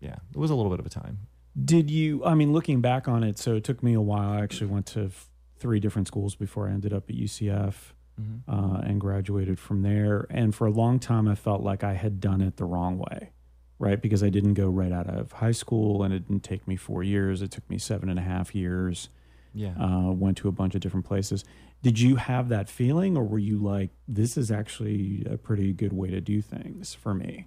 yeah, 0.00 0.14
it 0.30 0.38
was 0.38 0.52
a 0.52 0.54
little 0.54 0.70
bit 0.70 0.78
of 0.78 0.86
a 0.86 0.90
time. 0.90 1.26
Did 1.62 1.90
you, 1.90 2.24
I 2.24 2.34
mean, 2.34 2.52
looking 2.52 2.80
back 2.80 3.08
on 3.08 3.24
it, 3.24 3.36
so 3.36 3.56
it 3.56 3.64
took 3.64 3.82
me 3.82 3.94
a 3.94 4.00
while. 4.00 4.30
I 4.30 4.42
actually 4.42 4.68
went 4.68 4.86
to 4.86 5.06
f- 5.06 5.28
three 5.58 5.80
different 5.80 6.06
schools 6.06 6.36
before 6.36 6.68
I 6.68 6.70
ended 6.70 6.92
up 6.92 7.10
at 7.10 7.16
UCF. 7.16 7.74
Mm-hmm. 8.20 8.50
Uh, 8.52 8.80
and 8.80 9.00
graduated 9.00 9.60
from 9.60 9.82
there. 9.82 10.26
And 10.28 10.52
for 10.52 10.66
a 10.66 10.72
long 10.72 10.98
time, 10.98 11.28
I 11.28 11.36
felt 11.36 11.62
like 11.62 11.84
I 11.84 11.94
had 11.94 12.20
done 12.20 12.40
it 12.40 12.56
the 12.56 12.64
wrong 12.64 12.98
way, 12.98 13.30
right? 13.78 14.02
Because 14.02 14.24
I 14.24 14.28
didn't 14.28 14.54
go 14.54 14.68
right 14.68 14.90
out 14.90 15.06
of 15.06 15.30
high 15.30 15.52
school 15.52 16.02
and 16.02 16.12
it 16.12 16.26
didn't 16.26 16.42
take 16.42 16.66
me 16.66 16.74
four 16.74 17.04
years. 17.04 17.42
It 17.42 17.52
took 17.52 17.70
me 17.70 17.78
seven 17.78 18.08
and 18.08 18.18
a 18.18 18.22
half 18.22 18.56
years 18.56 19.08
yeah. 19.54 19.74
Uh, 19.80 20.12
went 20.12 20.36
to 20.38 20.48
a 20.48 20.52
bunch 20.52 20.74
of 20.74 20.80
different 20.80 21.06
places. 21.06 21.44
Did 21.82 22.00
you 22.00 22.16
have 22.16 22.48
that 22.48 22.68
feeling, 22.68 23.16
or 23.16 23.24
were 23.24 23.38
you 23.38 23.58
like, 23.58 23.90
"This 24.06 24.36
is 24.36 24.50
actually 24.50 25.26
a 25.30 25.36
pretty 25.36 25.72
good 25.72 25.92
way 25.92 26.10
to 26.10 26.20
do 26.20 26.42
things 26.42 26.94
for 26.94 27.14
me"? 27.14 27.46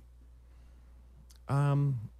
Um, 1.49 2.11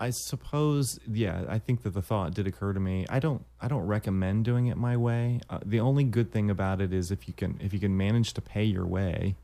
I 0.00 0.10
suppose, 0.10 0.98
yeah. 1.10 1.44
I 1.48 1.58
think 1.58 1.82
that 1.82 1.90
the 1.90 2.02
thought 2.02 2.34
did 2.34 2.46
occur 2.46 2.72
to 2.72 2.80
me. 2.80 3.06
I 3.10 3.18
don't, 3.18 3.44
I 3.60 3.66
don't 3.66 3.86
recommend 3.86 4.44
doing 4.44 4.66
it 4.66 4.76
my 4.76 4.96
way. 4.96 5.40
Uh, 5.50 5.58
the 5.64 5.80
only 5.80 6.04
good 6.04 6.30
thing 6.30 6.50
about 6.50 6.80
it 6.80 6.92
is 6.92 7.10
if 7.10 7.26
you 7.26 7.34
can, 7.34 7.58
if 7.60 7.72
you 7.72 7.80
can 7.80 7.96
manage 7.96 8.34
to 8.34 8.40
pay 8.40 8.62
your 8.62 8.86
way, 8.86 9.34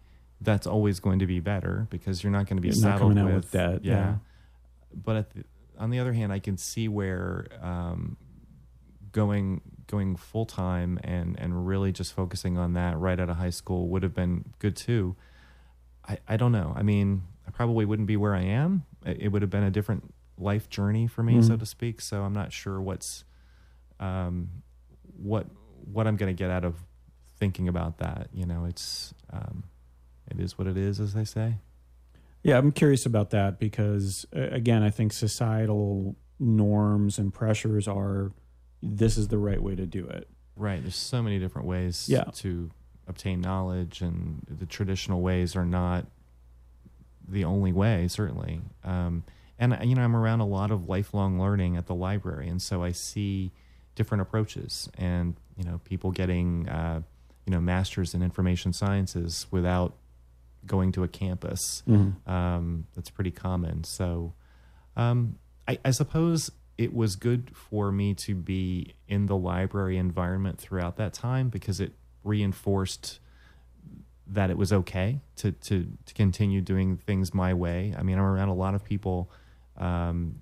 that's 0.40 0.66
always 0.66 1.00
going 1.00 1.18
to 1.18 1.26
be 1.26 1.40
better 1.40 1.88
because 1.90 2.22
you're 2.22 2.32
not 2.32 2.46
going 2.46 2.56
to 2.56 2.62
be 2.62 2.68
you're 2.68 2.76
saddled 2.76 3.16
with, 3.16 3.34
with, 3.34 3.50
that. 3.50 3.84
Yeah. 3.84 3.94
yeah. 3.94 4.14
But 4.94 5.34
the, 5.34 5.44
on 5.76 5.90
the 5.90 5.98
other 5.98 6.12
hand, 6.12 6.32
I 6.32 6.38
can 6.38 6.56
see 6.56 6.86
where 6.86 7.46
um, 7.60 8.16
going 9.10 9.60
going 9.86 10.16
full 10.16 10.46
time 10.46 10.98
and 11.04 11.38
and 11.38 11.66
really 11.66 11.92
just 11.92 12.12
focusing 12.12 12.58
on 12.58 12.74
that 12.74 12.98
right 12.98 13.18
out 13.18 13.28
of 13.28 13.36
high 13.36 13.50
school 13.50 13.88
would 13.88 14.02
have 14.02 14.14
been 14.14 14.44
good 14.58 14.76
too. 14.76 15.16
I 16.06 16.18
I 16.28 16.36
don't 16.36 16.52
know. 16.52 16.72
I 16.76 16.82
mean, 16.82 17.22
I 17.46 17.50
probably 17.50 17.84
wouldn't 17.84 18.08
be 18.08 18.16
where 18.16 18.34
I 18.34 18.42
am. 18.42 18.84
It 19.04 19.30
would 19.30 19.42
have 19.42 19.50
been 19.50 19.64
a 19.64 19.70
different 19.70 20.12
life 20.38 20.68
journey 20.68 21.06
for 21.06 21.22
me, 21.22 21.34
mm-hmm. 21.34 21.42
so 21.42 21.56
to 21.56 21.66
speak. 21.66 22.00
So 22.00 22.22
I'm 22.22 22.32
not 22.32 22.52
sure 22.52 22.80
what's 22.80 23.24
um 24.00 24.48
what 25.16 25.46
what 25.92 26.06
I'm 26.06 26.16
going 26.16 26.34
to 26.34 26.38
get 26.38 26.50
out 26.50 26.64
of 26.64 26.74
thinking 27.38 27.68
about 27.68 27.98
that. 27.98 28.28
You 28.32 28.46
know, 28.46 28.64
it's 28.64 29.14
um, 29.32 29.64
it 30.30 30.40
is 30.40 30.58
what 30.58 30.66
it 30.66 30.76
is, 30.76 31.00
as 31.00 31.14
they 31.14 31.24
say. 31.24 31.56
Yeah, 32.42 32.58
I'm 32.58 32.72
curious 32.72 33.06
about 33.06 33.30
that 33.30 33.58
because 33.58 34.26
again, 34.32 34.82
I 34.82 34.90
think 34.90 35.12
societal 35.12 36.16
norms 36.38 37.18
and 37.18 37.32
pressures 37.32 37.88
are 37.88 38.32
this 38.84 39.16
is 39.16 39.28
the 39.28 39.38
right 39.38 39.62
way 39.62 39.74
to 39.74 39.86
do 39.86 40.06
it. 40.06 40.28
Right. 40.56 40.80
There's 40.80 40.96
so 40.96 41.22
many 41.22 41.38
different 41.38 41.66
ways 41.66 42.06
yeah. 42.08 42.24
to 42.36 42.70
obtain 43.08 43.40
knowledge, 43.40 44.00
and 44.00 44.46
the 44.48 44.66
traditional 44.66 45.20
ways 45.20 45.56
are 45.56 45.64
not 45.64 46.06
the 47.26 47.44
only 47.44 47.72
way, 47.72 48.08
certainly. 48.08 48.60
Um, 48.84 49.24
and 49.58 49.76
you 49.82 49.94
know, 49.94 50.02
I'm 50.02 50.16
around 50.16 50.40
a 50.40 50.46
lot 50.46 50.70
of 50.70 50.88
lifelong 50.88 51.40
learning 51.40 51.76
at 51.76 51.86
the 51.86 51.94
library, 51.94 52.48
and 52.48 52.60
so 52.60 52.82
I 52.82 52.92
see 52.92 53.50
different 53.94 54.22
approaches, 54.22 54.88
and 54.98 55.36
you 55.56 55.64
know, 55.64 55.80
people 55.84 56.10
getting 56.10 56.68
uh, 56.68 57.02
you 57.46 57.52
know 57.52 57.60
masters 57.60 58.14
in 58.14 58.22
information 58.22 58.72
sciences 58.72 59.46
without 59.50 59.94
going 60.66 60.92
to 60.92 61.04
a 61.04 61.08
campus. 61.08 61.82
Mm-hmm. 61.88 62.30
Um, 62.30 62.86
that's 62.94 63.10
pretty 63.10 63.30
common. 63.30 63.84
So, 63.84 64.34
um, 64.96 65.38
I, 65.68 65.78
I 65.84 65.90
suppose 65.90 66.50
it 66.76 66.92
was 66.92 67.16
good 67.16 67.50
for 67.54 67.92
me 67.92 68.14
to 68.14 68.34
be 68.34 68.94
in 69.08 69.26
the 69.26 69.36
library 69.36 69.96
environment 69.96 70.58
throughout 70.58 70.96
that 70.96 71.12
time 71.12 71.48
because 71.48 71.80
it 71.80 71.92
reinforced 72.24 73.20
that 74.26 74.50
it 74.50 74.56
was 74.56 74.72
okay 74.72 75.20
to 75.36 75.52
to 75.52 75.86
to 76.06 76.14
continue 76.14 76.60
doing 76.60 76.96
things 76.96 77.34
my 77.34 77.52
way. 77.54 77.94
I 77.96 78.02
mean, 78.02 78.18
I'm 78.18 78.24
around 78.24 78.48
a 78.48 78.54
lot 78.54 78.74
of 78.74 78.84
people 78.84 79.30
um, 79.76 80.40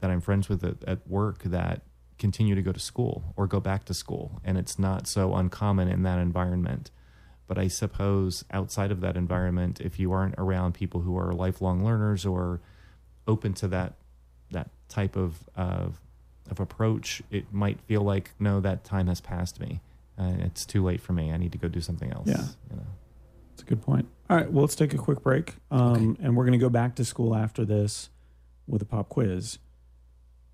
that 0.00 0.10
I'm 0.10 0.20
friends 0.20 0.48
with 0.48 0.64
at, 0.64 0.84
at, 0.84 1.06
work 1.08 1.42
that 1.44 1.82
continue 2.18 2.54
to 2.54 2.62
go 2.62 2.70
to 2.70 2.78
school 2.78 3.34
or 3.36 3.46
go 3.46 3.60
back 3.60 3.84
to 3.86 3.94
school, 3.94 4.40
and 4.44 4.56
it's 4.56 4.78
not 4.78 5.06
so 5.06 5.34
uncommon 5.34 5.88
in 5.88 6.02
that 6.04 6.18
environment. 6.18 6.90
But 7.46 7.58
I 7.58 7.68
suppose 7.68 8.44
outside 8.52 8.90
of 8.90 9.00
that 9.02 9.16
environment, 9.16 9.80
if 9.80 9.98
you 9.98 10.12
aren't 10.12 10.36
around 10.38 10.72
people 10.72 11.02
who 11.02 11.18
are 11.18 11.32
lifelong 11.32 11.84
learners 11.84 12.24
or 12.24 12.60
open 13.26 13.52
to 13.54 13.68
that 13.68 13.94
that 13.94 13.94
type 14.94 15.16
of 15.16 15.48
of 15.56 16.00
of 16.50 16.60
approach, 16.60 17.22
it 17.30 17.52
might 17.52 17.80
feel 17.82 18.02
like 18.02 18.30
no, 18.38 18.60
that 18.60 18.84
time 18.84 19.06
has 19.06 19.20
passed 19.20 19.60
me. 19.60 19.80
Uh, 20.18 20.34
it's 20.40 20.64
too 20.64 20.84
late 20.84 21.00
for 21.00 21.12
me. 21.12 21.32
I 21.32 21.36
need 21.36 21.52
to 21.52 21.58
go 21.58 21.68
do 21.68 21.80
something 21.80 22.12
else. 22.12 22.28
Yeah, 22.28 22.44
you 22.70 22.76
know, 22.76 22.86
that's 23.50 23.62
a 23.62 23.66
good 23.66 23.82
point. 23.82 24.06
All 24.30 24.36
right, 24.36 24.50
well, 24.50 24.62
let's 24.62 24.76
take 24.76 24.94
a 24.94 24.98
quick 24.98 25.22
break, 25.22 25.54
um, 25.70 26.12
okay. 26.12 26.22
and 26.22 26.36
we're 26.36 26.44
going 26.44 26.58
to 26.58 26.64
go 26.64 26.70
back 26.70 26.94
to 26.96 27.04
school 27.04 27.34
after 27.34 27.64
this 27.64 28.10
with 28.66 28.80
a 28.80 28.86
pop 28.86 29.08
quiz 29.08 29.58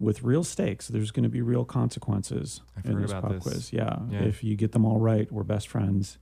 with 0.01 0.23
real 0.23 0.43
stakes. 0.43 0.89
There's 0.89 1.11
going 1.11 1.25
to 1.25 1.29
be 1.29 1.43
real 1.43 1.65
consequences 1.65 2.63
I've 2.77 2.87
in 2.87 3.01
this 3.01 3.13
pop 3.13 3.29
this. 3.29 3.43
quiz. 3.43 3.73
Yeah. 3.73 3.99
yeah. 4.11 4.23
if 4.23 4.43
you 4.43 4.57
get 4.57 4.73
them 4.73 4.85
all 4.85 4.99
right, 4.99 5.31
we're 5.31 5.45
best 5.45 5.69
friends. 5.69 6.19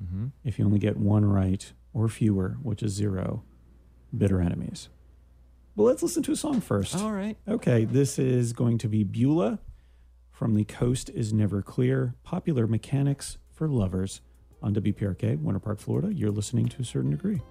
Mm-hmm. 0.00 0.26
If 0.44 0.58
you 0.58 0.66
only 0.66 0.78
get 0.78 0.96
one 0.96 1.24
right 1.24 1.72
or 1.92 2.08
fewer, 2.08 2.58
which 2.62 2.82
is 2.82 2.92
zero, 2.92 3.42
bitter 4.16 4.40
enemies. 4.40 4.88
Well, 5.76 5.88
let's 5.88 6.04
listen 6.04 6.22
to 6.22 6.32
a 6.32 6.36
song 6.36 6.60
first. 6.60 6.94
All 6.94 7.10
right. 7.10 7.36
Okay, 7.48 7.84
this 7.84 8.16
is 8.16 8.52
going 8.52 8.78
to 8.78 8.88
be 8.88 9.02
Beulah 9.02 9.58
from 10.30 10.54
The 10.54 10.64
Coast 10.64 11.10
is 11.10 11.32
Never 11.32 11.62
Clear, 11.62 12.14
Popular 12.22 12.68
Mechanics 12.68 13.38
for 13.52 13.66
Lovers 13.66 14.20
on 14.62 14.72
WPRK, 14.72 15.40
Winter 15.40 15.58
Park, 15.58 15.80
Florida. 15.80 16.14
You're 16.14 16.30
listening 16.30 16.68
to 16.68 16.82
a 16.82 16.84
certain 16.84 17.10
degree. 17.10 17.42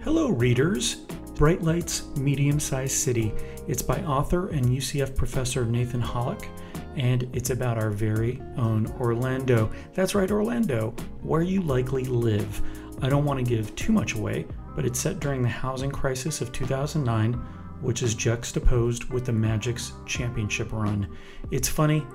Hello, 0.00 0.30
readers. 0.30 0.96
Bright 1.36 1.62
Lights, 1.62 2.06
Medium 2.16 2.58
Sized 2.58 2.96
City. 2.96 3.32
It's 3.68 3.82
by 3.82 3.98
author 4.04 4.48
and 4.48 4.66
UCF 4.66 5.16
professor 5.16 5.64
Nathan 5.64 6.02
Holic, 6.02 6.46
and 6.96 7.28
it's 7.32 7.50
about 7.50 7.76
our 7.76 7.90
very 7.90 8.40
own 8.56 8.86
Orlando. 9.00 9.70
That's 9.94 10.14
right, 10.14 10.30
Orlando, 10.30 10.94
where 11.22 11.42
you 11.42 11.60
likely 11.62 12.04
live. 12.04 12.62
I 13.02 13.08
don't 13.08 13.24
want 13.24 13.38
to 13.38 13.44
give 13.44 13.74
too 13.76 13.92
much 13.92 14.14
away, 14.14 14.46
but 14.74 14.84
it's 14.84 15.00
set 15.00 15.20
during 15.20 15.42
the 15.42 15.48
housing 15.48 15.90
crisis 15.90 16.40
of 16.40 16.52
2009, 16.52 17.34
which 17.80 18.02
is 18.02 18.14
juxtaposed 18.14 19.04
with 19.12 19.26
the 19.26 19.32
Magic's 19.32 19.92
championship 20.06 20.72
run. 20.72 21.08
It's 21.50 21.68
funny, 21.68 22.06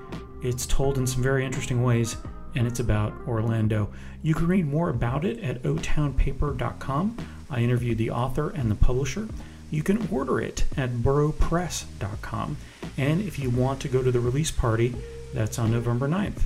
it's 0.41 0.65
told 0.65 0.97
in 0.97 1.06
some 1.06 1.22
very 1.22 1.45
interesting 1.45 1.84
ways, 1.84 2.18
and 2.56 2.65
it's 2.65 2.80
about 2.80 3.14
Orlando. 3.27 3.91
You 4.23 4.34
can 4.34 4.47
read 4.47 4.68
more 4.68 4.89
about 4.89 5.26
it 5.26 5.39
at 5.39 5.61
otownpaper.com. 5.64 7.18
I 7.49 7.60
interviewed 7.61 7.97
the 7.97 8.11
author 8.11 8.49
and 8.49 8.69
the 8.72 8.76
publisher. 8.76 9.27
You 9.72 9.84
can 9.84 10.07
order 10.11 10.39
it 10.41 10.65
at 10.76 10.89
burrowpress.com. 10.89 12.57
And 12.97 13.22
if 13.22 13.38
you 13.38 13.49
want 13.49 13.80
to 13.81 13.88
go 13.88 14.01
to 14.01 14.11
the 14.11 14.19
release 14.19 14.51
party, 14.51 14.95
that's 15.34 15.60
on 15.60 15.72
November 15.72 16.07
9th. 16.07 16.41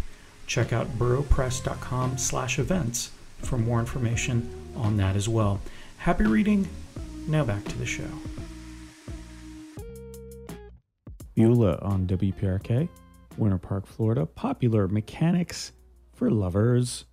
Check 0.45 0.73
out 0.73 0.99
burrowpress.com 0.99 2.18
slash 2.18 2.60
events 2.60 3.11
for 3.45 3.57
more 3.57 3.80
information 3.80 4.49
on 4.76 4.98
that 4.98 5.15
as 5.15 5.30
well. 5.30 5.60
Happy 5.98 6.26
reading. 6.26 6.68
Now 7.28 7.44
back 7.44 7.64
to 7.65 7.78
the 7.78 7.86
show. 7.86 8.10
Beulah 11.36 11.80
on 11.82 12.06
WPRK, 12.06 12.88
Winter 13.38 13.57
Park, 13.57 13.88
Florida. 13.88 14.26
Popular 14.26 14.88
Mechanics 14.88 15.72
for 16.14 16.30
Lovers 16.30 17.06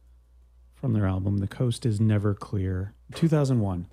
from 0.74 0.92
their 0.92 1.06
album 1.06 1.38
The 1.38 1.46
Coast 1.46 1.86
is 1.86 2.00
Never 2.00 2.34
Clear, 2.34 2.94
2001. 3.14 3.86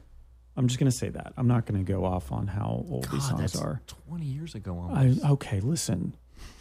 I'm 0.56 0.68
just 0.68 0.80
going 0.80 0.92
to 0.92 0.98
say 0.98 1.10
that. 1.10 1.34
I'm 1.38 1.48
not 1.48 1.66
going 1.66 1.86
to 1.86 1.90
go 1.90 2.04
off 2.04 2.32
on 2.32 2.48
how 2.48 2.84
old 2.90 3.04
God, 3.04 3.14
these 3.14 3.28
songs 3.28 3.40
that's 3.40 3.62
are. 3.62 3.82
20 4.10 4.26
years 4.26 4.56
ago 4.56 4.90
I, 4.92 5.16
okay, 5.32 5.60
listen, 5.60 6.16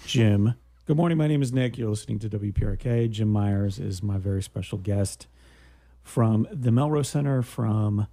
Jim. 0.05 0.55
Good 0.85 0.97
morning. 0.97 1.17
My 1.19 1.27
name 1.27 1.43
is 1.43 1.53
Nick. 1.53 1.79
You're 1.79 1.91
listening 1.91 2.19
to 2.21 2.29
WPRK. 2.29 3.11
Jim 3.11 3.29
Myers 3.29 3.79
is 3.79 4.03
my 4.03 4.19
very 4.19 4.43
special 4.43 4.79
guest 4.79 5.27
from 6.07 6.47
the 6.53 6.71
Melrose 6.71 7.09
Center, 7.09 7.43
from 7.43 8.07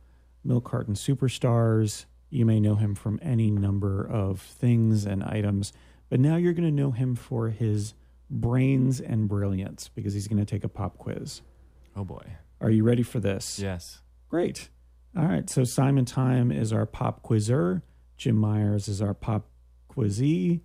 Milk 0.44 0.66
Carton 0.66 0.96
Superstars. 0.96 2.06
You 2.32 2.44
may 2.44 2.60
know 2.60 2.74
him 2.76 2.96
from 2.96 3.20
any 3.22 3.52
number 3.52 4.04
of 4.04 4.42
things 4.42 5.06
and 5.06 5.24
items, 5.24 5.72
but 6.10 6.20
now 6.20 6.36
you're 6.36 6.54
going 6.54 6.68
to 6.68 6.72
know 6.72 6.90
him 6.90 7.16
for 7.16 7.50
his 7.50 7.94
brains 8.32 9.00
and 9.00 9.30
brilliance 9.30 9.90
because 9.94 10.16
he's 10.16 10.28
going 10.28 10.44
to 10.44 10.46
take 10.46 10.64
a 10.64 10.70
pop 10.70 10.98
quiz. 10.98 11.42
oh 11.96 12.04
boy. 12.04 12.24
Are 12.60 12.72
you 12.72 12.84
ready 12.84 13.04
for 13.04 13.20
this? 13.20 13.60
Yes. 13.60 14.02
Great. 14.28 14.70
All 15.16 15.26
right. 15.26 15.48
So 15.48 15.64
Simon 15.64 16.06
Time 16.06 16.52
is 16.52 16.74
our 16.74 16.88
pop 16.88 17.22
quizzer. 17.22 17.84
Jim 18.18 18.36
Myers 18.36 18.88
is 18.88 19.04
our 19.04 19.14
pop 19.14 19.50
quizzee. 19.88 20.62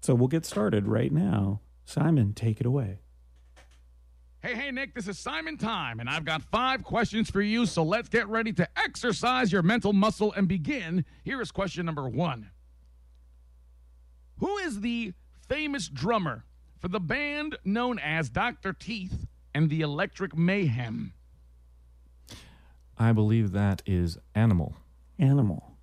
So 0.00 0.14
we'll 0.14 0.28
get 0.28 0.46
started 0.46 0.88
right 0.88 1.12
now. 1.12 1.60
Simon, 1.84 2.32
take 2.32 2.60
it 2.60 2.66
away. 2.66 3.01
Hey, 4.42 4.56
hey, 4.56 4.72
Nick, 4.72 4.92
this 4.92 5.06
is 5.06 5.20
Simon 5.20 5.56
Time, 5.56 6.00
and 6.00 6.08
I've 6.08 6.24
got 6.24 6.42
five 6.42 6.82
questions 6.82 7.30
for 7.30 7.40
you, 7.40 7.64
so 7.64 7.84
let's 7.84 8.08
get 8.08 8.26
ready 8.26 8.52
to 8.54 8.68
exercise 8.76 9.52
your 9.52 9.62
mental 9.62 9.92
muscle 9.92 10.32
and 10.32 10.48
begin. 10.48 11.04
Here 11.22 11.40
is 11.40 11.52
question 11.52 11.86
number 11.86 12.08
one 12.08 12.50
Who 14.38 14.58
is 14.58 14.80
the 14.80 15.12
famous 15.48 15.86
drummer 15.86 16.44
for 16.80 16.88
the 16.88 16.98
band 16.98 17.56
known 17.64 18.00
as 18.00 18.30
Dr. 18.30 18.72
Teeth 18.72 19.28
and 19.54 19.70
the 19.70 19.80
Electric 19.80 20.36
Mayhem? 20.36 21.12
I 22.98 23.12
believe 23.12 23.52
that 23.52 23.80
is 23.86 24.18
animal. 24.34 24.74
Animal. 25.20 25.76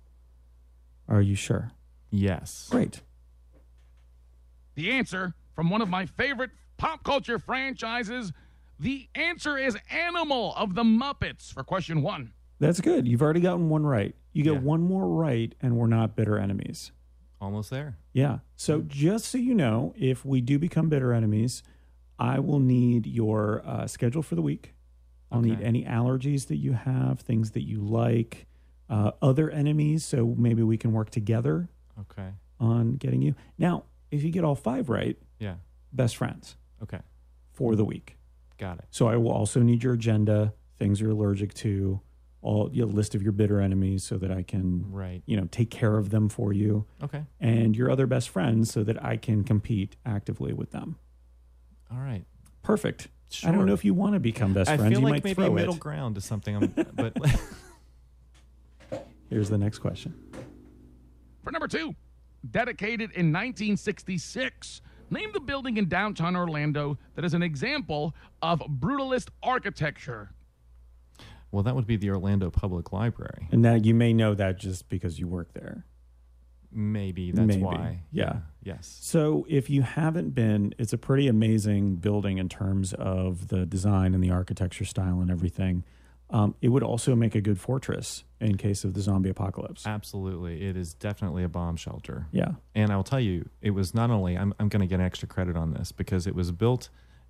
Are 1.08 1.22
you 1.22 1.34
sure? 1.34 1.70
Yes. 2.10 2.68
Great. 2.70 3.00
The 4.74 4.90
answer 4.90 5.32
from 5.54 5.70
one 5.70 5.80
of 5.80 5.88
my 5.88 6.04
favorite 6.04 6.50
pop 6.76 7.04
culture 7.04 7.38
franchises. 7.38 8.34
The 8.80 9.08
answer 9.14 9.58
is 9.58 9.76
Animal 9.90 10.54
of 10.56 10.74
the 10.74 10.82
Muppets 10.84 11.52
for 11.52 11.62
question 11.62 12.00
one. 12.00 12.32
That's 12.60 12.80
good. 12.80 13.06
You've 13.06 13.20
already 13.20 13.40
gotten 13.40 13.68
one 13.68 13.84
right. 13.84 14.14
You 14.32 14.42
get 14.42 14.54
Yeah. 14.54 14.60
one 14.60 14.80
more 14.80 15.06
right, 15.06 15.54
and 15.60 15.76
we're 15.76 15.86
not 15.86 16.16
bitter 16.16 16.38
enemies. 16.38 16.90
Almost 17.42 17.68
there. 17.68 17.98
Yeah. 18.14 18.38
So 18.56 18.80
just 18.80 19.26
so 19.26 19.36
you 19.36 19.54
know, 19.54 19.92
if 19.98 20.24
we 20.24 20.40
do 20.40 20.58
become 20.58 20.88
bitter 20.88 21.12
enemies, 21.12 21.62
I 22.18 22.38
will 22.38 22.58
need 22.58 23.06
your 23.06 23.60
uh, 23.66 23.86
schedule 23.86 24.22
for 24.22 24.34
the 24.34 24.42
week. 24.42 24.74
I'll 25.30 25.42
need 25.42 25.58
Okay. 25.58 25.64
any 25.64 25.84
allergies 25.84 26.46
that 26.46 26.56
you 26.56 26.72
have, 26.72 27.20
things 27.20 27.50
that 27.50 27.62
you 27.66 27.80
like, 27.82 28.46
uh, 28.88 29.10
other 29.20 29.50
enemies. 29.50 30.06
So 30.06 30.34
maybe 30.38 30.62
we 30.62 30.78
can 30.78 30.92
work 30.92 31.10
together 31.10 31.68
Okay. 31.98 32.30
on 32.58 32.96
getting 32.96 33.20
you. 33.20 33.34
Now, 33.58 33.84
if 34.10 34.22
you 34.24 34.30
get 34.30 34.42
all 34.42 34.54
five 34.54 34.88
right, 34.88 35.18
Yeah. 35.38 35.56
best 35.92 36.16
friends 36.16 36.56
Okay. 36.82 37.00
for 37.52 37.76
the 37.76 37.84
week. 37.84 38.16
Got 38.60 38.78
it. 38.80 38.84
So 38.90 39.08
I 39.08 39.16
will 39.16 39.32
also 39.32 39.60
need 39.60 39.82
your 39.82 39.94
agenda, 39.94 40.52
things 40.78 41.00
you're 41.00 41.10
allergic 41.12 41.54
to, 41.54 42.00
all 42.42 42.70
your 42.72 42.86
list 42.86 43.14
of 43.14 43.22
your 43.22 43.32
bitter 43.32 43.58
enemies, 43.60 44.04
so 44.04 44.18
that 44.18 44.30
I 44.30 44.42
can, 44.42 44.84
Right. 44.92 45.22
you 45.24 45.36
know, 45.38 45.48
take 45.50 45.70
care 45.70 45.96
of 45.96 46.10
them 46.10 46.28
for 46.28 46.52
you, 46.52 46.84
Okay. 47.02 47.24
and 47.40 47.74
your 47.74 47.90
other 47.90 48.06
best 48.06 48.28
friends, 48.28 48.70
so 48.70 48.84
that 48.84 49.02
I 49.02 49.16
can 49.16 49.44
compete 49.44 49.96
actively 50.04 50.52
with 50.52 50.72
them. 50.72 50.96
All 51.90 51.98
right. 52.00 52.24
Perfect. 52.62 53.08
Sure. 53.30 53.48
I 53.50 53.54
don't 53.54 53.64
know 53.64 53.72
if 53.72 53.84
you 53.84 53.94
want 53.94 54.12
to 54.14 54.20
become 54.20 54.52
best 54.52 54.70
I 54.70 54.76
friends. 54.76 54.90
feel 54.92 55.00
you 55.00 55.04
like 55.06 55.12
might 55.14 55.24
maybe 55.24 55.34
throw 55.36 55.52
a 55.52 55.54
middle 55.54 55.74
it. 55.74 55.80
ground 55.80 56.16
is 56.18 56.24
something 56.26 56.54
I'm 56.56 56.66
but 56.94 57.16
Here's 59.30 59.48
the 59.48 59.58
next 59.58 59.78
question. 59.78 60.12
For 61.44 61.50
number 61.52 61.68
two, 61.68 61.94
dedicated 62.50 63.10
in 63.12 63.32
1966, 63.32 64.82
name 65.10 65.30
the 65.32 65.40
building 65.40 65.76
in 65.76 65.88
downtown 65.88 66.36
Orlando 66.36 66.98
that 67.14 67.24
is 67.24 67.34
an 67.34 67.42
example 67.42 68.14
of 68.42 68.60
brutalist 68.60 69.28
architecture. 69.42 70.30
well 71.50 71.62
that 71.62 71.74
would 71.74 71.86
be 71.86 71.96
the 71.96 72.10
Orlando 72.10 72.50
Public 72.50 72.92
Library. 72.92 73.48
And 73.52 73.62
now 73.62 73.74
you 73.74 73.94
may 73.94 74.12
know 74.12 74.34
that 74.34 74.58
just 74.58 74.88
because 74.88 75.18
you 75.18 75.26
work 75.28 75.52
there. 75.54 75.84
Maybe 76.72 77.32
that's 77.32 77.48
Maybe. 77.48 77.62
why. 77.62 78.02
Yeah. 78.12 78.40
Yes. 78.62 78.96
So 79.00 79.44
if 79.48 79.68
you 79.68 79.82
haven't 79.82 80.36
been, 80.36 80.72
it's 80.78 80.92
a 80.92 80.98
pretty 80.98 81.26
amazing 81.26 81.96
building 81.96 82.38
in 82.38 82.48
terms 82.48 82.92
of 82.92 83.48
the 83.48 83.66
design 83.66 84.14
and 84.14 84.22
the 84.22 84.30
architecture 84.30 84.84
style 84.84 85.20
and 85.20 85.32
everything. 85.32 85.82
Um, 86.30 86.54
it 86.60 86.68
would 86.68 86.82
also 86.82 87.14
make 87.14 87.34
a 87.34 87.40
good 87.40 87.60
fortress 87.60 88.24
in 88.40 88.56
case 88.56 88.84
of 88.84 88.94
the 88.94 89.00
zombie 89.00 89.30
apocalypse. 89.30 89.86
Absolutely. 89.86 90.66
It 90.66 90.76
is 90.76 90.94
definitely 90.94 91.42
a 91.42 91.48
bomb 91.48 91.76
shelter. 91.76 92.26
Yeah. 92.30 92.52
And 92.74 92.92
I'll 92.92 93.04
tell 93.04 93.20
you, 93.20 93.48
it 93.60 93.70
was 93.70 93.94
not 93.94 94.10
only, 94.10 94.38
I'm, 94.38 94.54
I'm 94.58 94.68
going 94.68 94.80
to 94.80 94.86
get 94.86 95.00
extra 95.00 95.28
credit 95.28 95.56
on 95.56 95.74
this 95.74 95.92
because 95.92 96.26
it 96.26 96.34
was 96.34 96.52
built 96.52 96.88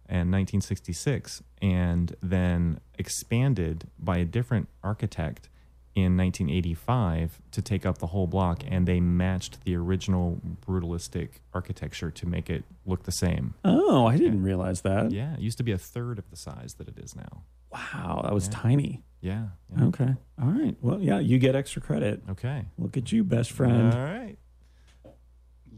in 0.09 0.31
1966 0.31 1.43
and 1.63 2.15
then 2.23 2.81
expanded 2.99 3.89
by 3.99 4.19
a 4.19 4.25
different 4.25 4.69
architect 4.83 5.49
in 5.95 6.17
1985 6.17 7.41
to 7.51 7.63
take 7.63 7.85
up 7.85 7.99
the 7.99 8.07
whole 8.09 8.27
block. 8.27 8.63
And 8.69 8.87
they 8.87 9.01
matched 9.01 9.65
the 9.65 9.75
original 9.77 10.41
brutalistic 10.67 11.41
architecture 11.53 12.11
to 12.11 12.27
make 12.27 12.49
it 12.49 12.65
look 12.87 13.05
the 13.05 13.13
same. 13.13 13.55
Oh, 13.65 14.07
I 14.07 14.17
didn't 14.17 14.43
realize 14.43 14.83
that. 14.83 15.11
Yeah. 15.11 15.35
It 15.35 15.41
used 15.41 15.59
to 15.59 15.65
be 15.65 15.73
a 15.73 15.79
third 15.79 16.19
of 16.19 16.31
the 16.31 16.37
size 16.37 16.75
that 16.75 16.89
it 16.89 16.99
is 16.99 17.17
now. 17.17 17.43
Wow, 17.73 18.21
that 18.25 18.33
was 18.35 18.47
Yeah. 18.47 18.59
tiny. 18.59 19.03
Yeah. 19.21 19.49
yeah. 19.77 19.85
Okay. 19.87 20.15
All 20.41 20.49
right. 20.49 20.77
Well, 20.81 21.01
yeah, 21.01 21.19
you 21.19 21.39
get 21.39 21.55
extra 21.55 21.83
credit. 21.83 22.23
Okay. 22.31 22.65
Look 22.79 22.97
at 22.97 23.13
you, 23.13 23.23
best 23.23 23.53
friend. 23.53 23.93
All 23.93 24.01
right. 24.05 24.37
A 25.05 25.11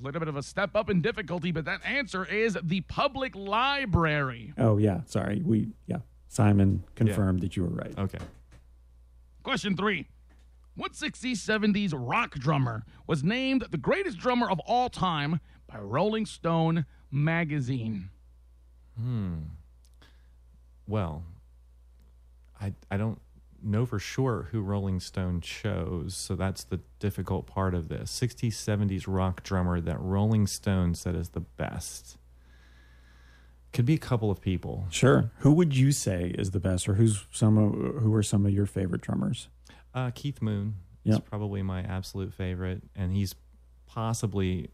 Little 0.05 0.21
bit 0.21 0.29
of 0.29 0.37
a 0.37 0.43
step 0.43 0.75
up 0.77 0.89
in 0.91 1.01
difficulty, 1.03 1.53
but 1.53 1.65
that 1.65 1.81
answer 1.85 2.25
is 2.25 2.57
the 2.63 2.81
public 2.83 3.35
library. 3.37 4.53
Oh, 4.59 4.77
yeah. 4.79 5.01
Sorry. 5.07 5.43
We, 5.45 5.69
yeah. 5.87 5.99
Simon 6.29 6.85
confirmed 6.97 7.41
that 7.41 7.57
you 7.57 7.63
were 7.65 7.69
right. 7.69 7.97
Okay. 7.99 8.19
Question 9.43 9.77
three. 9.77 10.09
What 10.75 10.93
60s, 10.93 11.33
70s 11.33 11.93
rock 11.95 12.35
drummer 12.35 12.85
was 13.07 13.23
named 13.23 13.67
the 13.71 13.77
greatest 13.77 14.19
drummer 14.19 14.51
of 14.51 14.59
all 14.61 14.89
time 14.89 15.41
by 15.67 15.79
Rolling 15.79 16.25
Stone 16.25 16.87
magazine? 17.11 18.09
Hmm. 18.99 19.41
Well, 20.87 21.25
I 22.61 22.73
I 22.91 22.97
don't 22.97 23.21
know 23.63 23.87
for 23.87 23.99
sure 23.99 24.49
who 24.51 24.61
Rolling 24.61 25.01
Stone 25.01 25.41
chose, 25.41 26.15
so 26.15 26.35
that's 26.35 26.65
the 26.65 26.81
difficult 26.99 27.47
part 27.47 27.75
of 27.75 27.89
this. 27.89 28.11
60s, 28.19 28.53
70s 28.53 29.05
rock 29.07 29.43
drummer 29.43 29.81
that 29.81 30.01
Rolling 30.01 30.47
Stone 30.47 30.95
said 30.95 31.15
is 31.15 31.31
the 31.31 31.41
best. 31.41 32.17
Could 33.73 33.87
be 33.87 33.95
a 33.95 33.99
couple 33.99 34.31
of 34.31 34.41
people. 34.41 34.87
Sure. 34.91 35.31
Who 35.39 35.53
would 35.53 35.75
you 35.77 35.93
say 35.93 36.35
is 36.39 36.51
the 36.51 36.61
best, 36.61 36.89
or 36.89 36.95
who's 36.95 37.27
some 37.31 37.57
of, 37.57 38.03
who 38.03 38.15
are 38.15 38.23
some 38.23 38.45
of 38.45 38.53
your 38.53 38.67
favorite 38.67 39.01
drummers? 39.01 39.49
Uh, 39.95 40.11
Keith 40.15 40.43
Moon 40.43 40.75
is 41.05 41.19
probably 41.21 41.63
my 41.63 41.81
absolute 41.81 42.33
favorite, 42.33 42.83
and 42.95 43.13
he's 43.13 43.35
possibly 43.87 44.69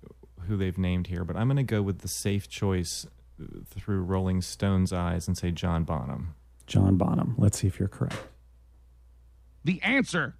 who 0.47 0.57
they've 0.57 0.79
named 0.79 1.07
here. 1.07 1.25
But 1.25 1.37
I'm 1.37 1.47
going 1.49 1.57
to 1.57 1.62
go 1.62 1.83
with 1.83 2.01
the 2.01 2.09
safe 2.09 2.49
choice 2.49 3.07
uh, 3.41 3.45
through 3.69 4.03
Rolling 4.03 4.43
Stone's 4.43 4.93
eyes 4.93 5.27
and 5.29 5.37
say 5.37 5.51
John 5.51 5.85
Bonham. 5.85 6.35
John 6.66 6.97
Bonham. 6.97 7.35
Let's 7.39 7.59
see 7.59 7.66
if 7.66 7.79
you're 7.79 7.89
correct. 7.89 8.16
The 9.65 9.81
answer 9.83 10.37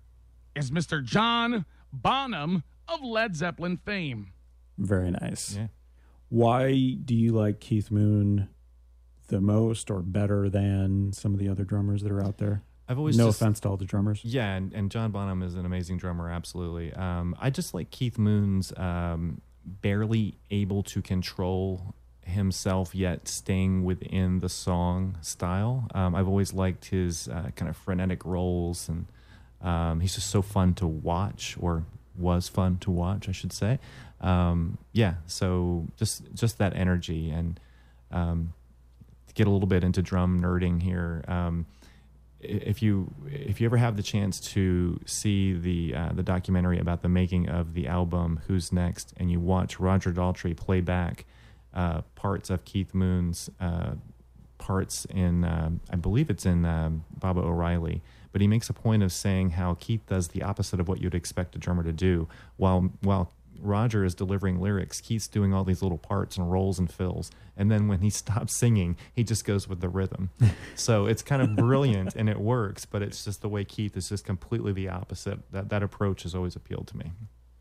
is 0.55 0.71
Mr. 0.71 1.03
John 1.03 1.65
Bonham 1.93 2.65
of 2.87 3.03
Led 3.03 3.35
Zeppelin 3.37 3.79
fame. 3.79 4.33
Very 4.77 5.11
nice. 5.11 5.57
Yeah. 5.57 5.69
Why 6.29 6.97
do 7.05 7.15
you 7.15 7.33
like 7.33 7.61
Keith 7.61 7.91
Moon 7.91 8.49
the 9.29 9.41
most 9.41 9.91
or 9.91 10.01
better 10.01 10.49
than 10.49 11.13
some 11.13 11.33
of 11.33 11.39
the 11.39 11.49
other 11.49 11.65
drummers 11.65 12.03
that 12.03 12.13
are 12.13 12.23
out 12.23 12.39
there? 12.39 12.63
I've 12.89 12.99
always 12.99 13.19
no 13.19 13.27
just, 13.27 13.41
offense 13.41 13.61
to 13.61 13.69
all 13.69 13.77
the 13.77 13.85
drummers. 13.85 14.21
Yeah, 14.25 14.55
and, 14.55 14.73
and 14.73 14.91
John 14.91 15.11
Bonham 15.11 15.43
is 15.43 15.55
an 15.55 15.67
amazing 15.67 15.99
drummer, 15.99 16.31
absolutely. 16.31 16.93
Um, 16.95 17.37
I 17.39 17.51
just 17.51 17.75
like 17.75 17.91
Keith 17.91 18.19
Moon's 18.19 18.73
um, 18.79 19.43
barely 19.65 20.39
able 20.51 20.83
to 20.85 21.03
control 21.03 21.95
himself 22.23 22.95
yet 22.95 23.29
staying 23.29 23.85
within 23.85 24.39
the 24.39 24.49
song 24.49 25.19
style. 25.21 25.89
Um, 25.95 26.15
I've 26.15 26.29
always 26.29 26.53
liked 26.53 26.87
his 26.87 27.29
uh, 27.29 27.51
kind 27.57 27.69
of 27.69 27.77
frenetic 27.77 28.25
rolls, 28.25 28.89
and 28.89 29.07
um, 29.61 30.01
he's 30.01 30.15
just 30.15 30.31
so 30.31 30.41
fun 30.41 30.75
to 30.75 30.87
watch, 30.87 31.57
or 31.61 31.85
was 32.19 32.49
fun 32.49 32.79
to 32.79 32.91
watch, 32.91 33.29
I 33.29 33.33
should 33.33 33.53
say. 33.53 33.79
Um, 34.21 34.79
yeah, 34.93 35.15
so 35.27 35.87
just 35.97 36.23
just 36.35 36.59
that 36.59 36.75
energy, 36.75 37.31
and 37.31 37.61
um, 38.11 38.53
get 39.35 39.47
a 39.47 39.51
little 39.51 39.69
bit 39.69 39.85
into 39.85 40.03
drum 40.03 40.41
nerding 40.41 40.83
here. 40.83 41.25
Um, 41.29 41.67
if 42.41 42.83
you 42.83 43.13
if 43.27 43.61
you 43.61 43.67
ever 43.67 43.77
have 43.77 43.97
the 43.97 44.03
chance 44.03 44.39
to 44.41 45.01
see 45.07 45.53
the 45.55 45.95
uh, 45.95 46.13
the 46.13 46.23
documentary 46.23 46.79
about 46.79 47.03
the 47.03 47.09
making 47.09 47.49
of 47.49 47.75
the 47.75 47.89
album 47.89 48.41
Who's 48.47 48.73
Next, 48.73 49.13
and 49.17 49.31
you 49.31 49.41
watch 49.41 49.81
Roger 49.81 50.13
Daltrey 50.13 50.57
play 50.57 50.81
back 50.81 51.25
uh, 51.75 52.03
parts 52.15 52.51
of 52.51 52.65
Keith 52.65 52.95
Moon's 52.95 53.51
uh, 53.61 53.93
parts 54.59 55.05
in 55.07 55.45
um, 55.45 55.81
I 55.91 55.97
believe 55.97 56.31
it's 56.31 56.47
in 56.47 56.65
um, 56.65 57.05
Baba 57.19 57.41
O'Riley, 57.41 58.03
but 58.33 58.41
he 58.41 58.47
makes 58.47 58.69
a 58.69 58.73
point 58.73 59.03
of 59.03 59.13
saying 59.13 59.51
how 59.51 59.75
Keith 59.75 60.07
does 60.07 60.29
the 60.29 60.43
opposite 60.43 60.81
of 60.81 60.89
what 60.89 61.01
you'd 61.01 61.15
expect 61.15 61.57
a 61.57 61.59
drummer 61.59 61.83
to 61.83 61.93
do, 61.93 62.29
while 62.57 62.91
while 63.03 63.33
Roger 63.61 64.05
is 64.05 64.15
delivering 64.15 64.61
lyrics, 64.61 65.01
Keith's 65.01 65.29
doing 65.29 65.53
all 65.53 65.65
these 65.65 65.83
little 65.83 65.99
parts 65.99 66.37
and 66.37 66.51
rolls 66.51 66.79
and 66.79 66.91
fills. 66.91 67.31
And 67.57 67.71
then 67.71 67.89
when 67.89 68.01
he 68.01 68.11
stops 68.23 68.57
singing, 68.57 68.97
he 69.13 69.25
just 69.25 69.45
goes 69.45 69.69
with 69.69 69.81
the 69.81 69.89
rhythm. 69.89 70.31
so 70.75 71.07
it's 71.07 71.23
kind 71.23 71.43
of 71.43 71.57
brilliant 71.57 72.15
and 72.15 72.29
it 72.29 72.39
works, 72.39 72.85
but 72.87 73.03
it's 73.03 73.25
just 73.25 73.43
the 73.43 73.49
way 73.49 73.65
Keith 73.65 73.97
is 73.97 74.09
just 74.09 74.25
completely 74.25 74.73
the 74.73 74.89
opposite. 74.89 75.51
That 75.53 75.69
that 75.71 75.83
approach 75.83 76.23
has 76.23 76.35
always 76.35 76.57
appealed 76.57 76.87
to 76.89 76.97
me. 76.97 77.13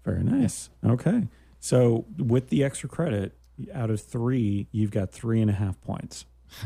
Very 0.03 0.23
nice. 0.23 0.69
Okay. 0.85 1.27
So 1.59 2.05
with 2.17 2.49
the 2.49 2.63
extra 2.63 2.87
credit, 2.87 3.35
out 3.73 3.89
of 3.89 4.01
three, 4.01 4.67
you've 4.71 4.91
got 4.91 5.11
three 5.11 5.41
and 5.41 5.49
a 5.49 5.53
half 5.53 5.81
points. 5.81 6.25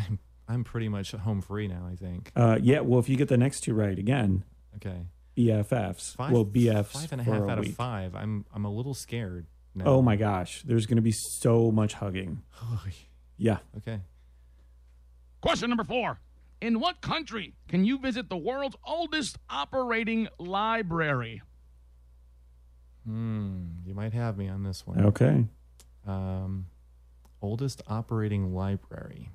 I'm 0.52 0.56
I'm 0.56 0.64
pretty 0.64 0.90
much 0.90 1.12
home 1.12 1.42
free 1.42 1.68
now, 1.68 1.88
I 1.92 1.96
think. 1.96 2.32
Uh, 2.36 2.58
yeah. 2.62 2.82
Well, 2.82 3.00
if 3.00 3.08
you 3.10 3.16
get 3.18 3.28
the 3.30 3.38
next 3.38 3.62
two 3.62 3.74
right 3.74 3.98
again, 3.98 4.44
Okay. 4.78 5.06
BFFs. 5.38 6.16
Five, 6.16 6.32
well, 6.32 6.46
BFs 6.46 6.88
five 6.88 7.12
and 7.14 7.22
a 7.22 7.24
for 7.24 7.34
half 7.34 7.44
a 7.44 7.50
out 7.52 7.60
week. 7.60 7.70
of 7.70 7.76
five. 7.76 8.16
I'm 8.16 8.46
I'm 8.54 8.66
a 8.66 8.72
little 8.72 8.94
scared. 8.94 9.48
Now. 9.74 9.86
Oh 9.86 10.02
my 10.02 10.18
gosh, 10.18 10.64
there's 10.64 10.86
going 10.86 10.98
to 10.98 11.02
be 11.02 11.14
so 11.14 11.72
much 11.72 11.94
hugging. 11.94 12.42
Yeah. 13.38 13.60
Okay. 13.78 14.02
Question 15.42 15.70
number 15.70 15.84
four. 15.86 16.20
In 16.60 16.80
what 16.80 17.02
country 17.02 17.56
can 17.70 17.86
you 17.86 17.98
visit 17.98 18.30
the 18.30 18.38
world's 18.38 18.76
oldest 18.86 19.38
operating 19.50 20.28
library? 20.38 21.42
Hmm. 23.06 23.64
You 23.86 23.96
might 23.96 24.14
have 24.14 24.38
me 24.38 24.48
on 24.48 24.64
this 24.64 24.86
one. 24.86 25.06
Okay. 25.06 25.46
Um, 26.06 26.68
oldest 27.42 27.82
operating 27.88 28.54
library. 28.54 29.30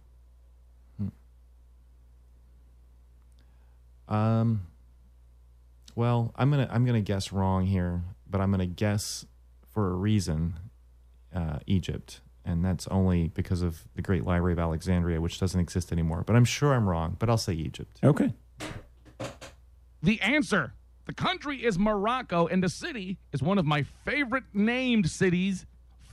Um. 4.09 4.67
Well, 5.95 6.33
I'm 6.37 6.51
gonna 6.51 6.69
I'm 6.71 6.85
gonna 6.85 7.01
guess 7.01 7.33
wrong 7.33 7.65
here, 7.67 8.03
but 8.29 8.41
I'm 8.41 8.51
gonna 8.51 8.67
guess 8.67 9.25
for 9.73 9.91
a 9.91 9.95
reason, 9.95 10.59
uh, 11.35 11.59
Egypt, 11.67 12.21
and 12.45 12.65
that's 12.65 12.87
only 12.89 13.29
because 13.29 13.63
of 13.63 13.83
the 13.95 14.03
Great 14.03 14.25
Library 14.25 14.53
of 14.53 14.59
Alexandria, 14.59 15.21
which 15.21 15.41
doesn't 15.41 15.59
exist 15.61 15.93
anymore. 15.93 16.23
But 16.27 16.37
I'm 16.37 16.45
sure 16.45 16.75
I'm 16.75 16.89
wrong. 16.89 17.17
But 17.19 17.31
I'll 17.31 17.39
say 17.39 17.55
Egypt. 17.55 17.99
Okay. 18.05 18.35
The 20.03 20.21
answer. 20.21 20.73
The 21.07 21.15
country 21.15 21.65
is 21.65 21.79
Morocco, 21.79 22.47
and 22.47 22.63
the 22.63 22.69
city 22.69 23.19
is 23.33 23.41
one 23.43 23.59
of 23.59 23.65
my 23.65 23.85
favorite 24.05 24.45
named 24.53 25.09
cities, 25.09 25.65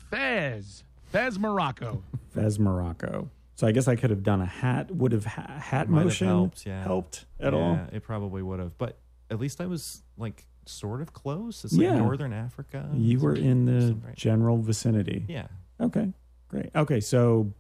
Fez. 0.10 0.84
Fez, 1.12 1.40
Morocco. 1.40 2.04
Fez 2.30 2.60
Morocco. 2.60 3.30
So 3.64 3.68
I 3.68 3.72
guess 3.72 3.88
I 3.88 3.96
could 3.96 4.10
have 4.10 4.24
done 4.24 4.42
a 4.42 4.46
hat. 4.46 4.92
Would 4.92 5.14
have 5.14 5.24
ha- 5.24 5.58
hat 5.58 5.88
Might 5.88 6.00
have 6.00 6.06
motion 6.08 6.28
helped, 6.28 6.66
yeah. 6.66 6.84
helped 6.84 7.24
at 7.40 7.54
yeah, 7.54 7.60
all? 7.60 7.80
It 7.94 8.04
probably 8.04 8.42
would 8.42 8.60
have, 8.60 8.78
but 8.78 8.98
at 9.30 9.40
least 9.40 9.62
I 9.62 9.68
was 9.68 10.04
like 10.18 10.46
sort 10.66 11.00
of 11.00 11.14
close. 11.14 11.64
It's 11.64 11.72
like 11.72 11.84
Yeah. 11.84 11.98
northern 11.98 12.34
Africa. 12.34 12.90
You 12.94 13.22
were 13.22 13.38
in 13.38 13.64
the 13.64 13.94
right. 14.06 14.18
general 14.18 14.58
vicinity. 14.58 15.24
Yeah. 15.30 15.48
Okay. 15.80 16.12
Great. 16.50 16.72
Okay. 16.76 17.00
So 17.00 17.54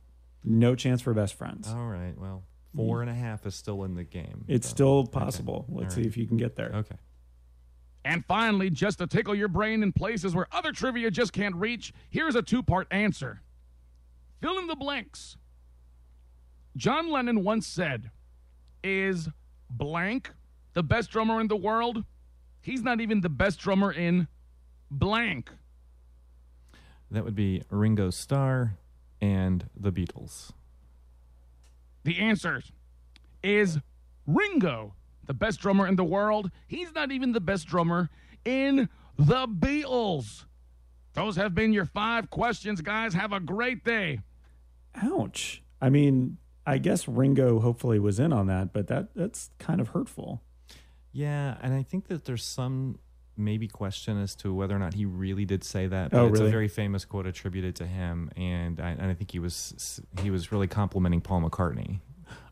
no 0.43 0.75
chance 0.75 1.01
for 1.01 1.13
best 1.13 1.35
friends. 1.35 1.69
All 1.69 1.87
right. 1.87 2.15
Well, 2.19 2.43
four 2.75 2.99
and 2.99 3.09
a 3.09 3.13
half 3.13 3.45
is 3.45 3.55
still 3.55 3.85
in 3.85 3.95
the 3.95 4.03
game. 4.03 4.43
it's 4.49 4.67
so- 4.67 4.75
still 4.75 4.97
okay. 5.03 5.11
possible. 5.11 5.65
Let's 5.69 5.95
All 5.95 6.03
see 6.03 6.05
if 6.05 6.17
you 6.17 6.27
can 6.27 6.35
get 6.35 6.57
there. 6.57 6.71
Okay. 6.75 6.97
And 8.03 8.25
finally, 8.25 8.69
just 8.69 8.97
to 8.97 9.07
tickle 9.07 9.35
your 9.35 9.47
brain 9.47 9.81
in 9.83 9.93
places 9.93 10.35
where 10.35 10.47
other 10.51 10.73
trivia 10.73 11.09
just 11.11 11.31
can't 11.31 11.55
reach, 11.55 11.93
here's 12.09 12.35
a 12.35 12.41
two 12.41 12.61
part 12.61 12.89
answer. 12.91 13.41
Fill 14.41 14.59
in 14.59 14.67
the 14.67 14.75
blanks. 14.75 15.37
John 16.75 17.11
Lennon 17.11 17.43
once 17.43 17.67
said, 17.67 18.09
Is 18.83 19.29
blank 19.69 20.31
the 20.73 20.83
best 20.83 21.11
drummer 21.11 21.39
in 21.39 21.47
the 21.47 21.55
world? 21.55 22.03
He's 22.61 22.81
not 22.81 23.01
even 23.01 23.21
the 23.21 23.29
best 23.29 23.59
drummer 23.59 23.91
in 23.91 24.27
blank. 24.89 25.51
That 27.11 27.23
would 27.23 27.35
be 27.35 27.61
Ringo 27.69 28.09
Starr 28.09 28.77
and 29.21 29.69
the 29.75 29.91
Beatles. 29.91 30.51
The 32.03 32.19
answer 32.19 32.61
is 33.43 33.79
Ringo, 34.25 34.95
the 35.25 35.33
best 35.33 35.59
drummer 35.59 35.87
in 35.87 35.95
the 35.95 36.03
world. 36.03 36.49
He's 36.67 36.93
not 36.93 37.11
even 37.11 37.33
the 37.33 37.39
best 37.39 37.67
drummer 37.67 38.09
in 38.45 38.89
the 39.17 39.47
Beatles. 39.47 40.45
Those 41.13 41.35
have 41.35 41.53
been 41.53 41.71
your 41.71 41.85
five 41.85 42.29
questions, 42.29 42.81
guys. 42.81 43.13
Have 43.13 43.31
a 43.31 43.39
great 43.39 43.83
day. 43.83 44.21
Ouch. 44.95 45.61
I 45.79 45.89
mean, 45.89 46.37
I 46.65 46.77
guess 46.77 47.07
Ringo 47.07 47.59
hopefully 47.59 47.99
was 47.99 48.19
in 48.19 48.31
on 48.33 48.47
that, 48.47 48.71
but 48.73 48.87
that 48.87 49.09
that's 49.15 49.49
kind 49.59 49.81
of 49.81 49.89
hurtful. 49.89 50.41
Yeah, 51.11 51.57
and 51.61 51.73
I 51.73 51.83
think 51.83 52.07
that 52.07 52.25
there's 52.25 52.43
some 52.43 52.99
maybe 53.35 53.67
question 53.67 54.21
as 54.21 54.35
to 54.35 54.53
whether 54.53 54.75
or 54.75 54.79
not 54.79 54.93
he 54.93 55.05
really 55.05 55.43
did 55.45 55.63
say 55.63 55.87
that. 55.87 56.11
But 56.11 56.19
Oh, 56.19 56.27
it's 56.27 56.33
really? 56.39 56.47
a 56.47 56.51
very 56.51 56.67
famous 56.67 57.03
quote 57.05 57.25
attributed 57.27 57.75
to 57.77 57.85
him, 57.85 58.29
and 58.37 58.79
I, 58.79 58.89
and 58.91 59.03
I 59.03 59.13
think 59.13 59.31
he 59.31 59.39
was 59.39 59.99
he 60.21 60.29
was 60.31 60.51
really 60.51 60.67
complimenting 60.67 61.21
Paul 61.21 61.41
McCartney. 61.41 61.99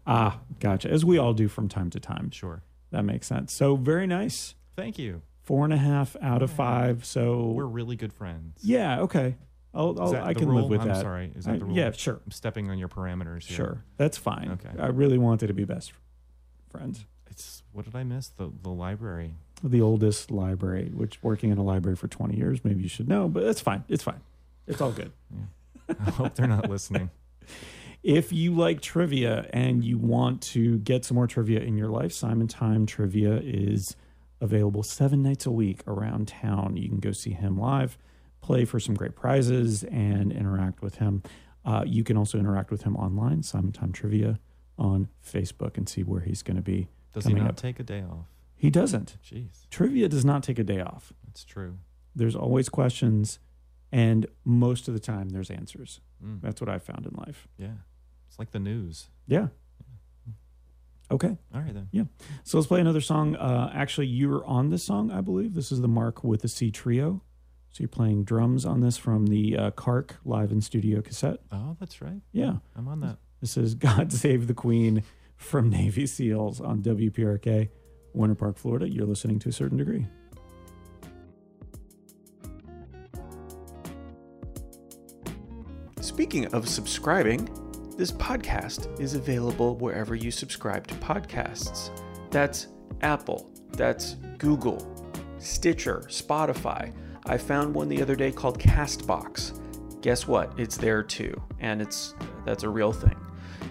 Ah, 0.05 0.39
gotcha. 0.59 0.89
As 0.89 1.05
we 1.05 1.17
all 1.17 1.33
do 1.33 1.47
from 1.47 1.69
time 1.69 1.89
to 1.91 1.99
time. 1.99 2.31
Sure. 2.31 2.63
That 2.91 3.03
makes 3.03 3.27
sense. 3.27 3.53
So 3.53 3.75
very 3.75 4.07
nice. 4.07 4.55
Thank 4.75 4.97
you. 4.99 5.21
Four 5.43 5.63
and 5.63 5.73
a 5.73 5.77
half 5.77 6.15
out 6.21 6.41
of 6.41 6.51
five. 6.51 7.05
So 7.05 7.51
We're 7.51 7.65
really 7.65 7.95
good 7.95 8.11
friends. 8.13 8.57
yeah, 8.63 8.99
okay. 9.01 9.35
I'll, 9.73 9.95
I'll 10.01 10.15
I 10.15 10.33
can 10.33 10.49
rule? 10.49 10.61
live 10.61 10.69
with 10.69 10.81
I'm 10.81 10.87
that. 10.89 11.01
sorry. 11.01 11.31
Is 11.35 11.45
that 11.45 11.55
I- 11.55 11.57
the 11.57 11.65
rule? 11.65 11.75
Yeah, 11.75 11.91
sure. 11.91 12.19
I'm 12.25 12.31
stepping 12.31 12.69
on 12.69 12.77
your 12.77 12.89
parameters. 12.89 13.45
Here. 13.45 13.55
Sure. 13.57 13.83
That's 13.97 14.17
fine. 14.17 14.51
Okay. 14.63 14.81
I 14.81 14.87
really 14.87 15.17
wanted 15.17 15.47
to 15.47 15.53
be 15.53 15.63
best 15.65 15.93
friends. 16.69 17.05
It's 17.29 17.63
what 17.71 17.85
did 17.85 17.95
I 17.95 18.03
miss? 18.03 18.27
The 18.27 18.51
the 18.61 18.69
library. 18.69 19.35
The 19.63 19.79
oldest 19.81 20.31
library, 20.31 20.91
which 20.93 21.21
working 21.21 21.51
in 21.51 21.57
a 21.57 21.63
library 21.63 21.95
for 21.95 22.07
20 22.07 22.35
years, 22.35 22.65
maybe 22.65 22.81
you 22.81 22.89
should 22.89 23.07
know, 23.07 23.27
but 23.29 23.43
it's 23.43 23.61
fine. 23.61 23.83
It's 23.87 24.03
fine. 24.03 24.19
It's 24.67 24.81
all 24.81 24.91
good. 24.91 25.11
I 26.07 26.09
hope 26.11 26.35
they're 26.35 26.47
not 26.47 26.69
listening. 26.69 27.09
If 28.03 28.33
you 28.33 28.55
like 28.55 28.81
trivia 28.81 29.47
and 29.53 29.83
you 29.83 29.99
want 29.99 30.41
to 30.53 30.79
get 30.79 31.05
some 31.05 31.13
more 31.13 31.27
trivia 31.27 31.59
in 31.59 31.77
your 31.77 31.89
life, 31.89 32.11
Simon 32.11 32.47
Time 32.47 32.87
Trivia 32.87 33.39
is 33.43 33.95
available 34.39 34.81
seven 34.81 35.21
nights 35.21 35.45
a 35.45 35.51
week 35.51 35.81
around 35.85 36.27
town. 36.27 36.77
You 36.77 36.89
can 36.89 36.97
go 36.97 37.11
see 37.11 37.29
him 37.29 37.59
live, 37.59 37.99
play 38.41 38.65
for 38.65 38.79
some 38.79 38.95
great 38.95 39.15
prizes, 39.15 39.83
and 39.83 40.31
interact 40.31 40.81
with 40.81 40.95
him. 40.95 41.23
Uh, 41.63 41.83
you 41.85 42.03
can 42.03 42.17
also 42.17 42.39
interact 42.39 42.71
with 42.71 42.83
him 42.83 42.95
online, 42.95 43.43
Simon 43.43 43.71
Time 43.71 43.91
Trivia 43.91 44.39
on 44.77 45.09
Facebook, 45.25 45.77
and 45.77 45.87
see 45.87 46.03
where 46.03 46.21
he's 46.21 46.41
going 46.41 46.57
to 46.57 46.61
be. 46.63 46.87
Does 47.13 47.25
he 47.25 47.33
not 47.33 47.49
up. 47.49 47.55
take 47.57 47.79
a 47.79 47.83
day 47.83 48.01
off? 48.01 48.25
He 48.55 48.69
doesn't. 48.69 49.17
Jeez, 49.23 49.67
Trivia 49.69 50.07
does 50.09 50.25
not 50.25 50.43
take 50.43 50.57
a 50.59 50.63
day 50.63 50.81
off. 50.81 51.13
that's 51.25 51.43
true. 51.43 51.77
There's 52.15 52.35
always 52.35 52.67
questions, 52.69 53.39
and 53.91 54.25
most 54.43 54.87
of 54.87 54.93
the 54.93 54.99
time, 54.99 55.29
there's 55.29 55.49
answers. 55.51 55.99
Mm, 56.23 56.41
That's 56.41 56.59
what 56.61 56.69
I've 56.69 56.83
found 56.83 57.05
in 57.05 57.13
life. 57.15 57.47
yeah, 57.57 57.73
it's 58.27 58.37
like 58.39 58.51
the 58.51 58.59
news. 58.59 59.09
Yeah. 59.27 59.47
Okay. 61.09 61.37
All 61.53 61.59
right 61.61 61.73
then. 61.73 61.89
Yeah. 61.91 62.03
So 62.43 62.57
let's 62.57 62.67
play 62.67 62.79
another 62.79 63.01
song. 63.01 63.35
Uh, 63.35 63.69
actually, 63.73 64.07
you 64.07 64.29
were 64.29 64.45
on 64.45 64.69
this 64.69 64.83
song, 64.83 65.11
I 65.11 65.19
believe. 65.19 65.53
This 65.55 65.69
is 65.71 65.81
the 65.81 65.89
Mark 65.89 66.23
with 66.23 66.41
the 66.41 66.47
C 66.47 66.71
Trio. 66.71 67.21
So 67.71 67.81
you're 67.81 67.87
playing 67.87 68.25
drums 68.25 68.65
on 68.65 68.81
this 68.81 68.97
from 68.97 69.27
the 69.27 69.57
uh, 69.57 69.71
Kark 69.71 70.11
live 70.25 70.51
in 70.51 70.59
studio 70.59 71.01
cassette. 71.01 71.39
Oh, 71.53 71.77
that's 71.79 72.01
right. 72.01 72.21
Yeah. 72.33 72.55
I'm 72.75 72.89
on 72.89 72.99
that. 72.99 73.17
This 73.39 73.55
is 73.55 73.75
God 73.75 74.11
Save 74.11 74.47
the 74.47 74.53
Queen 74.53 75.03
from 75.37 75.69
Navy 75.69 76.05
SEALs 76.05 76.59
on 76.59 76.81
WPRK 76.81 77.69
Winter 78.13 78.35
Park, 78.35 78.57
Florida. 78.57 78.89
You're 78.89 79.05
listening 79.05 79.39
to 79.39 79.49
a 79.49 79.51
certain 79.53 79.77
degree. 79.77 80.05
Speaking 86.01 86.47
of 86.47 86.67
subscribing, 86.67 87.47
this 87.95 88.11
podcast 88.11 88.99
is 88.99 89.13
available 89.13 89.77
wherever 89.77 90.13
you 90.13 90.29
subscribe 90.29 90.87
to 90.87 90.95
podcasts. 90.95 91.89
That's 92.31 92.67
Apple, 93.01 93.49
that's 93.71 94.15
Google, 94.37 94.85
Stitcher, 95.37 96.03
Spotify. 96.07 96.93
I 97.25 97.37
found 97.37 97.73
one 97.73 97.87
the 97.87 98.01
other 98.01 98.15
day 98.15 98.31
called 98.31 98.59
Castbox. 98.59 99.59
Guess 100.01 100.27
what? 100.27 100.51
It's 100.57 100.77
there 100.77 101.03
too, 101.03 101.39
and 101.59 101.81
it's 101.81 102.15
that's 102.45 102.63
a 102.63 102.69
real 102.69 102.91
thing. 102.91 103.15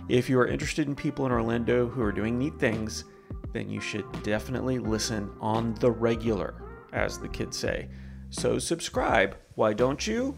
If 0.09 0.29
you 0.29 0.39
are 0.39 0.47
interested 0.47 0.87
in 0.87 0.95
people 0.95 1.27
in 1.27 1.33
Orlando 1.33 1.89
who 1.89 2.03
are 2.03 2.13
doing 2.13 2.39
neat 2.39 2.59
things, 2.59 3.05
then 3.53 3.69
you 3.69 3.81
should 3.81 4.05
definitely 4.23 4.79
listen 4.79 5.31
on 5.41 5.75
the 5.75 5.91
regular, 5.91 6.55
as 6.93 7.19
the 7.19 7.29
kids 7.29 7.57
say. 7.57 7.89
So 8.31 8.59
subscribe, 8.59 9.37
why 9.57 9.73
don't 9.73 10.07
you? 10.07 10.37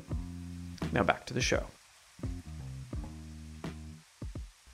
Now 0.92 1.02
back 1.02 1.26
to 1.26 1.34
the 1.34 1.40
show. 1.40 1.64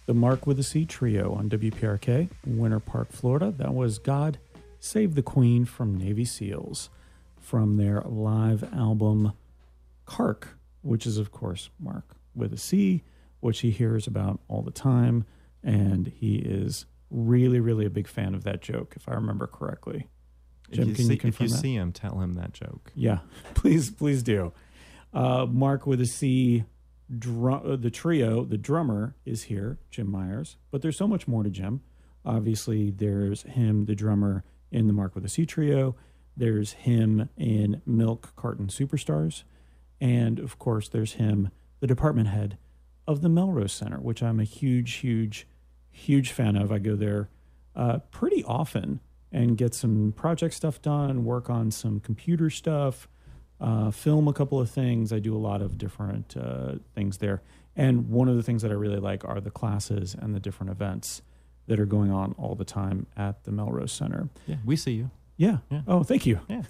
The 0.07 0.15
Mark 0.15 0.47
with 0.47 0.59
a 0.59 0.63
C 0.63 0.87
trio 0.87 1.35
on 1.35 1.51
WPRK, 1.51 2.31
Winter 2.47 2.81
Park, 2.81 3.13
Florida. 3.13 3.53
That 3.57 3.75
was 3.75 3.99
God 3.99 4.39
Save 4.81 5.17
the 5.17 5.23
Queen 5.23 5.65
from 5.65 5.99
Navy 5.99 6.25
SEALs 6.25 6.89
from 7.49 7.79
their 7.79 8.03
live 8.03 8.63
album 8.75 9.33
Kark, 10.07 10.49
which 10.83 11.07
is, 11.07 11.17
of 11.17 11.33
course, 11.33 11.71
Mark 11.81 12.17
with 12.35 12.53
a 12.53 12.59
C, 12.59 13.05
which 13.41 13.61
he 13.61 13.71
hears 13.71 14.07
about 14.07 14.41
all 14.49 14.61
the 14.61 14.71
time. 14.71 15.25
And 15.65 16.09
he 16.09 16.37
is 16.37 16.85
really, 17.11 17.59
really 17.59 17.87
a 17.87 17.91
big 17.91 18.07
fan 18.07 18.35
of 18.35 18.45
that 18.45 18.61
joke, 18.61 18.93
if 18.97 19.09
I 19.09 19.15
remember 19.15 19.47
correctly. 19.47 20.09
Jim, 20.71 20.91
if 20.91 20.99
you, 20.99 21.05
see, 21.07 21.15
you 21.15 21.21
if 21.25 21.41
you 21.41 21.49
see 21.49 21.73
him, 21.73 21.91
tell 21.91 22.21
him 22.21 22.35
that 22.35 22.53
joke. 22.53 22.93
Yeah, 22.95 23.21
please, 23.55 23.91
please 23.91 24.23
do. 24.23 24.53
Uh, 25.15 25.47
Mark 25.47 25.87
with 25.87 26.03
a 26.03 26.07
C, 26.07 26.65
drum, 27.19 27.63
uh, 27.65 27.77
the 27.77 27.91
trio, 27.91 28.45
the 28.45 28.59
drummer 28.59 29.17
is 29.25 29.45
here, 29.45 29.79
Jim 29.91 30.11
Myers. 30.11 30.59
But 30.71 30.83
there's 30.83 30.99
so 30.99 31.09
much 31.09 31.27
more 31.27 31.43
to 31.45 31.51
Jim. 31.51 31.81
Obviously, 32.27 32.91
there's 32.91 33.45
him, 33.45 33.87
the 33.87 33.95
drummer, 33.95 34.45
in 34.71 34.87
the 34.87 34.93
Mark 34.93 35.15
with 35.15 35.25
a 35.25 35.29
C 35.29 35.47
trio. 35.47 35.97
There's 36.39 36.73
him 36.73 37.29
in 37.37 37.83
Milk 37.85 38.33
Carton 38.37 38.69
Superstars. 38.69 39.43
And 40.01 40.39
of 40.39 40.59
course, 40.59 40.89
there's 40.89 41.15
him, 41.15 41.51
the 41.81 41.89
department 41.89 42.29
head 42.29 42.59
of 43.09 43.23
the 43.23 43.29
Melrose 43.29 43.73
Center, 43.73 43.99
which 43.99 44.23
I'm 44.23 44.39
a 44.39 44.45
huge, 44.45 44.95
huge, 44.95 45.49
huge 45.91 46.31
fan 46.31 46.55
of. 46.57 46.71
I 46.71 46.79
go 46.79 46.95
there 46.95 47.29
uh, 47.75 47.99
pretty 48.13 48.45
often 48.45 49.01
and 49.33 49.59
get 49.59 49.75
some 49.75 50.13
project 50.17 50.55
stuff 50.55 50.81
done, 50.81 51.25
work 51.25 51.51
on 51.51 51.73
some 51.73 51.99
computer 51.99 52.51
stuff, 52.51 53.09
uh, 53.61 53.91
film 53.91 54.29
a 54.29 54.33
couple 54.33 54.61
of 54.61 54.71
things. 54.71 55.13
I 55.13 55.19
do 55.19 55.35
a 55.35 55.39
lot 55.39 55.61
of 55.61 55.77
different 55.77 56.37
uh, 56.37 56.77
things 56.95 57.19
there. 57.19 57.43
And 57.75 58.09
one 58.11 58.29
of 58.29 58.37
the 58.37 58.45
things 58.45 58.63
that 58.63 58.71
I 58.71 58.75
really 58.75 59.01
like 59.01 59.25
are 59.25 59.41
the 59.41 59.51
classes 59.51 60.15
and 60.17 60.35
the 60.35 60.41
different 60.41 60.71
events 60.71 61.23
that 61.67 61.81
are 61.81 61.87
going 61.87 62.13
on 62.13 62.35
all 62.39 62.55
the 62.55 62.65
time 62.65 63.07
at 63.17 63.43
the 63.43 63.51
Melrose 63.51 63.93
Center. 63.93 64.29
Yeah, 64.47 64.57
we 64.65 64.77
see 64.77 64.93
you. 64.93 65.11
Yeah. 65.39 65.59
Yeah. 65.71 65.81
Oh, 65.87 66.03
thank 66.03 66.27
you. 66.27 66.41
Yeah. 66.49 66.63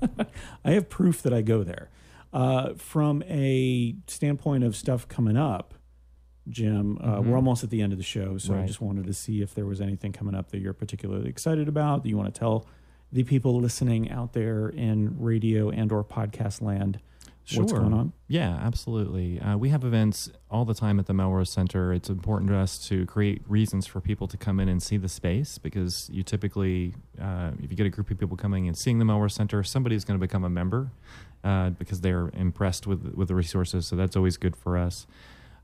I 0.64 0.70
have 0.72 0.88
proof 0.88 1.22
that 1.22 1.32
I 1.34 1.42
go 1.42 1.64
there. 1.64 1.90
Uh, 2.32 2.74
from 2.74 3.22
a 3.26 3.96
standpoint 4.06 4.62
of 4.64 4.76
stuff 4.76 5.08
coming 5.08 5.36
up, 5.36 5.74
Jim, 6.48 6.98
uh, 7.00 7.20
Mhm. 7.20 7.26
we're 7.26 7.36
almost 7.36 7.64
at 7.64 7.70
the 7.70 7.80
end 7.80 7.92
of 7.92 7.98
the 7.98 8.04
show, 8.04 8.36
so 8.38 8.54
I 8.54 8.66
just 8.66 8.80
wanted 8.80 9.06
to 9.06 9.14
see 9.14 9.40
if 9.40 9.54
there 9.54 9.64
was 9.66 9.80
anything 9.80 10.12
coming 10.12 10.34
up 10.34 10.50
that 10.50 10.60
you're 10.60 10.74
particularly 10.74 11.28
excited 11.30 11.66
about 11.68 12.02
that 12.02 12.08
you 12.08 12.16
want 12.16 12.32
to 12.32 12.38
tell 12.38 12.66
the 13.10 13.22
people 13.24 13.58
listening 13.60 14.10
out 14.10 14.32
there 14.34 14.68
in 14.68 15.16
radio 15.18 15.70
and 15.70 15.90
or 15.92 16.04
podcast 16.04 16.60
land 16.60 17.00
what's 17.52 17.70
Sure. 17.70 17.80
going 17.80 17.92
on. 17.92 18.12
Yeah, 18.26 18.58
absolutely. 18.62 19.38
Uh, 19.40 19.56
we 19.56 19.68
have 19.68 19.84
events 19.84 20.30
all 20.50 20.64
the 20.64 20.74
time 20.74 20.98
at 20.98 21.06
the 21.06 21.12
Melrose 21.12 21.50
Center. 21.50 21.92
It's 21.92 22.08
important 22.08 22.50
to 22.50 22.56
us 22.56 22.78
to 22.88 23.04
create 23.06 23.42
reasons 23.46 23.86
for 23.86 24.00
people 24.00 24.26
to 24.28 24.36
come 24.36 24.58
in 24.60 24.68
and 24.68 24.82
see 24.82 24.96
the 24.96 25.08
space 25.08 25.58
because 25.58 26.08
you 26.12 26.22
typically, 26.22 26.94
uh, 27.20 27.50
if 27.62 27.70
you 27.70 27.76
get 27.76 27.86
a 27.86 27.90
group 27.90 28.10
of 28.10 28.18
people 28.18 28.36
coming 28.36 28.66
and 28.66 28.76
seeing 28.76 28.98
the 28.98 29.04
Melrose 29.04 29.34
Center, 29.34 29.62
somebody's 29.62 30.04
going 30.04 30.18
to 30.18 30.26
become 30.26 30.44
a 30.44 30.48
member 30.50 30.90
uh, 31.44 31.70
because 31.70 32.00
they're 32.00 32.30
impressed 32.34 32.86
with 32.86 33.14
with 33.14 33.28
the 33.28 33.34
resources. 33.34 33.86
So 33.86 33.96
that's 33.96 34.16
always 34.16 34.36
good 34.38 34.56
for 34.56 34.78
us. 34.78 35.06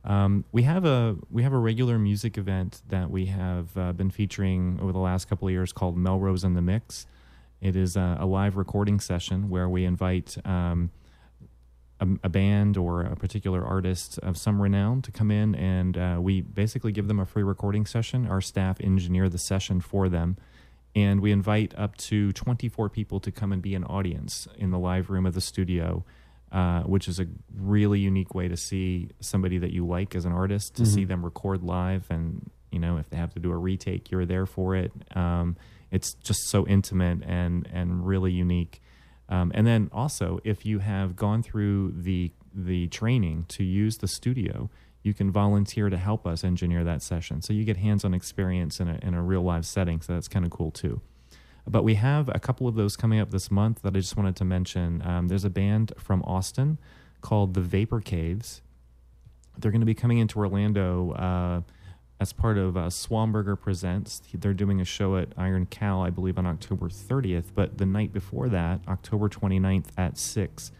Um, 0.04 0.44
we 0.52 0.62
have 0.62 0.84
a 0.84 1.16
we 1.30 1.42
have 1.42 1.52
a 1.52 1.58
regular 1.58 1.98
music 1.98 2.36
event 2.38 2.82
that 2.88 3.10
we 3.10 3.26
have 3.26 3.76
uh, 3.76 3.92
been 3.92 4.10
featuring 4.10 4.78
over 4.82 4.92
the 4.92 4.98
last 4.98 5.28
couple 5.28 5.48
of 5.48 5.52
years 5.52 5.72
called 5.72 5.96
Melrose 5.96 6.44
in 6.44 6.54
the 6.54 6.62
Mix. 6.62 7.06
It 7.60 7.76
is 7.76 7.96
a, 7.96 8.16
a 8.20 8.26
live 8.26 8.56
recording 8.56 9.00
session 9.00 9.50
where 9.50 9.68
we 9.68 9.84
invite 9.84 10.36
um, 10.46 10.90
a, 12.00 12.08
a 12.24 12.28
band 12.28 12.76
or 12.76 13.02
a 13.02 13.14
particular 13.14 13.64
artist 13.64 14.18
of 14.20 14.36
some 14.36 14.60
renown 14.60 15.02
to 15.02 15.12
come 15.12 15.30
in, 15.30 15.54
and 15.54 15.96
uh, 15.96 16.18
we 16.20 16.40
basically 16.40 16.92
give 16.92 17.08
them 17.08 17.20
a 17.20 17.26
free 17.26 17.42
recording 17.42 17.86
session. 17.86 18.26
Our 18.26 18.40
staff 18.40 18.80
engineer 18.80 19.28
the 19.28 19.38
session 19.38 19.80
for 19.80 20.08
them, 20.08 20.36
and 20.96 21.20
we 21.20 21.30
invite 21.30 21.74
up 21.76 21.96
to 21.98 22.32
24 22.32 22.88
people 22.88 23.20
to 23.20 23.30
come 23.30 23.52
and 23.52 23.62
be 23.62 23.74
an 23.74 23.84
audience 23.84 24.48
in 24.56 24.70
the 24.70 24.78
live 24.78 25.10
room 25.10 25.26
of 25.26 25.34
the 25.34 25.40
studio. 25.40 26.04
Uh, 26.52 26.82
which 26.82 27.06
is 27.06 27.20
a 27.20 27.26
really 27.54 28.00
unique 28.00 28.34
way 28.34 28.48
to 28.48 28.56
see 28.56 29.08
somebody 29.20 29.58
that 29.58 29.72
you 29.72 29.86
like 29.86 30.16
as 30.16 30.24
an 30.24 30.32
artist 30.32 30.74
to 30.74 30.84
see 30.84 31.04
them 31.04 31.24
record 31.24 31.62
live 31.62 32.04
and 32.10 32.50
you 32.72 32.80
know 32.80 32.96
if 32.96 33.08
they 33.08 33.16
have 33.16 33.32
to 33.32 33.38
do 33.38 33.52
a 33.52 33.56
retake 33.56 34.10
you're 34.10 34.26
there 34.26 34.46
for 34.46 34.74
it 34.74 34.90
um, 35.14 35.56
it's 35.92 36.14
just 36.14 36.48
so 36.48 36.66
intimate 36.66 37.22
and 37.24 37.68
and 37.72 38.04
really 38.04 38.32
unique 38.32 38.82
um, 39.30 39.50
and 39.54 39.66
then 39.66 39.88
also 39.92 40.38
if 40.44 40.66
you 40.66 40.80
have 40.80 41.16
gone 41.16 41.42
through 41.42 41.92
the 41.96 42.30
the 42.52 42.86
training 42.88 43.44
to 43.48 43.64
use 43.64 43.98
the 43.98 44.08
studio 44.08 44.68
you 45.02 45.14
can 45.14 45.30
volunteer 45.30 45.88
to 45.88 45.96
help 45.96 46.26
us 46.26 46.44
engineer 46.44 46.84
that 46.84 47.02
session 47.02 47.40
so 47.40 47.52
you 47.52 47.64
get 47.64 47.78
hands-on 47.78 48.12
experience 48.12 48.80
in 48.80 48.88
a, 48.88 48.98
in 49.02 49.14
a 49.14 49.22
real 49.22 49.42
live 49.42 49.64
setting 49.64 50.00
so 50.00 50.12
that's 50.12 50.28
kind 50.28 50.44
of 50.44 50.50
cool 50.50 50.70
too 50.70 51.00
but 51.66 51.84
we 51.84 51.94
have 51.94 52.28
a 52.34 52.38
couple 52.38 52.66
of 52.66 52.74
those 52.74 52.96
coming 52.96 53.20
up 53.20 53.30
this 53.30 53.50
month 53.50 53.82
that 53.82 53.96
I 53.96 54.00
just 54.00 54.16
wanted 54.16 54.36
to 54.36 54.44
mention. 54.44 55.02
Um, 55.04 55.28
there's 55.28 55.44
a 55.44 55.50
band 55.50 55.92
from 55.98 56.22
Austin 56.22 56.78
called 57.20 57.54
the 57.54 57.60
Vapor 57.60 58.00
Caves. 58.00 58.62
They're 59.58 59.70
going 59.70 59.80
to 59.80 59.86
be 59.86 59.94
coming 59.94 60.18
into 60.18 60.38
Orlando 60.38 61.12
uh, 61.12 61.60
as 62.20 62.34
part 62.34 62.58
of 62.58 62.76
uh, 62.76 62.90
Swamberger 62.90 63.56
Presents. 63.56 64.20
They're 64.34 64.52
doing 64.52 64.80
a 64.80 64.84
show 64.84 65.16
at 65.16 65.28
Iron 65.38 65.64
Cow, 65.66 66.02
I 66.02 66.10
believe, 66.10 66.36
on 66.36 66.46
October 66.46 66.88
30th. 66.88 67.46
But 67.54 67.78
the 67.78 67.86
night 67.86 68.12
before 68.12 68.48
that, 68.50 68.80
October 68.86 69.30
29th 69.30 69.86
at 69.96 70.18
6, 70.18 70.70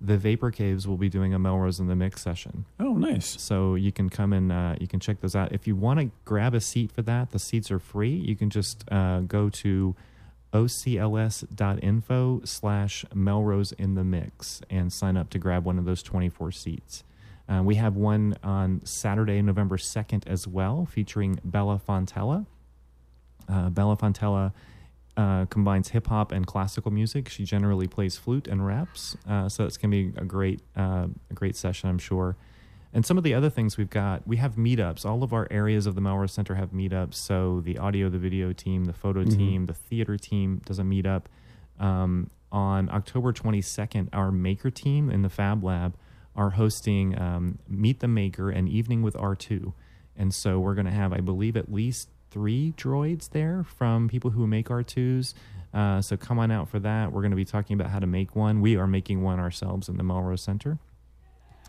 the 0.00 0.18
Vapor 0.18 0.50
Caves 0.50 0.88
will 0.88 0.96
be 0.96 1.08
doing 1.08 1.32
a 1.32 1.38
Melrose 1.38 1.78
in 1.78 1.86
the 1.86 1.94
Mix 1.94 2.20
session. 2.20 2.64
Oh, 2.80 2.94
nice. 2.94 3.40
So 3.40 3.76
you 3.76 3.92
can 3.92 4.10
come 4.10 4.32
and 4.32 4.50
uh, 4.50 4.74
you 4.80 4.88
can 4.88 4.98
check 4.98 5.20
those 5.20 5.36
out. 5.36 5.52
If 5.52 5.68
you 5.68 5.76
want 5.76 6.00
to 6.00 6.10
grab 6.24 6.52
a 6.54 6.60
seat 6.60 6.90
for 6.90 7.02
that, 7.02 7.30
the 7.30 7.38
seats 7.38 7.70
are 7.70 7.78
free. 7.78 8.10
You 8.14 8.34
can 8.34 8.50
just 8.50 8.84
uh, 8.90 9.20
go 9.20 9.48
to 9.50 9.94
ocls.info 10.52 12.40
slash 12.44 13.04
Melrose 13.14 13.72
in 13.72 13.94
the 13.94 14.04
Mix 14.04 14.62
and 14.68 14.92
sign 14.92 15.16
up 15.16 15.30
to 15.30 15.38
grab 15.38 15.64
one 15.64 15.78
of 15.78 15.84
those 15.84 16.02
24 16.02 16.52
seats. 16.52 17.04
Uh, 17.48 17.62
we 17.62 17.76
have 17.76 17.96
one 17.96 18.36
on 18.42 18.84
Saturday, 18.84 19.40
November 19.40 19.76
2nd 19.76 20.26
as 20.26 20.46
well, 20.46 20.86
featuring 20.86 21.38
Bella 21.44 21.80
Fontella. 21.86 22.46
Uh, 23.48 23.70
Bella 23.70 23.96
Fontella 23.96 24.52
uh, 25.16 25.46
combines 25.46 25.88
hip 25.88 26.08
hop 26.08 26.30
and 26.30 26.46
classical 26.46 26.90
music. 26.90 27.28
She 27.28 27.44
generally 27.44 27.86
plays 27.86 28.16
flute 28.16 28.46
and 28.46 28.64
raps, 28.66 29.16
uh, 29.26 29.48
so 29.48 29.64
it's 29.64 29.78
going 29.78 29.90
to 29.90 30.12
be 30.12 30.20
a 30.20 30.24
great, 30.24 30.60
uh, 30.76 31.06
a 31.30 31.34
great 31.34 31.56
session, 31.56 31.88
I'm 31.88 31.98
sure. 31.98 32.36
And 32.92 33.04
some 33.04 33.18
of 33.18 33.24
the 33.24 33.34
other 33.34 33.50
things 33.50 33.76
we've 33.76 33.90
got, 33.90 34.26
we 34.26 34.38
have 34.38 34.56
meetups. 34.56 35.04
All 35.04 35.22
of 35.22 35.32
our 35.32 35.46
areas 35.50 35.86
of 35.86 35.94
the 35.94 36.00
Melrose 36.00 36.32
Center 36.32 36.54
have 36.54 36.70
meetups. 36.70 37.14
So 37.14 37.60
the 37.60 37.78
audio, 37.78 38.08
the 38.08 38.18
video 38.18 38.52
team, 38.52 38.86
the 38.86 38.94
photo 38.94 39.24
team, 39.24 39.66
the 39.66 39.74
theater 39.74 40.16
team 40.16 40.62
does 40.64 40.78
a 40.78 40.82
meetup. 40.82 41.24
Um, 41.78 42.30
on 42.50 42.88
October 42.90 43.32
22nd, 43.32 44.08
our 44.14 44.32
maker 44.32 44.70
team 44.70 45.10
in 45.10 45.20
the 45.20 45.28
Fab 45.28 45.62
Lab 45.62 45.94
are 46.38 46.50
hosting 46.50 47.20
um, 47.20 47.58
Meet 47.68 47.98
the 47.98 48.06
Maker, 48.08 48.48
an 48.48 48.68
evening 48.68 49.02
with 49.02 49.14
R2. 49.14 49.72
And 50.16 50.32
so 50.32 50.60
we're 50.60 50.74
going 50.74 50.86
to 50.86 50.92
have, 50.92 51.12
I 51.12 51.18
believe, 51.18 51.56
at 51.56 51.70
least 51.70 52.08
three 52.30 52.74
droids 52.76 53.30
there 53.30 53.64
from 53.64 54.08
people 54.08 54.30
who 54.30 54.46
make 54.46 54.68
R2s. 54.68 55.34
Uh, 55.74 56.00
so 56.00 56.16
come 56.16 56.38
on 56.38 56.52
out 56.52 56.68
for 56.68 56.78
that. 56.78 57.12
We're 57.12 57.22
going 57.22 57.32
to 57.32 57.36
be 57.36 57.44
talking 57.44 57.74
about 57.74 57.90
how 57.90 57.98
to 57.98 58.06
make 58.06 58.36
one. 58.36 58.60
We 58.60 58.76
are 58.76 58.86
making 58.86 59.20
one 59.20 59.40
ourselves 59.40 59.88
in 59.88 59.96
the 59.96 60.04
Melrose 60.04 60.40
Center. 60.40 60.78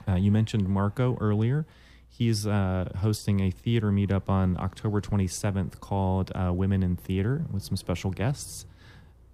Uh, 0.08 0.16
you 0.16 0.32
mentioned 0.32 0.70
Marco 0.70 1.18
earlier. 1.20 1.66
He's 2.08 2.46
uh, 2.46 2.90
hosting 2.98 3.40
a 3.40 3.50
theater 3.50 3.92
meetup 3.92 4.30
on 4.30 4.56
October 4.60 5.02
27th 5.02 5.80
called 5.80 6.32
uh, 6.36 6.54
Women 6.54 6.84
in 6.84 6.96
Theater 6.96 7.44
with 7.52 7.64
some 7.64 7.76
special 7.76 8.12
guests. 8.12 8.68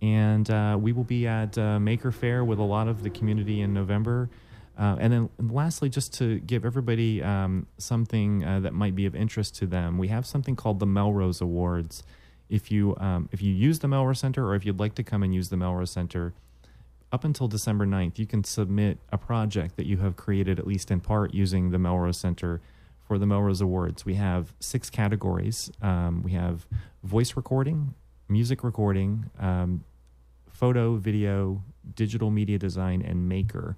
And 0.02 0.50
uh, 0.50 0.78
we 0.80 0.94
will 0.94 1.04
be 1.04 1.28
at 1.28 1.58
uh, 1.58 1.80
Maker 1.80 2.12
Faire 2.12 2.46
with 2.46 2.60
a 2.60 2.64
lot 2.64 2.88
of 2.88 3.04
the 3.04 3.10
community 3.10 3.62
in 3.62 3.74
November. 3.74 4.30
Uh, 4.78 4.98
and 5.00 5.14
then 5.14 5.30
lastly, 5.40 5.90
just 5.90 6.14
to 6.16 6.40
give 6.40 6.66
everybody 6.66 7.24
um, 7.24 7.66
something 7.78 8.44
uh, 8.44 8.60
that 8.60 8.74
might 8.74 8.96
be 8.96 9.06
of 9.06 9.16
interest 9.16 9.56
to 9.56 9.66
them, 9.66 9.98
we 9.98 10.10
have 10.10 10.26
something 10.26 10.56
called 10.56 10.80
the 10.80 10.86
Melrose 10.86 11.42
Awards. 11.42 12.04
if 12.50 12.72
you 12.72 12.96
um, 12.98 13.30
if 13.32 13.42
you 13.42 13.54
use 13.54 13.80
the 13.80 13.88
Melrose 13.88 14.20
Center 14.20 14.46
or 14.46 14.56
if 14.56 14.66
you'd 14.66 14.80
like 14.80 14.96
to 14.96 15.04
come 15.04 15.24
and 15.24 15.34
use 15.34 15.50
the 15.50 15.58
Melrose 15.58 15.92
Center, 15.92 16.34
up 17.12 17.24
until 17.24 17.48
December 17.48 17.86
9th, 17.86 18.20
you 18.20 18.26
can 18.26 18.44
submit 18.44 18.98
a 19.12 19.18
project 19.18 19.78
that 19.78 19.86
you 19.86 19.98
have 19.98 20.16
created 20.16 20.60
at 20.60 20.68
least 20.68 20.92
in 20.92 21.00
part 21.00 21.34
using 21.34 21.72
the 21.72 21.80
Melrose 21.80 22.18
Center 22.18 22.60
for 23.08 23.18
the 23.18 23.26
Melrose 23.26 23.62
Awards. 23.62 24.06
We 24.06 24.16
have 24.16 24.54
six 24.60 24.90
categories. 24.90 25.72
Um, 25.82 26.24
we 26.24 26.32
have 26.32 26.66
voice 27.04 27.36
recording, 27.36 27.94
music 28.28 28.64
recording, 28.64 29.30
um, 29.40 29.84
photo, 30.50 30.96
video, 30.96 31.64
digital 31.96 32.32
media 32.32 32.58
design, 32.58 33.02
and 33.02 33.30
maker. 33.30 33.78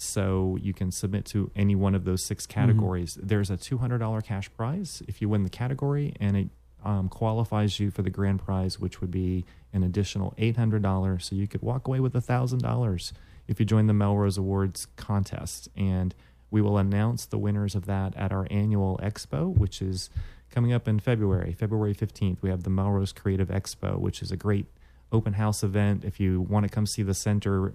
So 0.00 0.56
you 0.62 0.72
can 0.72 0.92
submit 0.92 1.24
to 1.26 1.50
any 1.56 1.74
one 1.74 1.96
of 1.96 2.04
those 2.04 2.22
six 2.22 2.46
categories. 2.46 3.16
Mm-hmm. 3.16 3.26
There's 3.26 3.50
a 3.50 3.56
$200 3.56 4.24
cash 4.24 4.48
prize 4.56 5.02
if 5.08 5.20
you 5.20 5.28
win 5.28 5.42
the 5.42 5.50
category, 5.50 6.14
and 6.20 6.36
it 6.36 6.48
um, 6.84 7.08
qualifies 7.08 7.80
you 7.80 7.90
for 7.90 8.02
the 8.02 8.10
grand 8.10 8.38
prize, 8.38 8.78
which 8.78 9.00
would 9.00 9.10
be 9.10 9.44
an 9.72 9.82
additional 9.82 10.34
$800. 10.38 11.20
So 11.20 11.34
you 11.34 11.48
could 11.48 11.62
walk 11.62 11.88
away 11.88 11.98
with 11.98 12.14
$1,000 12.14 13.12
if 13.48 13.58
you 13.58 13.66
join 13.66 13.88
the 13.88 13.92
Melrose 13.92 14.38
Awards 14.38 14.86
contest. 14.94 15.68
And 15.76 16.14
we 16.48 16.62
will 16.62 16.78
announce 16.78 17.26
the 17.26 17.36
winners 17.36 17.74
of 17.74 17.86
that 17.86 18.16
at 18.16 18.30
our 18.30 18.46
annual 18.52 19.00
expo, 19.02 19.52
which 19.52 19.82
is 19.82 20.10
coming 20.48 20.72
up 20.72 20.86
in 20.86 21.00
February, 21.00 21.52
February 21.52 21.94
15th. 21.94 22.38
We 22.40 22.50
have 22.50 22.62
the 22.62 22.70
Melrose 22.70 23.12
Creative 23.12 23.48
Expo, 23.48 23.98
which 23.98 24.22
is 24.22 24.30
a 24.30 24.36
great 24.36 24.66
open 25.10 25.32
house 25.32 25.64
event. 25.64 26.04
If 26.04 26.20
you 26.20 26.40
want 26.40 26.62
to 26.64 26.70
come 26.70 26.86
see 26.86 27.02
the 27.02 27.14
center, 27.14 27.74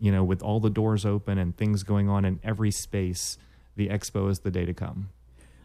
you 0.00 0.12
know, 0.12 0.24
with 0.24 0.42
all 0.42 0.60
the 0.60 0.70
doors 0.70 1.04
open 1.04 1.38
and 1.38 1.56
things 1.56 1.82
going 1.82 2.08
on 2.08 2.24
in 2.24 2.40
every 2.42 2.70
space, 2.70 3.38
the 3.76 3.88
expo 3.88 4.30
is 4.30 4.40
the 4.40 4.50
day 4.50 4.64
to 4.64 4.74
come. 4.74 5.10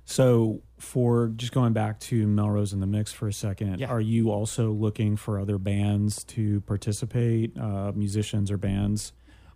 So, 0.05 0.61
for 0.79 1.27
just 1.29 1.53
going 1.53 1.71
back 1.71 1.99
to 2.01 2.27
Melrose 2.27 2.73
in 2.73 2.81
the 2.81 2.87
mix 2.87 3.13
for 3.13 3.27
a 3.27 3.33
second, 3.33 3.79
yeah. 3.79 3.87
are 3.87 4.01
you 4.01 4.31
also 4.31 4.71
looking 4.71 5.15
for 5.15 5.39
other 5.39 5.57
bands 5.57 6.25
to 6.25 6.59
participate, 6.61 7.57
uh, 7.57 7.93
musicians 7.95 8.51
or 8.51 8.57
bands 8.57 9.13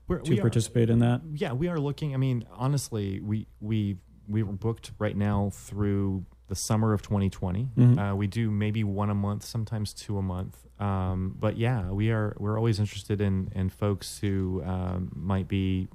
We're, 0.07 0.19
to 0.19 0.31
we 0.31 0.39
participate 0.39 0.89
are, 0.89 0.93
in 0.93 0.99
that? 0.99 1.21
Yeah, 1.33 1.51
we 1.51 1.67
are 1.67 1.79
looking. 1.79 2.13
I 2.13 2.17
mean, 2.17 2.45
honestly, 2.53 3.19
we 3.19 3.47
we 3.59 3.97
we 4.29 4.41
were 4.41 4.53
booked 4.53 4.91
right 4.99 5.17
now 5.17 5.51
through 5.53 6.25
the 6.47 6.55
summer 6.55 6.93
of 6.93 7.01
2020. 7.01 7.63
Mm-hmm. 7.77 7.99
Uh, 7.99 8.15
we 8.15 8.27
do 8.27 8.49
maybe 8.49 8.83
one 8.83 9.09
a 9.09 9.15
month, 9.15 9.43
sometimes 9.43 9.93
two 9.93 10.17
a 10.17 10.21
month. 10.21 10.57
Um, 10.79 11.35
but 11.39 11.57
yeah, 11.57 11.89
we 11.89 12.11
are 12.11 12.35
we're 12.39 12.57
always 12.57 12.79
interested 12.79 13.19
in 13.19 13.51
in 13.55 13.69
folks 13.69 14.19
who 14.19 14.61
um, 14.65 15.11
might 15.15 15.47
be, 15.47 15.87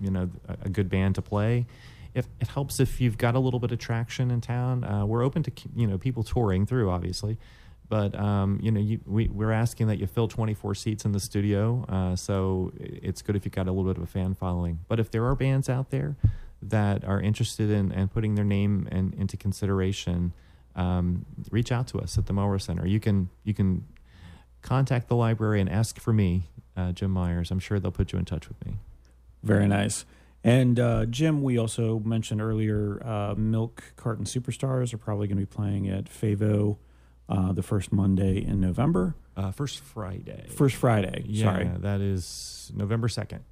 you 0.00 0.10
know, 0.10 0.30
a, 0.48 0.56
a, 0.66 0.68
good 0.68 0.88
band 0.88 1.16
to 1.16 1.22
play. 1.22 1.66
If 2.14 2.26
it 2.40 2.46
helps 2.46 2.78
if 2.78 3.00
you've 3.00 3.18
got 3.18 3.34
a 3.34 3.40
little 3.40 3.58
bit 3.58 3.72
of 3.72 3.78
traction 3.80 4.30
in 4.30 4.40
town, 4.40 4.84
uh, 4.84 5.04
we're 5.04 5.24
open 5.24 5.42
to 5.42 5.52
you 5.74 5.88
know 5.88 5.98
people 5.98 6.22
touring 6.22 6.64
through, 6.64 6.90
obviously. 6.90 7.38
But 7.88 8.18
um, 8.18 8.60
you 8.62 8.70
know, 8.70 8.80
you, 8.80 9.00
we, 9.04 9.28
we're 9.28 9.52
asking 9.52 9.88
that 9.88 9.98
you 9.98 10.06
fill 10.06 10.28
24 10.28 10.74
seats 10.76 11.04
in 11.04 11.12
the 11.12 11.20
studio, 11.20 11.84
uh, 11.88 12.16
so 12.16 12.72
it's 12.78 13.20
good 13.20 13.36
if 13.36 13.44
you've 13.44 13.52
got 13.52 13.66
a 13.66 13.72
little 13.72 13.92
bit 13.92 13.98
of 13.98 14.04
a 14.04 14.10
fan 14.10 14.34
following. 14.34 14.78
But 14.88 15.00
if 15.00 15.10
there 15.10 15.26
are 15.26 15.34
bands 15.34 15.68
out 15.68 15.90
there 15.90 16.16
that 16.68 17.04
are 17.04 17.20
interested 17.20 17.70
in 17.70 17.92
and 17.92 18.10
putting 18.10 18.34
their 18.34 18.44
name 18.44 18.88
in, 18.90 19.14
into 19.18 19.36
consideration, 19.36 20.32
um, 20.76 21.24
reach 21.50 21.70
out 21.70 21.86
to 21.88 21.98
us 21.98 22.18
at 22.18 22.26
the 22.26 22.32
Melrose 22.32 22.64
Center. 22.64 22.86
You 22.86 23.00
can 23.00 23.30
you 23.44 23.54
can 23.54 23.86
contact 24.62 25.08
the 25.08 25.16
library 25.16 25.60
and 25.60 25.68
ask 25.68 26.00
for 26.00 26.12
me, 26.12 26.44
uh, 26.76 26.92
Jim 26.92 27.10
Myers. 27.10 27.50
I'm 27.50 27.58
sure 27.58 27.78
they'll 27.78 27.92
put 27.92 28.12
you 28.12 28.18
in 28.18 28.24
touch 28.24 28.48
with 28.48 28.64
me. 28.64 28.78
Very 29.42 29.68
nice. 29.68 30.04
And 30.42 30.78
uh, 30.78 31.06
Jim, 31.06 31.42
we 31.42 31.58
also 31.58 32.00
mentioned 32.00 32.40
earlier, 32.42 33.00
uh, 33.06 33.34
Milk 33.34 33.82
Carton 33.96 34.26
Superstars 34.26 34.92
are 34.92 34.98
probably 34.98 35.26
going 35.26 35.38
to 35.38 35.46
be 35.46 35.54
playing 35.54 35.88
at 35.88 36.04
Favo 36.04 36.76
uh, 37.28 37.52
the 37.52 37.62
first 37.62 37.92
Monday 37.92 38.44
in 38.44 38.60
November. 38.60 39.14
Uh, 39.36 39.50
first 39.52 39.80
Friday. 39.80 40.46
First 40.50 40.76
Friday. 40.76 41.24
Yeah, 41.26 41.44
sorry. 41.46 41.70
that 41.78 42.00
is 42.00 42.70
November 42.74 43.08
second. 43.08 43.44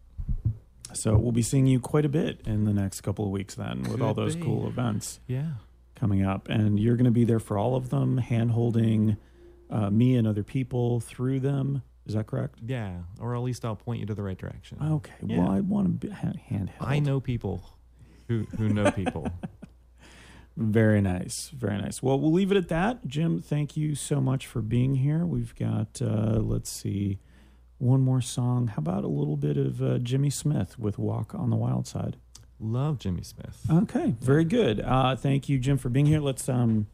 So 0.94 1.16
we'll 1.16 1.32
be 1.32 1.42
seeing 1.42 1.66
you 1.66 1.80
quite 1.80 2.04
a 2.04 2.08
bit 2.08 2.40
in 2.46 2.64
the 2.64 2.72
next 2.72 3.00
couple 3.00 3.24
of 3.24 3.30
weeks 3.30 3.54
then 3.54 3.82
with 3.82 4.00
all 4.00 4.14
those 4.14 4.36
be. 4.36 4.42
cool 4.42 4.66
events. 4.66 5.20
Yeah. 5.26 5.52
Coming 5.94 6.24
up. 6.24 6.48
And 6.48 6.78
you're 6.78 6.96
going 6.96 7.04
to 7.04 7.10
be 7.10 7.24
there 7.24 7.40
for 7.40 7.58
all 7.58 7.76
of 7.76 7.90
them, 7.90 8.18
hand 8.18 8.50
holding 8.52 9.16
uh, 9.70 9.90
me 9.90 10.16
and 10.16 10.26
other 10.26 10.42
people 10.42 11.00
through 11.00 11.40
them. 11.40 11.82
Is 12.06 12.14
that 12.14 12.26
correct? 12.26 12.58
Yeah. 12.64 12.98
Or 13.20 13.36
at 13.36 13.42
least 13.42 13.64
I'll 13.64 13.76
point 13.76 14.00
you 14.00 14.06
to 14.06 14.14
the 14.14 14.22
right 14.22 14.36
direction. 14.36 14.78
Okay. 14.82 15.12
Well, 15.22 15.48
I 15.48 15.60
want 15.60 16.00
to 16.00 16.08
be 16.08 16.12
handheld. 16.12 16.70
I 16.80 16.98
know 16.98 17.20
people 17.20 17.62
who, 18.28 18.46
who 18.58 18.68
know 18.68 18.90
people. 18.90 19.28
Very 20.56 21.00
nice. 21.00 21.50
Very 21.54 21.80
nice. 21.80 22.02
Well, 22.02 22.18
we'll 22.18 22.32
leave 22.32 22.50
it 22.50 22.56
at 22.58 22.68
that. 22.68 23.06
Jim, 23.06 23.40
thank 23.40 23.76
you 23.76 23.94
so 23.94 24.20
much 24.20 24.46
for 24.46 24.60
being 24.60 24.96
here. 24.96 25.24
We've 25.24 25.54
got, 25.54 26.02
uh, 26.02 26.40
let's 26.40 26.70
see 26.70 27.20
one 27.82 28.00
more 28.00 28.20
song. 28.20 28.68
How 28.68 28.78
about 28.78 29.02
a 29.02 29.08
little 29.08 29.36
bit 29.36 29.56
of 29.56 29.82
uh, 29.82 29.98
Jimmy 29.98 30.30
Smith 30.30 30.78
with 30.78 30.98
Walk 30.98 31.34
on 31.34 31.50
the 31.50 31.56
Wild 31.56 31.88
Side? 31.88 32.16
Love 32.60 33.00
Jimmy 33.00 33.22
Smith. 33.22 33.58
Okay, 33.68 34.14
very 34.20 34.44
good. 34.44 34.80
Uh, 34.80 35.16
thank 35.16 35.48
you, 35.48 35.58
Jim, 35.58 35.78
for 35.78 35.88
being 35.88 36.06
here. 36.06 36.20
Let's 36.20 36.48
um, 36.48 36.86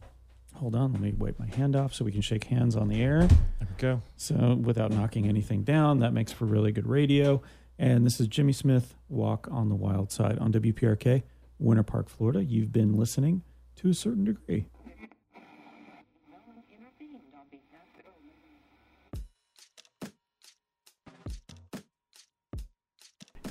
hold 0.55 0.73
on. 0.73 0.91
Let 0.93 1.01
me 1.01 1.13
wipe 1.15 1.37
my 1.37 1.45
hand 1.45 1.75
off 1.75 1.93
so 1.93 2.03
we 2.03 2.11
can 2.11 2.21
shake 2.21 2.45
hands 2.45 2.75
on 2.75 2.87
the 2.87 3.03
air. 3.03 3.27
There 3.27 3.37
we 3.61 3.67
go. 3.77 4.01
So 4.17 4.55
without 4.55 4.89
knocking 4.89 5.27
anything 5.27 5.61
down, 5.61 5.99
that 5.99 6.11
makes 6.11 6.31
for 6.31 6.45
really 6.45 6.71
good 6.71 6.87
radio. 6.87 7.39
And 7.77 8.03
this 8.03 8.19
is 8.19 8.27
Jimmy 8.27 8.53
Smith, 8.53 8.95
Walk 9.09 9.47
on 9.51 9.69
the 9.69 9.75
Wild 9.75 10.11
Side 10.11 10.39
on 10.39 10.51
WPRK, 10.51 11.21
Winter 11.59 11.83
Park, 11.83 12.09
Florida. 12.09 12.43
You've 12.43 12.73
been 12.73 12.97
listening 12.97 13.43
to 13.75 13.89
a 13.89 13.93
certain 13.93 14.23
degree. 14.25 14.65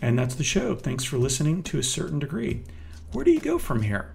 And 0.03 0.19
that's 0.19 0.35
the 0.35 0.45
show. 0.45 0.75
Thanks 0.75 1.05
for 1.05 1.19
listening 1.19 1.63
to 1.65 1.79
a 1.79 1.83
certain 1.83 2.19
degree. 2.19 2.65
Where 3.13 3.25
do 3.25 3.31
you 3.31 3.41
go 3.41 3.59
from 3.59 3.83
here? 3.83 4.15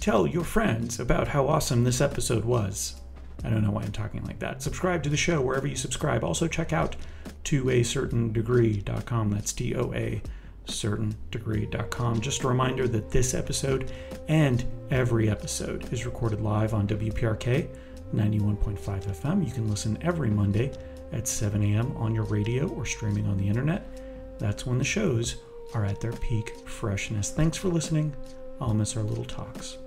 Tell 0.00 0.26
your 0.26 0.44
friends 0.44 0.98
about 0.98 1.28
how 1.28 1.46
awesome 1.46 1.84
this 1.84 2.00
episode 2.00 2.44
was. 2.44 3.00
I 3.44 3.50
don't 3.50 3.62
know 3.62 3.70
why 3.70 3.82
I'm 3.82 3.92
talking 3.92 4.24
like 4.24 4.38
that. 4.40 4.62
Subscribe 4.62 5.02
to 5.02 5.10
the 5.10 5.16
show 5.16 5.40
wherever 5.40 5.66
you 5.66 5.76
subscribe. 5.76 6.24
Also, 6.24 6.46
check 6.46 6.72
out 6.72 6.96
to 7.44 7.70
a 7.70 7.82
certain 7.82 8.32
degree.com. 8.32 9.30
That's 9.30 9.52
D 9.52 9.74
O 9.74 9.92
A 9.94 10.22
certain 10.66 11.14
degree.com. 11.30 12.20
Just 12.20 12.44
a 12.44 12.48
reminder 12.48 12.88
that 12.88 13.10
this 13.10 13.34
episode 13.34 13.92
and 14.28 14.64
every 14.90 15.28
episode 15.30 15.92
is 15.92 16.06
recorded 16.06 16.40
live 16.40 16.74
on 16.74 16.86
WPRK 16.86 17.68
91.5 18.14 18.78
FM. 18.78 19.46
You 19.46 19.52
can 19.52 19.68
listen 19.68 19.98
every 20.02 20.30
Monday 20.30 20.72
at 21.12 21.26
7 21.26 21.62
a.m. 21.62 21.96
on 21.96 22.14
your 22.14 22.24
radio 22.24 22.68
or 22.68 22.86
streaming 22.86 23.26
on 23.26 23.36
the 23.36 23.46
internet. 23.46 23.99
That's 24.40 24.66
when 24.66 24.78
the 24.78 24.84
shows 24.84 25.36
are 25.74 25.84
at 25.84 26.00
their 26.00 26.12
peak 26.12 26.56
freshness. 26.66 27.30
Thanks 27.30 27.56
for 27.56 27.68
listening. 27.68 28.16
I'll 28.60 28.74
miss 28.74 28.96
our 28.96 29.02
little 29.02 29.24
talks. 29.24 29.78